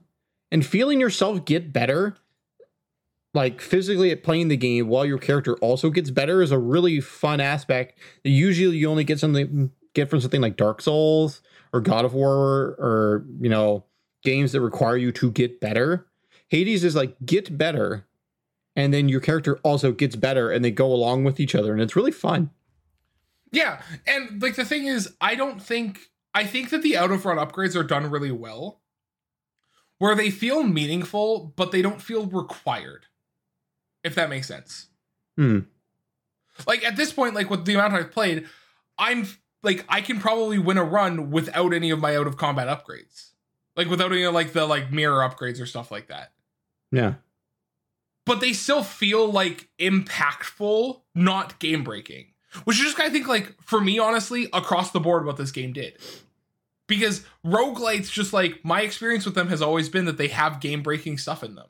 and 0.50 0.64
feeling 0.64 1.00
yourself 1.00 1.44
get 1.44 1.72
better 1.72 2.16
like 3.32 3.60
physically 3.60 4.10
at 4.10 4.22
playing 4.22 4.48
the 4.48 4.56
game 4.56 4.88
while 4.88 5.06
your 5.06 5.18
character 5.18 5.56
also 5.58 5.90
gets 5.90 6.10
better 6.10 6.42
is 6.42 6.50
a 6.50 6.58
really 6.58 7.00
fun 7.00 7.40
aspect 7.40 7.98
that 8.24 8.30
usually 8.30 8.76
you 8.76 8.90
only 8.90 9.04
get 9.04 9.20
something 9.20 9.70
get 9.94 10.10
from 10.10 10.20
something 10.20 10.40
like 10.40 10.56
Dark 10.56 10.80
Souls 10.80 11.42
or 11.72 11.80
God 11.80 12.04
of 12.04 12.14
War 12.14 12.76
or 12.78 13.24
you 13.40 13.48
know 13.48 13.84
games 14.22 14.52
that 14.52 14.60
require 14.60 14.96
you 14.96 15.12
to 15.12 15.30
get 15.30 15.60
better. 15.60 16.06
Hades 16.48 16.84
is 16.84 16.94
like 16.94 17.16
get 17.24 17.56
better 17.56 18.06
and 18.76 18.92
then 18.92 19.08
your 19.08 19.20
character 19.20 19.58
also 19.62 19.92
gets 19.92 20.16
better 20.16 20.50
and 20.50 20.64
they 20.64 20.70
go 20.70 20.86
along 20.86 21.24
with 21.24 21.40
each 21.40 21.54
other 21.54 21.72
and 21.72 21.80
it's 21.80 21.96
really 21.96 22.12
fun. 22.12 22.50
Yeah, 23.52 23.82
and 24.06 24.40
like 24.40 24.54
the 24.54 24.64
thing 24.64 24.86
is, 24.86 25.14
I 25.20 25.34
don't 25.34 25.60
think 25.60 26.10
I 26.34 26.44
think 26.44 26.70
that 26.70 26.82
the 26.82 26.96
out 26.96 27.10
of 27.10 27.24
run 27.24 27.36
upgrades 27.36 27.76
are 27.76 27.82
done 27.82 28.10
really 28.10 28.30
well, 28.30 28.80
where 29.98 30.14
they 30.14 30.30
feel 30.30 30.62
meaningful, 30.62 31.52
but 31.56 31.72
they 31.72 31.82
don't 31.82 32.02
feel 32.02 32.26
required. 32.26 33.06
If 34.02 34.14
that 34.14 34.30
makes 34.30 34.48
sense. 34.48 34.86
Hmm. 35.36 35.60
Like 36.66 36.84
at 36.84 36.96
this 36.96 37.12
point, 37.12 37.34
like 37.34 37.50
with 37.50 37.64
the 37.64 37.74
amount 37.74 37.94
I've 37.94 38.12
played, 38.12 38.46
I'm 38.98 39.26
like 39.62 39.84
I 39.88 40.00
can 40.00 40.20
probably 40.20 40.58
win 40.58 40.78
a 40.78 40.84
run 40.84 41.30
without 41.30 41.74
any 41.74 41.90
of 41.90 42.00
my 42.00 42.16
out 42.16 42.26
of 42.26 42.36
combat 42.36 42.68
upgrades, 42.68 43.30
like 43.76 43.88
without 43.88 44.12
any 44.12 44.22
of 44.24 44.34
like 44.34 44.52
the 44.52 44.66
like 44.66 44.92
mirror 44.92 45.28
upgrades 45.28 45.60
or 45.60 45.66
stuff 45.66 45.90
like 45.90 46.08
that. 46.08 46.32
Yeah. 46.92 47.14
But 48.26 48.40
they 48.40 48.52
still 48.52 48.84
feel 48.84 49.30
like 49.30 49.68
impactful, 49.78 51.00
not 51.14 51.58
game 51.58 51.82
breaking. 51.82 52.26
Which 52.64 52.78
is 52.78 52.84
just 52.84 53.00
I 53.00 53.10
think 53.10 53.28
like 53.28 53.54
for 53.62 53.80
me 53.80 53.98
honestly 53.98 54.48
across 54.52 54.90
the 54.90 55.00
board 55.00 55.24
what 55.24 55.36
this 55.36 55.52
game 55.52 55.72
did. 55.72 55.98
Because 56.86 57.24
roguelites 57.44 58.10
just 58.10 58.32
like 58.32 58.64
my 58.64 58.82
experience 58.82 59.24
with 59.24 59.34
them 59.34 59.48
has 59.48 59.62
always 59.62 59.88
been 59.88 60.06
that 60.06 60.18
they 60.18 60.28
have 60.28 60.60
game 60.60 60.82
breaking 60.82 61.18
stuff 61.18 61.44
in 61.44 61.54
them. 61.54 61.68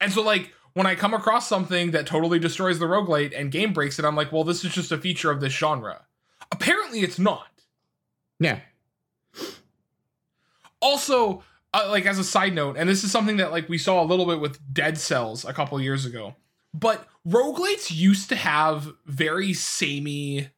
And 0.00 0.12
so 0.12 0.22
like 0.22 0.52
when 0.74 0.86
I 0.86 0.94
come 0.94 1.14
across 1.14 1.48
something 1.48 1.92
that 1.92 2.06
totally 2.06 2.38
destroys 2.38 2.78
the 2.78 2.86
roguelite 2.86 3.38
and 3.38 3.50
game 3.50 3.72
breaks 3.72 3.98
it, 3.98 4.04
I'm 4.04 4.16
like, 4.16 4.32
well, 4.32 4.44
this 4.44 4.64
is 4.64 4.72
just 4.72 4.92
a 4.92 4.98
feature 4.98 5.30
of 5.30 5.40
this 5.40 5.52
genre. 5.52 6.04
Apparently 6.52 7.00
it's 7.00 7.18
not. 7.18 7.48
Yeah. 8.40 8.60
Also, 10.80 11.42
uh, 11.74 11.86
like 11.88 12.06
as 12.06 12.18
a 12.18 12.24
side 12.24 12.54
note, 12.54 12.76
and 12.78 12.88
this 12.88 13.04
is 13.04 13.10
something 13.10 13.36
that 13.38 13.50
like 13.50 13.68
we 13.68 13.78
saw 13.78 14.02
a 14.02 14.06
little 14.06 14.26
bit 14.26 14.40
with 14.40 14.58
Dead 14.72 14.98
Cells 14.98 15.44
a 15.44 15.52
couple 15.52 15.80
years 15.80 16.04
ago. 16.04 16.34
But 16.74 17.06
roguelites 17.26 17.94
used 17.94 18.28
to 18.28 18.36
have 18.36 18.92
very 19.06 19.52
samey 19.52 20.48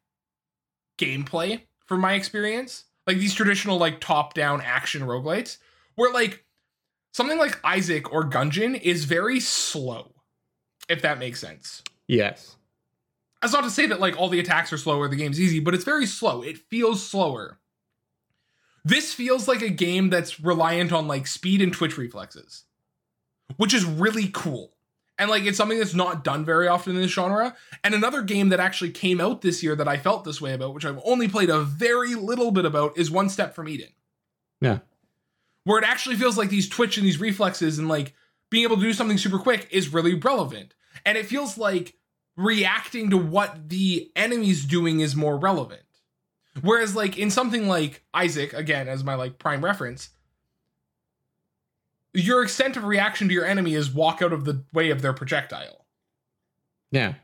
gameplay 0.98 1.62
from 1.86 2.00
my 2.00 2.14
experience. 2.14 2.84
Like 3.06 3.18
these 3.18 3.34
traditional 3.34 3.78
like 3.78 4.00
top-down 4.00 4.60
action 4.60 5.02
roguelites 5.02 5.58
where 5.96 6.12
like 6.12 6.44
something 7.12 7.38
like 7.38 7.58
Isaac 7.64 8.12
or 8.12 8.24
Gungeon 8.24 8.80
is 8.80 9.04
very 9.04 9.40
slow, 9.40 10.12
if 10.88 11.02
that 11.02 11.18
makes 11.18 11.40
sense. 11.40 11.82
Yes. 12.06 12.56
That's 13.40 13.52
not 13.52 13.64
to 13.64 13.70
say 13.70 13.86
that 13.86 14.00
like 14.00 14.18
all 14.18 14.28
the 14.28 14.40
attacks 14.40 14.72
are 14.72 14.78
slower, 14.78 15.08
the 15.08 15.16
game's 15.16 15.40
easy, 15.40 15.60
but 15.60 15.74
it's 15.74 15.84
very 15.84 16.06
slow. 16.06 16.42
It 16.42 16.58
feels 16.58 17.06
slower. 17.06 17.58
This 18.84 19.12
feels 19.12 19.48
like 19.48 19.62
a 19.62 19.70
game 19.70 20.10
that's 20.10 20.40
reliant 20.40 20.92
on 20.92 21.08
like 21.08 21.26
speed 21.26 21.60
and 21.62 21.72
twitch 21.72 21.98
reflexes, 21.98 22.64
which 23.56 23.74
is 23.74 23.84
really 23.84 24.30
cool. 24.32 24.74
And 25.20 25.30
like 25.30 25.44
it's 25.44 25.58
something 25.58 25.78
that's 25.78 25.92
not 25.92 26.24
done 26.24 26.46
very 26.46 26.66
often 26.66 26.96
in 26.96 27.02
this 27.02 27.10
genre. 27.10 27.54
And 27.84 27.94
another 27.94 28.22
game 28.22 28.48
that 28.48 28.58
actually 28.58 28.90
came 28.90 29.20
out 29.20 29.42
this 29.42 29.62
year 29.62 29.76
that 29.76 29.86
I 29.86 29.98
felt 29.98 30.24
this 30.24 30.40
way 30.40 30.54
about, 30.54 30.72
which 30.72 30.86
I've 30.86 30.98
only 31.04 31.28
played 31.28 31.50
a 31.50 31.60
very 31.60 32.14
little 32.14 32.50
bit 32.50 32.64
about, 32.64 32.96
is 32.96 33.10
One 33.10 33.28
Step 33.28 33.54
from 33.54 33.68
Eden. 33.68 33.90
Yeah. 34.62 34.78
Where 35.64 35.78
it 35.78 35.86
actually 35.86 36.16
feels 36.16 36.38
like 36.38 36.48
these 36.48 36.70
twitch 36.70 36.96
and 36.96 37.06
these 37.06 37.20
reflexes 37.20 37.78
and 37.78 37.86
like 37.86 38.14
being 38.50 38.64
able 38.64 38.76
to 38.76 38.82
do 38.82 38.94
something 38.94 39.18
super 39.18 39.38
quick 39.38 39.68
is 39.70 39.92
really 39.92 40.14
relevant. 40.14 40.72
And 41.04 41.18
it 41.18 41.26
feels 41.26 41.58
like 41.58 41.96
reacting 42.34 43.10
to 43.10 43.18
what 43.18 43.68
the 43.68 44.10
enemy's 44.16 44.64
doing 44.64 45.00
is 45.00 45.14
more 45.14 45.36
relevant. 45.36 45.82
Whereas 46.62 46.96
like 46.96 47.18
in 47.18 47.30
something 47.30 47.68
like 47.68 48.02
Isaac, 48.14 48.54
again, 48.54 48.88
as 48.88 49.04
my 49.04 49.16
like 49.16 49.38
prime 49.38 49.62
reference, 49.62 50.08
your 52.12 52.42
extent 52.42 52.76
of 52.76 52.84
reaction 52.84 53.28
to 53.28 53.34
your 53.34 53.44
enemy 53.44 53.74
is 53.74 53.90
walk 53.90 54.22
out 54.22 54.32
of 54.32 54.44
the 54.44 54.64
way 54.72 54.90
of 54.90 55.02
their 55.02 55.12
projectile. 55.12 55.86
Yeah. 56.90 57.14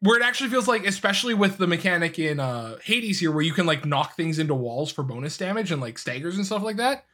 Where 0.00 0.18
it 0.18 0.24
actually 0.24 0.50
feels 0.50 0.68
like, 0.68 0.86
especially 0.86 1.34
with 1.34 1.58
the 1.58 1.66
mechanic 1.66 2.18
in 2.18 2.40
uh 2.40 2.78
Hades 2.82 3.20
here, 3.20 3.32
where 3.32 3.42
you 3.42 3.52
can 3.52 3.66
like 3.66 3.84
knock 3.84 4.16
things 4.16 4.38
into 4.38 4.54
walls 4.54 4.92
for 4.92 5.02
bonus 5.02 5.36
damage 5.36 5.72
and 5.72 5.80
like 5.80 5.98
staggers 5.98 6.36
and 6.36 6.46
stuff 6.46 6.62
like 6.62 6.76
that. 6.76 7.04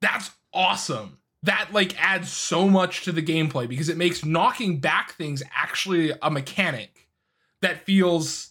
That's 0.00 0.30
awesome. 0.52 1.18
That 1.42 1.68
like 1.72 2.00
adds 2.02 2.32
so 2.32 2.68
much 2.68 3.04
to 3.04 3.12
the 3.12 3.22
gameplay 3.22 3.68
because 3.68 3.88
it 3.88 3.96
makes 3.96 4.24
knocking 4.24 4.80
back 4.80 5.12
things 5.12 5.42
actually 5.54 6.12
a 6.22 6.30
mechanic 6.30 7.08
that 7.60 7.84
feels 7.84 8.50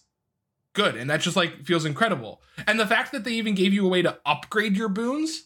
good 0.74 0.96
and 0.96 1.08
that 1.10 1.20
just 1.20 1.36
like 1.36 1.64
feels 1.64 1.84
incredible. 1.84 2.40
And 2.66 2.78
the 2.78 2.86
fact 2.86 3.12
that 3.12 3.24
they 3.24 3.32
even 3.32 3.54
gave 3.54 3.72
you 3.72 3.86
a 3.86 3.88
way 3.88 4.02
to 4.02 4.18
upgrade 4.24 4.76
your 4.76 4.88
boons, 4.88 5.44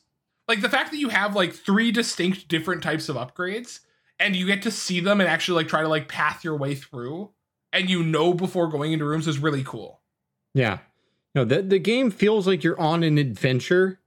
like 0.48 0.62
the 0.62 0.70
fact 0.70 0.90
that 0.90 0.98
you 0.98 1.10
have 1.10 1.36
like 1.36 1.52
three 1.52 1.92
distinct 1.92 2.48
different 2.48 2.82
types 2.82 3.08
of 3.08 3.16
upgrades 3.16 3.80
and 4.18 4.34
you 4.34 4.46
get 4.46 4.62
to 4.62 4.70
see 4.70 4.98
them 4.98 5.20
and 5.20 5.28
actually 5.28 5.62
like 5.62 5.68
try 5.68 5.82
to 5.82 5.88
like 5.88 6.08
path 6.08 6.42
your 6.42 6.56
way 6.56 6.74
through 6.74 7.30
and 7.72 7.88
you 7.90 8.02
know 8.02 8.32
before 8.32 8.68
going 8.68 8.92
into 8.92 9.04
rooms 9.04 9.28
is 9.28 9.38
really 9.38 9.62
cool. 9.62 10.00
Yeah. 10.54 10.78
No, 11.34 11.44
the 11.44 11.62
the 11.62 11.78
game 11.78 12.10
feels 12.10 12.46
like 12.46 12.64
you're 12.64 12.80
on 12.80 13.02
an 13.02 13.18
adventure 13.18 14.00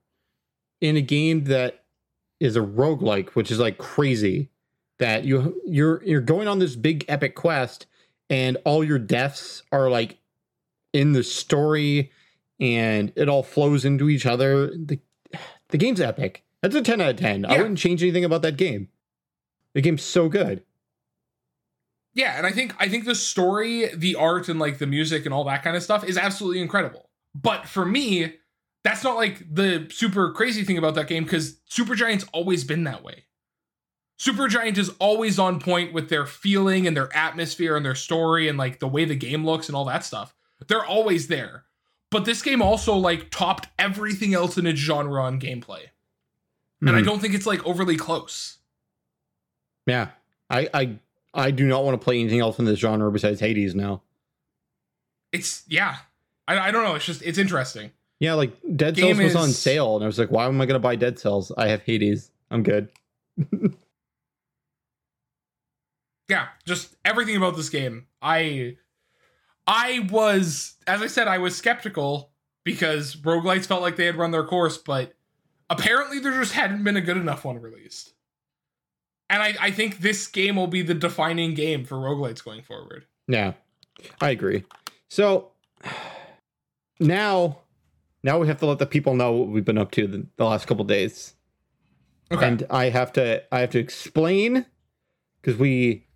in 0.82 0.98
a 0.98 1.02
game 1.02 1.46
that 1.46 1.84
is 2.40 2.56
a 2.56 2.62
roguelike, 2.62 3.30
which 3.30 3.52
is 3.52 3.60
like 3.60 3.78
crazy. 3.78 4.50
That 5.00 5.24
you 5.24 5.62
you're 5.66 6.04
you're 6.04 6.22
going 6.22 6.48
on 6.48 6.60
this 6.60 6.76
big 6.76 7.06
epic 7.08 7.36
quest 7.36 7.86
and 8.30 8.58
all 8.66 8.84
your 8.84 9.00
deaths 9.00 9.64
are 9.72 9.90
like 9.90 10.18
in 10.94 11.14
the 11.14 11.24
story 11.24 12.12
and 12.60 13.12
it 13.16 13.30
all 13.30 13.44
flows 13.44 13.86
into 13.86 14.10
each 14.10 14.26
other. 14.26 14.68
The 14.68 15.00
the 15.72 15.78
game's 15.78 16.02
epic. 16.02 16.44
That's 16.62 16.76
a 16.76 16.82
10 16.82 17.02
out 17.02 17.10
of 17.10 17.16
10. 17.18 17.46
I 17.46 17.58
wouldn't 17.58 17.80
change 17.80 18.04
anything 18.04 18.24
about 18.24 18.44
that 18.44 18.58
game. 18.58 18.90
The 19.74 19.82
game's 19.82 20.04
so 20.04 20.30
good. 20.30 20.64
Yeah, 22.14 22.38
and 22.38 22.46
I 22.46 22.52
think 22.52 22.76
I 22.78 22.90
think 22.90 23.06
the 23.06 23.16
story, 23.16 23.90
the 23.96 24.16
art, 24.16 24.50
and 24.50 24.60
like 24.60 24.80
the 24.80 24.88
music 24.88 25.26
and 25.26 25.34
all 25.34 25.46
that 25.46 25.64
kind 25.64 25.78
of 25.78 25.84
stuff 25.84 26.04
is 26.04 26.18
absolutely 26.18 26.62
incredible. 26.62 27.10
But 27.34 27.66
for 27.68 27.86
me, 27.86 28.34
that's 28.84 29.04
not 29.04 29.16
like 29.16 29.44
the 29.50 29.88
super 29.92 30.32
crazy 30.34 30.64
thing 30.64 30.78
about 30.78 30.96
that 30.96 31.08
game 31.08 31.24
because 31.24 31.60
Supergiant's 31.70 32.26
always 32.34 32.64
been 32.64 32.84
that 32.84 33.04
way. 33.04 33.26
Supergiant 34.20 34.78
is 34.78 34.92
always 35.00 35.40
on 35.40 35.60
point 35.60 35.94
with 35.94 36.10
their 36.10 36.26
feeling 36.26 36.86
and 36.86 36.96
their 36.96 37.16
atmosphere 37.16 37.76
and 37.76 37.86
their 37.86 37.96
story 37.96 38.48
and 38.48 38.58
like 38.58 38.80
the 38.80 38.88
way 38.88 39.06
the 39.06 39.16
game 39.16 39.46
looks 39.46 39.68
and 39.68 39.76
all 39.76 39.86
that 39.86 40.04
stuff. 40.04 40.36
They're 40.68 40.86
always 40.86 41.28
there. 41.28 41.64
But 42.12 42.26
this 42.26 42.42
game 42.42 42.62
also 42.62 42.94
like 42.96 43.32
topped 43.32 43.68
everything 43.80 44.34
else 44.34 44.58
in 44.58 44.68
its 44.68 44.80
genre 44.80 45.24
on 45.24 45.40
gameplay. 45.40 45.86
And 46.82 46.90
I 46.92 47.02
Mhm. 47.02 47.06
don't 47.06 47.20
think 47.22 47.34
it's 47.34 47.46
like 47.46 47.66
overly 47.66 47.96
close. 47.96 48.58
Yeah. 49.88 50.10
I 50.50 50.70
I 50.74 51.00
I 51.34 51.52
do 51.52 51.66
not 51.66 51.84
want 51.86 52.00
to 52.00 52.04
play 52.04 52.20
anything 52.20 52.40
else 52.42 52.60
in 52.60 52.66
this 52.66 52.80
genre 52.80 53.10
besides 53.12 53.40
Hades 53.40 53.74
now. 53.74 54.02
It's 55.32 55.64
yeah. 55.68 55.98
I, 56.48 56.60
I 56.60 56.72
don't 56.72 56.84
know. 56.84 56.96
It's 56.96 57.06
just 57.06 57.22
it's 57.22 57.38
interesting. 57.38 57.92
Yeah, 58.20 58.34
like 58.34 58.52
Dead 58.76 58.98
Cells 58.98 59.18
was 59.18 59.36
on 59.36 59.50
sale, 59.50 59.96
and 59.96 60.04
I 60.04 60.08
was 60.08 60.20
like, 60.20 60.30
why 60.30 60.46
am 60.46 60.60
I 60.62 60.66
gonna 60.66 60.80
buy 60.80 60.96
Dead 60.96 61.18
Cells? 61.18 61.52
I 61.58 61.70
have 61.70 61.82
Hades. 61.84 62.30
I'm 62.52 62.62
good. 62.62 62.90
yeah, 66.30 66.48
just 66.66 66.96
everything 67.06 67.36
about 67.38 67.56
this 67.56 67.70
game. 67.70 68.08
I 68.22 68.78
I 69.72 70.06
was 70.12 70.76
as 70.86 71.02
I 71.02 71.08
said, 71.08 71.30
I 71.30 71.38
was 71.38 71.56
skeptical 71.56 72.32
because 72.66 73.16
roguelites 73.16 73.66
felt 73.66 73.82
like 73.82 73.96
they 73.96 74.06
had 74.06 74.18
run 74.18 74.32
their 74.32 74.44
course, 74.44 74.78
but 74.78 75.14
apparently 75.70 76.20
there 76.20 76.34
just 76.34 76.52
hadn't 76.52 76.84
been 76.84 76.98
a 76.98 77.02
good 77.02 77.16
enough 77.18 77.46
one 77.46 77.60
released. 77.62 78.14
And 79.30 79.42
I, 79.42 79.56
I 79.62 79.72
think 79.72 80.00
this 80.00 80.28
game 80.28 80.58
will 80.58 80.68
be 80.68 80.82
the 80.82 80.94
defining 80.94 81.54
game 81.54 81.86
for 81.86 81.96
roguelites 81.96 82.44
going 82.44 82.64
forward. 82.64 83.06
Yeah, 83.30 83.54
I 84.20 84.32
agree. 84.32 84.66
So 85.10 85.52
now, 87.00 87.60
now 88.24 88.40
we 88.40 88.48
have 88.48 88.60
to 88.60 88.66
let 88.66 88.80
the 88.80 88.86
people 88.86 89.16
know 89.16 89.32
what 89.32 89.48
we've 89.48 89.64
been 89.64 89.78
up 89.78 89.92
to 89.92 90.06
the, 90.06 90.28
the 90.36 90.44
last 90.44 90.68
couple 90.68 90.84
days, 90.84 91.36
Okay. 92.30 92.46
and 92.46 92.68
I 92.70 92.90
have 92.90 93.14
to 93.14 93.42
I 93.54 93.62
have 93.62 93.70
to 93.72 93.80
explain 93.80 94.66
because 95.42 95.58
we 95.58 96.08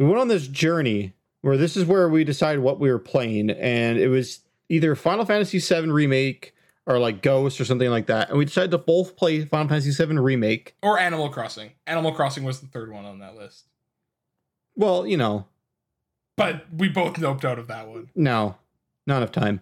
we 0.00 0.06
went 0.06 0.18
on 0.18 0.28
this 0.28 0.48
journey 0.48 1.12
where 1.44 1.58
this 1.58 1.76
is 1.76 1.84
where 1.84 2.08
we 2.08 2.24
decided 2.24 2.62
what 2.62 2.80
we 2.80 2.90
were 2.90 2.98
playing, 2.98 3.50
and 3.50 3.98
it 3.98 4.08
was 4.08 4.40
either 4.70 4.94
Final 4.96 5.26
Fantasy 5.26 5.58
VII 5.58 5.90
remake 5.90 6.54
or 6.86 6.98
like 6.98 7.20
Ghost 7.22 7.60
or 7.60 7.64
something 7.66 7.90
like 7.90 8.06
that, 8.06 8.30
and 8.30 8.38
we 8.38 8.46
decided 8.46 8.70
to 8.70 8.78
both 8.78 9.14
play 9.14 9.44
Final 9.44 9.68
Fantasy 9.68 9.92
VII 9.92 10.16
remake. 10.18 10.74
or 10.82 10.98
Animal 10.98 11.28
Crossing. 11.28 11.72
Animal 11.86 12.12
Crossing 12.12 12.44
was 12.44 12.60
the 12.60 12.66
third 12.66 12.90
one 12.90 13.04
on 13.04 13.18
that 13.18 13.36
list. 13.36 13.66
Well, 14.74 15.06
you 15.06 15.18
know, 15.18 15.46
But 16.36 16.64
we 16.72 16.88
both 16.88 17.14
noped 17.14 17.44
out 17.44 17.58
of 17.58 17.66
that 17.68 17.88
one. 17.88 18.08
No, 18.14 18.56
not 19.06 19.18
enough 19.18 19.32
time. 19.32 19.60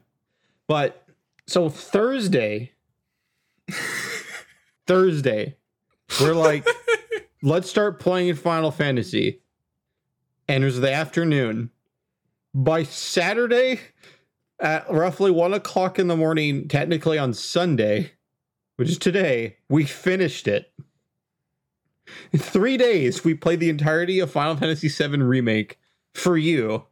But 0.69 1.05
so 1.49 1.69
Thursday, 1.69 2.73
Thursday, 4.87 5.57
we're 6.21 6.35
like, 6.35 6.65
let's 7.43 7.69
start 7.69 7.99
playing 7.99 8.35
Final 8.37 8.71
Fantasy. 8.71 9.41
And 10.49 10.63
it 10.65 10.67
was 10.67 10.81
the 10.81 10.93
afternoon. 10.93 11.71
By 12.55 12.83
Saturday, 12.83 13.81
at 14.61 14.91
roughly 14.91 15.31
one 15.31 15.55
o'clock 15.55 15.99
in 15.99 16.09
the 16.09 16.17
morning, 16.17 16.69
technically 16.69 17.19
on 17.19 17.33
Sunday, 17.35 18.13
which 18.77 18.91
is 18.91 18.99
today, 18.99 19.57
we 19.69 19.85
finished 19.85 20.47
it. 20.47 20.73
In 22.33 22.39
three 22.39 22.77
days, 22.77 23.25
we 23.25 23.35
played 23.35 23.61
the 23.61 23.71
entirety 23.71 24.19
of 24.21 24.31
Final 24.31 24.57
Fantasy 24.57 24.89
VII 24.89 25.19
Remake 25.23 25.79
for 26.15 26.37
you. 26.37 26.85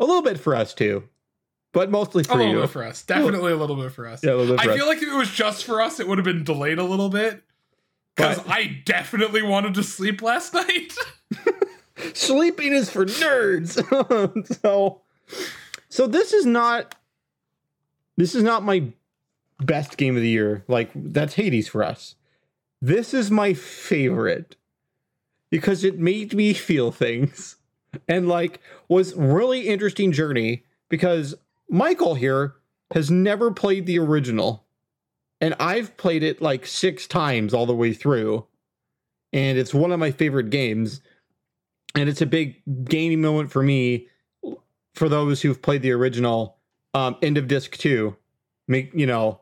A 0.00 0.04
little 0.04 0.22
bit 0.22 0.38
for 0.40 0.54
us 0.56 0.74
too, 0.74 1.04
but 1.72 1.90
mostly 1.90 2.22
A 2.22 2.24
for 2.24 2.36
little 2.36 2.52
you. 2.54 2.60
bit 2.62 2.70
for 2.70 2.82
us. 2.84 3.02
Definitely 3.02 3.52
a 3.52 3.56
little 3.56 3.76
bit 3.76 3.92
for 3.92 4.06
us. 4.08 4.24
yeah, 4.24 4.32
a 4.32 4.34
little 4.34 4.56
bit 4.56 4.62
for 4.64 4.70
I 4.70 4.72
us. 4.72 4.78
feel 4.78 4.86
like 4.88 4.98
if 5.02 5.08
it 5.08 5.14
was 5.16 5.30
just 5.30 5.64
for 5.64 5.80
us, 5.80 6.00
it 6.00 6.08
would 6.08 6.18
have 6.18 6.24
been 6.24 6.42
delayed 6.44 6.78
a 6.78 6.84
little 6.84 7.08
bit. 7.10 7.42
Because 8.16 8.40
I 8.48 8.80
definitely 8.84 9.42
wanted 9.42 9.74
to 9.74 9.84
sleep 9.84 10.22
last 10.22 10.52
night. 10.54 10.94
Sleeping 12.14 12.72
is 12.72 12.90
for 12.90 13.04
nerds. 13.04 13.74
so, 14.62 15.00
so 15.88 16.06
this 16.06 16.32
is 16.32 16.46
not. 16.46 16.94
This 18.16 18.34
is 18.34 18.42
not 18.42 18.64
my 18.64 18.92
best 19.60 19.96
game 19.96 20.16
of 20.16 20.22
the 20.22 20.28
year. 20.28 20.64
Like 20.68 20.90
that's 20.94 21.34
Hades 21.34 21.68
for 21.68 21.82
us. 21.82 22.14
This 22.80 23.12
is 23.12 23.30
my 23.30 23.54
favorite 23.54 24.56
because 25.50 25.84
it 25.84 25.98
made 25.98 26.34
me 26.34 26.52
feel 26.52 26.92
things 26.92 27.56
and 28.06 28.28
like 28.28 28.60
was 28.88 29.14
really 29.14 29.68
interesting 29.68 30.12
journey 30.12 30.64
because 30.88 31.34
Michael 31.68 32.14
here 32.14 32.54
has 32.92 33.10
never 33.10 33.50
played 33.50 33.86
the 33.86 33.98
original 33.98 34.64
and 35.40 35.54
I've 35.58 35.96
played 35.96 36.22
it 36.22 36.42
like 36.42 36.66
6 36.66 37.06
times 37.06 37.54
all 37.54 37.66
the 37.66 37.74
way 37.74 37.92
through 37.92 38.46
and 39.32 39.58
it's 39.58 39.74
one 39.74 39.92
of 39.92 40.00
my 40.00 40.10
favorite 40.10 40.50
games 40.50 41.00
and 41.94 42.08
it's 42.08 42.20
a 42.20 42.26
big 42.26 42.62
gaming 42.84 43.20
moment 43.20 43.50
for 43.50 43.62
me 43.62 44.08
for 44.94 45.08
those 45.08 45.42
who've 45.42 45.60
played 45.60 45.82
the 45.82 45.92
original 45.92 46.56
um 46.94 47.16
end 47.22 47.38
of 47.38 47.48
disc 47.48 47.76
2 47.76 48.16
make 48.66 48.92
you 48.94 49.06
know 49.06 49.40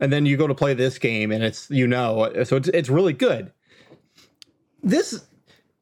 and 0.00 0.12
then 0.12 0.26
you 0.26 0.36
go 0.36 0.46
to 0.46 0.54
play 0.54 0.74
this 0.74 0.98
game 0.98 1.32
and 1.32 1.42
it's 1.42 1.70
you 1.70 1.86
know 1.86 2.30
so 2.44 2.56
it's 2.56 2.68
it's 2.68 2.88
really 2.88 3.12
good 3.12 3.52
this 4.82 5.24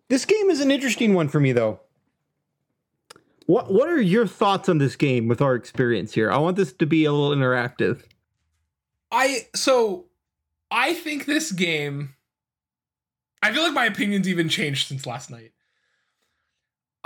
This 0.09 0.25
game 0.25 0.51
is 0.51 0.61
an 0.61 0.71
interesting 0.71 1.15
one 1.15 1.29
for 1.29 1.41
me 1.41 1.53
though. 1.53 1.81
What 3.47 3.73
what 3.73 3.89
are 3.89 4.01
your 4.01 4.27
thoughts 4.27 4.69
on 4.69 4.79
this 4.79 4.97
game 4.97 5.29
with 5.29 5.41
our 5.41 5.55
experience 5.55 6.15
here? 6.15 6.31
I 6.31 6.39
want 6.39 6.57
this 6.57 6.73
to 6.75 6.87
be 6.87 7.05
a 7.05 7.13
little 7.13 7.37
interactive. 7.37 8.03
I 9.11 9.47
so 9.55 10.07
I 10.71 10.95
think 10.95 11.27
this 11.27 11.53
game 11.53 12.15
I 13.43 13.53
feel 13.53 13.63
like 13.63 13.73
my 13.75 13.87
opinions 13.87 14.29
even 14.29 14.49
changed 14.49 14.89
since 14.89 15.07
last 15.07 15.31
night. 15.31 15.53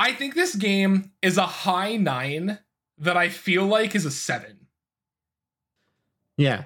I 0.01 0.15
think 0.15 0.35
this 0.35 0.55
game 0.55 1.13
is 1.21 1.37
a 1.37 1.47
high 1.47 1.97
9 1.97 2.59
that 2.97 3.19
I 3.19 3.29
feel 3.29 3.67
like 3.67 3.95
is 3.95 4.07
a 4.07 4.11
7. 4.11 4.67
Yeah. 6.39 6.65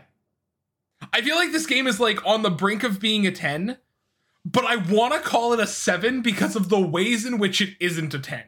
I 1.12 1.20
feel 1.20 1.34
like 1.34 1.50
this 1.50 1.66
game 1.66 1.88
is 1.88 1.98
like 1.98 2.24
on 2.24 2.42
the 2.42 2.50
brink 2.50 2.84
of 2.84 3.00
being 3.00 3.26
a 3.26 3.32
10, 3.32 3.78
but 4.44 4.64
I 4.64 4.76
want 4.76 5.14
to 5.14 5.20
call 5.20 5.52
it 5.52 5.58
a 5.58 5.66
7 5.66 6.22
because 6.22 6.54
of 6.54 6.68
the 6.68 6.78
ways 6.80 7.26
in 7.26 7.38
which 7.38 7.60
it 7.60 7.70
isn't 7.80 8.14
a 8.14 8.20
10 8.20 8.44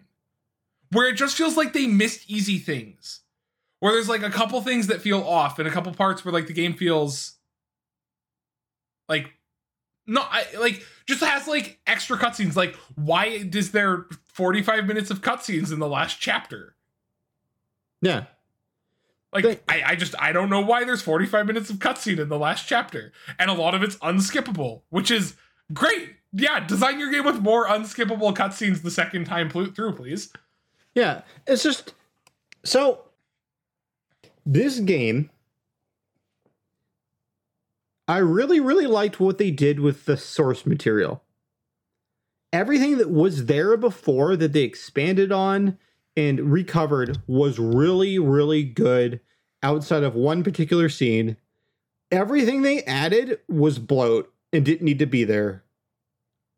where 0.93 1.09
it 1.09 1.16
just 1.16 1.37
feels 1.37 1.57
like 1.57 1.72
they 1.72 1.89
missed 1.89 2.30
easy 2.30 2.59
things. 2.59 3.22
Where 3.80 3.93
there's 3.93 4.09
like 4.09 4.22
a 4.22 4.30
couple 4.30 4.61
things 4.62 4.87
that 4.87 5.03
feel 5.03 5.20
off 5.20 5.59
and 5.59 5.66
a 5.66 5.72
couple 5.72 5.93
parts 5.95 6.24
where 6.24 6.32
like 6.32 6.47
the 6.47 6.53
game 6.53 6.74
feels 6.74 7.34
like 9.09 9.32
not 10.07 10.29
I, 10.31 10.47
like 10.59 10.85
just 11.07 11.23
has 11.23 11.47
like 11.47 11.79
extra 11.87 12.17
cutscenes. 12.17 12.57
Like 12.57 12.75
why 12.95 13.27
is 13.27 13.73
there 13.73 14.07
45 14.33 14.87
minutes 14.87 15.11
of 15.11 15.21
cutscenes 15.21 15.73
in 15.73 15.79
the 15.79 15.89
last 15.89 16.21
chapter? 16.21 16.75
Yeah. 18.01 18.25
Like 19.33 19.45
they, 19.45 19.61
I, 19.69 19.93
I 19.93 19.97
just 19.97 20.15
I 20.19 20.33
don't 20.33 20.49
know 20.49 20.61
why 20.61 20.85
there's 20.85 21.03
45 21.03 21.47
minutes 21.47 21.71
of 21.71 21.77
cutscene 21.77 22.19
in 22.19 22.29
the 22.29 22.39
last 22.39 22.67
chapter, 22.67 23.13
and 23.39 23.51
a 23.51 23.55
lot 23.55 23.75
of 23.75 23.83
it's 23.83 23.97
unskippable, 23.97 24.83
which 24.91 25.11
is 25.11 25.35
great. 25.73 26.15
Yeah, 26.33 26.65
design 26.67 26.99
your 26.99 27.11
game 27.11 27.25
with 27.25 27.41
more 27.41 27.67
unskippable 27.67 28.35
cutscenes 28.35 28.83
the 28.83 28.91
second 28.91 29.25
time 29.25 29.51
through, 29.51 29.93
please. 29.93 30.33
Yeah, 30.95 31.23
it's 31.47 31.63
just 31.63 31.93
so 32.65 33.03
this 34.47 34.79
game 34.81 35.31
I 38.09 38.19
really 38.19 38.61
really 38.61 38.87
liked 38.87 39.19
what 39.19 39.39
they 39.39 39.51
did 39.51 39.81
with 39.81 40.05
the 40.05 40.17
source 40.17 40.65
material. 40.65 41.23
Everything 42.53 42.99
that 42.99 43.11
was 43.11 43.47
there 43.47 43.77
before 43.77 44.37
that 44.37 44.53
they 44.53 44.63
expanded 44.63 45.33
on 45.33 45.79
and 46.17 46.53
recovered 46.53 47.19
was 47.27 47.59
really 47.59 48.19
really 48.19 48.63
good 48.63 49.21
outside 49.63 50.05
of 50.05 50.15
one 50.15 50.45
particular 50.45 50.89
scene. 50.89 51.37
Everything 52.13 52.63
they 52.63 52.85
added 52.85 53.41
was 53.49 53.79
bloat 53.79 54.33
and 54.53 54.65
didn't 54.65 54.85
need 54.85 55.01
to 55.01 55.07
be 55.07 55.25
there. 55.25 55.65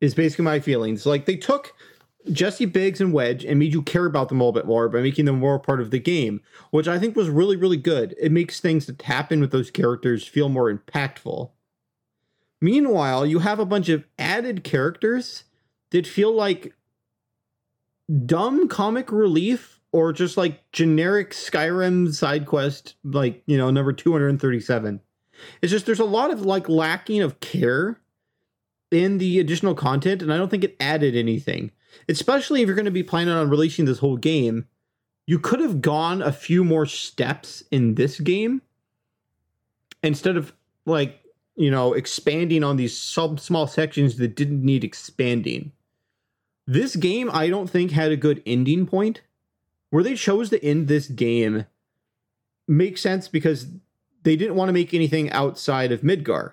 Is 0.01 0.15
basically 0.15 0.45
my 0.45 0.61
feelings. 0.61 1.07
Like 1.07 1.25
they 1.25 1.37
took 1.37 1.75
Jessie 2.33 2.67
Biggs 2.67 3.01
and 3.01 3.13
Wedge 3.13 3.45
and 3.45 3.59
made 3.59 3.73
you 3.73 3.83
care 3.83 4.07
about 4.07 4.29
them 4.29 4.41
a 4.41 4.45
little 4.45 4.53
bit 4.53 4.67
more 4.67 4.89
by 4.89 5.01
making 5.01 5.25
them 5.25 5.39
more 5.39 5.59
part 5.59 5.81
of 5.81 5.91
the 5.91 5.99
game, 5.99 6.41
which 6.71 6.89
I 6.89 6.99
think 6.99 7.17
was 7.17 7.29
really, 7.29 7.57
really 7.57 7.77
good. 7.77 8.15
It 8.21 8.33
makes 8.33 8.61
things 8.61 8.87
that 8.87 9.03
happen 9.03 9.41
with 9.41 9.51
those 9.51 9.71
characters 9.71 10.27
feel 10.27 10.49
more 10.49 10.73
impactful. 10.73 11.51
Meanwhile, 12.61 13.27
you 13.27 13.41
have 13.41 13.59
a 13.59 13.67
bunch 13.67 13.89
of 13.89 14.05
added 14.19 14.65
characters 14.65 15.45
that 15.91 16.07
feel 16.07 16.33
like 16.33 16.75
dumb 18.27 18.69
comic 18.69 19.13
relief 19.13 19.81
or 19.93 20.13
just 20.13 20.37
like 20.37 20.71
generic 20.73 21.31
Skyrim 21.31 22.13
side 22.13 22.47
quest, 22.47 22.95
like, 23.05 23.43
you 23.47 23.57
know, 23.57 23.71
number 23.71 23.93
237. 23.93 25.01
It's 25.63 25.71
just 25.71 25.87
there's 25.87 26.01
a 26.01 26.05
lot 26.05 26.33
of 26.33 26.43
like 26.43 26.69
lacking 26.69 27.23
of 27.23 27.41
care 27.41 28.01
in 28.91 29.19
the 29.19 29.39
additional 29.39 29.75
content, 29.75 30.23
and 30.23 30.33
I 30.33 30.37
don't 30.37 30.51
think 30.51 30.65
it 30.65 30.77
added 30.81 31.15
anything 31.15 31.71
especially 32.09 32.63
if 32.63 32.67
you're 32.67 32.77
going 32.77 32.85
to 32.85 32.91
be 32.91 33.03
planning 33.03 33.35
on 33.35 33.51
releasing 33.51 33.85
this 33.85 33.99
whole 33.99 34.17
game, 34.17 34.67
you 35.27 35.39
could 35.39 35.61
have 35.61 35.81
gone 35.81 36.23
a 36.23 36.33
few 36.33 36.65
more 36.65 36.87
steps 36.87 37.63
in 37.71 37.95
this 37.95 38.19
game 38.21 38.63
instead 40.03 40.37
of 40.37 40.53
like, 40.87 41.23
you 41.57 41.71
know, 41.71 41.93
expanding 41.93 42.65
on 42.65 42.77
these 42.77 42.97
sub 42.97 43.41
small 43.41 43.67
sections 43.67 44.17
that 44.17 44.37
didn't 44.37 44.65
need 44.65 44.85
expanding. 44.85 45.73
This 46.67 46.97
game, 46.97 47.31
I 47.33 47.49
don't 47.49 47.69
think, 47.69 47.91
had 47.91 48.13
a 48.13 48.17
good 48.17 48.43
ending 48.47 48.87
point. 48.87 49.23
Where 49.91 50.05
they 50.05 50.15
chose 50.15 50.51
to 50.51 50.63
end 50.63 50.87
this 50.87 51.07
game 51.09 51.65
makes 52.67 53.01
sense 53.01 53.27
because 53.27 53.67
they 54.23 54.37
didn't 54.37 54.55
want 54.55 54.69
to 54.69 54.75
make 54.75 54.93
anything 54.93 55.31
outside 55.31 55.93
of 55.93 56.03
Midgar. 56.03 56.53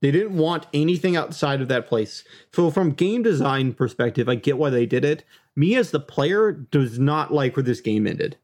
They 0.00 0.10
didn't 0.10 0.36
want 0.36 0.66
anything 0.72 1.16
outside 1.16 1.60
of 1.60 1.68
that 1.68 1.86
place. 1.86 2.22
So 2.52 2.70
from 2.70 2.92
game 2.92 3.22
design 3.22 3.72
perspective, 3.72 4.28
I 4.28 4.36
get 4.36 4.58
why 4.58 4.70
they 4.70 4.86
did 4.86 5.04
it. 5.04 5.24
Me 5.56 5.74
as 5.74 5.90
the 5.90 6.00
player 6.00 6.52
does 6.52 6.98
not 6.98 7.32
like 7.32 7.56
where 7.56 7.64
this 7.64 7.80
game 7.80 8.06
ended. 8.06 8.36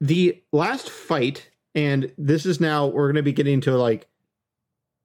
The 0.00 0.42
last 0.50 0.90
fight, 0.90 1.50
and 1.76 2.12
this 2.18 2.44
is 2.44 2.60
now 2.60 2.88
we're 2.88 3.06
going 3.06 3.16
to 3.16 3.22
be 3.22 3.32
getting 3.32 3.60
to 3.62 3.76
like 3.76 4.08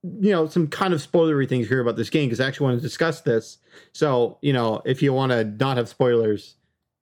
you 0.04 0.32
know 0.32 0.48
some 0.48 0.68
kind 0.68 0.94
of 0.94 1.06
spoilery 1.06 1.48
things 1.48 1.68
here 1.68 1.82
about 1.82 1.96
this 1.96 2.10
game 2.10 2.28
because 2.28 2.40
I 2.40 2.48
actually 2.48 2.66
want 2.66 2.78
to 2.80 2.82
discuss 2.82 3.22
this. 3.22 3.58
So 3.94 4.38
you 4.42 4.54
know 4.54 4.82
if 4.86 5.02
you 5.02 5.14
want 5.14 5.32
to 5.32 5.44
not 5.44 5.78
have 5.78 5.90
spoilers, 5.90 6.56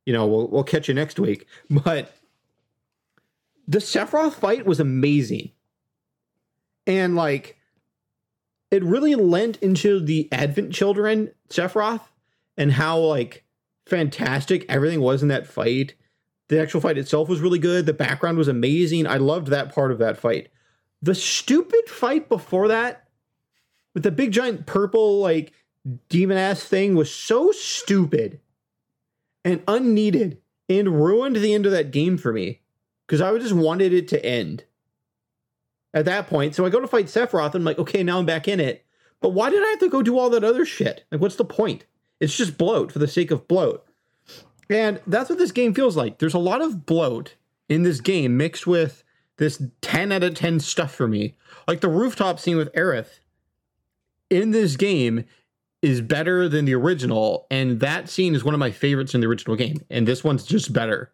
you 0.06 0.12
know 0.12 0.28
we'll 0.28 0.50
we'll 0.50 0.64
catch 0.64 0.88
you 0.88 0.94
next 0.94 1.20
week. 1.20 1.48
But 1.70 2.14
the 3.68 3.80
Sephiroth 3.80 4.34
fight 4.34 4.66
was 4.66 4.80
amazing, 4.80 5.52
and 6.86 7.16
like 7.16 7.55
it 8.72 8.84
really 8.84 9.16
lent 9.16 9.58
into 9.58 10.00
the 10.00 10.28
Advent 10.32 10.74
Children 10.74 11.32
Sephiroth 11.50 12.02
and 12.58 12.72
how 12.72 13.00
like 13.00 13.44
fantastic 13.86 14.66
everything 14.68 15.02
was 15.02 15.22
in 15.22 15.30
that 15.30 15.48
fight. 15.48 15.96
The 16.48 16.62
actual 16.62 16.82
fight 16.82 16.98
itself 16.98 17.30
was 17.30 17.42
really 17.42 17.60
good. 17.60 17.86
The 17.86 17.94
background 17.94 18.38
was 18.38 18.48
amazing. 18.48 19.08
I 19.08 19.18
loved 19.18 19.48
that 19.48 19.74
part 19.74 19.92
of 19.92 20.00
that 20.00 20.18
fight. 20.18 20.50
The 21.02 21.16
stupid 21.16 21.88
fight 21.88 22.30
before 22.30 22.68
that 22.68 23.08
with 23.94 24.04
the 24.04 24.12
big 24.12 24.32
giant 24.32 24.66
purple 24.66 25.20
like 25.20 25.54
demon 26.10 26.38
ass 26.38 26.64
thing 26.64 26.96
was 26.96 27.14
so 27.14 27.52
stupid 27.52 28.40
and 29.44 29.64
unneeded 29.68 30.42
and 30.68 31.04
ruined 31.04 31.36
the 31.36 31.54
end 31.54 31.66
of 31.66 31.72
that 31.72 31.92
game 31.92 32.18
for 32.18 32.34
me 32.34 32.62
because 33.06 33.22
I 33.22 33.36
just 33.38 33.54
wanted 33.54 33.94
it 33.94 34.08
to 34.10 34.26
end 34.26 34.65
at 35.96 36.06
that 36.06 36.28
point. 36.28 36.54
So 36.54 36.66
I 36.66 36.70
go 36.70 36.82
to 36.82 36.88
fight 36.88 37.06
Sephiroth 37.06 37.56
and 37.56 37.56
I'm 37.56 37.64
like, 37.64 37.80
okay, 37.80 38.04
now 38.04 38.20
I'm 38.20 38.26
back 38.26 38.48
in 38.48 38.60
it. 38.60 38.86
But 39.22 39.30
why 39.30 39.50
did 39.50 39.64
I 39.64 39.70
have 39.70 39.80
to 39.80 39.90
go 39.90 40.04
do 40.04 40.20
all 40.20 40.30
that 40.30 40.44
other 40.44 40.66
shit? 40.66 41.06
Like, 41.10 41.22
what's 41.22 41.38
the 41.38 41.46
point? 41.46 41.86
It's 42.20 42.36
just 42.36 42.58
bloat 42.58 42.92
for 42.92 43.00
the 43.00 43.08
sake 43.08 43.32
of 43.32 43.48
bloat. 43.48 43.84
And 44.70 45.02
that's 45.08 45.30
what 45.30 45.40
this 45.40 45.54
game 45.54 45.74
feels 45.74 45.96
like. 45.96 46.20
There's 46.20 46.34
a 46.34 46.40
lot 46.40 46.62
of 46.62 46.86
bloat 46.86 47.36
in 47.70 47.84
this 47.84 48.02
game 48.02 48.36
mixed 48.36 48.68
with 48.68 49.04
this 49.38 49.62
10 49.82 50.12
out 50.12 50.24
of 50.24 50.36
10 50.36 50.60
stuff 50.60 50.94
for 50.94 51.08
me. 51.08 51.36
Like 51.68 51.80
the 51.80 51.90
rooftop 51.90 52.40
scene 52.40 52.58
with 52.58 52.74
Aerith 52.74 53.20
in 54.30 54.52
this 54.52 54.76
game 54.76 55.24
is 55.82 56.02
better 56.02 56.50
than 56.50 56.66
the 56.66 56.76
original. 56.76 57.48
And 57.50 57.80
that 57.80 58.10
scene 58.10 58.36
is 58.36 58.44
one 58.44 58.54
of 58.54 58.60
my 58.60 58.72
favorites 58.72 59.16
in 59.16 59.22
the 59.22 59.28
original 59.28 59.56
game. 59.56 59.78
And 59.90 60.08
this 60.08 60.24
one's 60.24 60.44
just 60.44 60.74
better. 60.74 61.12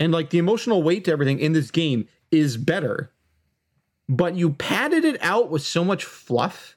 And 0.00 0.10
like 0.10 0.30
the 0.30 0.38
emotional 0.38 0.82
weight 0.82 1.04
to 1.04 1.12
everything 1.12 1.38
in 1.38 1.52
this 1.52 1.70
game 1.70 2.08
is 2.34 2.56
better, 2.56 3.12
but 4.08 4.34
you 4.34 4.50
padded 4.50 5.04
it 5.04 5.22
out 5.22 5.50
with 5.50 5.62
so 5.62 5.84
much 5.84 6.04
fluff 6.04 6.76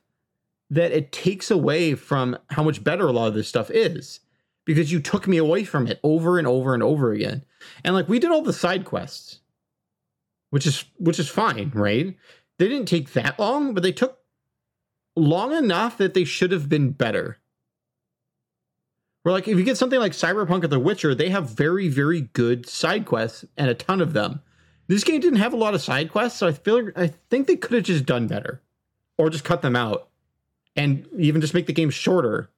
that 0.69 0.91
it 0.91 1.11
takes 1.11 1.49
away 1.49 1.95
from 1.95 2.37
how 2.49 2.63
much 2.63 2.83
better 2.83 3.07
a 3.07 3.11
lot 3.11 3.27
of 3.27 3.33
this 3.33 3.47
stuff 3.47 3.69
is 3.71 4.19
because 4.65 4.91
you 4.91 4.99
took 4.99 5.27
me 5.27 5.37
away 5.37 5.63
from 5.63 5.87
it 5.87 5.99
over 6.03 6.37
and 6.37 6.45
over 6.45 6.73
and 6.73 6.83
over 6.83 7.11
again. 7.13 7.43
And 7.83 7.95
like 7.95 8.09
we 8.09 8.19
did 8.19 8.31
all 8.31 8.41
the 8.41 8.53
side 8.53 8.85
quests, 8.85 9.39
which 10.49 10.67
is 10.67 10.83
which 10.97 11.19
is 11.19 11.29
fine, 11.29 11.71
right? 11.73 12.15
They 12.59 12.67
didn't 12.67 12.87
take 12.87 13.13
that 13.13 13.39
long, 13.39 13.73
but 13.73 13.81
they 13.81 13.91
took 13.91 14.19
long 15.15 15.53
enough 15.53 15.97
that 15.97 16.13
they 16.13 16.25
should 16.25 16.51
have 16.51 16.67
been 16.69 16.91
better. 16.91 17.37
Where 19.23 19.33
like 19.33 19.47
if 19.47 19.57
you 19.57 19.63
get 19.63 19.77
something 19.77 19.99
like 19.99 20.11
Cyberpunk 20.11 20.63
or 20.63 20.67
The 20.67 20.79
Witcher, 20.79 21.15
they 21.15 21.29
have 21.29 21.49
very 21.49 21.87
very 21.87 22.21
good 22.21 22.67
side 22.67 23.05
quests 23.05 23.45
and 23.55 23.69
a 23.69 23.73
ton 23.73 24.01
of 24.01 24.13
them. 24.13 24.41
This 24.87 25.03
game 25.03 25.19
didn't 25.19 25.39
have 25.39 25.53
a 25.53 25.57
lot 25.57 25.73
of 25.73 25.81
side 25.81 26.11
quests, 26.11 26.39
so 26.39 26.47
I 26.47 26.53
feel 26.53 26.85
like 26.85 26.97
I 26.97 27.07
think 27.29 27.47
they 27.47 27.57
could 27.57 27.75
have 27.75 27.83
just 27.83 28.05
done 28.05 28.27
better, 28.27 28.61
or 29.17 29.29
just 29.29 29.43
cut 29.43 29.61
them 29.61 29.75
out, 29.75 30.07
and 30.75 31.07
even 31.17 31.41
just 31.41 31.53
make 31.53 31.67
the 31.67 31.73
game 31.73 31.89
shorter. 31.89 32.49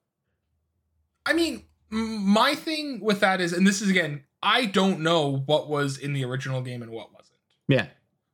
I 1.25 1.33
mean, 1.33 1.63
my 1.89 2.55
thing 2.55 2.99
with 2.99 3.19
that 3.21 3.41
is, 3.41 3.53
and 3.53 3.65
this 3.65 3.81
is 3.81 3.89
again, 3.89 4.23
I 4.41 4.65
don't 4.65 5.01
know 5.01 5.43
what 5.45 5.69
was 5.69 5.97
in 5.97 6.13
the 6.13 6.23
original 6.23 6.61
game 6.61 6.81
and 6.81 6.91
what 6.91 7.11
wasn't. 7.13 7.37
Yeah. 7.67 7.87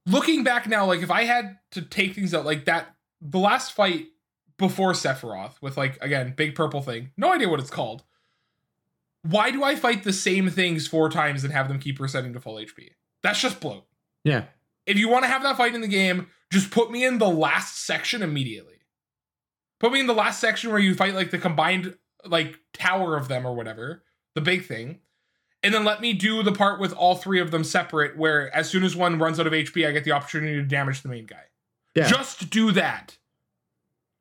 Looking 0.06 0.44
back 0.44 0.68
now, 0.68 0.86
like 0.86 1.02
if 1.02 1.10
I 1.10 1.24
had 1.24 1.58
to 1.72 1.82
take 1.82 2.14
things 2.14 2.34
out, 2.34 2.46
like 2.46 2.66
that, 2.66 2.96
the 3.22 3.40
last 3.40 3.72
fight 3.72 4.08
before 4.58 4.94
Sephiroth 4.94 5.62
with 5.62 5.78
like 5.78 5.98
again 6.02 6.34
big 6.36 6.54
purple 6.54 6.82
thing, 6.82 7.12
no 7.18 7.34
idea 7.34 7.50
what 7.50 7.60
it's 7.60 7.70
called. 7.70 8.04
Why 9.24 9.50
do 9.50 9.64
I 9.64 9.76
fight 9.76 10.04
the 10.04 10.14
same 10.14 10.50
things 10.50 10.88
four 10.88 11.10
times 11.10 11.44
and 11.44 11.52
have 11.52 11.68
them 11.68 11.80
keep 11.80 12.00
resetting 12.00 12.34
to 12.34 12.40
full 12.40 12.56
HP? 12.56 12.90
That's 13.26 13.42
just 13.42 13.60
bloat. 13.60 13.88
Yeah. 14.24 14.44
If 14.86 15.00
you 15.00 15.10
want 15.10 15.24
to 15.24 15.30
have 15.30 15.42
that 15.42 15.58
fight 15.58 15.74
in 15.74 15.82
the 15.82 15.88
game, 15.88 16.28
just 16.52 16.70
put 16.70 16.92
me 16.92 17.04
in 17.04 17.18
the 17.18 17.28
last 17.28 17.84
section 17.84 18.22
immediately. 18.22 18.76
Put 19.80 19.92
me 19.92 20.00
in 20.00 20.06
the 20.06 20.14
last 20.14 20.40
section 20.40 20.70
where 20.70 20.80
you 20.80 20.94
fight 20.94 21.16
like 21.16 21.32
the 21.32 21.40
combined 21.40 21.98
like 22.24 22.60
tower 22.72 23.18
of 23.18 23.28
them 23.28 23.44
or 23.48 23.56
whatever, 23.56 24.04
the 24.36 24.42
big 24.42 24.68
thing. 24.68 25.00
And 25.64 25.74
then 25.74 25.84
let 25.84 26.02
me 26.02 26.14
do 26.14 26.44
the 26.44 26.52
part 26.52 26.80
with 26.80 26.94
all 26.94 27.16
three 27.16 27.40
of 27.40 27.50
them 27.50 27.64
separate, 27.64 28.16
where 28.16 28.56
as 28.56 28.70
soon 28.70 28.84
as 28.84 28.96
one 28.96 29.18
runs 29.18 29.40
out 29.40 29.48
of 29.48 29.54
HP, 29.54 29.88
I 29.88 29.92
get 29.92 30.04
the 30.04 30.12
opportunity 30.12 30.54
to 30.54 30.62
damage 30.62 31.02
the 31.02 31.10
main 31.10 31.26
guy. 31.26 31.46
Yeah. 31.96 32.08
Just 32.08 32.52
do 32.52 32.72
that. 32.74 33.18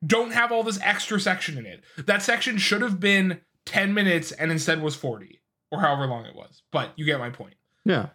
Don't 0.06 0.32
have 0.32 0.50
all 0.50 0.62
this 0.62 0.80
extra 0.80 1.20
section 1.20 1.58
in 1.58 1.66
it. 1.66 1.84
That 1.98 2.22
section 2.22 2.56
should 2.56 2.80
have 2.80 3.00
been 3.00 3.42
10 3.66 3.92
minutes 3.92 4.32
and 4.32 4.50
instead 4.50 4.80
was 4.80 4.96
40 4.96 5.42
or 5.70 5.80
however 5.80 6.06
long 6.06 6.24
it 6.24 6.34
was. 6.34 6.62
But 6.72 6.94
you 6.96 7.04
get 7.04 7.18
my 7.18 7.28
point. 7.28 7.56
Yeah. 7.84 8.08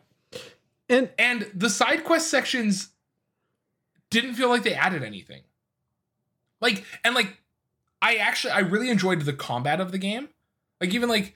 And 0.89 1.09
And 1.17 1.51
the 1.53 1.69
side 1.69 2.03
quest 2.03 2.29
sections 2.29 2.89
didn't 4.09 4.33
feel 4.33 4.49
like 4.49 4.63
they 4.63 4.73
added 4.73 5.03
anything. 5.03 5.43
Like 6.61 6.83
and 7.03 7.15
like 7.15 7.37
I 8.01 8.15
actually 8.15 8.51
I 8.51 8.59
really 8.59 8.89
enjoyed 8.89 9.21
the 9.21 9.33
combat 9.33 9.79
of 9.79 9.91
the 9.91 9.97
game. 9.97 10.29
Like 10.81 10.93
even 10.93 11.09
like 11.09 11.35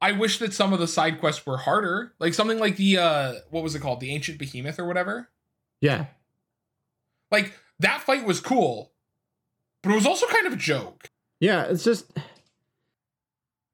I 0.00 0.12
wish 0.12 0.38
that 0.38 0.52
some 0.54 0.72
of 0.72 0.78
the 0.78 0.88
side 0.88 1.20
quests 1.20 1.44
were 1.46 1.58
harder. 1.58 2.14
Like 2.18 2.34
something 2.34 2.58
like 2.58 2.76
the 2.76 2.98
uh 2.98 3.34
what 3.50 3.62
was 3.62 3.74
it 3.74 3.80
called? 3.80 4.00
The 4.00 4.12
ancient 4.12 4.38
behemoth 4.38 4.78
or 4.78 4.84
whatever. 4.84 5.28
yeah. 5.80 6.06
Like 7.30 7.52
that 7.78 8.00
fight 8.02 8.24
was 8.24 8.40
cool, 8.40 8.92
but 9.82 9.92
it 9.92 9.94
was 9.94 10.06
also 10.06 10.26
kind 10.26 10.46
of 10.46 10.54
a 10.54 10.56
joke. 10.56 11.10
Yeah, 11.40 11.64
it's 11.64 11.84
just 11.84 12.10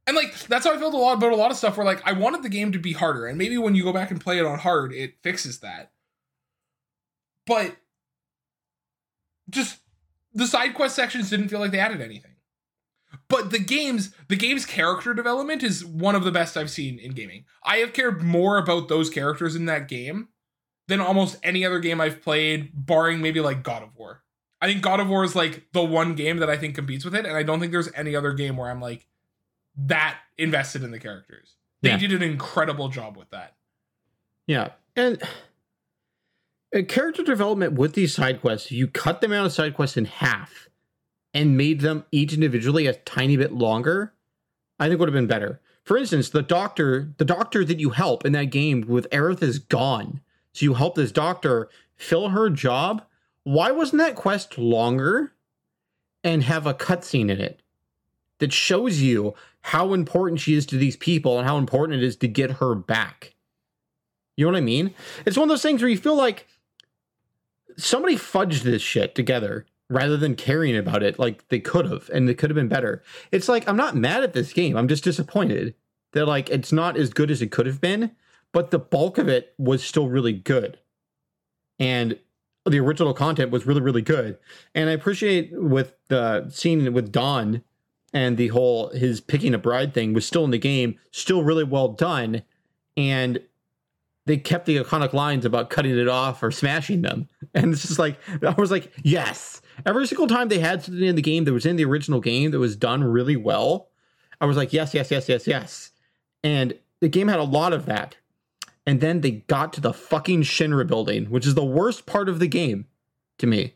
And 0.07 0.16
like 0.16 0.38
that's 0.46 0.66
how 0.66 0.74
I 0.74 0.78
felt 0.78 0.94
a 0.94 0.98
lot 0.98 1.16
about 1.16 1.32
a 1.32 1.36
lot 1.36 1.50
of 1.50 1.57
stuff 1.57 1.76
where 1.76 1.86
like 1.86 2.02
I 2.05 2.12
wanted 2.12 2.42
the 2.42 2.48
game 2.48 2.72
to 2.72 2.78
be 2.78 2.92
harder, 2.92 3.26
and 3.26 3.38
maybe 3.38 3.57
when 3.57 3.74
you 3.74 3.82
go 3.82 3.92
back 3.92 4.11
and 4.11 4.20
play 4.20 4.38
it 4.38 4.44
on 4.44 4.59
hard, 4.59 4.92
it 4.92 5.14
fixes 5.22 5.61
that. 5.61 5.92
But 7.46 7.76
just 9.50 9.80
the 10.32 10.46
side 10.46 10.74
quest 10.74 10.96
sections 10.96 11.30
didn't 11.30 11.48
feel 11.48 11.61
like 11.61 11.70
they 11.70 11.78
added 11.78 12.00
anything. 12.00 12.32
But 13.28 13.50
the 13.50 13.59
game's 13.59 14.14
the 14.28 14.36
game's 14.36 14.66
character 14.66 15.14
development 15.14 15.62
is 15.62 15.84
one 15.84 16.14
of 16.14 16.24
the 16.24 16.32
best 16.32 16.57
I've 16.57 16.70
seen 16.70 16.98
in 16.98 17.12
gaming. 17.12 17.44
I 17.62 17.78
have 17.78 17.92
cared 17.92 18.22
more 18.22 18.59
about 18.59 18.88
those 18.88 19.09
characters 19.09 19.57
in 19.57 19.66
that 19.66 19.88
game 19.88 20.28
than 20.88 21.00
almost 21.00 21.38
any 21.42 21.64
other 21.64 21.78
game 21.78 22.00
I've 22.00 22.22
played, 22.22 22.70
barring 22.74 23.22
maybe 23.22 23.40
like 23.40 23.62
God 23.62 23.82
of 23.82 23.96
War. 23.96 24.22
I 24.61 24.66
think 24.66 24.82
God 24.82 25.00
of 25.00 25.09
War 25.09 25.24
is 25.24 25.34
like 25.34 25.68
the 25.72 25.82
one 25.82 26.14
game 26.14 26.38
that 26.38 26.50
I 26.50 26.57
think 26.57 26.74
competes 26.74 27.05
with 27.05 27.14
it, 27.14 27.24
and 27.24 27.36
I 27.36 27.42
don't 27.42 27.61
think 27.61 27.72
there's 27.72 27.92
any 27.94 28.14
other 28.14 28.32
game 28.32 28.57
where 28.57 28.70
I'm 28.70 28.80
like 28.80 29.07
that 29.77 30.18
invested 30.39 30.83
in 30.83 30.91
the 30.91 30.99
characters. 30.99 31.57
They 31.83 31.91
Yeah. 31.91 31.97
did 31.99 32.12
an 32.12 32.22
incredible 32.22 32.89
job 32.89 33.16
with 33.16 33.31
that. 33.31 33.57
Yeah, 34.47 34.72
and 34.97 35.22
character 36.89 37.22
development 37.22 37.75
with 37.75 37.95
these 37.95 38.14
side 38.14 38.41
quests, 38.41 38.70
you 38.70 38.89
cut 38.89 39.20
them 39.20 39.33
out 39.33 39.47
of 39.47 39.53
side 39.53 39.75
quests 39.75 39.97
in 39.97 40.07
half 40.07 40.68
and 41.33 41.57
made 41.57 41.81
them 41.81 42.05
each 42.11 42.33
individually 42.33 42.87
a 42.87 42.95
tiny 42.95 43.37
bit 43.37 43.53
longer. 43.53 44.12
I 44.79 44.89
think 44.89 44.99
would 44.99 45.09
have 45.09 45.14
been 45.14 45.27
better. 45.27 45.61
For 45.85 45.97
instance, 45.97 46.31
the 46.31 46.43
doctor, 46.43 47.14
the 47.18 47.25
doctor 47.25 47.64
that 47.64 47.79
you 47.79 47.91
help 47.91 48.25
in 48.25 48.33
that 48.33 48.47
game 48.47 48.83
with 48.89 49.09
Aerith 49.11 49.43
is 49.43 49.59
gone, 49.59 50.20
so 50.53 50.64
you 50.64 50.75
help 50.75 50.95
this 50.95 51.12
doctor 51.12 51.68
fill 51.97 52.31
her 52.31 52.51
job. 52.51 53.05
Why 53.45 53.70
wasn't 53.70 54.01
that 54.01 54.16
quest 54.16 54.59
longer 54.59 55.33
and 56.22 56.43
have 56.43 56.66
a 56.66 56.75
cutscene 56.75 57.31
in 57.31 57.41
it 57.41 57.61
that 58.39 58.53
shows 58.53 59.01
you 59.01 59.35
how 59.65 59.95
important 59.95 60.41
she 60.41 60.55
is 60.55 60.67
to 60.67 60.77
these 60.77 60.95
people 60.95 61.39
and 61.39 61.49
how 61.49 61.57
important 61.57 62.03
it 62.03 62.05
is 62.05 62.17
to 62.17 62.29
get 62.29 62.51
her 62.53 62.75
back? 62.75 63.35
You 64.37 64.45
know 64.45 64.53
what 64.53 64.59
I 64.59 64.61
mean? 64.61 64.93
It's 65.25 65.39
one 65.39 65.45
of 65.45 65.49
those 65.49 65.62
things 65.62 65.81
where 65.81 65.91
you 65.91 65.97
feel 65.97 66.17
like 66.17 66.47
somebody 67.79 68.17
fudged 68.17 68.61
this 68.61 68.83
shit 68.83 69.15
together 69.15 69.65
rather 69.89 70.19
than 70.19 70.35
caring 70.35 70.77
about 70.77 71.03
it 71.03 71.19
like 71.19 71.49
they 71.49 71.61
could 71.61 71.87
have 71.87 72.11
and 72.11 72.29
it 72.29 72.35
could 72.35 72.51
have 72.51 72.57
been 72.57 72.69
better. 72.69 73.03
It's 73.33 73.49
like 73.49 73.67
I'm 73.67 73.77
not 73.79 73.97
mad 73.97 74.23
at 74.23 74.35
this 74.35 74.53
game. 74.53 74.77
I'm 74.77 74.87
just 74.87 75.03
disappointed 75.03 75.75
that 76.12 76.27
like 76.27 76.51
it's 76.51 76.71
not 76.73 76.99
as 76.99 77.09
good 77.15 77.31
as 77.31 77.41
it 77.41 77.51
could 77.51 77.65
have 77.65 77.81
been, 77.81 78.11
but 78.53 78.71
the 78.71 78.79
bulk 78.79 79.17
of 79.17 79.29
it 79.29 79.55
was 79.57 79.83
still 79.83 80.11
really 80.11 80.35
good. 80.35 80.79
And 81.79 82.19
the 82.67 82.81
original 82.81 83.15
content 83.15 83.51
was 83.51 83.65
really 83.65 83.81
really 83.81 84.03
good. 84.03 84.37
And 84.75 84.91
I 84.91 84.93
appreciate 84.93 85.53
with 85.55 85.95
the 86.09 86.51
scene 86.51 86.93
with 86.93 87.11
Don 87.11 87.62
and 88.15 88.37
the 88.37 88.49
whole 88.49 88.91
his 88.91 89.21
picking 89.21 89.53
a 89.53 89.59
bride 89.59 89.93
thing 89.93 90.15
was 90.15 90.25
still 90.25 90.45
in 90.45 90.53
the 90.53 90.59
game, 90.59 90.99
still 91.11 91.43
really 91.43 91.65
well 91.65 91.89
done. 91.89 92.43
And 92.97 93.41
they 94.25 94.37
kept 94.39 94.67
the 94.67 94.79
iconic 94.79 95.12
lines 95.12 95.45
about 95.45 95.69
cutting 95.69 95.99
it 95.99 96.09
off 96.09 96.43
or 96.43 96.51
smashing 96.51 97.03
them. 97.03 97.29
And 97.57 97.73
it's 97.73 97.83
just 97.83 98.01
like, 98.01 98.19
I 98.45 98.51
was 98.51 98.73
like, 98.73 98.93
yes. 99.05 99.62
Every 99.87 100.09
single 100.09 100.27
time 100.27 100.49
they 100.49 100.59
had 100.59 100.83
something 100.83 101.05
in 101.05 101.15
the 101.15 101.23
game 101.23 101.45
that 101.45 101.53
was 101.53 101.67
in 101.67 101.77
the 101.77 101.85
original 101.85 102.21
game 102.21 102.51
that 102.51 102.59
was 102.59 102.75
done 102.75 103.05
really 103.05 103.37
well, 103.37 103.91
I 104.41 104.47
was 104.47 104.57
like, 104.57 104.73
yes, 104.73 104.93
yes, 104.93 105.12
yes, 105.12 105.29
yes, 105.29 105.47
yes. 105.47 105.93
And 106.43 106.77
the 106.99 107.09
game 107.09 107.29
had 107.29 107.39
a 107.39 107.45
lot 107.45 107.73
of 107.73 107.87
that. 107.87 108.17
And 108.87 109.01
then 109.01 109.21
they 109.21 109.31
got 109.31 109.73
to 109.75 109.81
the 109.81 109.93
fucking 109.93 110.43
Shinra 110.43 110.85
building, 110.85 111.27
which 111.27 111.47
is 111.47 111.55
the 111.55 111.65
worst 111.65 112.07
part 112.07 112.29
of 112.29 112.41
the 112.41 112.49
game 112.49 112.87
to 113.39 113.47
me. 113.47 113.75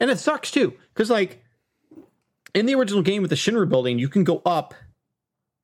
And 0.00 0.10
it 0.10 0.18
sucks 0.18 0.50
too, 0.50 0.72
because 0.94 1.10
like 1.10 1.39
in 2.54 2.66
the 2.66 2.74
original 2.74 3.02
game 3.02 3.22
with 3.22 3.30
the 3.30 3.36
Shinra 3.36 3.68
building, 3.68 3.98
you 3.98 4.08
can 4.08 4.24
go 4.24 4.42
up 4.46 4.74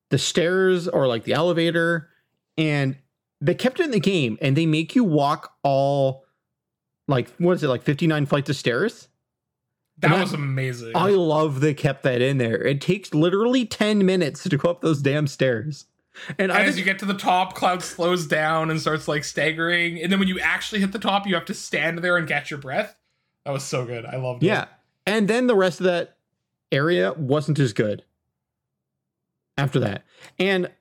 the 0.09 0.17
stairs 0.17 0.87
or 0.87 1.07
like 1.07 1.23
the 1.25 1.33
elevator, 1.33 2.09
and 2.57 2.97
they 3.41 3.53
kept 3.55 3.79
it 3.79 3.83
in 3.83 3.91
the 3.91 3.99
game 3.99 4.37
and 4.41 4.55
they 4.55 4.65
make 4.65 4.95
you 4.95 5.03
walk 5.03 5.53
all 5.63 6.25
like 7.07 7.29
what 7.37 7.53
is 7.53 7.63
it 7.63 7.67
like 7.67 7.83
59 7.83 8.25
flights 8.25 8.49
of 8.49 8.55
stairs 8.55 9.07
That 9.99 10.07
And 10.11 10.15
I- 10.19 10.21
was 10.23 10.33
amazing. 10.33 10.93
i 10.95 11.09
love 11.11 11.59
they 11.61 11.73
kept 11.75 12.01
that 12.03 12.19
in 12.21 12.37
there 12.39 12.61
it 12.65 12.81
takes 12.81 13.13
literally 13.13 13.63
10 13.65 14.05
minutes 14.05 14.43
to 14.43 14.57
go 14.57 14.69
up 14.71 14.81
those 14.81 15.01
damn 15.03 15.27
stairs 15.27 15.85
and 16.39 16.51
i 16.51 16.59
and 16.59 16.67
as 16.67 16.73
think, 16.75 16.85
you 16.87 16.91
get 16.91 16.97
to 16.99 17.05
the 17.05 17.13
top, 17.13 17.53
Cloud 17.53 17.83
slows 17.83 18.25
down 18.25 18.71
and 18.71 18.81
starts 18.81 19.07
like 19.07 19.23
staggering. 19.23 20.01
And 20.01 20.11
then 20.11 20.17
when 20.17 20.27
you 20.27 20.39
actually 20.39 20.81
hit 20.81 20.91
the 20.91 20.97
top, 20.99 21.27
you 21.27 21.35
have 21.35 21.45
to 21.45 21.53
stand 21.53 21.99
there 21.99 22.17
and 22.17 22.27
catch 22.27 22.49
your 22.49 22.59
breath. 22.59 22.97
That 23.45 23.51
was 23.51 23.63
so 23.63 23.85
good. 23.85 24.03
I 24.03 24.15
loved 24.17 24.41
it. 24.41 24.47
yeah 24.47 24.65
and 25.05 25.27
then 25.27 25.45
the 25.45 25.55
rest 25.55 25.79
of 25.79 25.83
that 25.85 26.16
area 26.71 27.13
wasn't 27.13 27.59
as 27.59 27.73
good 27.73 28.03
after 29.57 29.79
that. 29.79 30.03
And 30.39 30.71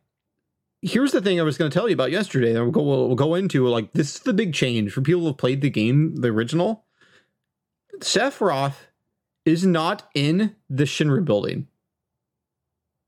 here's 0.83 1.13
the 1.13 1.21
thing 1.21 1.41
i 1.41 1.43
was 1.43 1.59
going 1.59 1.71
to 1.71 1.75
tell 1.75 1.89
you 1.89 1.95
about 1.95 2.13
yesterday 2.13 2.53
that 2.53 2.63
we'll 2.63 2.71
go, 2.71 2.83
we'll 2.83 3.15
go 3.15 3.35
into 3.35 3.67
like 3.67 3.93
this 3.93 4.17
is 4.17 4.21
the 4.21 4.35
big 4.35 4.55
change 4.55 4.93
for 4.93 5.01
people 5.01 5.23
who 5.23 5.29
have 5.29 5.39
played 5.39 5.61
the 5.61 5.71
game 5.71 6.17
the 6.17 6.29
original. 6.29 6.85
Sephiroth 7.99 8.77
is 9.45 9.65
not 9.65 10.09
in 10.15 10.55
the 10.69 10.85
shinra 10.85 11.25
building 11.25 11.67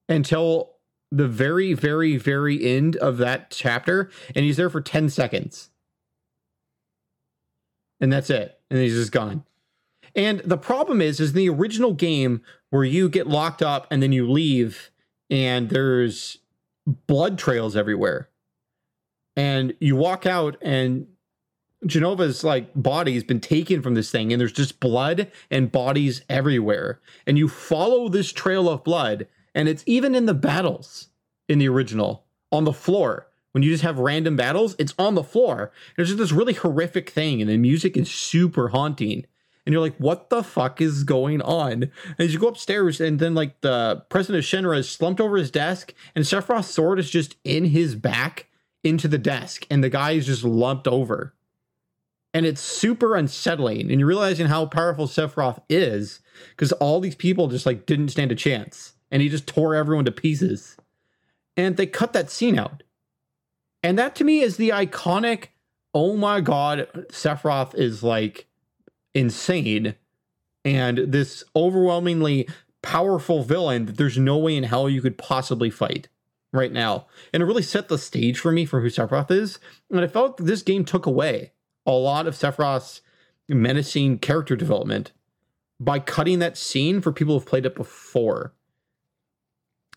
until 0.08 0.76
the 1.10 1.28
very 1.28 1.74
very 1.74 2.16
very 2.16 2.64
end 2.64 2.96
of 2.96 3.18
that 3.18 3.50
chapter 3.50 4.10
and 4.34 4.44
he's 4.44 4.56
there 4.56 4.70
for 4.70 4.80
10 4.80 5.10
seconds. 5.10 5.70
And 8.00 8.12
that's 8.12 8.30
it 8.30 8.58
and 8.70 8.80
he's 8.80 8.94
just 8.94 9.12
gone 9.12 9.44
and 10.18 10.40
the 10.40 10.58
problem 10.58 11.00
is 11.00 11.20
is 11.20 11.30
in 11.30 11.36
the 11.36 11.48
original 11.48 11.94
game 11.94 12.42
where 12.70 12.82
you 12.82 13.08
get 13.08 13.28
locked 13.28 13.62
up 13.62 13.86
and 13.88 14.02
then 14.02 14.10
you 14.10 14.28
leave 14.28 14.90
and 15.30 15.70
there's 15.70 16.38
blood 17.06 17.38
trails 17.38 17.76
everywhere. 17.76 18.28
And 19.36 19.76
you 19.78 19.94
walk 19.94 20.26
out 20.26 20.56
and 20.60 21.06
Jenova's 21.86 22.42
like 22.42 22.70
body's 22.74 23.22
been 23.22 23.38
taken 23.38 23.80
from 23.80 23.94
this 23.94 24.10
thing 24.10 24.32
and 24.32 24.40
there's 24.40 24.50
just 24.50 24.80
blood 24.80 25.30
and 25.52 25.70
bodies 25.70 26.22
everywhere. 26.28 26.98
And 27.24 27.38
you 27.38 27.46
follow 27.46 28.08
this 28.08 28.32
trail 28.32 28.68
of 28.68 28.82
blood 28.82 29.28
and 29.54 29.68
it's 29.68 29.84
even 29.86 30.16
in 30.16 30.26
the 30.26 30.34
battles 30.34 31.10
in 31.48 31.60
the 31.60 31.68
original 31.68 32.24
on 32.50 32.64
the 32.64 32.72
floor. 32.72 33.28
When 33.52 33.62
you 33.62 33.70
just 33.70 33.84
have 33.84 34.00
random 34.00 34.34
battles 34.34 34.74
it's 34.80 34.94
on 34.98 35.14
the 35.14 35.22
floor. 35.22 35.70
There's 35.94 36.08
just 36.08 36.18
this 36.18 36.32
really 36.32 36.54
horrific 36.54 37.08
thing 37.08 37.40
and 37.40 37.48
the 37.48 37.56
music 37.56 37.96
is 37.96 38.10
super 38.10 38.70
haunting 38.70 39.24
and 39.68 39.74
you're 39.74 39.82
like 39.82 39.98
what 39.98 40.30
the 40.30 40.42
fuck 40.42 40.80
is 40.80 41.04
going 41.04 41.42
on? 41.42 41.72
And 41.82 41.92
as 42.18 42.32
you 42.32 42.40
go 42.40 42.48
upstairs 42.48 43.02
and 43.02 43.18
then 43.18 43.34
like 43.34 43.60
the 43.60 44.02
president 44.08 44.42
of 44.42 44.48
shinra 44.48 44.78
is 44.78 44.88
slumped 44.88 45.20
over 45.20 45.36
his 45.36 45.50
desk 45.50 45.92
and 46.14 46.24
sephiroth's 46.24 46.70
sword 46.70 46.98
is 46.98 47.10
just 47.10 47.36
in 47.44 47.66
his 47.66 47.94
back 47.94 48.46
into 48.82 49.08
the 49.08 49.18
desk 49.18 49.66
and 49.68 49.84
the 49.84 49.90
guy 49.90 50.12
is 50.12 50.24
just 50.24 50.42
lumped 50.42 50.88
over. 50.88 51.34
And 52.32 52.46
it's 52.46 52.62
super 52.62 53.14
unsettling 53.14 53.90
and 53.90 54.00
you're 54.00 54.08
realizing 54.08 54.46
how 54.46 54.64
powerful 54.64 55.06
sephiroth 55.06 55.60
is 55.68 56.20
because 56.48 56.72
all 56.72 56.98
these 56.98 57.14
people 57.14 57.48
just 57.48 57.66
like 57.66 57.84
didn't 57.84 58.08
stand 58.08 58.32
a 58.32 58.36
chance 58.36 58.94
and 59.10 59.20
he 59.20 59.28
just 59.28 59.46
tore 59.46 59.74
everyone 59.74 60.06
to 60.06 60.12
pieces. 60.12 60.78
And 61.58 61.76
they 61.76 61.84
cut 61.84 62.14
that 62.14 62.30
scene 62.30 62.58
out. 62.58 62.84
And 63.82 63.98
that 63.98 64.14
to 64.14 64.24
me 64.24 64.40
is 64.40 64.56
the 64.56 64.70
iconic 64.70 65.48
oh 65.92 66.16
my 66.16 66.40
god 66.40 66.88
sephiroth 67.10 67.74
is 67.74 68.02
like 68.02 68.47
insane 69.14 69.94
and 70.64 70.98
this 70.98 71.44
overwhelmingly 71.56 72.48
powerful 72.82 73.42
villain 73.42 73.86
that 73.86 73.96
there's 73.96 74.18
no 74.18 74.36
way 74.38 74.56
in 74.56 74.64
hell 74.64 74.88
you 74.88 75.02
could 75.02 75.18
possibly 75.18 75.70
fight 75.70 76.08
right 76.52 76.72
now 76.72 77.06
and 77.32 77.42
it 77.42 77.46
really 77.46 77.62
set 77.62 77.88
the 77.88 77.98
stage 77.98 78.38
for 78.38 78.52
me 78.52 78.64
for 78.64 78.80
who 78.80 78.88
sephiroth 78.88 79.30
is 79.30 79.58
and 79.90 80.00
i 80.00 80.06
felt 80.06 80.36
this 80.38 80.62
game 80.62 80.84
took 80.84 81.04
away 81.04 81.52
a 81.84 81.92
lot 81.92 82.26
of 82.26 82.34
sephiroth's 82.34 83.00
menacing 83.48 84.18
character 84.18 84.56
development 84.56 85.12
by 85.80 85.98
cutting 85.98 86.38
that 86.40 86.56
scene 86.56 87.00
for 87.00 87.12
people 87.12 87.34
who've 87.34 87.46
played 87.46 87.66
it 87.66 87.74
before. 87.74 88.52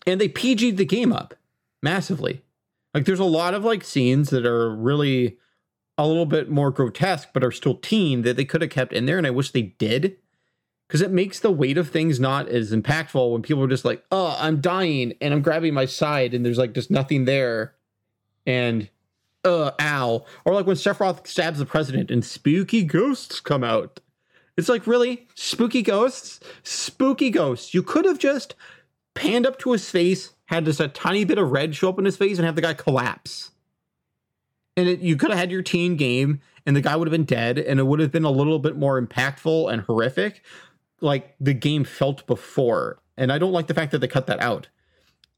And 0.06 0.20
they 0.20 0.28
PG'd 0.28 0.76
the 0.76 0.84
game 0.84 1.12
up 1.12 1.34
massively. 1.82 2.42
Like 2.94 3.04
there's 3.04 3.20
a 3.20 3.24
lot 3.24 3.54
of 3.54 3.64
like 3.64 3.84
scenes 3.84 4.30
that 4.30 4.46
are 4.46 4.74
really 4.74 5.38
a 6.04 6.06
little 6.06 6.26
bit 6.26 6.50
more 6.50 6.70
grotesque, 6.70 7.28
but 7.32 7.44
are 7.44 7.52
still 7.52 7.76
teen 7.76 8.22
that 8.22 8.36
they 8.36 8.44
could 8.44 8.62
have 8.62 8.70
kept 8.70 8.92
in 8.92 9.06
there, 9.06 9.18
and 9.18 9.26
I 9.26 9.30
wish 9.30 9.50
they 9.50 9.62
did. 9.62 10.16
Because 10.86 11.00
it 11.00 11.10
makes 11.10 11.40
the 11.40 11.50
weight 11.50 11.78
of 11.78 11.88
things 11.88 12.20
not 12.20 12.48
as 12.48 12.70
impactful 12.70 13.32
when 13.32 13.40
people 13.40 13.64
are 13.64 13.68
just 13.68 13.84
like, 13.84 14.04
oh, 14.12 14.36
I'm 14.38 14.60
dying 14.60 15.14
and 15.22 15.32
I'm 15.32 15.40
grabbing 15.40 15.72
my 15.72 15.86
side 15.86 16.34
and 16.34 16.44
there's 16.44 16.58
like 16.58 16.74
just 16.74 16.90
nothing 16.90 17.24
there. 17.24 17.74
And 18.44 18.90
uh 19.42 19.70
ow. 19.80 20.26
Or 20.44 20.52
like 20.52 20.66
when 20.66 20.76
Sephiroth 20.76 21.26
stabs 21.26 21.58
the 21.58 21.64
president 21.64 22.10
and 22.10 22.22
spooky 22.22 22.84
ghosts 22.84 23.40
come 23.40 23.64
out. 23.64 24.00
It's 24.58 24.68
like, 24.68 24.86
really? 24.86 25.28
Spooky 25.34 25.80
ghosts? 25.80 26.40
Spooky 26.62 27.30
ghosts. 27.30 27.72
You 27.72 27.82
could 27.82 28.04
have 28.04 28.18
just 28.18 28.54
panned 29.14 29.46
up 29.46 29.58
to 29.60 29.72
his 29.72 29.88
face, 29.88 30.34
had 30.46 30.66
just 30.66 30.80
a 30.80 30.88
tiny 30.88 31.24
bit 31.24 31.38
of 31.38 31.52
red 31.52 31.74
show 31.74 31.88
up 31.88 31.98
in 31.98 32.04
his 32.04 32.18
face, 32.18 32.36
and 32.36 32.44
have 32.44 32.56
the 32.56 32.60
guy 32.60 32.74
collapse. 32.74 33.51
And 34.76 34.88
it, 34.88 35.00
you 35.00 35.16
could 35.16 35.30
have 35.30 35.38
had 35.38 35.50
your 35.50 35.62
teen 35.62 35.96
game, 35.96 36.40
and 36.64 36.74
the 36.74 36.80
guy 36.80 36.96
would 36.96 37.08
have 37.08 37.12
been 37.12 37.24
dead, 37.24 37.58
and 37.58 37.78
it 37.78 37.84
would 37.84 38.00
have 38.00 38.12
been 38.12 38.24
a 38.24 38.30
little 38.30 38.58
bit 38.58 38.76
more 38.76 39.00
impactful 39.00 39.72
and 39.72 39.82
horrific, 39.82 40.42
like 41.00 41.34
the 41.40 41.52
game 41.52 41.84
felt 41.84 42.26
before. 42.26 43.00
And 43.16 43.30
I 43.30 43.38
don't 43.38 43.52
like 43.52 43.66
the 43.66 43.74
fact 43.74 43.92
that 43.92 43.98
they 43.98 44.08
cut 44.08 44.26
that 44.28 44.40
out. 44.40 44.68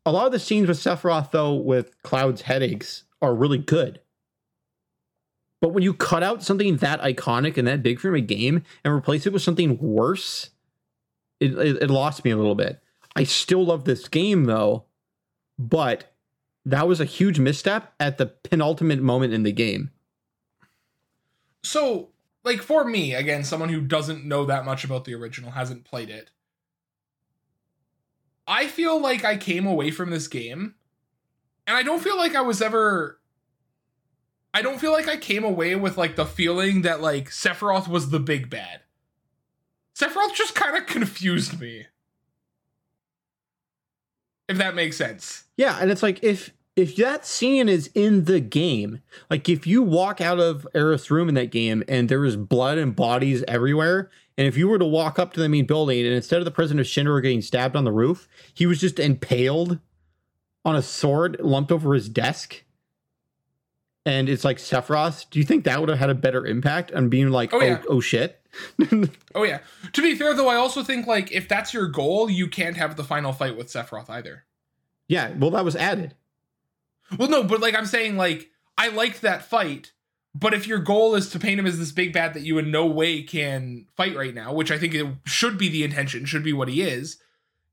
A 0.06 0.12
lot 0.12 0.26
of 0.26 0.32
the 0.32 0.38
scenes 0.38 0.68
with 0.68 0.78
Sephiroth, 0.78 1.30
though, 1.30 1.54
with 1.54 2.00
Cloud's 2.02 2.42
headaches, 2.42 3.04
are 3.20 3.34
really 3.34 3.58
good. 3.58 4.00
But 5.60 5.72
when 5.72 5.82
you 5.82 5.94
cut 5.94 6.22
out 6.22 6.42
something 6.42 6.76
that 6.76 7.00
iconic 7.00 7.56
and 7.56 7.66
that 7.66 7.82
big 7.82 7.98
from 7.98 8.14
a 8.14 8.20
game 8.20 8.62
and 8.84 8.92
replace 8.92 9.26
it 9.26 9.32
with 9.32 9.40
something 9.40 9.78
worse, 9.78 10.50
it, 11.40 11.58
it, 11.58 11.84
it 11.84 11.90
lost 11.90 12.22
me 12.22 12.32
a 12.32 12.36
little 12.36 12.54
bit. 12.54 12.80
I 13.16 13.24
still 13.24 13.64
love 13.64 13.84
this 13.84 14.06
game 14.06 14.44
though, 14.44 14.84
but 15.58 16.13
that 16.64 16.88
was 16.88 17.00
a 17.00 17.04
huge 17.04 17.38
misstep 17.38 17.94
at 18.00 18.18
the 18.18 18.26
penultimate 18.26 19.00
moment 19.00 19.32
in 19.32 19.42
the 19.42 19.52
game. 19.52 19.90
So, 21.62 22.10
like 22.44 22.60
for 22.60 22.84
me, 22.84 23.14
again, 23.14 23.44
someone 23.44 23.68
who 23.68 23.80
doesn't 23.80 24.24
know 24.24 24.44
that 24.44 24.64
much 24.64 24.84
about 24.84 25.04
the 25.04 25.14
original, 25.14 25.52
hasn't 25.52 25.84
played 25.84 26.10
it. 26.10 26.30
I 28.46 28.66
feel 28.66 29.00
like 29.00 29.24
I 29.24 29.36
came 29.36 29.66
away 29.66 29.90
from 29.90 30.10
this 30.10 30.28
game 30.28 30.74
and 31.66 31.76
I 31.76 31.82
don't 31.82 32.02
feel 32.02 32.16
like 32.16 32.34
I 32.34 32.42
was 32.42 32.60
ever 32.60 33.20
I 34.52 34.62
don't 34.62 34.80
feel 34.80 34.92
like 34.92 35.08
I 35.08 35.16
came 35.16 35.42
away 35.42 35.74
with 35.74 35.96
like 35.96 36.16
the 36.16 36.26
feeling 36.26 36.82
that 36.82 37.00
like 37.00 37.30
Sephiroth 37.30 37.88
was 37.88 38.10
the 38.10 38.20
big 38.20 38.50
bad. 38.50 38.82
Sephiroth 39.96 40.34
just 40.34 40.54
kind 40.54 40.76
of 40.76 40.86
confused 40.86 41.60
me. 41.60 41.86
If 44.48 44.58
that 44.58 44.74
makes 44.74 44.96
sense. 44.96 45.44
Yeah, 45.56 45.78
and 45.80 45.90
it's 45.90 46.02
like 46.02 46.22
if 46.22 46.52
if 46.76 46.96
that 46.96 47.24
scene 47.24 47.68
is 47.68 47.88
in 47.94 48.24
the 48.24 48.40
game, 48.40 49.00
like 49.30 49.48
if 49.48 49.66
you 49.66 49.82
walk 49.82 50.20
out 50.20 50.40
of 50.40 50.66
Aerith's 50.74 51.10
room 51.10 51.28
in 51.28 51.34
that 51.36 51.50
game 51.50 51.84
and 51.88 52.08
there 52.08 52.24
is 52.24 52.36
blood 52.36 52.78
and 52.78 52.96
bodies 52.96 53.44
everywhere, 53.46 54.10
and 54.36 54.46
if 54.46 54.56
you 54.56 54.68
were 54.68 54.78
to 54.78 54.84
walk 54.84 55.18
up 55.18 55.32
to 55.34 55.40
the 55.40 55.48
main 55.48 55.66
building 55.66 56.04
and 56.04 56.14
instead 56.14 56.40
of 56.40 56.44
the 56.44 56.50
president 56.50 56.80
of 56.80 56.90
Shinra 56.90 57.22
getting 57.22 57.42
stabbed 57.42 57.76
on 57.76 57.84
the 57.84 57.92
roof, 57.92 58.28
he 58.52 58.66
was 58.66 58.80
just 58.80 58.98
impaled 58.98 59.78
on 60.64 60.74
a 60.74 60.82
sword 60.82 61.36
lumped 61.40 61.70
over 61.70 61.94
his 61.94 62.08
desk, 62.08 62.64
and 64.06 64.28
it's 64.28 64.44
like 64.44 64.58
Sephiroth, 64.58 65.30
do 65.30 65.38
you 65.38 65.44
think 65.44 65.64
that 65.64 65.80
would 65.80 65.88
have 65.88 65.98
had 65.98 66.10
a 66.10 66.14
better 66.14 66.46
impact 66.46 66.92
on 66.92 67.08
being 67.08 67.30
like, 67.30 67.54
oh, 67.54 67.60
oh, 67.60 67.64
yeah. 67.64 67.82
oh 67.88 68.00
shit? 68.00 68.40
oh 69.34 69.44
yeah. 69.44 69.60
To 69.92 70.02
be 70.02 70.14
fair 70.14 70.34
though, 70.34 70.48
I 70.48 70.56
also 70.56 70.82
think 70.82 71.06
like 71.06 71.32
if 71.32 71.48
that's 71.48 71.74
your 71.74 71.88
goal, 71.88 72.30
you 72.30 72.48
can't 72.48 72.76
have 72.76 72.96
the 72.96 73.04
final 73.04 73.32
fight 73.32 73.56
with 73.56 73.68
Sephiroth 73.68 74.10
either. 74.10 74.44
Yeah, 75.08 75.32
well 75.36 75.50
that 75.50 75.64
was 75.64 75.76
added. 75.76 76.14
Well, 77.18 77.28
no, 77.28 77.42
but 77.44 77.60
like 77.60 77.74
I'm 77.74 77.86
saying, 77.86 78.16
like 78.16 78.50
I 78.78 78.88
liked 78.88 79.22
that 79.22 79.44
fight, 79.44 79.92
but 80.34 80.54
if 80.54 80.66
your 80.66 80.78
goal 80.78 81.14
is 81.14 81.28
to 81.30 81.38
paint 81.38 81.60
him 81.60 81.66
as 81.66 81.78
this 81.78 81.92
big 81.92 82.12
bad 82.12 82.34
that 82.34 82.42
you 82.42 82.58
in 82.58 82.70
no 82.70 82.86
way 82.86 83.22
can 83.22 83.86
fight 83.96 84.16
right 84.16 84.34
now, 84.34 84.52
which 84.52 84.70
I 84.70 84.78
think 84.78 84.94
it 84.94 85.06
should 85.24 85.58
be 85.58 85.68
the 85.68 85.84
intention, 85.84 86.24
should 86.24 86.44
be 86.44 86.52
what 86.52 86.68
he 86.68 86.82
is, 86.82 87.18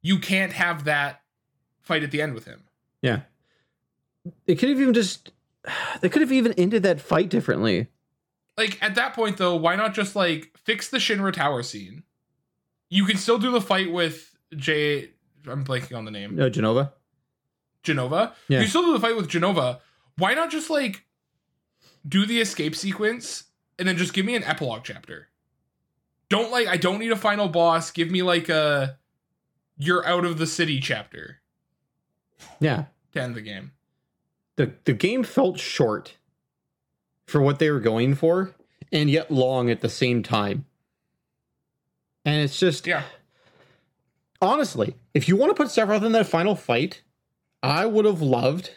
you 0.02 0.20
can't 0.20 0.54
have 0.54 0.84
that 0.84 1.22
fight 1.82 2.04
at 2.04 2.12
the 2.12 2.22
end 2.22 2.34
with 2.34 2.46
him. 2.46 2.64
Yeah. 3.02 3.22
It 4.46 4.56
could 4.56 4.70
have 4.70 4.80
even 4.80 4.94
just 4.94 5.32
they 6.02 6.10
could 6.10 6.22
have 6.22 6.32
even 6.32 6.54
ended 6.54 6.84
that 6.84 7.02
fight 7.02 7.30
differently. 7.30 7.88
Like 8.58 8.82
at 8.82 8.96
that 8.96 9.14
point 9.14 9.38
though, 9.38 9.56
why 9.56 9.76
not 9.76 9.94
just 9.94 10.16
like 10.16 10.52
fix 10.64 10.90
the 10.90 10.98
Shinra 10.98 11.34
Tower 11.34 11.64
scene? 11.64 12.04
You 12.90 13.06
can 13.06 13.18
still 13.18 13.38
do 13.38 13.52
the 13.52 13.62
fight 13.62 13.92
with 13.92 14.36
Jay 14.56 15.12
I'm 15.50 15.64
blanking 15.64 15.98
on 15.98 16.06
the 16.06 16.12
name. 16.12 16.36
No, 16.36 16.50
Genova. 16.50 16.94
Jenova. 17.84 18.34
Yeah. 18.48 18.62
You 18.62 18.68
still 18.68 18.84
do 18.84 18.94
the 18.94 19.00
fight 19.00 19.16
with 19.16 19.30
Jenova. 19.30 19.80
Why 20.18 20.34
not 20.34 20.52
just 20.52 20.70
like 20.70 21.06
do 22.08 22.26
the 22.26 22.40
escape 22.42 22.76
sequence 22.76 23.46
and 23.80 23.88
then 23.88 23.98
just 23.98 24.14
give 24.14 24.26
me 24.26 24.36
an 24.36 24.44
epilogue 24.44 24.82
chapter? 24.84 25.30
Don't 26.30 26.52
like 26.52 26.68
I 26.68 26.78
don't 26.78 27.00
need 27.00 27.12
a 27.12 27.18
final 27.18 27.48
boss. 27.48 27.92
Give 27.92 28.12
me 28.12 28.22
like 28.22 28.50
a 28.50 28.98
you're 29.78 30.06
out 30.06 30.26
of 30.26 30.38
the 30.38 30.48
city 30.48 30.80
chapter. 30.80 31.42
Yeah. 32.60 32.86
To 33.14 33.22
end 33.22 33.36
the 33.36 33.42
game. 33.42 33.72
The 34.58 34.74
the 34.86 34.94
game 34.94 35.24
felt 35.24 35.60
short 35.60 36.18
for 37.32 37.42
what 37.42 37.60
they 37.60 37.70
were 37.70 37.80
going 37.80 38.14
for 38.14 38.54
and 38.92 39.10
yet 39.10 39.32
long 39.32 39.70
at 39.70 39.82
the 39.82 39.90
same 39.90 40.22
time. 40.22 40.66
And 42.26 42.42
it's 42.42 42.60
just 42.60 42.86
Yeah. 42.86 43.04
Honestly, 44.42 44.96
if 45.14 45.28
you 45.28 45.36
want 45.36 45.52
to 45.52 45.56
put 45.56 45.68
Sephiroth 45.68 46.04
in 46.04 46.14
that 46.14 46.28
final 46.28 46.56
fight, 46.56 47.04
I 47.62 47.86
would 47.86 48.06
have 48.06 48.22
loved 48.22 48.72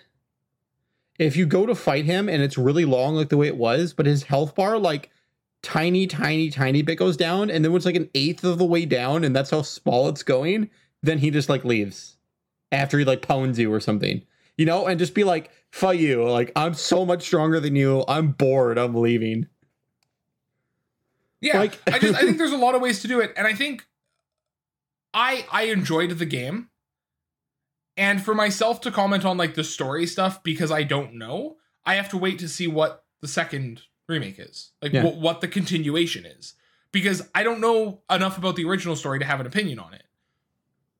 if 1.19 1.37
you 1.37 1.47
go 1.47 1.65
to 1.65 1.75
fight 1.75 2.05
him 2.05 2.29
and 2.29 2.43
it's 2.43 2.59
really 2.59 2.85
long 2.85 3.15
like 3.15 3.29
the 3.29 3.37
way 3.37 3.47
it 3.47 3.57
was, 3.57 3.93
but 3.93 4.07
his 4.07 4.25
health 4.25 4.55
bar 4.55 4.79
like 4.79 5.11
tiny, 5.63 6.07
tiny, 6.07 6.51
tiny 6.51 6.83
bit 6.83 6.97
goes 6.97 7.17
down, 7.17 7.51
and 7.51 7.65
then 7.65 7.75
it's 7.75 7.87
like 7.87 7.97
an 7.97 8.11
eighth 8.15 8.45
of 8.45 8.59
the 8.59 8.65
way 8.65 8.85
down, 8.85 9.25
and 9.25 9.35
that's 9.35 9.51
how 9.51 9.63
small 9.63 10.09
it's 10.09 10.23
going, 10.23 10.71
then 11.03 11.19
he 11.19 11.31
just 11.31 11.49
like 11.49 11.65
leaves 11.65 12.19
after 12.71 12.99
he 12.99 13.05
like 13.05 13.23
pounds 13.23 13.59
you 13.59 13.73
or 13.73 13.81
something. 13.81 14.23
You 14.57 14.67
know, 14.67 14.87
and 14.87 14.99
just 14.99 15.15
be 15.15 15.25
like, 15.25 15.51
fuck 15.73 15.97
you. 15.97 16.23
Like, 16.25 16.53
I'm 16.55 16.75
so 16.75 17.05
much 17.05 17.25
stronger 17.25 17.59
than 17.59 17.75
you. 17.75 18.05
I'm 18.07 18.33
bored. 18.33 18.79
I'm 18.79 18.95
leaving. 18.95 19.49
Yeah. 21.45 21.59
Like 21.59 21.79
I 21.87 21.99
just 21.99 22.15
I 22.15 22.23
think 22.23 22.39
there's 22.39 22.53
a 22.53 22.57
lot 22.57 22.75
of 22.75 22.81
ways 22.81 23.03
to 23.03 23.09
do 23.09 23.21
it. 23.21 23.33
And 23.37 23.47
I 23.47 23.53
think 23.53 23.87
I 25.13 25.47
I 25.53 25.65
enjoyed 25.65 26.11
the 26.11 26.27
game. 26.27 26.71
And 27.97 28.21
for 28.21 28.35
myself 28.35 28.81
to 28.83 28.91
comment 28.91 29.25
on 29.25 29.37
like 29.37 29.55
the 29.55 29.63
story 29.63 30.07
stuff 30.07 30.43
because 30.43 30.73
I 30.73 30.83
don't 30.83 31.15
know, 31.15 31.57
I 31.85 31.95
have 31.95 32.09
to 32.11 32.17
wait 32.17 32.39
to 32.41 32.49
see 32.49 32.67
what 32.67 33.05
the 33.21 33.29
second 33.29 33.83
remake 34.09 34.39
is. 34.39 34.71
Like 34.81 34.93
yeah. 34.93 35.03
wh- 35.03 35.21
what 35.21 35.41
the 35.43 35.49
continuation 35.49 36.25
is. 36.25 36.55
Because 36.93 37.29
I 37.35 37.43
don't 37.43 37.61
know 37.61 38.01
enough 38.11 38.39
about 38.39 38.57
the 38.57 38.65
original 38.65 38.97
story 38.97 39.19
to 39.19 39.25
have 39.25 39.41
an 39.41 39.47
opinion 39.47 39.79
on 39.79 39.95
it. 39.95 40.05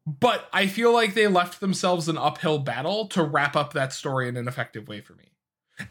But 0.07 0.49
I 0.53 0.67
feel 0.67 0.93
like 0.93 1.15
they 1.15 1.29
left 1.29 1.61
themselves 1.61 2.09
an 2.09 2.19
uphill 2.19 2.59
battle 2.59 3.07
to 3.09 3.23
wrap 3.23 3.57
up 3.57 3.73
that 3.73 3.93
story 3.93 4.29
in 4.29 4.37
an 4.37 4.47
effective 4.47 4.87
way 4.87 5.01
for 5.01 5.15
me. 5.15 5.25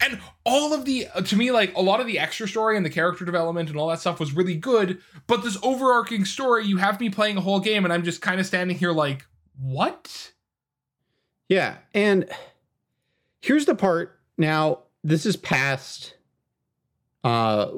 And 0.00 0.20
all 0.46 0.72
of 0.72 0.84
the, 0.84 1.08
uh, 1.08 1.20
to 1.22 1.36
me, 1.36 1.50
like 1.50 1.76
a 1.76 1.82
lot 1.82 2.00
of 2.00 2.06
the 2.06 2.18
extra 2.18 2.48
story 2.48 2.76
and 2.76 2.86
the 2.86 2.90
character 2.90 3.24
development 3.24 3.68
and 3.68 3.78
all 3.78 3.88
that 3.88 4.00
stuff 4.00 4.20
was 4.20 4.32
really 4.32 4.54
good. 4.54 4.98
But 5.26 5.42
this 5.42 5.58
overarching 5.62 6.24
story, 6.24 6.64
you 6.64 6.78
have 6.78 7.00
me 7.00 7.10
playing 7.10 7.36
a 7.36 7.42
whole 7.42 7.60
game 7.60 7.84
and 7.84 7.92
I'm 7.92 8.04
just 8.04 8.22
kind 8.22 8.40
of 8.40 8.46
standing 8.46 8.78
here 8.78 8.92
like, 8.92 9.26
what? 9.58 10.32
Yeah. 11.48 11.76
And 11.92 12.30
here's 13.42 13.66
the 13.66 13.74
part 13.74 14.18
now, 14.38 14.80
this 15.02 15.26
is 15.26 15.36
past 15.36 16.14
uh 17.24 17.68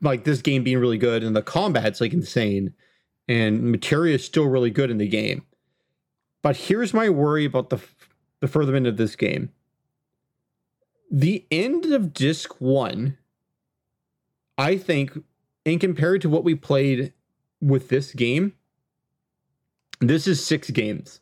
like 0.00 0.24
this 0.24 0.40
game 0.40 0.64
being 0.64 0.78
really 0.78 0.96
good 0.96 1.22
and 1.22 1.36
the 1.36 1.42
combat's 1.42 2.00
like 2.00 2.14
insane 2.14 2.72
and 3.28 3.70
materia 3.70 4.14
is 4.14 4.24
still 4.24 4.46
really 4.46 4.70
good 4.70 4.90
in 4.90 4.96
the 4.96 5.06
game 5.06 5.44
but 6.44 6.58
here's 6.58 6.92
my 6.92 7.08
worry 7.08 7.46
about 7.46 7.70
the 7.70 7.80
the 8.40 8.46
further 8.46 8.76
end 8.76 8.86
of 8.86 8.98
this 8.98 9.16
game. 9.16 9.50
The 11.10 11.46
end 11.50 11.86
of 11.86 12.12
disc 12.12 12.60
1 12.60 13.16
I 14.58 14.76
think 14.76 15.18
in 15.64 15.78
compared 15.78 16.20
to 16.20 16.28
what 16.28 16.44
we 16.44 16.54
played 16.54 17.14
with 17.62 17.88
this 17.88 18.12
game 18.12 18.52
this 20.00 20.28
is 20.28 20.44
6 20.44 20.68
games. 20.70 21.20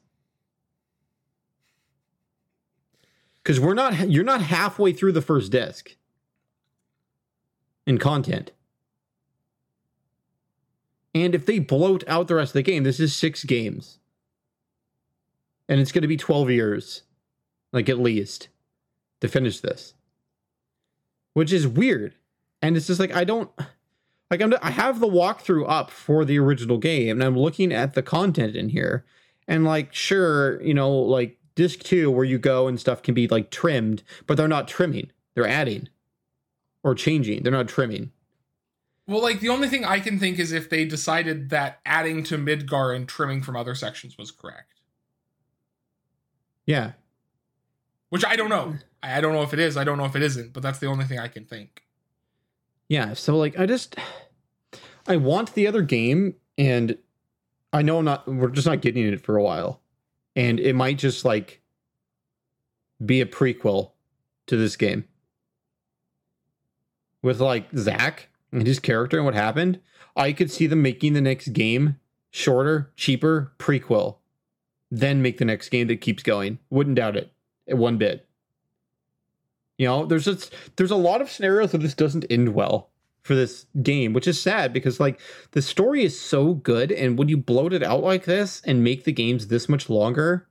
Cuz 3.44 3.60
we're 3.60 3.74
not 3.74 4.10
you're 4.10 4.24
not 4.24 4.42
halfway 4.42 4.92
through 4.92 5.12
the 5.12 5.22
first 5.22 5.52
disc 5.52 5.96
in 7.86 7.98
content. 7.98 8.50
And 11.14 11.32
if 11.32 11.46
they 11.46 11.60
bloat 11.60 12.02
out 12.08 12.26
the 12.26 12.34
rest 12.34 12.50
of 12.50 12.54
the 12.54 12.62
game, 12.62 12.82
this 12.82 12.98
is 12.98 13.14
6 13.14 13.44
games 13.44 14.00
and 15.68 15.80
it's 15.80 15.92
going 15.92 16.02
to 16.02 16.08
be 16.08 16.16
12 16.16 16.50
years, 16.50 17.02
like 17.72 17.88
at 17.88 17.98
least, 17.98 18.48
to 19.20 19.28
finish 19.28 19.60
this, 19.60 19.94
which 21.34 21.52
is 21.52 21.66
weird. 21.66 22.14
And 22.60 22.76
it's 22.76 22.86
just 22.86 23.00
like, 23.00 23.14
I 23.14 23.24
don't, 23.24 23.50
Like 24.32 24.40
I'm, 24.40 24.54
I 24.62 24.70
have 24.70 24.98
the 24.98 25.06
walkthrough 25.06 25.66
up 25.68 25.90
for 25.90 26.24
the 26.24 26.38
original 26.38 26.78
game, 26.78 27.20
and 27.20 27.22
I'm 27.22 27.38
looking 27.38 27.70
at 27.70 27.92
the 27.92 28.02
content 28.02 28.56
in 28.56 28.70
here, 28.70 29.04
and 29.46 29.62
like, 29.62 29.92
sure, 29.92 30.58
you 30.62 30.72
know, 30.72 30.90
like 30.90 31.36
disc 31.54 31.80
two, 31.80 32.10
where 32.10 32.24
you 32.24 32.38
go 32.38 32.66
and 32.66 32.80
stuff 32.80 33.02
can 33.02 33.12
be 33.12 33.28
like 33.28 33.50
trimmed, 33.50 34.02
but 34.26 34.38
they're 34.38 34.48
not 34.48 34.68
trimming; 34.68 35.10
they're 35.34 35.46
adding 35.46 35.90
or 36.82 36.94
changing. 36.94 37.42
They're 37.42 37.52
not 37.52 37.68
trimming. 37.68 38.10
Well, 39.06 39.20
like 39.20 39.40
the 39.40 39.50
only 39.50 39.68
thing 39.68 39.84
I 39.84 40.00
can 40.00 40.18
think 40.18 40.38
is 40.38 40.50
if 40.50 40.70
they 40.70 40.86
decided 40.86 41.50
that 41.50 41.80
adding 41.84 42.22
to 42.24 42.38
Midgar 42.38 42.96
and 42.96 43.06
trimming 43.06 43.42
from 43.42 43.54
other 43.54 43.74
sections 43.74 44.16
was 44.16 44.30
correct. 44.30 44.80
Yeah. 46.66 46.92
Which 48.10 48.24
I 48.24 48.36
don't 48.36 48.50
know. 48.50 48.74
I 49.02 49.20
don't 49.20 49.32
know 49.32 49.42
if 49.42 49.52
it 49.52 49.58
is. 49.58 49.76
I 49.76 49.84
don't 49.84 49.98
know 49.98 50.04
if 50.04 50.14
it 50.14 50.22
isn't, 50.22 50.52
but 50.52 50.62
that's 50.62 50.78
the 50.78 50.86
only 50.86 51.04
thing 51.04 51.18
I 51.18 51.28
can 51.28 51.44
think. 51.44 51.82
Yeah. 52.88 53.14
So 53.14 53.36
like 53.36 53.58
I 53.58 53.66
just 53.66 53.96
I 55.06 55.16
want 55.16 55.54
the 55.54 55.66
other 55.66 55.82
game 55.82 56.34
and 56.58 56.96
I 57.72 57.82
know 57.82 57.98
I'm 57.98 58.04
not 58.04 58.28
we're 58.28 58.50
just 58.50 58.66
not 58.66 58.82
getting 58.82 59.06
it 59.06 59.24
for 59.24 59.36
a 59.36 59.42
while. 59.42 59.80
And 60.36 60.60
it 60.60 60.74
might 60.74 60.98
just 60.98 61.24
like 61.24 61.62
be 63.04 63.20
a 63.20 63.26
prequel 63.26 63.92
to 64.46 64.56
this 64.56 64.76
game. 64.76 65.04
With 67.22 67.40
like 67.40 67.68
Zack 67.76 68.28
and 68.52 68.66
his 68.66 68.78
character 68.78 69.16
and 69.16 69.24
what 69.24 69.34
happened. 69.34 69.80
I 70.14 70.32
could 70.32 70.50
see 70.50 70.66
them 70.66 70.82
making 70.82 71.14
the 71.14 71.20
next 71.20 71.48
game 71.48 71.98
shorter, 72.30 72.92
cheaper, 72.96 73.52
prequel. 73.58 74.16
Then 74.94 75.22
make 75.22 75.38
the 75.38 75.46
next 75.46 75.70
game 75.70 75.86
that 75.86 76.02
keeps 76.02 76.22
going. 76.22 76.58
Wouldn't 76.68 76.96
doubt 76.96 77.16
it. 77.16 77.32
One 77.66 77.96
bit. 77.96 78.28
You 79.78 79.86
know, 79.86 80.04
there's 80.04 80.26
just 80.26 80.54
there's 80.76 80.90
a 80.90 80.96
lot 80.96 81.22
of 81.22 81.30
scenarios 81.30 81.72
that 81.72 81.78
this 81.78 81.94
doesn't 81.94 82.26
end 82.28 82.54
well 82.54 82.90
for 83.22 83.34
this 83.34 83.64
game, 83.82 84.12
which 84.12 84.28
is 84.28 84.40
sad 84.40 84.70
because 84.70 85.00
like 85.00 85.18
the 85.52 85.62
story 85.62 86.04
is 86.04 86.20
so 86.20 86.52
good, 86.52 86.92
and 86.92 87.16
when 87.16 87.30
you 87.30 87.38
bloat 87.38 87.72
it 87.72 87.82
out 87.82 88.02
like 88.02 88.26
this 88.26 88.60
and 88.66 88.84
make 88.84 89.04
the 89.04 89.12
games 89.12 89.46
this 89.46 89.66
much 89.66 89.88
longer, 89.88 90.46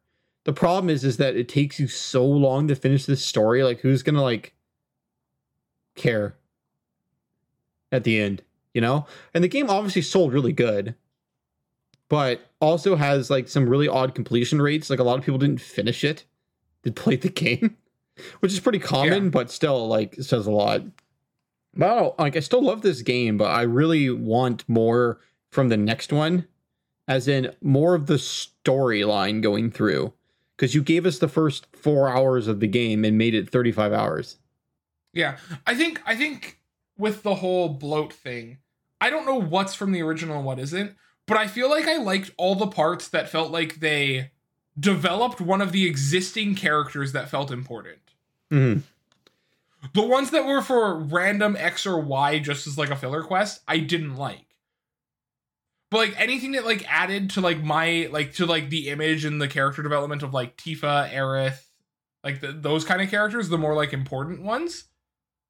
the 0.45 0.53
problem 0.53 0.89
is 0.89 1.03
is 1.03 1.17
that 1.17 1.35
it 1.35 1.47
takes 1.47 1.79
you 1.79 1.87
so 1.87 2.25
long 2.25 2.67
to 2.67 2.75
finish 2.75 3.05
this 3.05 3.23
story. 3.23 3.63
Like, 3.63 3.81
who's 3.81 4.01
gonna 4.01 4.23
like 4.23 4.55
care 5.93 6.35
at 7.91 8.05
the 8.05 8.19
end? 8.19 8.41
You 8.73 8.81
know, 8.81 9.05
and 9.35 9.43
the 9.43 9.49
game 9.49 9.69
obviously 9.69 10.01
sold 10.01 10.33
really 10.33 10.53
good, 10.53 10.95
but 12.11 12.41
also 12.59 12.97
has 12.97 13.29
like 13.29 13.47
some 13.47 13.69
really 13.69 13.87
odd 13.87 14.13
completion 14.13 14.61
rates. 14.61 14.89
Like 14.89 14.99
a 14.99 15.03
lot 15.03 15.17
of 15.17 15.23
people 15.23 15.39
didn't 15.39 15.61
finish 15.61 16.03
it, 16.03 16.25
did 16.83 16.95
play 16.95 17.15
the 17.15 17.29
game 17.29 17.77
which 18.39 18.51
is 18.51 18.59
pretty 18.59 18.79
common, 18.79 19.25
yeah. 19.25 19.29
but 19.29 19.51
still 19.51 19.87
like 19.87 20.15
says 20.15 20.47
a 20.47 20.51
lot. 20.51 20.83
But 21.73 21.89
I 21.89 21.95
don't, 21.95 22.19
like 22.19 22.35
I 22.35 22.41
still 22.41 22.63
love 22.63 22.81
this 22.81 23.01
game, 23.01 23.37
but 23.37 23.45
I 23.45 23.61
really 23.61 24.09
want 24.09 24.67
more 24.67 25.19
from 25.49 25.69
the 25.69 25.77
next 25.77 26.11
one, 26.11 26.47
as 27.07 27.27
in 27.27 27.53
more 27.61 27.95
of 27.95 28.07
the 28.07 28.15
storyline 28.15 29.41
going 29.41 29.71
through. 29.71 30.13
Because 30.55 30.75
you 30.75 30.83
gave 30.83 31.07
us 31.07 31.17
the 31.17 31.27
first 31.27 31.65
four 31.75 32.09
hours 32.09 32.47
of 32.47 32.59
the 32.59 32.67
game 32.67 33.03
and 33.03 33.17
made 33.17 33.33
it 33.33 33.49
35 33.49 33.93
hours. 33.93 34.37
Yeah. 35.11 35.37
I 35.65 35.75
think 35.75 36.01
I 36.05 36.15
think 36.15 36.59
with 36.97 37.23
the 37.23 37.35
whole 37.35 37.69
bloat 37.69 38.13
thing, 38.13 38.59
I 38.99 39.09
don't 39.09 39.25
know 39.25 39.39
what's 39.39 39.73
from 39.73 39.91
the 39.91 40.03
original 40.03 40.37
and 40.37 40.45
what 40.45 40.59
isn't, 40.59 40.95
but 41.27 41.37
I 41.37 41.47
feel 41.47 41.69
like 41.69 41.87
I 41.87 41.97
liked 41.97 42.31
all 42.37 42.55
the 42.55 42.67
parts 42.67 43.07
that 43.09 43.29
felt 43.29 43.51
like 43.51 43.79
they 43.79 44.31
developed 44.79 45.41
one 45.41 45.61
of 45.61 45.71
the 45.71 45.85
existing 45.85 46.55
characters 46.55 47.11
that 47.11 47.29
felt 47.29 47.51
important. 47.51 47.99
Mm-hmm. 48.51 48.81
The 49.93 50.01
ones 50.07 50.31
that 50.31 50.45
were 50.45 50.61
for 50.61 50.95
random 50.95 51.55
X 51.57 51.85
or 51.85 51.99
Y, 51.99 52.39
just 52.39 52.67
as 52.67 52.77
like 52.77 52.89
a 52.89 52.95
filler 52.95 53.23
quest, 53.23 53.61
I 53.67 53.79
didn't 53.79 54.15
like. 54.15 54.45
But 55.89 55.97
like 55.97 56.19
anything 56.21 56.53
that 56.53 56.65
like 56.65 56.85
added 56.87 57.31
to 57.31 57.41
like 57.41 57.61
my 57.61 58.07
like 58.11 58.33
to 58.35 58.45
like 58.45 58.69
the 58.69 58.89
image 58.89 59.25
and 59.25 59.41
the 59.41 59.47
character 59.47 59.83
development 59.83 60.23
of 60.23 60.33
like 60.33 60.55
Tifa, 60.55 61.11
Aerith, 61.11 61.59
like 62.23 62.39
the, 62.39 62.53
those 62.53 62.85
kind 62.85 63.01
of 63.01 63.09
characters, 63.09 63.49
the 63.49 63.57
more 63.57 63.75
like 63.75 63.91
important 63.91 64.41
ones, 64.43 64.85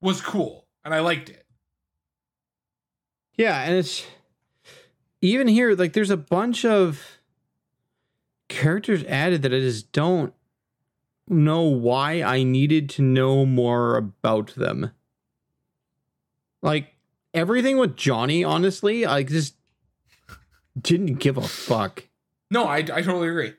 was 0.02 0.22
cool, 0.22 0.68
and 0.84 0.96
I 0.96 1.00
liked 1.02 1.30
it. 1.30 1.46
Yeah, 3.36 3.62
and 3.62 3.76
it's 3.76 4.06
even 5.22 5.48
here 5.48 5.76
like 5.76 5.94
there's 5.94 6.10
a 6.10 6.18
bunch 6.18 6.66
of 6.66 7.20
characters 8.50 9.04
added 9.06 9.44
that 9.44 9.54
I 9.54 9.60
just 9.60 9.92
don't 9.92 10.34
know 11.28 11.62
why 11.62 12.22
I 12.22 12.44
needed 12.44 12.90
to 12.92 13.02
know 13.02 13.46
more 13.46 13.96
about 13.96 14.54
them. 14.56 14.92
Like 16.62 16.96
everything 17.34 17.78
with 17.78 17.96
Johnny, 17.96 18.44
honestly, 18.44 19.06
I 19.06 19.24
just 19.24 19.56
didn't 20.80 21.16
give 21.16 21.38
a 21.38 21.42
fuck. 21.42 22.08
No, 22.50 22.66
I, 22.66 22.78
I 22.78 23.02
totally 23.02 23.30
agree. 23.30 23.54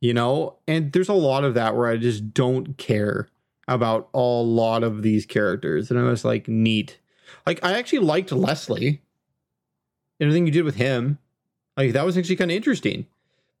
You 0.00 0.14
know, 0.14 0.58
and 0.66 0.92
there's 0.92 1.08
a 1.08 1.14
lot 1.14 1.44
of 1.44 1.54
that 1.54 1.76
where 1.76 1.88
I 1.88 1.96
just 1.96 2.32
don't 2.32 2.76
care 2.78 3.28
about 3.68 4.08
a 4.14 4.18
lot 4.18 4.82
of 4.82 5.02
these 5.02 5.26
characters. 5.26 5.90
And 5.90 6.00
I 6.00 6.04
was 6.04 6.24
like, 6.24 6.48
neat. 6.48 6.98
Like, 7.46 7.62
I 7.64 7.78
actually 7.78 8.00
liked 8.00 8.32
Leslie. 8.32 9.02
Everything 10.20 10.46
you 10.46 10.52
did 10.52 10.64
with 10.64 10.76
him. 10.76 11.18
Like, 11.76 11.92
that 11.92 12.04
was 12.04 12.18
actually 12.18 12.36
kind 12.36 12.50
of 12.50 12.56
interesting 12.56 13.06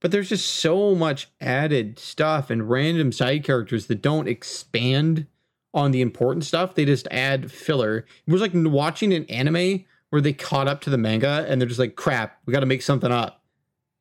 but 0.00 0.10
there's 0.10 0.30
just 0.30 0.54
so 0.54 0.94
much 0.94 1.28
added 1.40 1.98
stuff 1.98 2.50
and 2.50 2.68
random 2.68 3.12
side 3.12 3.44
characters 3.44 3.86
that 3.86 4.02
don't 4.02 4.28
expand 4.28 5.26
on 5.74 5.90
the 5.92 6.00
important 6.00 6.44
stuff. 6.44 6.74
They 6.74 6.86
just 6.86 7.06
add 7.10 7.52
filler. 7.52 7.98
It 8.26 8.32
was 8.32 8.40
like 8.40 8.52
watching 8.54 9.12
an 9.12 9.26
anime 9.26 9.84
where 10.08 10.22
they 10.22 10.32
caught 10.32 10.66
up 10.66 10.80
to 10.82 10.90
the 10.90 10.98
manga 10.98 11.46
and 11.48 11.60
they're 11.60 11.68
just 11.68 11.78
like, 11.78 11.96
crap, 11.96 12.38
we 12.46 12.52
got 12.52 12.60
to 12.60 12.66
make 12.66 12.82
something 12.82 13.12
up. 13.12 13.42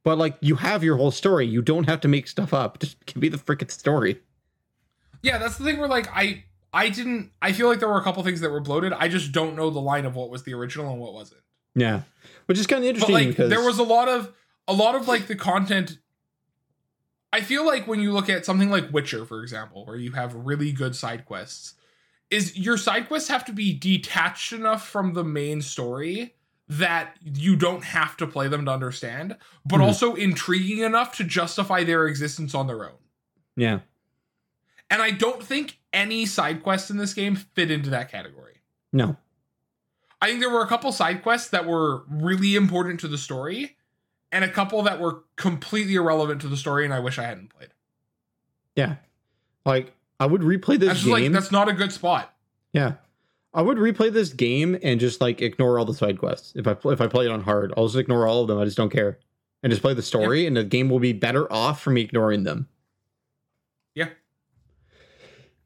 But 0.04 0.18
like, 0.18 0.38
you 0.40 0.56
have 0.56 0.84
your 0.84 0.96
whole 0.96 1.12
story. 1.12 1.46
You 1.46 1.62
don't 1.62 1.88
have 1.88 2.00
to 2.02 2.08
make 2.08 2.28
stuff 2.28 2.54
up. 2.54 2.80
Just 2.80 3.06
give 3.06 3.18
me 3.18 3.28
the 3.28 3.38
freaking 3.38 3.70
story. 3.70 4.20
Yeah, 5.22 5.38
that's 5.38 5.58
the 5.58 5.66
thing 5.66 5.80
where 5.80 5.90
like 5.90 6.08
I 6.14 6.46
I 6.72 6.88
didn't 6.88 7.32
I 7.42 7.52
feel 7.52 7.68
like 7.68 7.80
there 7.80 7.90
were 7.90 8.00
a 8.00 8.04
couple 8.04 8.24
things 8.24 8.40
that 8.40 8.52
were 8.52 8.62
bloated. 8.62 8.94
I 8.94 9.10
just 9.10 9.34
don't 9.34 9.58
know 9.58 9.70
the 9.70 9.82
line 9.82 10.06
of 10.06 10.16
what 10.16 10.30
was 10.30 10.44
the 10.44 10.54
original 10.54 10.90
and 10.90 11.02
what 11.02 11.14
wasn't. 11.14 11.42
Yeah. 11.76 12.02
Which 12.46 12.58
is 12.58 12.68
kind 12.68 12.84
of 12.84 12.90
interesting 12.90 13.14
but, 13.14 13.20
like, 13.20 13.30
because 13.30 13.50
there 13.50 13.64
was 13.64 13.80
a 13.80 13.84
lot 13.84 14.08
of 14.08 14.34
a 14.68 14.74
lot 14.74 14.96
of 14.96 15.08
like 15.08 15.28
the 15.28 15.36
content 15.36 15.98
I 17.32 17.42
feel 17.42 17.66
like 17.66 17.88
when 17.88 18.00
you 18.00 18.12
look 18.12 18.30
at 18.30 18.46
something 18.46 18.70
like 18.70 18.92
Witcher, 18.92 19.26
for 19.26 19.42
example, 19.44 19.86
where 19.86 19.96
you 19.96 20.14
have 20.14 20.34
really 20.34 20.72
good 20.72 20.96
side 20.96 21.26
quests, 21.26 21.76
is 22.30 22.58
your 22.58 22.78
side 22.78 23.08
quests 23.08 23.30
have 23.30 23.46
to 23.46 23.54
be 23.54 23.74
detached 23.74 24.52
enough 24.52 24.88
from 24.88 25.14
the 25.14 25.24
main 25.24 25.62
story 25.62 26.36
that 26.68 27.18
you 27.24 27.56
don't 27.56 27.84
have 27.84 28.16
to 28.18 28.28
play 28.28 28.48
them 28.48 28.66
to 28.66 28.72
understand, 28.72 29.36
but 29.66 29.78
mm-hmm. 29.78 29.86
also 29.86 30.16
intriguing 30.16 30.80
enough 30.80 31.18
to 31.18 31.24
justify 31.24 31.84
their 31.84 32.06
existence 32.08 32.54
on 32.54 32.68
their 32.68 32.86
own. 32.86 32.98
Yeah. 33.56 33.80
And 34.92 35.02
I 35.02 35.12
don't 35.12 35.44
think 35.44 35.80
any 35.94 36.26
side 36.26 36.64
quests 36.64 36.90
in 36.90 36.98
this 36.98 37.14
game 37.14 37.36
fit 37.36 37.72
into 37.72 37.90
that 37.92 38.12
category. 38.12 38.62
No. 38.94 39.18
I 40.22 40.28
think 40.28 40.40
there 40.40 40.50
were 40.50 40.62
a 40.62 40.68
couple 40.68 40.92
side 40.92 41.24
quests 41.24 41.50
that 41.50 41.66
were 41.66 42.04
really 42.10 42.56
important 42.56 43.00
to 43.02 43.08
the 43.08 43.18
story, 43.18 43.78
and 44.32 44.44
a 44.44 44.50
couple 44.50 44.82
that 44.84 45.00
were 45.00 45.24
completely 45.36 45.96
irrelevant 45.96 46.42
to 46.42 46.48
the 46.48 46.58
story 46.58 46.86
and 46.86 46.94
I 46.94 47.00
wish 47.00 47.18
I 47.18 47.24
hadn't 47.24 47.50
played. 47.50 47.70
Yeah. 48.76 48.96
Like 49.66 49.94
I 50.20 50.26
would 50.26 50.42
replay 50.42 50.80
this 50.80 50.90
that's 50.90 51.04
game. 51.04 51.12
Like, 51.12 51.32
that's 51.32 51.52
not 51.52 51.70
a 51.70 51.74
good 51.74 51.92
spot. 51.92 52.34
Yeah. 52.74 52.94
I 53.54 53.62
would 53.62 53.78
replay 53.78 54.14
this 54.14 54.30
game 54.30 54.78
and 54.84 55.00
just 55.00 55.22
like 55.22 55.42
ignore 55.42 55.80
all 55.80 55.86
the 55.86 55.94
side 55.94 56.20
quests. 56.20 56.54
If 56.56 56.68
I 56.68 56.76
if 56.86 57.02
I 57.02 57.08
play 57.08 57.26
it 57.26 57.32
on 57.32 57.42
hard, 57.42 57.74
I'll 57.76 57.88
just 57.88 57.98
ignore 57.98 58.28
all 58.28 58.42
of 58.42 58.48
them. 58.48 58.60
I 58.60 58.66
just 58.66 58.78
don't 58.78 58.92
care. 58.92 59.18
And 59.64 59.72
just 59.72 59.82
play 59.82 59.94
the 59.94 60.02
story 60.02 60.46
and 60.46 60.56
the 60.56 60.64
game 60.64 60.90
will 60.90 61.00
be 61.00 61.14
better 61.14 61.52
off 61.52 61.82
from 61.82 61.96
me 61.96 62.02
ignoring 62.02 62.44
them. 62.44 62.68
Yeah. 63.96 64.10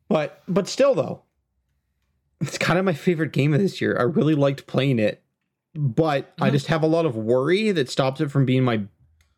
But 0.08 0.42
but 0.48 0.68
still 0.68 0.96
though, 0.96 1.24
it's 2.48 2.58
kind 2.58 2.80
of 2.80 2.86
my 2.86 2.94
favorite 2.94 3.32
game 3.32 3.54
of 3.54 3.60
this 3.60 3.82
year. 3.82 3.98
I 3.98 4.04
really 4.04 4.36
liked 4.36 4.68
playing 4.68 5.00
it 5.00 5.24
but 5.76 6.32
mm-hmm. 6.32 6.44
I 6.44 6.50
just 6.50 6.68
have 6.68 6.84
a 6.84 6.88
lot 6.88 7.06
of 7.06 7.16
worry 7.16 7.72
that 7.72 7.90
stops 7.90 8.22
it 8.22 8.32
from 8.32 8.46
being 8.46 8.64
my 8.64 8.84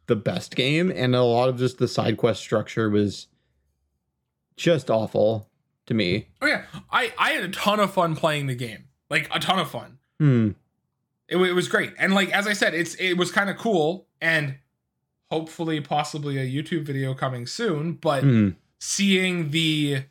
the 0.07 0.15
best 0.15 0.56
game, 0.56 0.91
and 0.94 1.15
a 1.15 1.23
lot 1.23 1.49
of 1.49 1.57
just 1.57 1.77
the 1.77 1.88
side 1.88 2.18
quest 2.18 2.40
structure 2.40 2.90
was 2.90 3.27
just 4.56 4.91
awful 4.91 5.49
to 5.88 5.94
me. 5.94 6.27
Oh 6.41 6.48
yeah, 6.48 6.64
I 6.91 7.14
I 7.18 7.32
had 7.32 7.44
a 7.44 7.49
ton 7.49 7.80
of 7.80 7.94
fun 7.94 8.15
playing 8.15 8.48
the 8.48 8.56
game, 8.56 8.86
like 9.10 9.30
a 9.34 9.40
ton 9.40 9.60
of 9.60 9.69
fun. 9.69 9.98
Hmm. 10.19 10.52
It, 11.27 11.38
it 11.38 11.53
was 11.53 11.68
great, 11.68 11.94
and 11.98 12.14
like 12.14 12.30
as 12.32 12.48
I 12.48 12.53
said, 12.53 12.73
it's 12.73 12.95
it 12.95 13.14
was 13.14 13.32
kind 13.32 13.49
of 13.49 13.57
cool, 13.57 14.07
and 14.22 14.57
hopefully, 15.32 15.80
possibly 15.82 16.38
a 16.38 16.45
YouTube 16.45 16.84
video 16.84 17.14
coming 17.14 17.48
soon. 17.48 17.94
But 17.94 18.23
hmm. 18.23 18.49
seeing 18.77 19.52
the, 19.52 20.03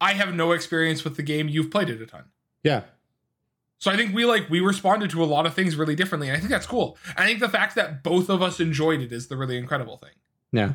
I 0.00 0.12
have 0.14 0.34
no 0.34 0.52
experience 0.52 1.04
with 1.04 1.16
the 1.16 1.22
game. 1.22 1.48
You've 1.48 1.70
played 1.70 1.88
it 1.88 2.02
a 2.02 2.06
ton. 2.06 2.24
Yeah, 2.62 2.82
so 3.78 3.90
I 3.90 3.96
think 3.96 4.14
we 4.14 4.24
like 4.24 4.48
we 4.48 4.60
responded 4.60 5.10
to 5.10 5.22
a 5.22 5.26
lot 5.26 5.46
of 5.46 5.54
things 5.54 5.76
really 5.76 5.94
differently. 5.94 6.28
And 6.28 6.36
I 6.36 6.40
think 6.40 6.50
that's 6.50 6.66
cool. 6.66 6.96
I 7.16 7.26
think 7.26 7.40
the 7.40 7.48
fact 7.48 7.74
that 7.74 8.02
both 8.02 8.28
of 8.28 8.42
us 8.42 8.58
enjoyed 8.58 9.00
it 9.00 9.12
is 9.12 9.28
the 9.28 9.36
really 9.36 9.58
incredible 9.58 9.98
thing. 9.98 10.12
Yeah. 10.52 10.74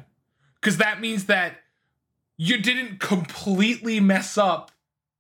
Cuz 0.61 0.77
that 0.77 1.01
means 1.01 1.25
that 1.25 1.57
you 2.37 2.57
didn't 2.57 2.99
completely 2.99 3.99
mess 3.99 4.37
up 4.37 4.71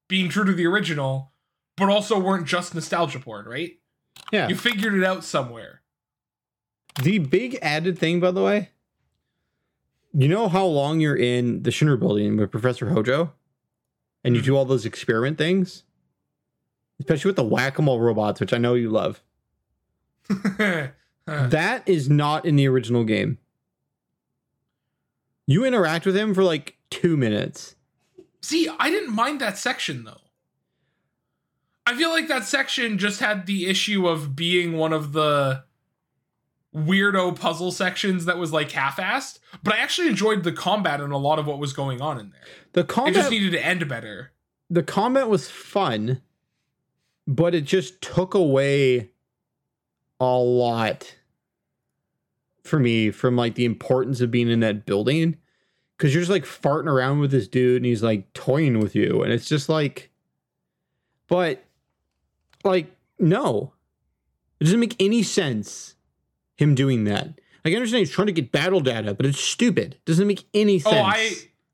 being 0.07 0.29
true 0.29 0.45
to 0.45 0.53
the 0.53 0.65
original, 0.65 1.31
but 1.75 1.89
also 1.89 2.19
weren't 2.19 2.47
just 2.47 2.75
nostalgia 2.75 3.19
porn, 3.19 3.45
right? 3.45 3.79
Yeah. 4.31 4.47
You 4.47 4.55
figured 4.55 4.93
it 4.93 5.03
out 5.03 5.23
somewhere. 5.23 5.81
The 7.01 7.19
big 7.19 7.57
added 7.61 7.97
thing, 7.97 8.19
by 8.19 8.31
the 8.31 8.43
way, 8.43 8.69
you 10.13 10.27
know 10.27 10.49
how 10.49 10.65
long 10.65 10.99
you're 10.99 11.15
in 11.15 11.63
the 11.63 11.69
Shinra 11.71 11.97
building 11.97 12.37
with 12.37 12.51
Professor 12.51 12.89
Hojo, 12.89 13.33
and 14.23 14.35
you 14.35 14.41
Mhm. 14.41 14.45
do 14.45 14.55
all 14.57 14.65
those 14.65 14.85
experiment 14.85 15.37
things, 15.37 15.83
especially 16.99 17.29
with 17.29 17.35
the 17.37 17.43
whack 17.43 17.77
a 17.79 17.81
mole 17.81 17.99
robots, 17.99 18.39
which 18.39 18.53
I 18.53 18.57
know 18.57 18.73
you 18.75 18.89
love. 18.89 19.21
That 21.27 21.87
is 21.87 22.09
not 22.09 22.45
in 22.45 22.55
the 22.57 22.67
original 22.67 23.03
game. 23.05 23.37
You 25.47 25.63
interact 25.65 26.05
with 26.05 26.15
him 26.17 26.33
for 26.33 26.43
like 26.43 26.77
two 26.89 27.15
minutes. 27.15 27.75
See, 28.41 28.67
I 28.79 28.89
didn't 28.89 29.13
mind 29.13 29.39
that 29.39 29.57
section 29.57 30.03
though. 30.03 30.21
I 31.85 31.95
feel 31.95 32.09
like 32.09 32.27
that 32.27 32.45
section 32.45 32.97
just 32.97 33.19
had 33.19 33.45
the 33.45 33.65
issue 33.67 34.07
of 34.07 34.35
being 34.35 34.73
one 34.73 34.93
of 34.93 35.13
the 35.13 35.63
weirdo 36.75 37.37
puzzle 37.37 37.71
sections 37.71 38.25
that 38.25 38.37
was 38.37 38.53
like 38.53 38.71
half-assed, 38.71 39.39
but 39.63 39.73
I 39.73 39.77
actually 39.79 40.07
enjoyed 40.07 40.43
the 40.43 40.51
combat 40.53 41.01
and 41.01 41.11
a 41.11 41.17
lot 41.17 41.37
of 41.39 41.45
what 41.47 41.59
was 41.59 41.73
going 41.73 42.01
on 42.01 42.19
in 42.19 42.29
there. 42.31 42.41
The 42.73 42.81
It 42.81 42.87
combat, 42.87 43.13
just 43.13 43.31
needed 43.31 43.51
to 43.51 43.65
end 43.65 43.87
better. 43.89 44.31
the 44.69 44.83
combat 44.83 45.27
was 45.27 45.49
fun, 45.49 46.21
but 47.27 47.53
it 47.53 47.65
just 47.65 48.01
took 48.01 48.33
away 48.33 49.09
a 50.19 50.37
lot 50.37 51.15
for 52.63 52.79
me 52.79 53.11
from 53.11 53.35
like 53.35 53.55
the 53.55 53.65
importance 53.65 54.21
of 54.21 54.31
being 54.31 54.49
in 54.49 54.59
that 54.61 54.85
building 54.85 55.35
because 55.97 56.13
you're 56.13 56.21
just 56.21 56.31
like 56.31 56.45
farting 56.45 56.85
around 56.87 57.19
with 57.19 57.31
this 57.31 57.47
dude 57.47 57.77
and 57.77 57.85
he's 57.85 58.03
like 58.03 58.31
toying 58.33 58.79
with 58.79 58.95
you 58.95 59.23
and 59.23 59.33
it's 59.33 59.49
just 59.49 59.67
like 59.67 60.11
but 61.27 61.63
like 62.63 62.95
no 63.17 63.73
it 64.59 64.65
doesn't 64.65 64.79
make 64.79 64.95
any 64.99 65.23
sense 65.23 65.95
him 66.61 66.75
doing 66.75 67.05
that 67.05 67.27
like, 67.65 67.73
i 67.73 67.75
understand 67.75 67.99
he's 67.99 68.11
trying 68.11 68.27
to 68.27 68.33
get 68.33 68.51
battle 68.51 68.79
data 68.79 69.13
but 69.13 69.25
it's 69.25 69.39
stupid 69.39 69.93
it 69.95 70.05
doesn't 70.05 70.27
make 70.27 70.45
any 70.53 70.79
sense 70.79 70.95
Oh, 70.95 71.01
I 71.01 71.31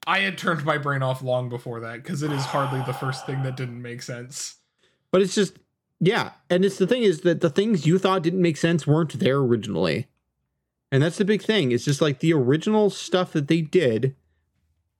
I 0.07 0.19
had 0.19 0.37
turned 0.37 0.63
my 0.63 0.77
brain 0.77 1.03
off 1.03 1.21
long 1.21 1.49
before 1.49 1.81
that 1.81 2.01
because 2.01 2.23
it 2.23 2.31
is 2.31 2.45
hardly 2.45 2.81
the 2.85 2.93
first 2.93 3.25
thing 3.25 3.43
that 3.43 3.57
didn't 3.57 3.81
make 3.81 4.01
sense. 4.01 4.55
But 5.11 5.21
it's 5.21 5.35
just, 5.35 5.59
yeah. 5.99 6.31
And 6.49 6.63
it's 6.63 6.77
the 6.77 6.87
thing 6.87 7.03
is 7.03 7.21
that 7.21 7.41
the 7.41 7.49
things 7.49 7.85
you 7.85 7.99
thought 7.99 8.23
didn't 8.23 8.41
make 8.41 8.55
sense 8.55 8.87
weren't 8.87 9.19
there 9.19 9.35
originally. 9.35 10.07
And 10.93 11.03
that's 11.03 11.17
the 11.17 11.25
big 11.25 11.41
thing. 11.41 11.73
It's 11.73 11.83
just 11.83 12.01
like 12.01 12.19
the 12.19 12.31
original 12.31 12.89
stuff 12.89 13.33
that 13.33 13.49
they 13.49 13.59
did 13.59 14.15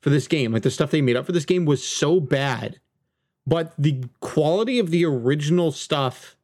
for 0.02 0.10
this 0.10 0.28
game, 0.28 0.52
like 0.52 0.64
the 0.64 0.72
stuff 0.72 0.92
they 0.92 1.02
made 1.02 1.16
up 1.16 1.26
for 1.26 1.32
this 1.32 1.46
game 1.46 1.64
was 1.64 1.88
so 1.88 2.20
bad. 2.20 2.82
But 3.46 3.74
the 3.78 4.04
quality 4.20 4.78
of 4.78 4.92
the 4.92 5.06
original 5.06 5.72
stuff 5.72 6.36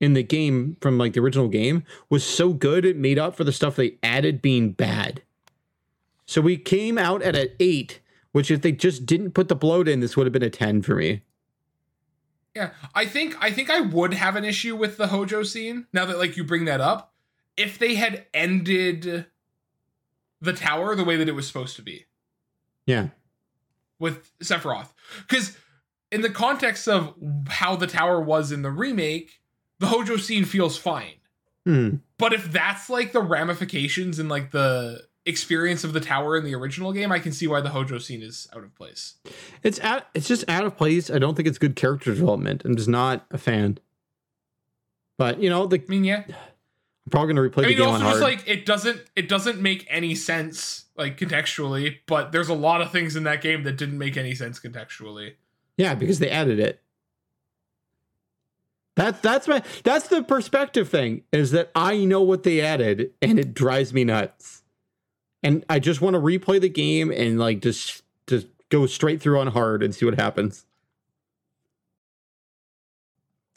in 0.00 0.14
the 0.14 0.22
game 0.22 0.76
from 0.80 0.98
like 0.98 1.12
the 1.12 1.20
original 1.20 1.48
game 1.48 1.84
was 2.08 2.24
so 2.24 2.52
good 2.52 2.84
it 2.84 2.96
made 2.96 3.18
up 3.18 3.36
for 3.36 3.44
the 3.44 3.52
stuff 3.52 3.76
they 3.76 3.96
added 4.02 4.40
being 4.40 4.72
bad. 4.72 5.22
So 6.26 6.40
we 6.40 6.56
came 6.56 6.96
out 6.96 7.22
at 7.22 7.36
an 7.36 7.48
8, 7.60 8.00
which 8.32 8.50
if 8.50 8.62
they 8.62 8.72
just 8.72 9.04
didn't 9.04 9.32
put 9.32 9.48
the 9.48 9.56
bloat 9.56 9.88
in, 9.88 10.00
this 10.00 10.16
would 10.16 10.26
have 10.26 10.32
been 10.32 10.42
a 10.42 10.50
10 10.50 10.82
for 10.82 10.94
me. 10.94 11.22
Yeah, 12.54 12.70
I 12.94 13.06
think 13.06 13.36
I 13.40 13.50
think 13.52 13.70
I 13.70 13.80
would 13.80 14.14
have 14.14 14.34
an 14.34 14.44
issue 14.44 14.74
with 14.74 14.96
the 14.96 15.08
Hojo 15.08 15.44
scene 15.44 15.86
now 15.92 16.04
that 16.06 16.18
like 16.18 16.36
you 16.36 16.42
bring 16.42 16.64
that 16.64 16.80
up 16.80 17.14
if 17.56 17.78
they 17.78 17.94
had 17.94 18.26
ended 18.34 19.26
the 20.40 20.52
tower 20.52 20.96
the 20.96 21.04
way 21.04 21.16
that 21.16 21.28
it 21.28 21.34
was 21.34 21.46
supposed 21.46 21.76
to 21.76 21.82
be 21.82 22.06
Yeah. 22.86 23.08
with 23.98 24.36
Sephiroth. 24.40 24.88
Because 25.28 25.56
in 26.10 26.22
the 26.22 26.30
context 26.30 26.88
of 26.88 27.14
how 27.48 27.76
the 27.76 27.86
tower 27.86 28.20
was 28.20 28.50
in 28.50 28.62
the 28.62 28.70
remake, 28.70 29.39
the 29.80 29.86
Hojo 29.86 30.16
scene 30.16 30.44
feels 30.44 30.76
fine. 30.78 31.14
Hmm. 31.66 31.96
But 32.18 32.32
if 32.32 32.52
that's 32.52 32.88
like 32.88 33.12
the 33.12 33.20
ramifications 33.20 34.18
and 34.18 34.28
like 34.28 34.50
the 34.52 35.02
experience 35.26 35.84
of 35.84 35.92
the 35.92 36.00
tower 36.00 36.36
in 36.36 36.44
the 36.44 36.54
original 36.54 36.92
game, 36.92 37.10
I 37.12 37.18
can 37.18 37.32
see 37.32 37.46
why 37.46 37.60
the 37.60 37.70
Hojo 37.70 37.98
scene 37.98 38.22
is 38.22 38.48
out 38.54 38.62
of 38.62 38.74
place. 38.74 39.14
It's 39.62 39.80
out, 39.80 40.04
it's 40.14 40.28
just 40.28 40.48
out 40.48 40.64
of 40.64 40.76
place. 40.76 41.10
I 41.10 41.18
don't 41.18 41.34
think 41.34 41.48
it's 41.48 41.58
good 41.58 41.76
character 41.76 42.14
development. 42.14 42.62
I'm 42.64 42.76
just 42.76 42.88
not 42.88 43.26
a 43.30 43.38
fan. 43.38 43.78
But 45.18 45.40
you 45.42 45.50
know, 45.50 45.66
the, 45.66 45.78
I 45.78 45.84
mean, 45.88 46.04
yeah. 46.04 46.24
I'm 46.26 47.10
probably 47.10 47.34
gonna 47.34 47.48
replay 47.48 47.58
I 47.58 47.62
the 47.62 47.68
mean, 47.68 47.78
game 47.78 47.86
also 47.88 47.94
on 47.96 48.00
hard. 48.00 48.12
just 48.14 48.22
like 48.22 48.48
it 48.48 48.64
doesn't 48.66 49.02
it 49.16 49.28
doesn't 49.28 49.60
make 49.60 49.86
any 49.90 50.14
sense 50.14 50.86
like 50.96 51.18
contextually, 51.18 51.98
but 52.06 52.32
there's 52.32 52.48
a 52.48 52.54
lot 52.54 52.80
of 52.80 52.90
things 52.90 53.16
in 53.16 53.24
that 53.24 53.42
game 53.42 53.62
that 53.64 53.76
didn't 53.76 53.98
make 53.98 54.16
any 54.16 54.34
sense 54.34 54.58
contextually. 54.60 55.34
yeah, 55.76 55.94
because 55.94 56.18
they 56.18 56.30
added 56.30 56.58
it. 56.58 56.80
That 59.00 59.22
that's 59.22 59.48
my 59.48 59.62
that's 59.82 60.08
the 60.08 60.22
perspective 60.22 60.90
thing 60.90 61.22
is 61.32 61.52
that 61.52 61.70
I 61.74 62.04
know 62.04 62.20
what 62.20 62.42
they 62.42 62.60
added 62.60 63.12
and 63.22 63.38
it 63.38 63.54
drives 63.54 63.94
me 63.94 64.04
nuts. 64.04 64.62
And 65.42 65.64
I 65.70 65.78
just 65.78 66.02
want 66.02 66.12
to 66.16 66.20
replay 66.20 66.60
the 66.60 66.68
game 66.68 67.10
and 67.10 67.38
like 67.38 67.62
just 67.62 68.02
just 68.26 68.48
go 68.68 68.84
straight 68.84 69.22
through 69.22 69.40
on 69.40 69.46
hard 69.46 69.82
and 69.82 69.94
see 69.94 70.04
what 70.04 70.20
happens. 70.20 70.66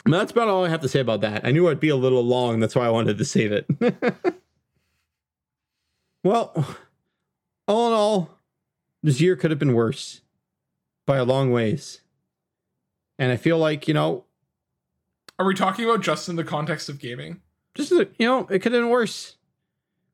And 0.06 0.14
that's 0.14 0.32
about 0.32 0.48
all 0.48 0.64
I 0.64 0.70
have 0.70 0.80
to 0.80 0.88
say 0.88 1.00
about 1.00 1.20
that. 1.20 1.44
I 1.44 1.50
knew 1.50 1.68
I'd 1.68 1.78
be 1.78 1.90
a 1.90 1.96
little 1.96 2.24
long, 2.24 2.58
that's 2.58 2.74
why 2.74 2.86
I 2.86 2.90
wanted 2.90 3.18
to 3.18 3.24
save 3.26 3.52
it. 3.52 3.66
well, 6.24 6.78
all 7.68 7.88
in 7.88 7.92
all, 7.92 8.38
this 9.02 9.20
year 9.20 9.36
could 9.36 9.50
have 9.50 9.60
been 9.60 9.74
worse 9.74 10.22
by 11.06 11.18
a 11.18 11.24
long 11.24 11.50
ways. 11.50 12.00
And 13.18 13.30
I 13.30 13.36
feel 13.36 13.58
like, 13.58 13.86
you 13.86 13.92
know, 13.92 14.24
Are 15.38 15.46
we 15.46 15.54
talking 15.54 15.84
about 15.84 16.00
just 16.02 16.28
in 16.28 16.36
the 16.36 16.44
context 16.44 16.88
of 16.88 16.98
gaming? 16.98 17.40
just 17.74 17.90
you 17.90 18.06
know, 18.20 18.40
it 18.50 18.60
could 18.60 18.72
have 18.72 18.82
been 18.82 18.88
worse. 18.90 19.36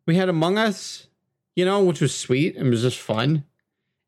We 0.06 0.16
had 0.16 0.28
Among 0.30 0.56
Us, 0.58 1.08
you 1.54 1.64
know, 1.66 1.82
which 1.84 2.00
was 2.00 2.14
sweet 2.16 2.56
and 2.56 2.70
was 2.70 2.82
just 2.82 2.98
fun 2.98 3.44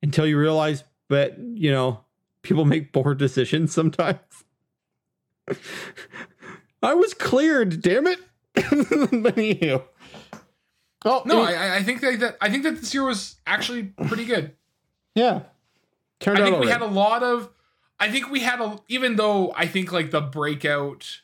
until 0.02 0.26
you 0.26 0.38
realize 0.38 0.84
that 1.10 1.38
you 1.38 1.70
know 1.70 2.00
people 2.42 2.64
make 2.64 2.92
poor 2.92 3.14
decisions 3.14 3.72
sometimes. 3.74 4.18
I 6.82 6.94
was 6.94 7.14
cleared, 7.14 7.82
damn 7.82 8.06
it. 8.06 8.18
but 8.54 8.64
anywho. 9.36 9.82
Oh 11.04 11.22
No, 11.24 11.44
any- 11.44 11.54
I, 11.56 11.76
I 11.78 11.82
think 11.82 12.00
that, 12.00 12.36
I 12.40 12.50
think 12.50 12.62
that 12.64 12.76
this 12.80 12.92
year 12.94 13.04
was 13.04 13.36
actually 13.46 13.84
pretty 14.06 14.24
good. 14.24 14.52
yeah. 15.14 15.42
Turned 16.20 16.38
I 16.38 16.42
out 16.42 16.44
think 16.44 16.60
we 16.60 16.66
alright. 16.68 16.80
had 16.80 16.82
a 16.82 16.92
lot 16.92 17.22
of. 17.24 17.50
I 18.02 18.10
think 18.10 18.28
we 18.30 18.40
had 18.40 18.60
a. 18.60 18.80
Even 18.88 19.14
though 19.14 19.52
I 19.54 19.68
think 19.68 19.92
like 19.92 20.10
the 20.10 20.20
breakout. 20.20 21.20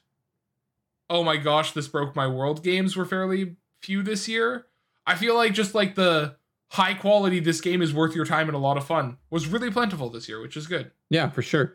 Oh 1.10 1.24
my 1.24 1.36
gosh, 1.36 1.72
this 1.72 1.88
broke 1.88 2.14
my 2.14 2.28
world 2.28 2.62
games 2.62 2.94
were 2.94 3.04
fairly 3.04 3.56
few 3.82 4.04
this 4.04 4.28
year. 4.28 4.66
I 5.04 5.16
feel 5.16 5.34
like 5.34 5.54
just 5.54 5.74
like 5.74 5.96
the 5.96 6.36
high 6.68 6.94
quality, 6.94 7.40
this 7.40 7.60
game 7.60 7.82
is 7.82 7.92
worth 7.92 8.14
your 8.14 8.26
time 8.26 8.46
and 8.48 8.54
a 8.54 8.60
lot 8.60 8.76
of 8.76 8.86
fun 8.86 9.16
was 9.28 9.48
really 9.48 9.72
plentiful 9.72 10.08
this 10.08 10.28
year, 10.28 10.40
which 10.40 10.56
is 10.56 10.68
good. 10.68 10.92
yeah, 11.10 11.30
for 11.30 11.42
sure. 11.42 11.74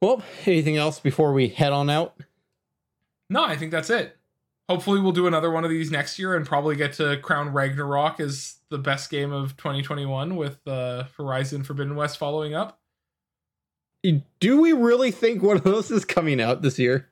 Well, 0.00 0.22
anything 0.46 0.76
else 0.76 1.00
before 1.00 1.32
we 1.32 1.48
head 1.48 1.72
on 1.72 1.90
out? 1.90 2.14
No, 3.28 3.42
I 3.42 3.56
think 3.56 3.72
that's 3.72 3.90
it. 3.90 4.16
Hopefully, 4.68 5.00
we'll 5.00 5.12
do 5.12 5.26
another 5.26 5.50
one 5.50 5.64
of 5.64 5.70
these 5.70 5.90
next 5.90 6.16
year 6.18 6.36
and 6.36 6.46
probably 6.46 6.76
get 6.76 6.92
to 6.94 7.16
crown 7.16 7.52
Ragnarok 7.52 8.20
as 8.20 8.58
the 8.68 8.78
best 8.78 9.10
game 9.10 9.32
of 9.32 9.56
2021 9.56 10.36
with 10.36 10.64
uh, 10.68 11.04
Horizon 11.16 11.64
Forbidden 11.64 11.96
West 11.96 12.18
following 12.18 12.54
up. 12.54 12.78
Do 14.40 14.60
we 14.60 14.72
really 14.72 15.10
think 15.10 15.42
one 15.42 15.56
of 15.56 15.64
those 15.64 15.90
is 15.90 16.04
coming 16.04 16.40
out 16.40 16.62
this 16.62 16.78
year? 16.78 17.08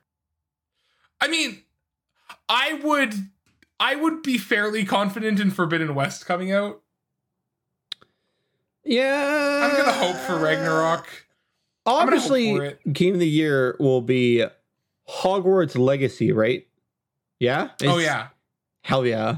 I 1.19 1.27
mean, 1.27 1.63
I 2.47 2.79
would, 2.83 3.13
I 3.79 3.95
would 3.95 4.21
be 4.21 4.37
fairly 4.37 4.85
confident 4.85 5.39
in 5.39 5.51
Forbidden 5.51 5.95
West 5.95 6.25
coming 6.25 6.51
out. 6.51 6.81
Yeah. 8.83 9.61
I'm 9.63 9.77
gonna 9.77 9.93
hope 9.93 10.17
for 10.17 10.37
Ragnarok. 10.37 11.07
Obviously, 11.85 12.75
game 12.91 13.13
of 13.13 13.19
the 13.19 13.27
year 13.27 13.75
will 13.79 14.01
be 14.01 14.45
Hogwarts 15.09 15.77
Legacy, 15.77 16.31
right? 16.31 16.67
Yeah. 17.39 17.69
oh 17.83 17.97
yeah, 17.97 18.27
Hell 18.83 19.05
yeah. 19.05 19.37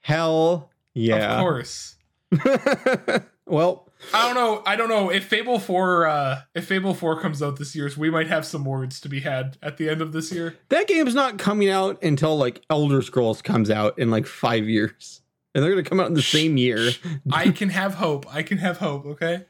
Hell 0.00 0.70
yeah. 0.94 1.34
of 1.34 1.40
course. 1.40 1.96
well, 3.46 3.88
I 4.14 4.26
don't 4.26 4.34
know. 4.34 4.62
I 4.66 4.76
don't 4.76 4.88
know 4.88 5.10
if 5.10 5.24
Fable 5.24 5.58
Four, 5.58 6.06
uh, 6.06 6.42
if 6.54 6.66
Fable 6.66 6.92
Four 6.94 7.20
comes 7.20 7.42
out 7.42 7.58
this 7.58 7.74
year, 7.74 7.88
so 7.88 8.00
we 8.00 8.10
might 8.10 8.26
have 8.28 8.44
some 8.44 8.64
words 8.64 9.00
to 9.00 9.08
be 9.08 9.20
had 9.20 9.56
at 9.62 9.76
the 9.78 9.88
end 9.88 10.00
of 10.02 10.12
this 10.12 10.32
year. 10.32 10.56
that 10.70 10.86
game's 10.88 11.14
not 11.14 11.38
coming 11.38 11.68
out 11.70 12.02
until 12.02 12.36
like 12.36 12.62
Elder 12.68 13.00
Scrolls 13.02 13.42
comes 13.42 13.70
out 13.70 13.98
in 13.98 14.10
like 14.10 14.26
five 14.26 14.68
years. 14.68 15.20
And 15.54 15.62
they're 15.62 15.70
gonna 15.70 15.82
come 15.82 16.00
out 16.00 16.06
in 16.08 16.14
the 16.14 16.22
same 16.22 16.56
year. 16.56 16.90
I 17.30 17.50
can 17.50 17.68
have 17.68 17.94
hope. 17.94 18.26
I 18.34 18.42
can 18.42 18.58
have 18.58 18.78
hope. 18.78 19.04
Okay. 19.06 19.44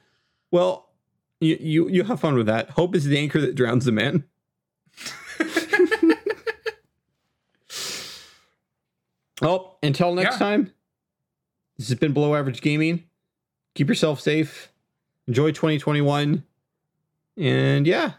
Well, 0.51 0.91
you, 1.41 1.57
you 1.61 1.89
you 1.89 2.05
have 2.05 2.21
fun 2.21 2.35
with 2.35 2.47
that. 2.47 2.71
Hope 2.71 2.95
is 2.95 3.05
the 3.05 3.17
anchor 3.19 3.41
that 3.41 3.55
drowns 3.55 3.85
the 3.85 3.93
man. 3.93 4.25
Well, 9.41 9.79
until 9.83 10.15
next 10.15 10.35
Yeah. 10.35 10.39
time, 10.39 10.73
this 11.77 11.89
has 11.89 11.99
been 11.99 12.13
Below 12.13 12.35
Average 12.37 12.61
Gaming. 12.61 13.05
Keep 13.75 13.89
yourself 13.89 14.21
safe. 14.21 14.73
Enjoy 15.27 15.51
2021. 15.51 16.45
And 17.37 17.87
yeah, 17.87 18.15